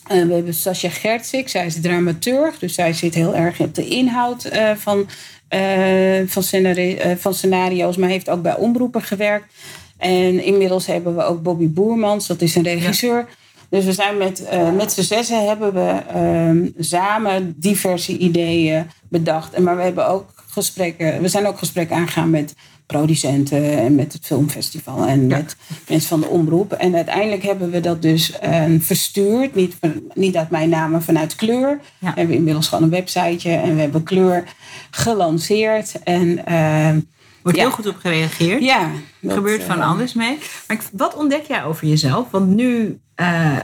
we 0.08 0.34
hebben 0.34 0.54
Sascha 0.54 0.90
Gertsik, 0.90 1.50
zij 1.50 1.66
is 1.66 1.82
dramaturg. 1.82 2.60
Dus 2.60 2.74
zij 2.74 2.94
zit 2.94 3.14
heel 3.14 3.36
erg 3.36 3.60
op 3.60 3.76
de 3.76 3.88
inhoud 3.88 4.44
eh, 4.44 4.72
van, 4.76 5.08
eh, 5.48 6.20
van, 6.26 6.44
scenari- 6.44 6.96
eh, 6.96 7.16
van 7.18 7.34
scenario's. 7.34 7.98
Maar 7.98 8.10
heeft 8.10 8.30
ook 8.30 8.42
bij 8.42 8.56
omroepen 8.56 9.02
gewerkt. 9.02 9.54
En 9.98 10.44
inmiddels 10.44 10.86
hebben 10.86 11.16
we 11.16 11.24
ook 11.24 11.44
Bobby 11.44 11.68
Boermans, 11.68 12.28
dat 12.28 12.42
is 12.42 12.56
een 12.56 12.64
regisseur. 12.64 13.28
Dus 13.70 13.86
we 13.86 13.94
zijn 13.94 14.18
met, 14.18 14.44
eh, 14.44 14.72
met 14.72 14.92
z'n 14.92 15.02
zessen 15.02 15.48
hebben 15.48 15.74
we 15.74 16.02
ehm, 16.14 16.68
samen 16.78 17.54
diverse 17.58 18.18
ideeën 18.18 18.90
bedacht. 19.10 19.54
En 19.54 19.64
maar 19.64 19.76
we 19.76 19.82
hebben 19.82 20.08
ook 20.08 20.34
gesprekken, 20.50 21.22
we 21.22 21.28
zijn 21.28 21.48
ook 21.48 21.58
gesprekken 21.58 21.96
aangegaan 21.96 22.30
met 22.30 22.54
producenten 22.86 23.78
en 23.78 23.96
met 23.96 24.14
het 24.14 24.26
filmfestival 24.26 25.06
en 25.06 25.28
met 25.28 25.56
mensen 25.90 26.10
van 26.10 26.20
de 26.22 26.28
omroep. 26.28 26.72
En 26.74 26.96
uiteindelijk 26.96 27.44
hebben 27.44 27.70
we 27.72 27.80
dat 27.80 28.02
dus 28.02 28.40
eh, 28.40 28.64
verstuurd, 28.80 29.56
niet, 29.56 29.76
van- 29.80 30.02
niet 30.14 30.36
uit 30.36 30.50
mijn 30.50 30.70
naam, 30.70 30.92
maar 30.92 31.02
vanuit 31.04 31.36
kleur. 31.36 31.80
Ja. 32.00 32.14
We 32.14 32.20
hebben 32.20 32.36
inmiddels 32.36 32.68
gewoon 32.68 32.84
een 32.84 32.90
websiteje 32.90 33.56
en 33.56 33.76
we 33.76 33.82
hebben 33.82 34.04
kleur 34.04 34.44
gelanceerd. 34.92 36.04
En 36.04 36.46
ehm, 36.46 37.00
Wordt 37.42 37.58
Ja. 37.60 37.64
heel 37.66 37.74
goed 37.76 37.88
op 37.88 37.96
gereageerd. 37.98 38.64
ja, 38.64 38.82
Er 38.82 38.92
dat, 39.22 39.34
gebeurt 39.34 39.64
van 39.64 39.80
eh, 39.80 39.90
alles 39.90 40.14
mee. 40.14 40.38
Maar 40.68 40.78
wat 40.92 41.16
ontdek 41.16 41.46
jij 41.48 41.64
over 41.64 41.88
jezelf? 41.88 42.28
Want 42.32 42.48
nu, 42.56 43.00
eh, 43.16 43.58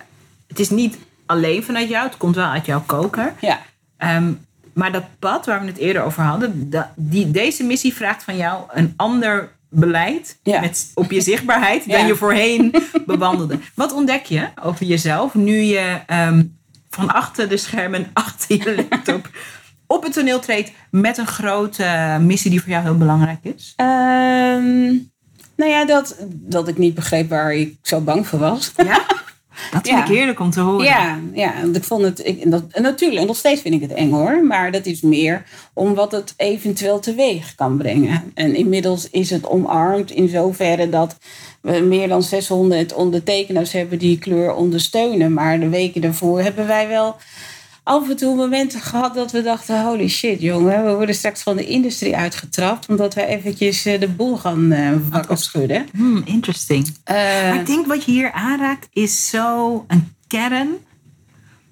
het 0.47 0.59
is 0.59 0.69
niet 0.69 0.97
alleen 1.25 1.63
vanuit 1.63 1.89
jou. 1.89 2.05
Het 2.07 2.17
komt 2.17 2.35
wel 2.35 2.45
uit 2.45 2.65
jouw 2.65 2.83
koker. 2.85 3.33
Ja, 3.39 3.61
Ehm, 3.97 4.31
maar 4.73 4.91
dat 4.91 5.03
pad 5.19 5.45
waar 5.45 5.61
we 5.61 5.67
het 5.67 5.77
eerder 5.77 6.03
over 6.03 6.23
hadden, 6.23 6.71
die, 6.95 7.31
deze 7.31 7.63
missie 7.63 7.93
vraagt 7.93 8.23
van 8.23 8.37
jou 8.37 8.63
een 8.73 8.93
ander 8.95 9.49
beleid 9.69 10.39
Ja. 10.43 10.59
met, 10.59 10.91
op 10.93 11.11
je 11.11 11.21
zichtbaarheid 11.21 11.85
Ja. 11.85 11.97
dan 11.97 12.07
je 12.07 12.15
voorheen 12.15 12.73
bewandelde. 13.05 13.59
Wat 13.75 13.93
ontdek 13.93 14.25
je 14.25 14.47
over 14.63 14.85
jezelf 14.85 15.33
nu 15.35 15.55
je 15.61 15.99
ehm, 16.07 16.43
van 16.89 17.11
achter 17.11 17.49
de 17.49 17.57
schermen, 17.57 18.07
achter 18.13 18.55
je 18.55 18.85
laptop 18.89 19.29
op 19.87 20.03
het 20.03 20.13
toneel 20.13 20.39
treedt 20.39 20.71
met 20.91 21.17
een 21.17 21.27
grote 21.27 22.17
missie 22.21 22.49
die 22.51 22.59
voor 22.61 22.69
jou 22.69 22.83
heel 22.83 22.97
belangrijk 22.97 23.39
is? 23.43 23.73
Ehm, 23.75 24.85
nou 25.55 25.71
ja, 25.71 25.85
dat, 25.85 26.15
dat 26.29 26.67
ik 26.67 26.77
niet 26.77 26.95
begreep 26.95 27.29
waar 27.29 27.53
ik 27.53 27.75
zo 27.81 27.99
bang 28.01 28.27
voor 28.27 28.39
was. 28.39 28.71
Ja? 28.77 29.05
Dat 29.71 29.87
vind 29.87 29.97
Ja. 29.97 30.01
ik 30.05 30.09
heerlijk 30.11 30.39
om 30.39 30.49
te 30.49 30.59
horen. 30.59 30.85
Ja, 30.85 31.19
ja, 31.33 31.53
want 31.61 31.75
ik 31.75 31.83
vond 31.83 32.03
het. 32.03 32.25
Ik, 32.25 32.51
dat, 32.51 32.63
natuurlijk, 32.81 33.21
en 33.21 33.27
nog 33.27 33.35
steeds 33.35 33.61
vind 33.61 33.73
ik 33.75 33.81
het 33.81 33.93
eng 33.93 34.11
hoor. 34.11 34.43
Maar 34.45 34.71
dat 34.71 34.85
is 34.85 35.01
meer 35.01 35.43
om 35.73 35.93
wat 35.93 36.11
het 36.11 36.33
eventueel 36.37 36.99
teweeg 36.99 37.55
kan 37.55 37.77
brengen. 37.77 38.31
En 38.33 38.55
inmiddels 38.55 39.09
is 39.09 39.29
het 39.29 39.47
omarmd 39.47 40.11
in 40.11 40.27
zoverre 40.29 40.89
dat 40.89 41.17
we 41.61 41.79
meer 41.79 42.07
dan 42.07 42.23
600 42.23 42.93
ondertekenaars 42.93 43.71
hebben 43.71 43.99
die 43.99 44.17
kleur 44.19 44.53
ondersteunen. 44.53 45.33
Maar 45.33 45.59
de 45.59 45.69
weken 45.69 46.01
daarvoor 46.01 46.41
hebben 46.41 46.67
wij 46.67 46.87
wel 46.87 47.15
af 47.83 48.09
en 48.09 48.15
toe 48.17 48.35
momenten 48.35 48.79
gehad 48.81 49.13
dat 49.15 49.31
we 49.31 49.41
dachten: 49.41 49.83
holy 49.85 50.07
shit, 50.07 50.41
jongen, 50.41 50.85
we 50.85 50.93
worden 50.95 51.15
straks 51.15 51.41
van 51.43 51.55
de 51.57 51.65
industrie 51.67 52.15
uitgetrapt. 52.15 52.87
Omdat 52.89 53.13
we 53.13 53.25
eventjes 53.25 53.85
eh, 53.85 53.99
de 53.99 54.07
boel 54.07 54.37
gaan 54.37 54.71
eh 54.71 54.91
wakker 55.09 55.37
schudden. 55.37 55.87
Hmm, 55.93 56.21
interesting. 56.25 56.95
Eh, 57.03 57.15
Maar 57.15 57.55
ik 57.59 57.65
denk 57.65 57.87
wat 57.87 58.03
je 58.05 58.11
hier 58.11 58.31
aanraakt 58.31 58.87
is 58.93 59.29
zo 59.29 59.83
een 59.87 60.13
kern 60.27 60.69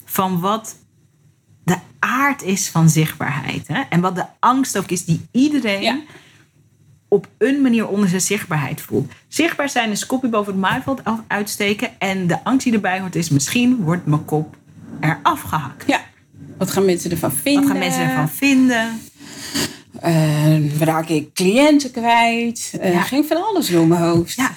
van 0.05 0.39
wat 0.39 0.76
de 1.64 1.78
aard 1.99 2.41
is 2.43 2.70
van 2.70 2.89
zichtbaarheid. 2.89 3.68
Hè? 3.68 3.82
En 3.89 4.01
wat 4.01 4.16
de 4.16 4.26
angst 4.39 4.78
ook 4.78 4.89
is 4.91 5.05
die 5.05 5.22
iedereen 5.32 5.82
Ja. 5.82 5.99
op 7.07 7.28
een 7.38 7.62
manier 7.62 7.88
onder 7.88 8.10
zijn 8.10 8.22
zichtbaarheid 8.22 8.82
voelt. 8.82 9.12
Zichtbaar 9.28 9.70
zijn 9.70 9.91
is 9.91 10.05
kopje 10.05 10.30
boven 10.30 10.51
het 10.51 10.62
maaiveld 10.62 11.01
uitsteken. 11.28 11.89
En 11.99 12.28
de 12.28 12.43
angst 12.43 12.64
die 12.66 12.74
erbij 12.74 12.99
hoort 12.99 13.16
is 13.16 13.30
misschien 13.30 13.78
wordt 13.84 14.05
mijn 14.05 14.26
kop 14.26 14.57
eraf 15.01 15.41
gehakt. 15.41 15.83
ja, 15.87 15.99
wat 16.57 16.71
gaan 16.71 16.85
mensen 16.85 17.11
ervan 17.11 17.31
vinden? 17.31 17.61
Wat 17.61 17.71
gaan 17.71 17.79
mensen 17.79 18.01
ervan 18.09 18.29
vinden? 18.29 19.01
Eh, 19.99 20.79
raak 20.79 21.07
ik 21.07 21.33
cliënten 21.33 21.91
kwijt? 21.91 22.71
Er 22.81 22.91
Ja. 22.93 23.01
ging 23.01 23.25
van 23.27 23.43
alles 23.43 23.67
door 23.67 23.87
mijn 23.87 24.01
hoofd. 24.01 24.35
Ja, 24.35 24.51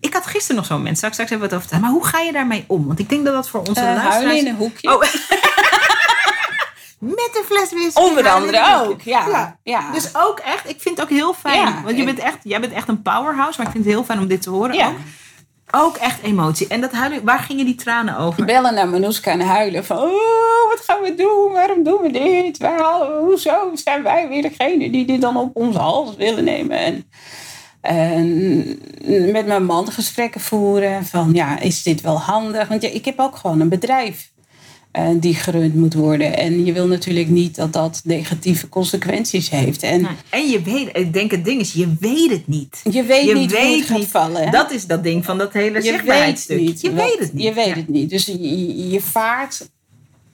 ik 0.00 0.12
had 0.14 0.26
gisteren 0.26 0.56
nog 0.56 0.66
zo'n 0.66 0.76
moment. 0.76 0.96
Straks, 0.96 1.14
straks 1.14 1.30
hebben 1.30 1.48
we 1.48 1.54
het 1.54 1.64
over. 1.64 1.80
Maar 1.80 1.90
hoe 1.90 2.04
ga 2.06 2.18
je 2.18 2.32
daarmee 2.32 2.64
om? 2.66 2.86
Want 2.86 2.98
ik 2.98 3.08
denk 3.08 3.24
dat 3.24 3.34
dat 3.34 3.48
voor 3.48 3.60
onze 3.60 3.80
Uh, 3.80 3.86
luisteraars... 3.86 4.14
huilen 4.14 4.38
in 4.38 4.46
een 4.46 4.56
hoekje. 4.56 4.94
Oh. 4.94 5.02
Met 6.98 7.30
een 7.32 7.44
fles 7.46 7.70
whisky. 7.70 8.00
Onder 8.00 8.28
andere 8.28 8.76
ook. 8.86 9.00
Ja. 9.00 9.56
ja. 9.62 9.92
Dus 9.92 10.10
ook 10.16 10.38
echt, 10.38 10.68
ik 10.68 10.80
vind 10.80 10.96
het 10.96 11.06
ook 11.06 11.12
heel 11.16 11.34
fijn. 11.34 11.60
Ja. 11.60 11.82
want 11.84 11.96
je 11.96 12.04
bent 12.04 12.18
echt, 12.18 12.36
jij 12.42 12.60
bent 12.60 12.72
echt 12.72 12.88
een 12.88 13.02
powerhouse. 13.02 13.58
Maar 13.58 13.66
ik 13.66 13.72
vind 13.72 13.84
het 13.84 13.94
heel 13.94 14.04
fijn 14.04 14.18
om 14.18 14.26
dit 14.26 14.42
te 14.42 14.50
horen 14.50 14.74
ja. 14.74 14.88
ook. 14.88 14.96
Ook 15.70 15.96
echt 15.96 16.22
emotie. 16.22 16.68
En 16.68 16.80
dat 16.80 16.90
waar 17.22 17.38
gingen 17.38 17.64
die 17.64 17.74
tranen 17.74 18.16
over? 18.16 18.44
Bellen 18.44 18.74
naar 18.74 18.88
Manouska 18.88 19.30
en 19.30 19.40
huilen 19.40 19.84
van... 19.84 19.96
Oh, 19.96 20.68
wat 20.68 20.82
gaan 20.86 21.02
we 21.02 21.14
doen? 21.14 21.52
Waarom 21.52 21.82
doen 21.82 22.00
we 22.02 22.10
dit? 22.10 22.58
Waar, 22.58 23.06
hoezo 23.20 23.70
zijn 23.74 24.02
wij 24.02 24.28
weer 24.28 24.42
degene 24.42 24.90
die 24.90 25.06
dit 25.06 25.20
dan 25.20 25.36
op 25.36 25.56
onze 25.56 25.78
hals 25.78 26.16
willen 26.16 26.44
nemen? 26.44 26.76
En, 26.78 27.04
en 27.80 29.32
met 29.32 29.46
mijn 29.46 29.64
man 29.64 29.92
gesprekken 29.92 30.40
voeren 30.40 31.06
van... 31.06 31.32
Ja, 31.32 31.58
is 31.58 31.82
dit 31.82 32.00
wel 32.00 32.18
handig? 32.18 32.68
Want 32.68 32.82
ja, 32.82 32.88
ik 32.88 33.04
heb 33.04 33.18
ook 33.18 33.36
gewoon 33.36 33.60
een 33.60 33.68
bedrijf 33.68 34.30
die 35.20 35.34
gerund 35.34 35.74
moet 35.74 35.94
worden. 35.94 36.36
En 36.36 36.64
je 36.64 36.72
wil 36.72 36.86
natuurlijk 36.86 37.28
niet 37.28 37.56
dat 37.56 37.72
dat 37.72 38.00
negatieve 38.04 38.68
consequenties 38.68 39.50
heeft. 39.50 39.82
En 39.82 40.00
Nou, 40.00 40.14
En 40.30 40.48
je 40.48 40.62
weet, 40.62 40.88
ik 40.96 41.12
denk 41.12 41.30
het 41.30 41.44
ding 41.44 41.60
is, 41.60 41.72
je 41.72 41.94
weet 42.00 42.30
het 42.30 42.46
niet. 42.46 42.80
je 42.90 43.02
weet 43.02 43.24
Je 43.28 43.34
niet 43.34 43.52
hoe 43.56 43.76
het 43.76 43.84
gaat 43.86 43.98
niet. 43.98 44.06
vallen. 44.06 44.42
hè? 44.44 44.50
Dat 44.50 44.70
is 44.72 44.86
dat 44.86 45.02
ding 45.02 45.24
van 45.24 45.38
dat 45.38 45.52
hele 45.52 45.66
je 45.66 45.72
weet 45.72 45.84
zichtbaarheidsstuk. 45.84 46.60
niet. 46.60 46.80
Je 46.80 46.92
wat- 46.94 47.04
weet 47.04 47.18
het 47.18 47.32
niet. 47.32 47.42
Je 47.44 47.52
weet 47.52 47.66
Ja. 47.66 47.74
het 47.74 47.88
niet. 47.88 48.10
Dus 48.10 48.26
je, 48.26 48.88
je- 48.90 49.00
vaart 49.00 49.70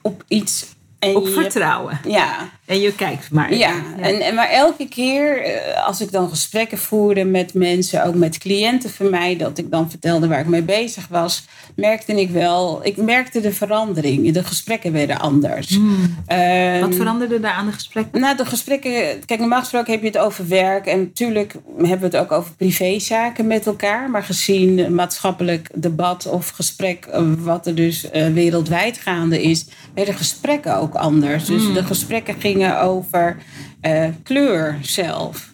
op 0.01 0.23
iets. 0.27 0.65
En 0.99 1.15
Op 1.15 1.27
vertrouwen. 1.27 1.99
Ja, 2.07 2.49
En 2.67 2.79
je 2.79 2.95
kijkt 2.95 3.31
maar. 3.31 3.55
ja. 3.55 3.73
En, 3.99 4.19
en 4.19 4.35
maar 4.35 4.49
elke 4.49 4.87
keer 4.87 5.43
eh, 5.43 5.85
als 5.87 6.01
ik 6.01 6.11
dan 6.11 6.29
gesprekken 6.29 6.77
voerde 6.77 7.23
met 7.23 7.53
mensen, 7.53 8.05
ook 8.05 8.15
met 8.15 8.37
cliënten 8.37 8.89
van 8.89 9.09
mij, 9.09 9.37
dat 9.37 9.57
ik 9.57 9.71
dan 9.71 9.89
vertelde 9.89 10.27
waar 10.27 10.39
ik 10.39 10.47
mee 10.47 10.61
bezig 10.61 11.07
was, 11.07 11.45
merkte 11.75 12.13
ik 12.13 12.29
wel, 12.29 12.79
ik 12.83 12.97
merkte 12.97 13.39
de 13.39 13.51
verandering. 13.51 14.31
De 14.31 14.43
gesprekken 14.43 14.91
werden 14.91 15.19
anders. 15.19 15.79
Ehm, 16.25 16.79
Wat 16.79 16.95
veranderde 16.95 17.39
daar 17.39 17.53
aan 17.53 17.65
de 17.65 17.71
gesprekken? 17.71 18.19
nou, 18.19 18.37
de 18.37 18.45
gesprekken. 18.45 18.91
Kijk, 19.25 19.39
normaal 19.39 19.59
gesproken 19.59 19.91
heb 19.91 20.01
je 20.01 20.07
het 20.07 20.17
over 20.17 20.47
werk. 20.47 20.85
En 20.85 20.99
natuurlijk 20.99 21.55
hebben 21.77 22.11
we 22.11 22.17
het 22.17 22.25
ook 22.25 22.31
over 22.31 22.51
privézaken 22.57 23.47
met 23.47 23.65
elkaar. 23.65 24.09
Maar 24.09 24.23
gezien 24.23 24.95
maatschappelijk 24.95 25.69
debat 25.73 26.27
of 26.27 26.49
gesprek, 26.49 27.05
eh, 27.05 27.21
wat 27.37 27.67
er 27.67 27.75
dus 27.75 28.09
eh, 28.09 28.27
wereldwijd 28.27 28.97
gaande 28.97 29.41
is, 29.43 29.65
werden 29.93 30.13
gesprekken 30.13 30.77
ook 30.77 30.95
anders. 30.95 31.45
Dus 31.45 31.73
de 31.73 31.83
gesprekken 31.83 32.35
gingen 32.39 32.55
over 32.65 33.37
eh, 33.81 34.07
kleur 34.23 34.77
zelf. 34.81 35.49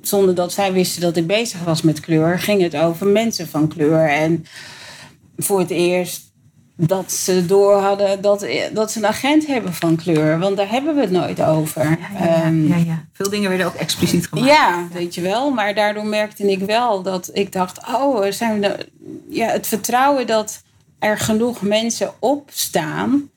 Zonder 0.00 0.34
dat 0.34 0.52
zij 0.52 0.72
wisten 0.72 1.00
dat 1.02 1.16
ik 1.16 1.26
bezig 1.26 1.64
was 1.64 1.82
met 1.82 2.00
kleur, 2.00 2.38
ging 2.38 2.62
het 2.62 2.76
over 2.76 3.06
mensen 3.06 3.48
van 3.48 3.68
kleur. 3.68 4.08
En 4.08 4.44
voor 5.36 5.58
het 5.58 5.70
eerst 5.70 6.24
dat 6.76 7.12
ze 7.12 7.46
door 7.46 7.74
hadden 7.74 8.20
dat, 8.20 8.46
dat 8.72 8.92
ze 8.92 8.98
een 8.98 9.06
agent 9.06 9.46
hebben 9.46 9.74
van 9.74 9.96
kleur. 9.96 10.38
Want 10.38 10.56
daar 10.56 10.70
hebben 10.70 10.94
we 10.94 11.00
het 11.00 11.10
nooit 11.10 11.42
over. 11.42 11.84
Ja, 11.84 11.98
ja, 12.18 12.26
Ehm, 12.42 12.66
ja, 12.68 12.76
ja. 12.76 13.04
Veel 13.12 13.30
dingen 13.30 13.48
werden 13.48 13.66
ook 13.66 13.74
expliciet 13.74 14.26
gemaakt. 14.26 14.46
ja, 14.50 14.86
weet 14.92 15.14
je 15.14 15.20
wel. 15.20 15.50
Maar 15.50 15.74
daardoor 15.74 16.06
merkte 16.06 16.50
ik 16.50 16.58
wel 16.58 17.02
dat 17.02 17.30
ik 17.32 17.52
dacht: 17.52 17.78
oh, 17.88 18.30
zijn 18.30 18.60
de, 18.60 18.88
ja, 19.28 19.46
het 19.48 19.66
vertrouwen 19.66 20.26
dat 20.26 20.62
er 20.98 21.18
genoeg 21.18 21.62
mensen 21.62 22.10
opstaan. 22.18 23.30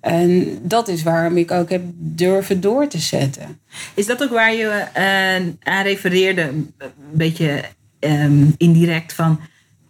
En 0.00 0.58
dat 0.62 0.88
is 0.88 1.02
waarom 1.02 1.36
ik 1.36 1.50
ook 1.50 1.70
heb 1.70 1.82
durven 1.94 2.60
door 2.60 2.88
te 2.88 2.98
zetten. 2.98 3.60
Is 3.94 4.06
dat 4.06 4.22
ook 4.22 4.30
waar 4.30 4.54
je 4.54 4.68
eh, 4.92 5.72
aan 5.74 5.82
refereerde, 5.82 6.42
een 6.42 6.72
beetje 7.12 7.64
ehm, 7.98 8.44
indirect 8.56 9.12
van... 9.12 9.40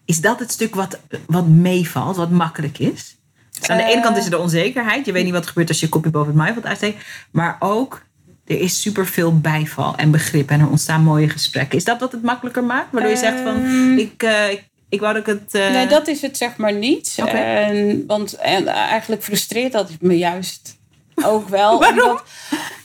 Is 0.05 0.21
dat 0.21 0.39
het 0.39 0.53
stuk 0.53 0.75
wat, 0.75 1.01
wat 1.27 1.47
meevalt, 1.47 2.17
wat 2.17 2.31
makkelijk 2.31 2.79
is? 2.79 3.17
Dus 3.59 3.69
aan 3.69 3.77
de 3.77 3.85
ene 3.85 4.03
kant 4.03 4.17
is 4.17 4.25
er 4.25 4.31
de 4.31 4.39
onzekerheid. 4.39 5.07
Je 5.07 5.13
weet 5.13 5.25
niet 5.25 5.33
wat 5.33 5.43
er 5.43 5.49
gebeurt 5.49 5.69
als 5.69 5.81
je 5.81 5.87
je 5.87 5.93
kopje 5.93 6.11
boven 6.11 6.29
het 6.29 6.37
maaiveld 6.37 6.67
uitsteekt. 6.67 7.05
Maar 7.31 7.57
ook, 7.59 8.03
er 8.45 8.61
is 8.61 8.81
superveel 8.81 9.41
bijval 9.41 9.97
en 9.97 10.11
begrip. 10.11 10.51
En 10.51 10.61
er 10.61 10.69
ontstaan 10.69 11.03
mooie 11.03 11.29
gesprekken. 11.29 11.79
Is 11.79 11.85
dat 11.85 12.01
wat 12.01 12.13
het 12.13 12.23
makkelijker 12.23 12.65
maakt? 12.65 12.93
Waardoor 12.93 13.11
je 13.11 13.17
zegt 13.17 13.41
van, 13.41 13.57
ik, 13.99 14.23
eh, 14.23 14.51
ik, 14.51 14.68
ik 14.89 15.01
wou 15.01 15.13
dat 15.15 15.27
ik 15.29 15.35
het... 15.41 15.55
eh, 15.55 15.71
Nee, 15.71 15.87
dat 15.87 16.07
is 16.09 16.23
het 16.23 16.37
zeg 16.37 16.57
maar 16.57 16.73
niet. 16.73 17.15
En, 17.27 18.05
want 18.07 18.33
en 18.33 18.67
eigenlijk 18.67 19.23
frustreert 19.23 19.73
dat 19.73 19.91
me 20.01 20.19
juist 20.19 20.77
ook 21.25 21.49
wel. 21.59 21.79
Waarom? 21.79 22.01
Omdat, 22.01 22.23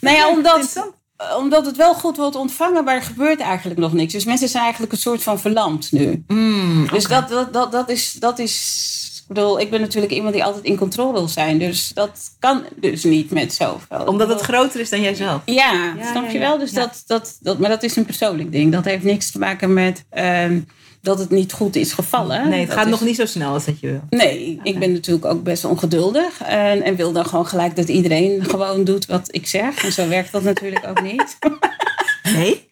nou 0.02 0.16
ja, 0.18 0.30
omdat, 0.30 0.92
omdat 1.38 1.66
het 1.66 1.76
wel 1.76 1.94
goed 1.94 2.18
wordt 2.18 2.36
ontvangen, 2.36 2.84
maar 2.84 2.96
er 2.96 3.02
gebeurt 3.02 3.40
eigenlijk 3.40 3.80
nog 3.80 3.94
niks. 3.94 4.14
Dus 4.14 4.26
mensen 4.26 4.48
zijn 4.50 4.64
eigenlijk 4.64 4.94
een 4.94 4.98
soort 5.00 5.24
van 5.24 5.40
verlamd 5.40 5.92
nu. 5.92 6.24
Mm, 6.28 6.88
Dus 6.92 7.04
dat, 7.08 7.30
dat, 7.30 7.54
dat, 7.54 7.72
dat, 7.72 7.90
is, 7.90 8.14
dat 8.14 8.40
is. 8.40 8.92
Ik 9.28 9.36
bedoel, 9.36 9.60
ik 9.60 9.70
ben 9.70 9.82
natuurlijk 9.82 10.14
iemand 10.14 10.34
die 10.34 10.44
altijd 10.44 10.64
in 10.64 10.78
controle 10.78 11.12
wil 11.14 11.28
zijn. 11.28 11.60
Dus 11.60 11.92
dat 11.94 12.20
kan 12.40 12.64
dus 12.76 13.04
niet 13.04 13.32
met 13.32 13.54
zoveel. 13.54 14.06
Omdat 14.06 14.30
het 14.30 14.42
groter 14.42 14.80
is 14.80 14.90
dan 14.90 15.02
jijzelf. 15.02 15.42
Ja, 15.46 15.94
Ja, 15.98 16.06
snap 16.12 16.26
ja, 16.26 16.32
je 16.32 16.40
wel? 16.40 16.58
Dus 16.58 16.72
Ja. 16.72 16.80
dat, 16.80 17.04
dat, 17.08 17.38
dat, 17.42 17.60
maar 17.60 17.70
dat 17.70 17.84
is 17.84 17.96
een 17.96 18.06
persoonlijk 18.06 18.52
ding. 18.52 18.72
Dat 18.72 18.86
heeft 18.86 19.04
niks 19.04 19.32
te 19.32 19.40
maken 19.40 19.74
met 19.74 20.04
ehm, 20.10 20.60
dat 21.04 21.20
het 21.20 21.30
niet 21.30 21.54
goed 21.54 21.76
is 21.76 21.94
gevallen. 21.94 22.50
Nee, 22.50 22.60
het 22.60 22.68
Dat 22.68 22.78
gaat 22.78 22.86
is- 22.86 22.92
nog 22.92 23.02
niet 23.02 23.16
zo 23.16 23.26
snel 23.26 23.54
als 23.54 23.66
dat 23.66 23.80
je 23.80 23.88
wil. 23.88 24.02
Nee, 24.10 24.60
ik 24.64 24.80
ben 24.80 24.92
natuurlijk 24.92 25.26
ook 25.26 25.44
best 25.44 25.66
ongeduldig. 25.66 26.42
En, 26.42 26.82
en 26.84 26.96
wil 26.96 27.12
dan 27.12 27.26
gewoon 27.26 27.48
gelijk 27.48 27.76
dat 27.76 27.88
iedereen 27.90 28.44
gewoon 28.46 28.84
doet 28.84 29.06
wat 29.06 29.28
ik 29.32 29.48
zeg. 29.48 29.84
En 29.84 29.92
zo 29.92 30.08
werkt 30.08 30.32
dat 30.32 30.44
natuurlijk 30.44 30.86
ook 30.88 31.02
niet. 31.02 31.38
Nee? 32.34 32.68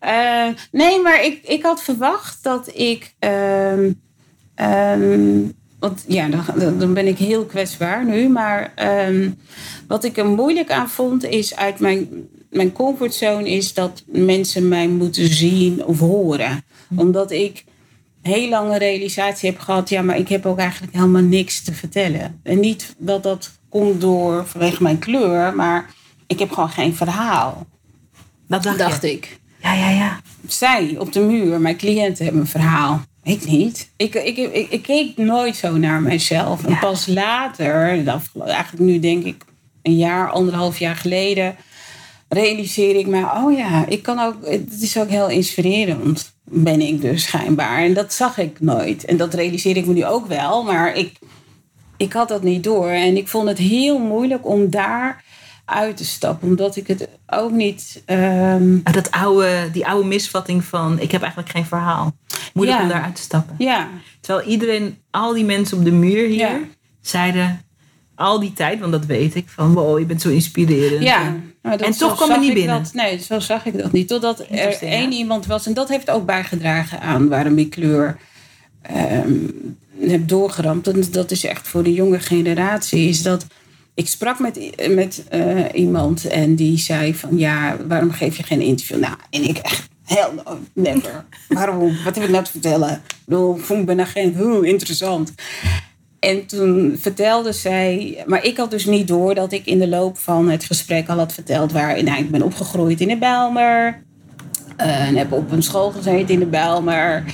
Eh, 0.00 0.46
nee, 0.72 1.00
maar 1.02 1.24
ik, 1.24 1.40
ik 1.44 1.62
had 1.62 1.82
verwacht 1.82 2.38
dat 2.42 2.70
ik. 2.74 3.14
ehm, 3.18 3.90
ehm, 4.54 5.40
want 5.78 6.04
ja, 6.08 6.28
dan, 6.56 6.78
dan 6.78 6.94
ben 6.94 7.06
ik 7.06 7.18
heel 7.18 7.44
kwetsbaar 7.44 8.04
nu. 8.04 8.28
Maar 8.28 8.72
ehm, 8.74 9.30
wat 9.88 10.04
ik 10.04 10.16
er 10.18 10.26
moeilijk 10.26 10.70
aan 10.70 10.88
vond, 10.88 11.24
is 11.24 11.56
uit 11.56 11.78
mijn, 11.78 12.08
mijn 12.50 12.72
comfortzone, 12.72 13.48
is 13.50 13.74
dat 13.74 14.02
mensen 14.06 14.68
mij 14.68 14.88
moeten 14.88 15.28
zien 15.28 15.84
of 15.84 15.98
horen. 15.98 16.64
Omdat 16.96 17.30
ik 17.30 17.64
heel 18.22 18.48
lange 18.48 18.78
realisatie 18.78 19.50
heb 19.50 19.60
gehad, 19.60 19.88
ja, 19.88 20.02
maar 20.02 20.18
ik 20.18 20.28
heb 20.28 20.46
ook 20.46 20.58
eigenlijk 20.58 20.92
helemaal 20.92 21.22
niks 21.22 21.62
te 21.62 21.74
vertellen. 21.74 22.40
En 22.42 22.60
niet 22.60 22.94
dat 22.98 23.22
dat 23.22 23.50
komt 23.68 24.00
door 24.00 24.46
vanwege 24.46 24.82
mijn 24.82 24.98
kleur, 24.98 25.54
maar 25.54 25.90
ik 26.26 26.38
heb 26.38 26.50
gewoon 26.50 26.70
geen 26.70 26.94
verhaal, 26.94 27.66
Dat 28.48 28.62
dacht, 28.62 28.78
dacht 28.78 29.02
je. 29.02 29.12
ik 29.12 29.38
Ja, 29.62 29.74
ja, 29.74 29.90
ja. 29.90 30.20
zij 30.46 30.96
op 30.98 31.12
de 31.12 31.20
muur, 31.20 31.60
mijn 31.60 31.76
cliënten 31.76 32.24
hebben 32.24 32.42
een 32.42 32.48
verhaal. 32.48 33.00
Ik 33.22 33.46
niet. 33.46 33.90
Ik, 33.96 34.14
ik, 34.14 34.36
ik, 34.36 34.70
ik 34.70 34.82
keek 34.82 35.16
nooit 35.16 35.56
zo 35.56 35.76
naar 35.76 36.02
mezelf. 36.02 36.64
En 36.64 36.78
pas 36.78 37.06
later, 37.06 37.74
eigenlijk 38.36 38.78
nu 38.78 38.98
denk 38.98 39.24
ik 39.24 39.44
een 39.82 39.96
jaar, 39.96 40.30
anderhalf 40.30 40.78
jaar 40.78 40.96
geleden, 40.96 41.56
realiseer 42.28 42.96
ik 42.96 43.06
me, 43.06 43.26
oh 43.44 43.56
ja, 43.56 43.86
ik 43.88 44.02
kan 44.02 44.18
ook, 44.18 44.34
het 44.46 44.82
is 44.82 44.98
ook 44.98 45.08
heel 45.08 45.28
inspirerend, 45.28 46.32
ben 46.44 46.80
ik 46.80 47.00
dus 47.00 47.22
schijnbaar. 47.22 47.78
En 47.78 47.94
dat 47.94 48.12
zag 48.12 48.38
ik 48.38 48.60
nooit. 48.60 49.04
En 49.04 49.16
dat 49.16 49.34
realiseer 49.34 49.76
ik 49.76 49.86
me 49.86 49.92
nu 49.92 50.04
ook 50.04 50.26
wel, 50.26 50.62
maar 50.62 50.96
ik, 50.96 51.12
ik 51.96 52.12
had 52.12 52.28
dat 52.28 52.42
niet 52.42 52.64
door. 52.64 52.88
En 52.88 53.16
ik 53.16 53.28
vond 53.28 53.48
het 53.48 53.58
heel 53.58 53.98
moeilijk 53.98 54.46
om 54.46 54.70
daar 54.70 55.24
uit 55.64 55.96
te 55.96 56.04
stappen, 56.04 56.48
omdat 56.48 56.76
ik 56.76 56.86
het 56.86 57.08
ook 57.26 57.50
niet. 57.50 58.02
ehm, 58.06 58.78
Ah, 58.84 58.92
Dat 58.94 59.10
oude, 59.10 59.68
die 59.72 59.86
oude 59.86 60.08
misvatting 60.08 60.64
van 60.64 61.00
ik 61.00 61.12
heb 61.12 61.20
eigenlijk 61.20 61.50
geen 61.52 61.66
verhaal. 61.66 62.12
Moeilijk 62.54 62.78
Ja. 62.78 62.84
om 62.84 62.90
daaruit 62.90 63.16
te 63.16 63.22
stappen. 63.22 63.54
ja, 63.58 63.88
Terwijl 64.20 64.48
iedereen, 64.48 64.98
al 65.10 65.32
die 65.34 65.44
mensen 65.44 65.78
op 65.78 65.84
de 65.84 65.92
muur 65.92 66.26
hier, 66.28 66.36
Ja. 66.38 66.58
zeiden 67.00 67.60
al 68.14 68.40
die 68.40 68.52
tijd, 68.52 68.80
want 68.80 68.92
dat 68.92 69.06
weet 69.06 69.34
ik, 69.34 69.48
van 69.48 69.74
wow, 69.74 69.98
je 69.98 70.04
bent 70.04 70.22
zo 70.22 70.28
inspirerend. 70.28 71.02
Ja, 71.02 71.36
maar 71.62 71.78
dat, 71.78 71.86
En 71.86 71.92
toch 71.92 72.16
kwam 72.16 72.28
het 72.28 72.36
zag 72.36 72.40
niet 72.40 72.48
ik 72.48 72.54
binnen. 72.54 72.82
Dat, 72.82 72.92
nee, 72.92 73.18
zo 73.18 73.40
zag 73.40 73.66
ik 73.66 73.78
dat 73.78 73.92
niet. 73.92 74.08
Totdat 74.08 74.38
er 74.38 74.82
één 74.82 75.10
ja. 75.10 75.16
iemand 75.16 75.46
was. 75.46 75.66
En 75.66 75.74
dat 75.74 75.88
heeft 75.88 76.10
ook 76.10 76.26
bijgedragen 76.26 77.00
aan 77.00 77.28
waarom 77.28 77.58
ik 77.58 77.70
kleur 77.70 78.16
ehm, 78.82 79.32
heb 80.00 80.28
doorgeramd. 80.28 80.88
En 80.88 81.04
dat 81.10 81.30
is 81.30 81.44
echt 81.44 81.68
voor 81.68 81.82
de 81.82 81.92
jonge 81.92 82.20
generatie. 82.20 83.08
Is 83.08 83.22
dat 83.22 83.46
ik 83.94 84.08
sprak 84.08 84.38
met, 84.38 84.88
met 84.90 85.24
eh, 85.28 85.64
iemand 85.72 86.26
en 86.26 86.54
die 86.54 86.78
zei 86.78 87.14
van... 87.14 87.38
Ja, 87.38 87.76
waarom 87.88 88.10
geef 88.10 88.36
je 88.36 88.42
geen 88.42 88.60
interview? 88.60 88.98
Nou, 88.98 89.14
en 89.30 89.48
ik 89.48 89.58
echt... 89.58 89.88
Hell 90.04 90.30
no, 90.44 90.58
never. 90.72 91.24
Waarom? 91.48 91.96
Wat 92.04 92.14
heb 92.14 92.24
ik 92.24 92.30
nou 92.30 92.44
te 92.44 92.50
vertellen? 92.50 92.90
Ik 92.90 93.14
bedoel, 93.24 93.58
ik 93.68 93.86
ben 93.86 94.00
agent. 94.00 94.36
Hoe 94.36 94.66
interessant. 94.66 95.32
En 96.24 96.46
toen 96.46 96.96
vertelde 97.00 97.52
zij, 97.52 98.22
maar 98.26 98.44
ik 98.44 98.56
had 98.56 98.70
dus 98.70 98.84
niet 98.84 99.08
door 99.08 99.34
dat 99.34 99.52
ik 99.52 99.66
in 99.66 99.78
de 99.78 99.88
loop 99.88 100.18
van 100.18 100.48
het 100.48 100.64
gesprek 100.64 101.08
al 101.08 101.18
had 101.18 101.32
verteld 101.32 101.72
waar 101.72 102.02
nou, 102.02 102.18
ik 102.18 102.30
ben 102.30 102.42
opgegroeid 102.42 103.00
in 103.00 103.08
de 103.08 103.16
Bijlmer. 103.16 104.02
eh, 104.76 105.06
en 105.06 105.16
heb 105.16 105.32
op 105.32 105.50
een 105.50 105.62
school 105.62 105.90
gezeten 105.90 106.28
in 106.28 106.38
de 106.38 106.46
Bijlmer. 106.46 107.24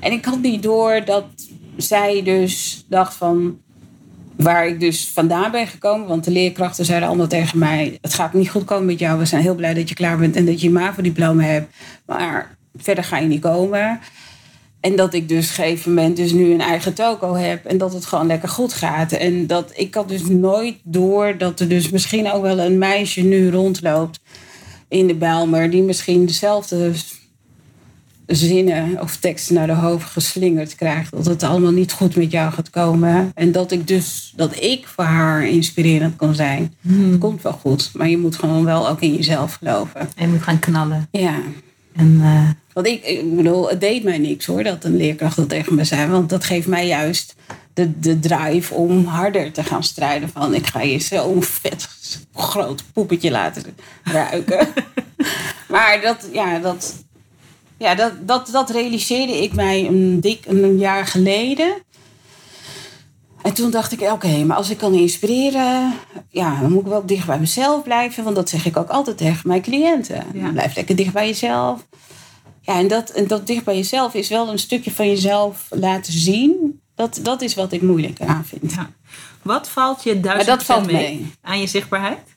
En 0.00 0.12
ik 0.12 0.24
had 0.24 0.40
niet 0.40 0.62
door 0.62 1.04
dat 1.04 1.24
zij 1.76 2.22
dus 2.22 2.84
dacht 2.88 3.14
van 3.14 3.58
waar 4.36 4.66
ik 4.66 4.80
dus 4.80 5.08
vandaan 5.08 5.50
ben 5.50 5.66
gekomen. 5.66 6.08
Want 6.08 6.24
de 6.24 6.30
leerkrachten 6.30 6.84
zeiden 6.84 7.08
allemaal 7.08 7.26
tegen 7.26 7.58
mij: 7.58 7.98
Het 8.00 8.14
gaat 8.14 8.32
niet 8.32 8.50
goed 8.50 8.64
komen 8.64 8.86
met 8.86 8.98
jou. 8.98 9.18
We 9.18 9.24
zijn 9.24 9.42
heel 9.42 9.54
blij 9.54 9.74
dat 9.74 9.88
je 9.88 9.94
klaar 9.94 10.18
bent 10.18 10.36
en 10.36 10.46
dat 10.46 10.60
je 10.60 10.66
je 10.66 10.72
MAVO-diploma 10.72 11.42
hebt. 11.42 11.74
Maar 12.06 12.56
verder 12.76 13.04
ga 13.04 13.18
je 13.18 13.28
niet 13.28 13.40
komen. 13.40 14.00
En 14.86 14.96
dat 14.96 15.14
ik 15.14 15.28
dus 15.28 15.50
op 15.50 15.58
een 15.58 15.64
gegeven 15.64 15.94
moment 15.94 16.16
dus 16.16 16.32
nu 16.32 16.52
een 16.52 16.60
eigen 16.60 16.94
toko 16.94 17.34
heb. 17.34 17.64
En 17.64 17.78
dat 17.78 17.92
het 17.92 18.06
gewoon 18.06 18.26
lekker 18.26 18.48
goed 18.48 18.72
gaat. 18.72 19.12
En 19.12 19.46
dat 19.46 19.72
ik 19.74 19.94
had 19.94 20.08
dus 20.08 20.22
nooit 20.22 20.76
door 20.82 21.38
dat 21.38 21.60
er 21.60 21.68
dus 21.68 21.90
misschien 21.90 22.32
ook 22.32 22.42
wel 22.42 22.58
een 22.58 22.78
meisje 22.78 23.20
nu 23.20 23.50
rondloopt 23.50 24.20
in 24.88 25.06
de 25.06 25.14
Bijlmer. 25.14 25.70
Die 25.70 25.82
misschien 25.82 26.26
dezelfde 26.26 26.92
zinnen 28.26 29.00
of 29.00 29.16
teksten 29.16 29.54
naar 29.54 29.66
de 29.66 29.72
hoofd 29.72 30.10
geslingerd 30.10 30.74
krijgt. 30.74 31.10
Dat 31.10 31.26
het 31.26 31.42
allemaal 31.42 31.72
niet 31.72 31.92
goed 31.92 32.16
met 32.16 32.30
jou 32.30 32.52
gaat 32.52 32.70
komen. 32.70 33.30
En 33.34 33.52
dat 33.52 33.72
ik 33.72 33.86
dus, 33.86 34.32
dat 34.36 34.62
ik 34.62 34.86
voor 34.86 35.04
haar 35.04 35.48
inspirerend 35.48 36.16
kan 36.16 36.34
zijn. 36.34 36.74
Dat 36.80 37.18
komt 37.18 37.42
wel 37.42 37.52
goed. 37.52 37.90
Maar 37.94 38.08
je 38.08 38.18
moet 38.18 38.36
gewoon 38.36 38.64
wel 38.64 38.88
ook 38.88 39.00
in 39.00 39.14
jezelf 39.14 39.54
geloven. 39.54 40.00
En 40.00 40.26
je 40.26 40.32
moet 40.32 40.42
gaan 40.42 40.58
knallen. 40.58 41.08
Ja. 41.10 41.34
En, 41.96 42.18
eh, 42.22 42.48
Want 42.72 42.86
ik, 42.86 43.04
ik 43.04 43.36
bedoel, 43.36 43.68
het 43.68 43.80
deed 43.80 44.02
mij 44.02 44.18
niks 44.18 44.46
hoor 44.46 44.62
dat 44.62 44.84
een 44.84 44.96
leerkracht 44.96 45.36
dat 45.36 45.48
tegen 45.48 45.74
me 45.74 45.84
zei. 45.84 46.10
Want 46.10 46.28
dat 46.28 46.44
geeft 46.44 46.66
mij 46.66 46.86
juist 46.86 47.34
de, 47.74 47.98
de 48.00 48.18
drive 48.18 48.74
om 48.74 49.04
harder 49.04 49.52
te 49.52 49.64
gaan 49.64 49.84
strijden. 49.84 50.28
Van 50.28 50.54
ik 50.54 50.66
ga 50.66 50.80
je 50.80 50.98
zo'n 50.98 51.42
vet 51.42 51.88
groot 52.34 52.84
poepetje 52.92 53.30
laten 53.30 53.62
ruiken. 54.04 54.68
maar 55.68 56.00
dat, 56.02 56.28
ja, 56.32 56.58
dat, 56.58 57.04
ja, 57.76 57.94
dat, 57.94 58.12
dat, 58.26 58.48
dat 58.52 58.70
realiseerde 58.70 59.42
ik 59.42 59.54
mij 59.54 59.86
een 59.86 60.20
dik 60.20 60.44
een 60.46 60.78
jaar 60.78 61.06
geleden. 61.06 61.74
En 63.46 63.54
toen 63.54 63.70
dacht 63.70 63.92
ik, 63.92 64.00
oké, 64.00 64.44
maar 64.44 64.56
als 64.56 64.70
ik 64.70 64.78
kan 64.78 64.94
inspireren, 64.94 65.92
ja, 66.28 66.60
dan 66.60 66.72
moet 66.72 66.80
ik 66.80 66.88
wel 66.88 67.06
dicht 67.06 67.26
bij 67.26 67.38
mezelf 67.38 67.82
blijven. 67.82 68.24
Want 68.24 68.36
dat 68.36 68.48
zeg 68.48 68.66
ik 68.66 68.76
ook 68.76 68.88
altijd 68.88 69.16
tegen 69.16 69.48
mijn 69.48 69.62
cliënten. 69.62 70.24
Ja. 70.34 70.50
Blijf 70.50 70.76
lekker 70.76 70.96
dicht 70.96 71.12
bij 71.12 71.26
jezelf. 71.26 71.86
Ja, 72.60 72.78
en 72.78 72.88
dat, 72.88 73.10
en 73.10 73.26
dat 73.26 73.46
dicht 73.46 73.64
bij 73.64 73.76
jezelf 73.76 74.14
is 74.14 74.28
wel 74.28 74.48
een 74.48 74.58
stukje 74.58 74.90
van 74.90 75.08
jezelf 75.08 75.66
laten 75.70 76.12
zien. 76.12 76.80
Dat, 76.94 77.20
dat 77.22 77.42
is 77.42 77.54
wat 77.54 77.72
ik 77.72 77.82
moeilijk 77.82 78.20
aan 78.20 78.44
vind. 78.44 78.72
ja. 78.72 78.90
Wat 79.42 79.68
valt 79.68 80.02
je 80.02 80.20
duizend 80.20 80.86
mee 80.86 80.86
mee. 80.86 81.32
aan 81.42 81.60
je 81.60 81.66
zichtbaarheid? 81.66 82.36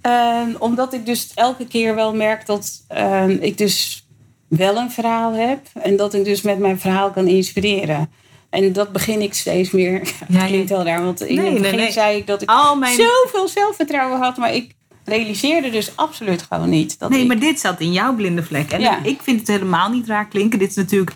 Ehm, 0.00 0.50
omdat 0.58 0.92
ik 0.92 1.06
dus 1.06 1.30
elke 1.34 1.66
keer 1.66 1.94
wel 1.94 2.14
merk 2.14 2.46
dat 2.46 2.84
ehm, 2.88 3.30
ik 3.30 3.58
dus 3.58 4.06
wel 4.48 4.76
een 4.76 4.90
verhaal 4.90 5.32
heb. 5.32 5.60
En 5.74 5.96
dat 5.96 6.14
ik 6.14 6.24
dus 6.24 6.42
met 6.42 6.58
mijn 6.58 6.80
verhaal 6.80 7.10
kan 7.10 7.26
inspireren. 7.26 8.10
En 8.64 8.72
dat 8.72 8.92
begin 8.92 9.20
ik 9.20 9.34
steeds 9.34 9.70
meer. 9.70 9.92
Ja, 10.28 10.40
Ja, 10.40 10.46
klinkt 10.46 10.68
heel 10.68 10.82
raar, 10.84 11.02
want 11.04 11.20
in 11.20 11.36
Nee, 11.36 11.52
het 11.52 11.62
begin 11.62 11.76
nee. 11.78 11.92
zei 11.92 12.16
ik 12.18 12.26
dat 12.26 12.42
ik 12.42 12.48
Al 12.48 12.76
mijn... 12.76 12.96
zoveel 12.96 13.48
zelfvertrouwen 13.48 14.20
had. 14.20 14.36
Maar 14.36 14.54
ik 14.54 14.74
realiseerde 15.04 15.70
dus 15.70 15.96
absoluut 15.96 16.42
gewoon 16.42 16.68
niet. 16.68 16.98
Dat 16.98 17.10
Nee, 17.10 17.20
ik, 17.20 17.26
maar 17.26 17.38
dit 17.38 17.60
zat 17.60 17.80
in 17.80 17.92
jouw 17.92 18.14
blinde 18.14 18.42
vlek. 18.42 18.70
En 18.70 18.80
Ja. 18.80 19.02
ik 19.02 19.22
vind 19.22 19.38
het 19.38 19.48
helemaal 19.48 19.90
niet 19.90 20.06
raar 20.06 20.26
klinken. 20.28 20.58
Dit 20.58 20.68
is 20.70 20.74
natuurlijk... 20.76 21.12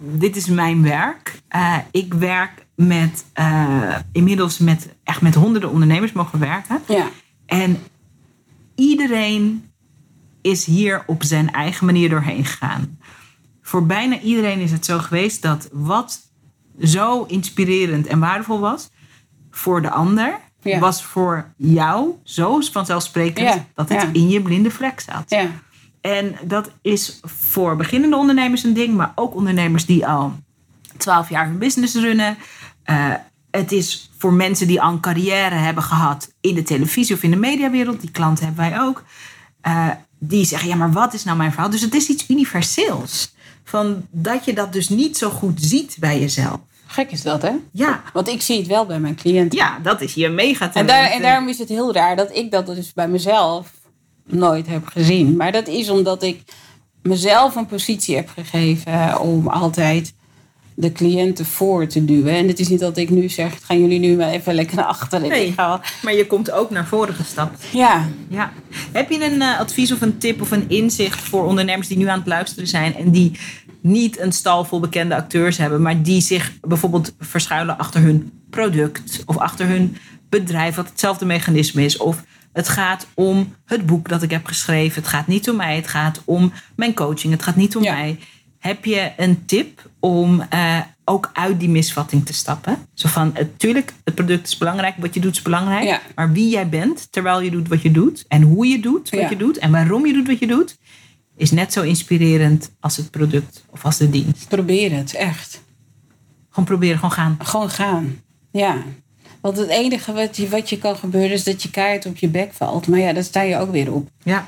Dit 0.00 0.36
is 0.36 0.46
mijn 0.46 0.82
werk. 0.82 1.40
Eh, 1.48 1.76
ik 1.90 2.14
werk 2.14 2.66
met... 2.74 3.24
eh, 3.32 3.96
inmiddels 4.12 4.58
met 4.58 4.88
echt 5.04 5.20
met 5.20 5.34
honderden 5.34 5.70
ondernemers 5.70 6.12
mogen 6.12 6.38
werken. 6.38 6.82
Ja, 6.88 7.08
En 7.46 7.82
iedereen 8.74 9.70
is 10.42 10.64
hier 10.64 11.02
op 11.06 11.22
zijn 11.22 11.52
eigen 11.52 11.86
manier 11.86 12.08
doorheen 12.08 12.44
gegaan. 12.44 12.98
Voor 13.62 13.86
bijna 13.86 14.20
iedereen 14.20 14.60
is 14.60 14.70
het 14.70 14.84
zo 14.84 14.98
geweest 14.98 15.42
dat 15.42 15.68
wat 15.72 16.20
zo 16.82 17.22
inspirerend 17.24 18.06
en 18.06 18.18
waardevol 18.18 18.58
was 18.60 18.90
voor 19.50 19.82
de 19.82 19.90
ander, 19.90 20.38
Ja. 20.62 20.78
was 20.78 21.04
voor 21.04 21.52
jou 21.56 22.10
zo 22.22 22.60
vanzelfsprekend 22.72 23.48
Ja, 23.54 23.64
dat 23.74 23.88
het 23.88 24.02
ja. 24.02 24.08
in 24.12 24.28
je 24.28 24.42
blinde 24.42 24.70
vlek 24.70 25.00
zat. 25.00 25.24
ja, 25.30 25.46
En 26.00 26.36
dat 26.44 26.70
is 26.82 27.20
voor 27.22 27.76
beginnende 27.76 28.16
ondernemers 28.16 28.62
een 28.64 28.74
ding, 28.74 28.94
maar 28.96 29.12
ook 29.14 29.34
ondernemers 29.34 29.86
die 29.86 30.06
al 30.06 30.32
12 30.96 31.28
jaar 31.28 31.46
hun 31.46 31.58
business 31.58 31.94
runnen. 31.94 32.36
Eh, 32.82 33.12
het 33.50 33.72
is 33.72 34.10
voor 34.18 34.32
mensen 34.32 34.66
die 34.66 34.82
al 34.82 34.92
een 34.92 35.00
carrière 35.00 35.54
hebben 35.54 35.82
gehad 35.82 36.32
in 36.40 36.54
de 36.54 36.62
televisie 36.62 37.14
of 37.16 37.22
in 37.22 37.30
de 37.30 37.36
mediawereld. 37.36 38.00
Die 38.00 38.10
klanten 38.10 38.44
hebben 38.44 38.70
wij 38.70 38.80
ook. 38.80 39.04
Eh, 39.60 39.88
die 40.18 40.44
zeggen, 40.44 40.68
ja, 40.68 40.76
maar 40.76 40.92
wat 40.92 41.14
is 41.14 41.24
nou 41.24 41.36
mijn 41.36 41.52
verhaal? 41.52 41.70
Dus 41.70 41.80
het 41.80 41.94
is 41.94 42.08
iets 42.08 42.28
universeels. 42.30 43.34
Van 43.64 44.06
dat 44.10 44.44
je 44.44 44.52
dat 44.52 44.72
dus 44.72 44.88
niet 44.88 45.16
zo 45.16 45.30
goed 45.30 45.62
ziet 45.62 45.96
bij 46.00 46.20
jezelf. 46.20 46.58
gek 46.86 47.10
is 47.10 47.22
dat 47.22 47.42
hè? 47.42 47.52
Ja, 47.72 48.02
Want 48.12 48.28
ik 48.28 48.42
zie 48.42 48.58
het 48.58 48.66
wel 48.66 48.86
bij 48.86 49.00
mijn 49.00 49.14
cliënten. 49.14 49.58
ja 49.58 49.78
dat 49.82 50.00
is 50.00 50.14
je 50.14 50.28
mega 50.28 50.74
En, 50.74 50.86
daar, 50.86 51.10
en 51.10 51.22
daarom 51.22 51.48
is 51.48 51.58
het 51.58 51.68
heel 51.68 51.92
raar 51.92 52.16
dat 52.16 52.36
ik 52.36 52.50
dat 52.50 52.66
dus 52.66 52.92
bij 52.92 53.08
mezelf 53.08 53.70
nooit 54.26 54.66
heb 54.66 54.86
gezien. 54.86 55.36
Maar 55.36 55.52
dat 55.52 55.68
is 55.68 55.90
omdat 55.90 56.22
ik 56.22 56.42
mezelf 57.02 57.56
een 57.56 57.66
positie 57.66 58.16
heb 58.16 58.28
gegeven 58.28 59.20
om 59.20 59.48
altijd 59.48 60.14
de 60.76 60.92
cliënten 60.92 61.46
voor 61.46 61.86
te 61.86 62.04
duwen. 62.04 62.32
En 62.34 62.48
het 62.48 62.58
is 62.60 62.68
niet 62.68 62.80
dat 62.80 62.96
ik 62.96 63.10
nu 63.10 63.28
zeg, 63.28 63.58
gaan 63.62 63.80
jullie 63.80 63.98
nu 63.98 64.16
maar 64.16 64.28
even 64.30 64.54
lekker 64.54 64.76
naar 64.76 64.84
achteren. 64.84 65.28
Nee. 65.28 65.46
Ik 65.46 65.54
ga- 65.54 65.80
Maar 66.02 66.14
je 66.14 66.26
komt 66.26 66.50
ook 66.50 66.70
naar 66.70 66.86
voren 66.86 67.14
gestapt. 67.14 67.64
Ja, 67.72 68.08
Ja. 68.28 68.52
Heb 68.92 69.10
je 69.10 69.24
een 69.24 69.42
eh, 69.42 69.58
advies 69.58 69.92
of 69.92 70.00
een 70.00 70.18
tip 70.18 70.40
of 70.40 70.50
een 70.50 70.68
inzicht 70.68 71.20
voor 71.20 71.44
ondernemers 71.44 71.88
die 71.88 71.96
nu 71.98 72.06
aan 72.08 72.18
het 72.18 72.26
luisteren 72.28 72.68
zijn 72.68 72.94
en 72.96 73.10
die 73.10 73.38
niet 73.80 74.20
een 74.20 74.32
stal 74.32 74.64
vol 74.64 74.80
bekende 74.80 75.14
acteurs 75.16 75.56
hebben, 75.56 75.82
maar 75.82 76.02
die 76.02 76.20
zich 76.20 76.52
bijvoorbeeld 76.60 77.14
verschuilen 77.20 77.78
achter 77.78 78.00
hun 78.00 78.32
product 78.50 79.22
of 79.26 79.36
achter 79.38 79.66
hun 79.66 79.96
bedrijf, 80.28 80.74
wat 80.74 80.88
hetzelfde 80.88 81.24
mechanisme 81.24 81.84
is? 81.84 81.96
Of 81.96 82.22
het 82.52 82.68
gaat 82.68 83.06
om 83.14 83.54
het 83.64 83.86
boek 83.86 84.08
dat 84.08 84.22
ik 84.22 84.30
heb 84.30 84.46
geschreven. 84.46 85.02
Het 85.02 85.10
gaat 85.10 85.26
niet 85.26 85.50
om 85.50 85.56
mij. 85.56 85.76
Het 85.76 85.88
gaat 85.88 86.22
om 86.24 86.52
mijn 86.76 86.94
coaching. 86.94 87.32
Het 87.32 87.42
gaat 87.42 87.56
niet 87.56 87.76
om 87.76 87.82
Ja. 87.82 87.92
mij. 87.94 88.18
Heb 88.66 88.84
je 88.84 89.12
een 89.16 89.44
tip 89.44 89.90
om 90.00 90.40
eh, 90.40 90.80
ook 91.04 91.30
uit 91.32 91.60
die 91.60 91.68
misvatting 91.68 92.26
te 92.26 92.32
stappen? 92.32 92.86
Zo 92.94 93.08
van, 93.08 93.32
natuurlijk, 93.34 93.92
het 94.04 94.14
product 94.14 94.46
is 94.46 94.58
belangrijk, 94.58 94.94
wat 94.98 95.14
je 95.14 95.20
doet 95.20 95.34
is 95.36 95.42
belangrijk. 95.42 95.84
Ja. 95.84 96.00
Maar 96.14 96.32
wie 96.32 96.48
jij 96.48 96.68
bent 96.68 97.12
terwijl 97.12 97.40
je 97.40 97.50
doet 97.50 97.68
wat 97.68 97.82
je 97.82 97.90
doet. 97.90 98.24
En 98.28 98.42
hoe 98.42 98.66
je 98.66 98.80
doet 98.80 99.10
wat 99.10 99.20
Ja. 99.20 99.28
je 99.28 99.36
doet. 99.36 99.58
En 99.58 99.70
waarom 99.70 100.06
je 100.06 100.12
doet 100.12 100.26
wat 100.26 100.38
je 100.38 100.46
doet. 100.46 100.76
Is 101.36 101.50
net 101.50 101.72
zo 101.72 101.82
inspirerend 101.82 102.70
als 102.80 102.96
het 102.96 103.10
product 103.10 103.64
of 103.70 103.84
als 103.84 103.96
de 103.96 104.10
dienst. 104.10 104.48
probeer 104.48 104.92
het, 104.96 105.14
echt. 105.14 105.62
Gewoon 106.50 106.64
proberen, 106.64 106.96
gewoon 106.96 107.12
gaan. 107.12 107.36
Gewoon 107.42 107.70
gaan. 107.70 108.20
Ja. 108.52 108.82
Want 109.40 109.56
het 109.56 109.68
enige 109.68 110.12
wat 110.12 110.36
je, 110.36 110.48
wat 110.48 110.70
je 110.70 110.78
kan 110.78 110.96
gebeuren 110.96 111.30
is 111.32 111.44
dat 111.44 111.62
je 111.62 111.70
kaart 111.70 112.06
op 112.06 112.16
je 112.16 112.28
bek 112.28 112.52
valt. 112.52 112.88
Maar 112.88 112.98
ja, 112.98 113.12
daar 113.12 113.24
sta 113.24 113.42
je 113.42 113.56
ook 113.58 113.70
weer 113.70 113.92
op. 113.92 114.08
Ja, 114.22 114.46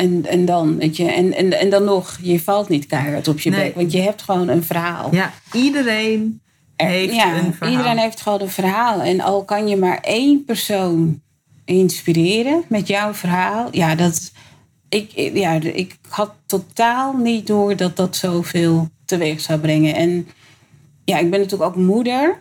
En, 0.00 0.26
en 0.26 0.44
dan, 0.44 0.76
weet 0.76 0.96
je, 0.96 1.04
en, 1.10 1.32
en, 1.32 1.52
en 1.60 1.70
dan 1.70 1.84
nog, 1.84 2.18
je 2.22 2.40
valt 2.40 2.68
niet 2.68 2.86
keihard 2.86 3.28
op 3.28 3.40
je 3.40 3.50
Nee. 3.50 3.64
bek. 3.64 3.74
Want 3.74 3.92
je 3.92 4.00
hebt 4.00 4.22
gewoon 4.22 4.48
een 4.48 4.64
verhaal. 4.64 5.14
ja. 5.14 5.32
iedereen 5.52 6.40
heeft 6.76 7.14
ja, 7.14 7.38
een 7.38 7.52
verhaal. 7.54 7.70
iedereen 7.70 7.98
heeft 7.98 8.20
gewoon 8.20 8.40
een 8.40 8.48
verhaal. 8.48 9.00
En 9.00 9.20
al 9.20 9.44
kan 9.44 9.68
je 9.68 9.76
maar 9.76 9.98
één 10.00 10.44
persoon 10.44 11.20
inspireren 11.64 12.62
met 12.68 12.86
jouw 12.88 13.14
verhaal. 13.14 13.68
Ja, 13.70 13.94
dat, 13.94 14.32
ik, 14.88 15.10
ja, 15.34 15.52
ik 15.62 15.96
had 16.08 16.32
totaal 16.46 17.16
niet 17.16 17.46
door 17.46 17.76
dat 17.76 17.96
dat 17.96 18.16
zoveel 18.16 18.88
teweeg 19.04 19.40
zou 19.40 19.58
brengen. 19.60 19.94
En 19.94 20.28
ja, 21.04 21.18
ik 21.18 21.30
ben 21.30 21.40
natuurlijk 21.40 21.70
ook 21.70 21.84
moeder. 21.84 22.38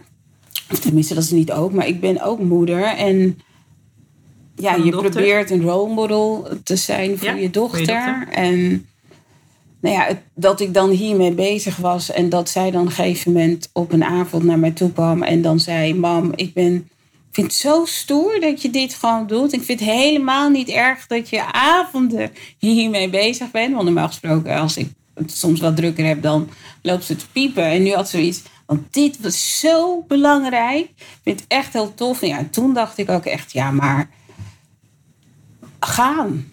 Of 0.72 0.80
tenminste, 0.80 1.14
dat 1.14 1.24
is 1.24 1.32
niet 1.32 1.52
ook, 1.52 1.74
maar 1.74 1.88
ik 1.88 2.00
ben 2.00 2.22
ook 2.22 2.40
moeder. 2.40 2.84
En 2.84 3.40
ja, 4.60 4.76
je 4.76 4.92
dochter? 4.92 5.10
probeert 5.10 5.50
een 5.52 5.62
role 5.62 5.94
model 5.94 6.48
te 6.64 6.76
zijn 6.76 7.18
voor, 7.18 7.28
Ja, 7.28 7.34
je, 7.34 7.38
voor 7.38 7.42
je 7.42 7.50
dochter. 7.52 8.28
En 8.32 8.88
nou 9.82 9.96
ja, 9.96 10.04
het- 10.06 10.22
dat 10.36 10.60
ik 10.60 10.74
dan 10.74 10.90
hiermee 10.90 11.32
bezig 11.32 11.78
was 11.78 12.12
en 12.12 12.30
dat 12.30 12.50
zij 12.50 12.72
dan 12.72 12.82
op 12.82 12.88
een 12.88 12.94
gegeven 12.94 13.32
moment 13.32 13.70
op 13.74 13.92
een 13.92 14.04
avond 14.04 14.44
naar 14.44 14.60
mij 14.60 14.72
toe 14.72 14.92
kwam 14.94 15.24
en 15.24 15.42
dan 15.42 15.60
zei: 15.60 15.94
Mam, 15.96 16.32
ik 16.36 16.54
ben. 16.54 16.88
Ik 17.30 17.36
vind 17.36 17.48
het 17.52 17.56
zo 17.62 17.86
stoer 17.86 18.38
dat 18.40 18.62
je 18.62 18.70
dit 18.70 18.94
gewoon 18.94 19.28
doet. 19.28 19.54
Ik 19.54 19.64
vind 19.64 19.80
het 19.80 19.90
helemaal 19.90 20.50
niet 20.50 20.70
erg 20.70 21.08
dat 21.08 21.30
je 21.30 21.52
avonden 21.54 22.32
hiermee 22.58 23.10
bezig 23.10 23.52
bent. 23.52 23.72
Want 23.74 23.86
normaal 23.86 24.08
gesproken, 24.08 24.56
als 24.60 24.78
ik 24.78 24.88
het 25.14 25.32
soms 25.32 25.60
wat 25.60 25.76
drukker 25.76 26.06
heb, 26.06 26.22
dan 26.22 26.50
loopt 26.82 27.04
ze 27.04 27.16
te 27.16 27.26
piepen. 27.32 27.64
En 27.64 27.84
nu 27.84 27.92
had 27.94 28.10
ze 28.10 28.18
zoiets. 28.18 28.42
Want 28.66 28.94
dit 28.94 29.22
was 29.22 29.60
zo 29.60 30.06
belangrijk. 30.08 30.80
Ik 30.98 31.20
vind 31.24 31.40
het 31.40 31.50
echt 31.50 31.74
heel 31.74 31.94
tof. 31.96 32.22
En 32.22 32.28
ja, 32.28 32.46
toen 32.52 32.74
dacht 32.74 32.98
ik 32.98 33.10
ook 33.10 33.26
echt, 33.26 33.52
ja, 33.52 33.72
maar 33.72 34.10
gaan. 35.80 36.46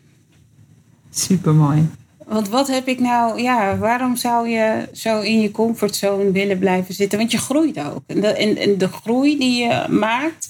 Super 1.10 1.54
mooi. 1.54 1.88
Want 2.26 2.48
wat 2.48 2.68
heb 2.68 2.88
ik 2.88 3.00
nou, 3.00 3.42
ja, 3.42 3.76
waarom 3.76 4.16
zou 4.16 4.48
je 4.48 4.88
zo 4.92 5.20
in 5.20 5.40
je 5.40 5.50
comfortzone 5.50 6.30
willen 6.30 6.58
blijven 6.58 6.94
zitten? 6.94 7.18
Want 7.18 7.30
je 7.30 7.38
groeit 7.38 7.80
ook. 7.80 8.02
En 8.06 8.20
de, 8.20 8.26
en, 8.26 8.56
en 8.56 8.78
de 8.78 8.88
groei 8.88 9.38
die 9.38 9.62
je 9.62 9.86
maakt, 9.90 10.48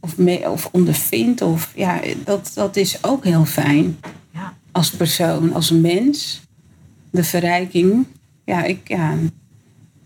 of, 0.00 0.16
mee, 0.16 0.50
of 0.50 0.68
ondervindt, 0.72 1.42
of, 1.42 1.72
ja, 1.74 2.00
dat, 2.24 2.50
dat 2.54 2.76
is 2.76 3.04
ook 3.04 3.24
heel 3.24 3.44
fijn. 3.44 3.98
Ja. 4.30 4.54
Als 4.72 4.90
persoon, 4.90 5.52
als 5.52 5.70
mens. 5.70 6.44
De 7.10 7.24
verrijking. 7.24 8.06
Ja, 8.44 8.64
ik, 8.64 8.88
ja, 8.88 9.14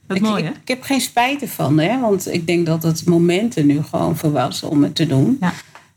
ik, 0.08 0.20
mooi, 0.20 0.42
ik, 0.42 0.48
hè? 0.48 0.50
ik 0.60 0.68
heb 0.68 0.82
geen 0.82 1.00
spijt 1.00 1.42
ervan, 1.42 1.78
hè? 1.78 2.00
want 2.00 2.32
ik 2.32 2.46
denk 2.46 2.66
dat 2.66 2.82
het 2.82 3.06
moment 3.06 3.56
er 3.56 3.64
nu 3.64 3.82
gewoon 3.82 4.16
voor 4.16 4.32
was 4.32 4.62
om 4.62 4.82
het 4.82 4.94
te 4.94 5.06
doen. 5.06 5.36
Ja. 5.40 5.52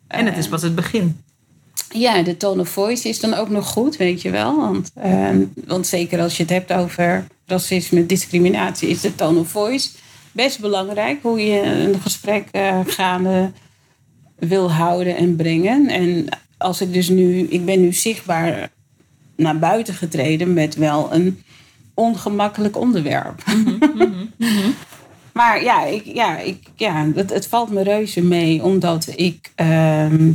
En 0.07 0.26
het 0.26 0.38
is 0.38 0.48
pas 0.48 0.61
het 0.61 0.76
begin. 0.76 1.18
Ja, 1.90 2.22
de 2.22 2.38
tone 2.38 2.62
of 2.62 2.70
voice 2.70 3.10
is 3.10 3.20
dan 3.20 3.34
ook 3.34 3.50
nog 3.50 3.68
goed, 3.68 3.98
weet 3.98 4.22
je 4.22 4.30
wel. 4.30 4.58
Want, 4.58 4.91
ehm, 4.95 5.44
want 5.66 5.88
zeker 5.88 6.22
als 6.22 6.38
je 6.38 6.44
het 6.44 6.52
hebt 6.52 6.74
over 6.74 7.28
racisme, 7.45 8.06
discriminatie, 8.06 8.90
is 8.90 9.02
de 9.02 9.16
tone 9.16 9.40
of 9.40 9.50
voice 9.50 9.90
best 10.32 10.60
belangrijk. 10.60 11.20
Hoe 11.22 11.45
je 11.45 11.62
een 11.62 12.02
gesprek 12.02 12.48
uh, 12.52 12.80
gaande 12.86 13.52
wil 14.36 14.72
houden 14.72 15.16
en 15.16 15.36
brengen. 15.36 15.88
En 15.88 16.26
als 16.58 16.82
ik 16.82 16.94
dus 16.94 17.10
nu, 17.10 17.40
ik 17.40 17.66
ben 17.66 17.82
nu 17.82 17.94
zichtbaar 17.94 18.72
naar 19.36 19.60
buiten 19.60 19.94
getreden 19.94 20.54
met 20.54 20.76
wel 20.76 21.14
een 21.14 21.44
ongemakkelijk 21.94 22.78
onderwerp. 22.78 23.44
Mhm, 23.45 23.76
mhm, 23.95 24.26
mhm. 24.38 24.70
maar 25.34 25.64
ja, 25.64 25.86
ik, 25.86 26.06
ja, 26.06 26.38
ik, 26.38 26.58
ja 26.76 27.08
het, 27.16 27.30
het 27.30 27.48
valt 27.48 27.72
me 27.72 27.84
reuze 27.84 28.22
mee, 28.22 28.64
omdat 28.64 29.14
ik 29.16 29.52
ehm, 29.56 30.32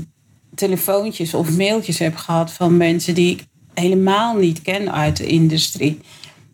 telefoontjes 0.59 1.35
of 1.35 1.57
mailtjes 1.57 1.99
heb 1.99 2.17
gehad 2.17 2.53
van 2.53 2.77
mensen 2.77 3.15
die 3.15 3.31
ik 3.31 3.47
helemaal 3.75 4.37
niet 4.37 4.63
ken 4.63 4.93
uit 4.93 5.17
de 5.17 5.27
industrie. 5.27 6.01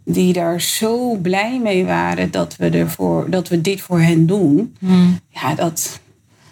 Die 0.04 0.32
daar 0.32 0.60
zo 0.60 1.14
blij 1.14 1.60
mee 1.62 1.84
waren 1.84 2.30
dat 2.30 2.56
we, 2.56 2.68
ervoor, 2.68 3.30
dat 3.30 3.48
we 3.48 3.60
dit 3.60 3.80
voor 3.80 4.00
hen 4.00 4.26
doen. 4.26 4.76
Ja, 5.28 5.54
dat, 5.54 6.00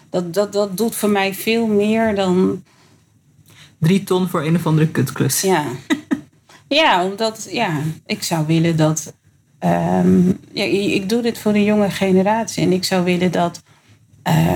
dat, 0.09 0.33
dat, 0.33 0.53
dat 0.53 0.77
doet 0.77 0.95
voor 0.95 1.09
mij 1.09 1.33
veel 1.33 1.67
meer 1.67 2.15
dan. 2.15 2.63
Drie 3.77 4.03
ton 4.03 4.27
voor 4.27 4.43
een 4.45 4.55
of 4.55 4.65
andere 4.65 4.87
kutklus. 4.87 5.41
Ja, 5.41 5.65
ja 6.67 7.05
omdat 7.05 7.47
ja, 7.51 7.81
ik 8.05 8.23
zou 8.23 8.45
willen 8.45 8.77
dat. 8.77 9.13
Um, 9.59 10.39
ja, 10.51 10.63
ik 10.63 11.09
doe 11.09 11.21
dit 11.21 11.37
voor 11.37 11.53
de 11.53 11.63
jonge 11.63 11.89
generatie. 11.89 12.63
En 12.63 12.71
ik 12.71 12.83
zou 12.83 13.03
willen 13.03 13.31
dat, 13.31 13.61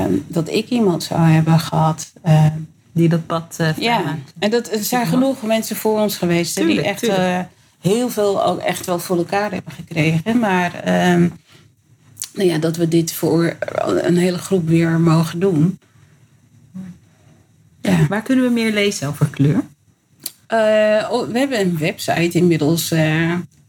um, 0.03 0.25
dat 0.27 0.49
ik 0.49 0.69
iemand 0.69 1.03
zou 1.03 1.21
hebben 1.21 1.59
gehad. 1.59 2.13
Uh, 2.25 2.45
die 2.97 3.09
dat 3.09 3.25
pad. 3.25 3.57
Uh, 3.61 3.77
ja, 3.77 4.17
en 4.39 4.49
dat, 4.49 4.71
er 4.71 4.83
zijn 4.83 5.07
genoeg 5.07 5.41
mensen 5.41 5.75
voor 5.75 5.99
ons 5.99 6.17
geweest 6.17 6.55
tuurlijk, 6.55 6.77
die 6.77 6.87
echt 6.87 7.03
uh, 7.03 7.39
heel 7.79 8.09
veel 8.09 8.45
ook 8.45 8.59
echt 8.59 8.85
wel 8.85 8.99
voor 8.99 9.17
elkaar 9.17 9.51
hebben 9.51 9.73
gekregen. 9.73 10.39
Maar 10.39 10.71
um, 11.13 11.33
nou 12.33 12.49
ja, 12.49 12.57
dat 12.57 12.75
we 12.75 12.87
dit 12.87 13.13
voor 13.13 13.55
een 13.85 14.17
hele 14.17 14.37
groep 14.37 14.67
weer 14.67 14.99
mogen 14.99 15.39
doen. 15.39 15.79
Ja. 17.81 18.07
Waar 18.07 18.21
kunnen 18.21 18.45
we 18.45 18.51
meer 18.51 18.71
lezen 18.71 19.07
over 19.07 19.29
kleur? 19.29 19.55
Uh, 19.55 21.09
we 21.09 21.31
hebben 21.33 21.59
een 21.59 21.77
website 21.77 22.37
inmiddels 22.37 22.93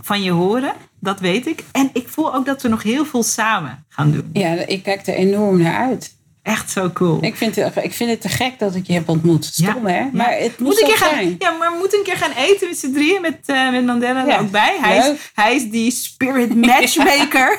van 0.01 0.21
je 0.21 0.31
horen, 0.31 0.73
dat 0.99 1.19
weet 1.19 1.47
ik. 1.47 1.63
En 1.71 1.89
ik 1.93 2.07
voel 2.07 2.35
ook 2.35 2.45
dat 2.45 2.61
we 2.61 2.67
nog 2.67 2.83
heel 2.83 3.05
veel 3.05 3.23
samen 3.23 3.85
gaan 3.89 4.11
doen. 4.11 4.29
Ja, 4.33 4.67
ik 4.67 4.83
kijk 4.83 5.07
er 5.07 5.13
enorm 5.13 5.61
naar 5.61 5.87
uit. 5.87 6.19
Echt 6.43 6.71
zo 6.71 6.89
cool. 6.89 7.17
Ik 7.23 7.35
vind, 7.35 7.55
het, 7.55 7.75
ik 7.75 7.93
vind 7.93 8.09
het 8.09 8.21
te 8.21 8.29
gek 8.29 8.59
dat 8.59 8.75
ik 8.75 8.87
je 8.87 8.93
heb 8.93 9.09
ontmoet. 9.09 9.45
Stom, 9.45 9.85
hè? 9.85 10.05
Maar 10.11 10.31
het 10.31 10.59
moet, 10.59 10.67
moet 10.67 10.81
een 10.81 10.87
keer 10.87 10.97
gaan, 10.97 11.35
Ja, 11.39 11.51
maar 11.51 11.71
we 11.71 11.77
moeten 11.77 11.97
een 11.97 12.03
keer 12.03 12.17
gaan 12.17 12.31
eten 12.31 12.67
met 12.67 12.77
z'n 12.77 12.91
drieën. 12.91 13.21
Met, 13.21 13.37
uh, 13.45 13.71
met 13.71 13.85
Mandela 13.85 14.27
er 14.27 14.39
ook 14.39 14.51
bij. 14.51 14.77
Hij 14.81 14.97
is, 14.97 15.31
hij 15.33 15.55
is 15.55 15.69
die 15.69 15.91
spirit 15.91 16.55
matchmaker. 16.65 17.57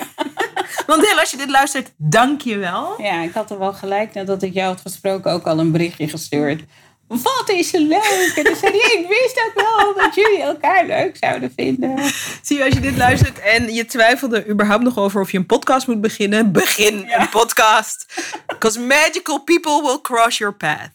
Mandela, 0.86 1.20
als 1.20 1.30
je 1.30 1.36
dit 1.36 1.50
luistert, 1.50 1.92
dank 1.96 2.40
je 2.40 2.56
wel. 2.56 3.02
Ja, 3.02 3.22
ik 3.22 3.32
had 3.32 3.50
er 3.50 3.58
wel 3.58 3.72
gelijk 3.72 4.14
nadat 4.14 4.42
ik 4.42 4.52
jou 4.52 4.68
had 4.68 4.80
gesproken 4.80 5.32
ook 5.32 5.46
al 5.46 5.58
een 5.58 5.72
berichtje 5.72 6.08
gestuurd. 6.08 6.62
Wat 7.12 7.50
is 7.50 7.68
ze 7.68 7.80
leuk? 7.80 8.32
En 8.36 8.44
dan 8.44 8.56
zei 8.56 8.72
hij, 8.72 9.00
ik 9.00 9.08
wist 9.08 9.44
ook 9.46 9.64
wel 9.64 10.04
dat 10.04 10.14
jullie 10.14 10.42
elkaar 10.42 10.86
leuk 10.86 11.16
zouden 11.20 11.52
vinden. 11.56 11.98
Zie 12.42 12.56
je, 12.56 12.64
als 12.64 12.74
je 12.74 12.80
dit 12.80 12.96
luistert 12.96 13.38
en 13.38 13.74
je 13.74 13.84
twijfelde 13.84 14.48
überhaupt 14.48 14.82
nog 14.82 14.98
over 14.98 15.20
of 15.20 15.32
je 15.32 15.38
een 15.38 15.46
podcast 15.46 15.86
moet 15.86 16.00
beginnen, 16.00 16.52
begin 16.52 16.94
een 17.08 17.28
podcast. 17.28 18.06
Because 18.46 18.80
magical 18.80 19.38
people 19.38 19.82
will 19.82 19.98
cross 20.02 20.38
your 20.38 20.54
path. 20.54 20.90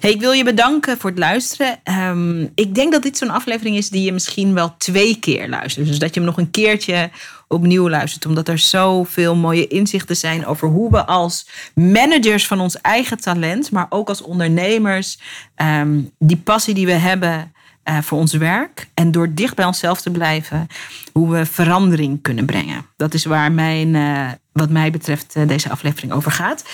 Hey, 0.00 0.10
ik 0.10 0.20
wil 0.20 0.32
je 0.32 0.44
bedanken 0.44 0.98
voor 0.98 1.10
het 1.10 1.18
luisteren. 1.18 1.80
Um, 1.84 2.52
ik 2.54 2.74
denk 2.74 2.92
dat 2.92 3.02
dit 3.02 3.18
zo'n 3.18 3.30
aflevering 3.30 3.76
is 3.76 3.88
die 3.88 4.02
je 4.02 4.12
misschien 4.12 4.54
wel 4.54 4.74
twee 4.78 5.18
keer 5.18 5.48
luistert. 5.48 5.86
Dus 5.86 5.98
dat 5.98 6.14
je 6.14 6.20
hem 6.20 6.28
nog 6.28 6.38
een 6.38 6.50
keertje 6.50 7.10
opnieuw 7.48 7.88
luistert. 7.88 8.26
Omdat 8.26 8.48
er 8.48 8.58
zoveel 8.58 9.36
mooie 9.36 9.66
inzichten 9.66 10.16
zijn 10.16 10.46
over 10.46 10.68
hoe 10.68 10.90
we 10.90 11.06
als 11.06 11.48
managers 11.74 12.46
van 12.46 12.60
ons 12.60 12.80
eigen 12.80 13.20
talent, 13.20 13.70
maar 13.70 13.86
ook 13.88 14.08
als 14.08 14.22
ondernemers, 14.22 15.18
um, 15.56 16.10
die 16.18 16.36
passie 16.36 16.74
die 16.74 16.86
we 16.86 16.92
hebben. 16.92 17.52
Uh, 17.84 17.98
voor 18.02 18.18
ons 18.18 18.32
werk 18.32 18.88
en 18.94 19.10
door 19.10 19.34
dicht 19.34 19.54
bij 19.54 19.64
onszelf 19.64 20.00
te 20.00 20.10
blijven, 20.10 20.66
hoe 21.12 21.30
we 21.30 21.46
verandering 21.46 22.22
kunnen 22.22 22.46
brengen. 22.46 22.86
Dat 22.96 23.14
is 23.14 23.24
waar 23.24 23.52
mijn, 23.52 23.94
uh, 23.94 24.30
wat 24.52 24.70
mij 24.70 24.90
betreft 24.90 25.36
uh, 25.36 25.48
deze 25.48 25.70
aflevering 25.70 26.12
over 26.12 26.30
gaat. 26.30 26.64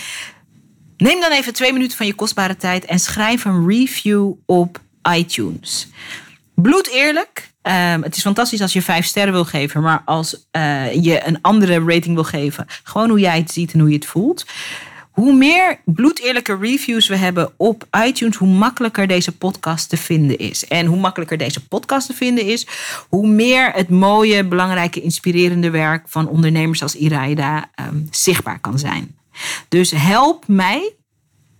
Neem 0.97 1.21
dan 1.21 1.33
even 1.33 1.53
twee 1.53 1.73
minuten 1.73 1.97
van 1.97 2.07
je 2.07 2.15
kostbare 2.15 2.57
tijd 2.57 2.85
en 2.85 2.99
schrijf 2.99 3.45
een 3.45 3.69
review 3.69 4.33
op 4.47 4.81
iTunes. 5.17 5.89
Bloed 6.55 6.89
eerlijk. 6.89 7.49
Um, 7.63 8.03
het 8.03 8.17
is 8.17 8.23
fantastisch 8.23 8.61
als 8.61 8.73
je 8.73 8.83
vijf 8.83 9.07
sterren 9.07 9.33
wil 9.33 9.45
geven, 9.45 9.83
maar 9.83 10.03
als 10.05 10.47
uh, 10.53 10.95
je 10.95 11.27
een 11.27 11.39
andere 11.41 11.85
rating 11.85 12.15
wil 12.15 12.25
geven, 12.25 12.67
gewoon 12.83 13.09
hoe 13.09 13.21
jij 13.21 13.39
het 13.39 13.51
ziet 13.51 13.73
en 13.73 13.81
hoe 13.81 13.89
je 13.89 13.95
het 13.95 14.07
voelt. 14.07 14.47
Hoe 15.11 15.33
meer 15.33 15.81
bloedeerlijke 15.85 16.57
reviews 16.61 17.09
we 17.09 17.17
hebben 17.17 17.53
op 17.57 17.85
iTunes, 18.07 18.37
hoe 18.37 18.49
makkelijker 18.49 19.07
deze 19.07 19.37
podcast 19.37 19.89
te 19.89 19.97
vinden 19.97 20.39
is. 20.39 20.67
En 20.67 20.87
hoe 20.87 20.99
makkelijker 20.99 21.39
deze 21.39 21.67
podcast 21.67 22.07
te 22.07 22.15
vinden 22.15 22.45
is, 22.47 22.67
hoe 23.09 23.27
meer 23.27 23.73
het 23.73 23.89
mooie, 23.89 24.45
belangrijke, 24.45 25.01
inspirerende 25.01 25.71
werk 25.71 26.09
van 26.09 26.29
ondernemers 26.29 26.83
als 26.83 26.95
Iraida 26.95 27.71
um, 27.81 28.09
zichtbaar 28.11 28.61
kan 28.61 28.79
zijn. 28.79 29.17
Dus 29.69 29.91
help 29.91 30.45
mij 30.47 30.95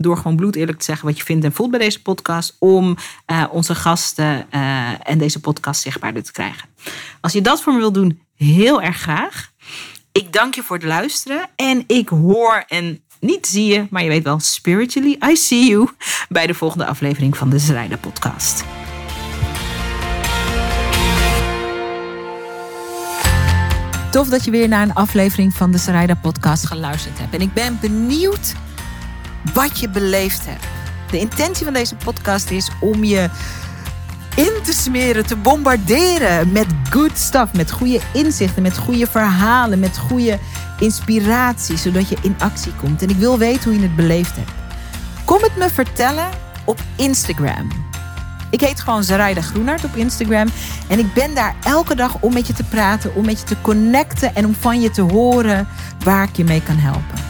door 0.03 0.17
gewoon 0.17 0.37
bloed 0.37 0.57
eerlijk 0.57 0.79
te 0.79 0.85
zeggen 0.85 1.07
wat 1.07 1.19
je 1.19 1.25
vindt 1.25 1.45
en 1.45 1.53
voelt 1.53 1.71
bij 1.71 1.79
deze 1.79 2.03
podcast, 2.03 2.57
om 2.59 2.97
uh, 3.27 3.45
onze 3.51 3.75
gasten 3.75 4.47
uh, 4.55 5.09
en 5.09 5.19
deze 5.19 5.41
podcast 5.41 5.81
zichtbaarder 5.81 6.23
te 6.23 6.33
krijgen. 6.33 6.69
Als 7.21 7.33
je 7.33 7.41
dat 7.41 7.63
voor 7.63 7.73
me 7.73 7.79
wil 7.79 7.93
doen, 7.93 8.21
heel 8.37 8.83
erg 8.83 8.97
graag. 8.97 9.51
Ik 10.13 10.33
dank 10.33 10.55
je 10.55 10.63
voor 10.63 10.77
het 10.77 10.85
luisteren 10.85 11.49
en 11.57 11.85
ik 11.87 12.09
hoor 12.09 12.65
en 12.69 13.01
niet 13.21 13.47
zie 13.47 13.67
je, 13.67 13.87
maar 13.91 14.03
je 14.03 14.09
weet 14.09 14.25
wel, 14.25 14.41
spiritually, 14.41 15.19
I 15.31 15.37
see 15.37 15.69
you 15.69 15.89
bij 16.29 16.47
de 16.47 16.55
volgende 16.55 16.87
aflevering 16.87 17.37
van 17.37 17.51
de 17.51 17.59
Zrijda 17.59 17.97
Podcast. 17.97 18.65
Tof 24.11 24.29
dat 24.29 24.45
je 24.45 24.51
weer 24.51 24.69
naar 24.69 24.83
een 24.83 24.95
aflevering 24.95 25.55
van 25.55 25.71
de 25.71 25.79
Sarayda 25.79 26.15
podcast 26.15 26.67
geluisterd 26.67 27.19
hebt. 27.19 27.35
En 27.35 27.41
ik 27.41 27.53
ben 27.53 27.79
benieuwd 27.81 28.55
wat 29.55 29.81
je 29.81 29.89
beleefd 29.89 30.47
hebt. 30.47 30.65
De 31.11 31.19
intentie 31.19 31.65
van 31.65 31.73
deze 31.73 31.95
podcast 31.95 32.51
is 32.51 32.71
om 32.81 33.05
je 33.05 33.29
in 34.37 34.53
te 34.63 34.73
smeren, 34.73 35.27
te 35.27 35.37
bombarderen 35.37 36.53
met 36.53 36.67
good 36.91 37.19
stuff, 37.19 37.53
met 37.53 37.71
goede 37.71 38.01
inzichten, 38.13 38.63
met 38.63 38.79
goede 38.79 39.07
verhalen, 39.07 39.79
met 39.79 39.99
goede 39.99 40.39
inspiratie, 40.79 41.77
zodat 41.77 42.09
je 42.09 42.17
in 42.23 42.37
actie 42.39 42.75
komt. 42.75 43.03
En 43.03 43.09
ik 43.09 43.17
wil 43.17 43.39
weten 43.39 43.65
hoe 43.65 43.75
je 43.75 43.87
het 43.87 43.97
beleefd 43.97 44.37
hebt. 44.37 44.51
Kom 45.25 45.43
het 45.43 45.57
me 45.57 45.71
vertellen 45.71 46.29
op 46.65 46.81
Instagram. 46.97 47.89
Ik 48.51 48.61
heet 48.61 48.81
gewoon 48.81 49.05
Zaraida 49.05 49.41
Groenart 49.41 49.85
op 49.85 49.97
Instagram. 49.97 50.49
En 50.89 50.99
ik 50.99 51.15
ben 51.15 51.35
daar 51.35 51.55
elke 51.65 51.95
dag 51.95 52.17
om 52.21 52.33
met 52.33 52.47
je 52.47 52.53
te 52.53 52.65
praten, 52.65 53.15
om 53.15 53.25
met 53.25 53.41
je 53.41 53.47
te 53.47 53.61
connecten 53.61 54.35
en 54.35 54.47
om 54.47 54.55
van 54.55 54.81
je 54.81 54.91
te 54.91 55.03
horen 55.03 55.69
waar 56.05 56.29
ik 56.29 56.37
je 56.37 56.45
mee 56.45 56.63
kan 56.63 56.77
helpen. 56.77 57.30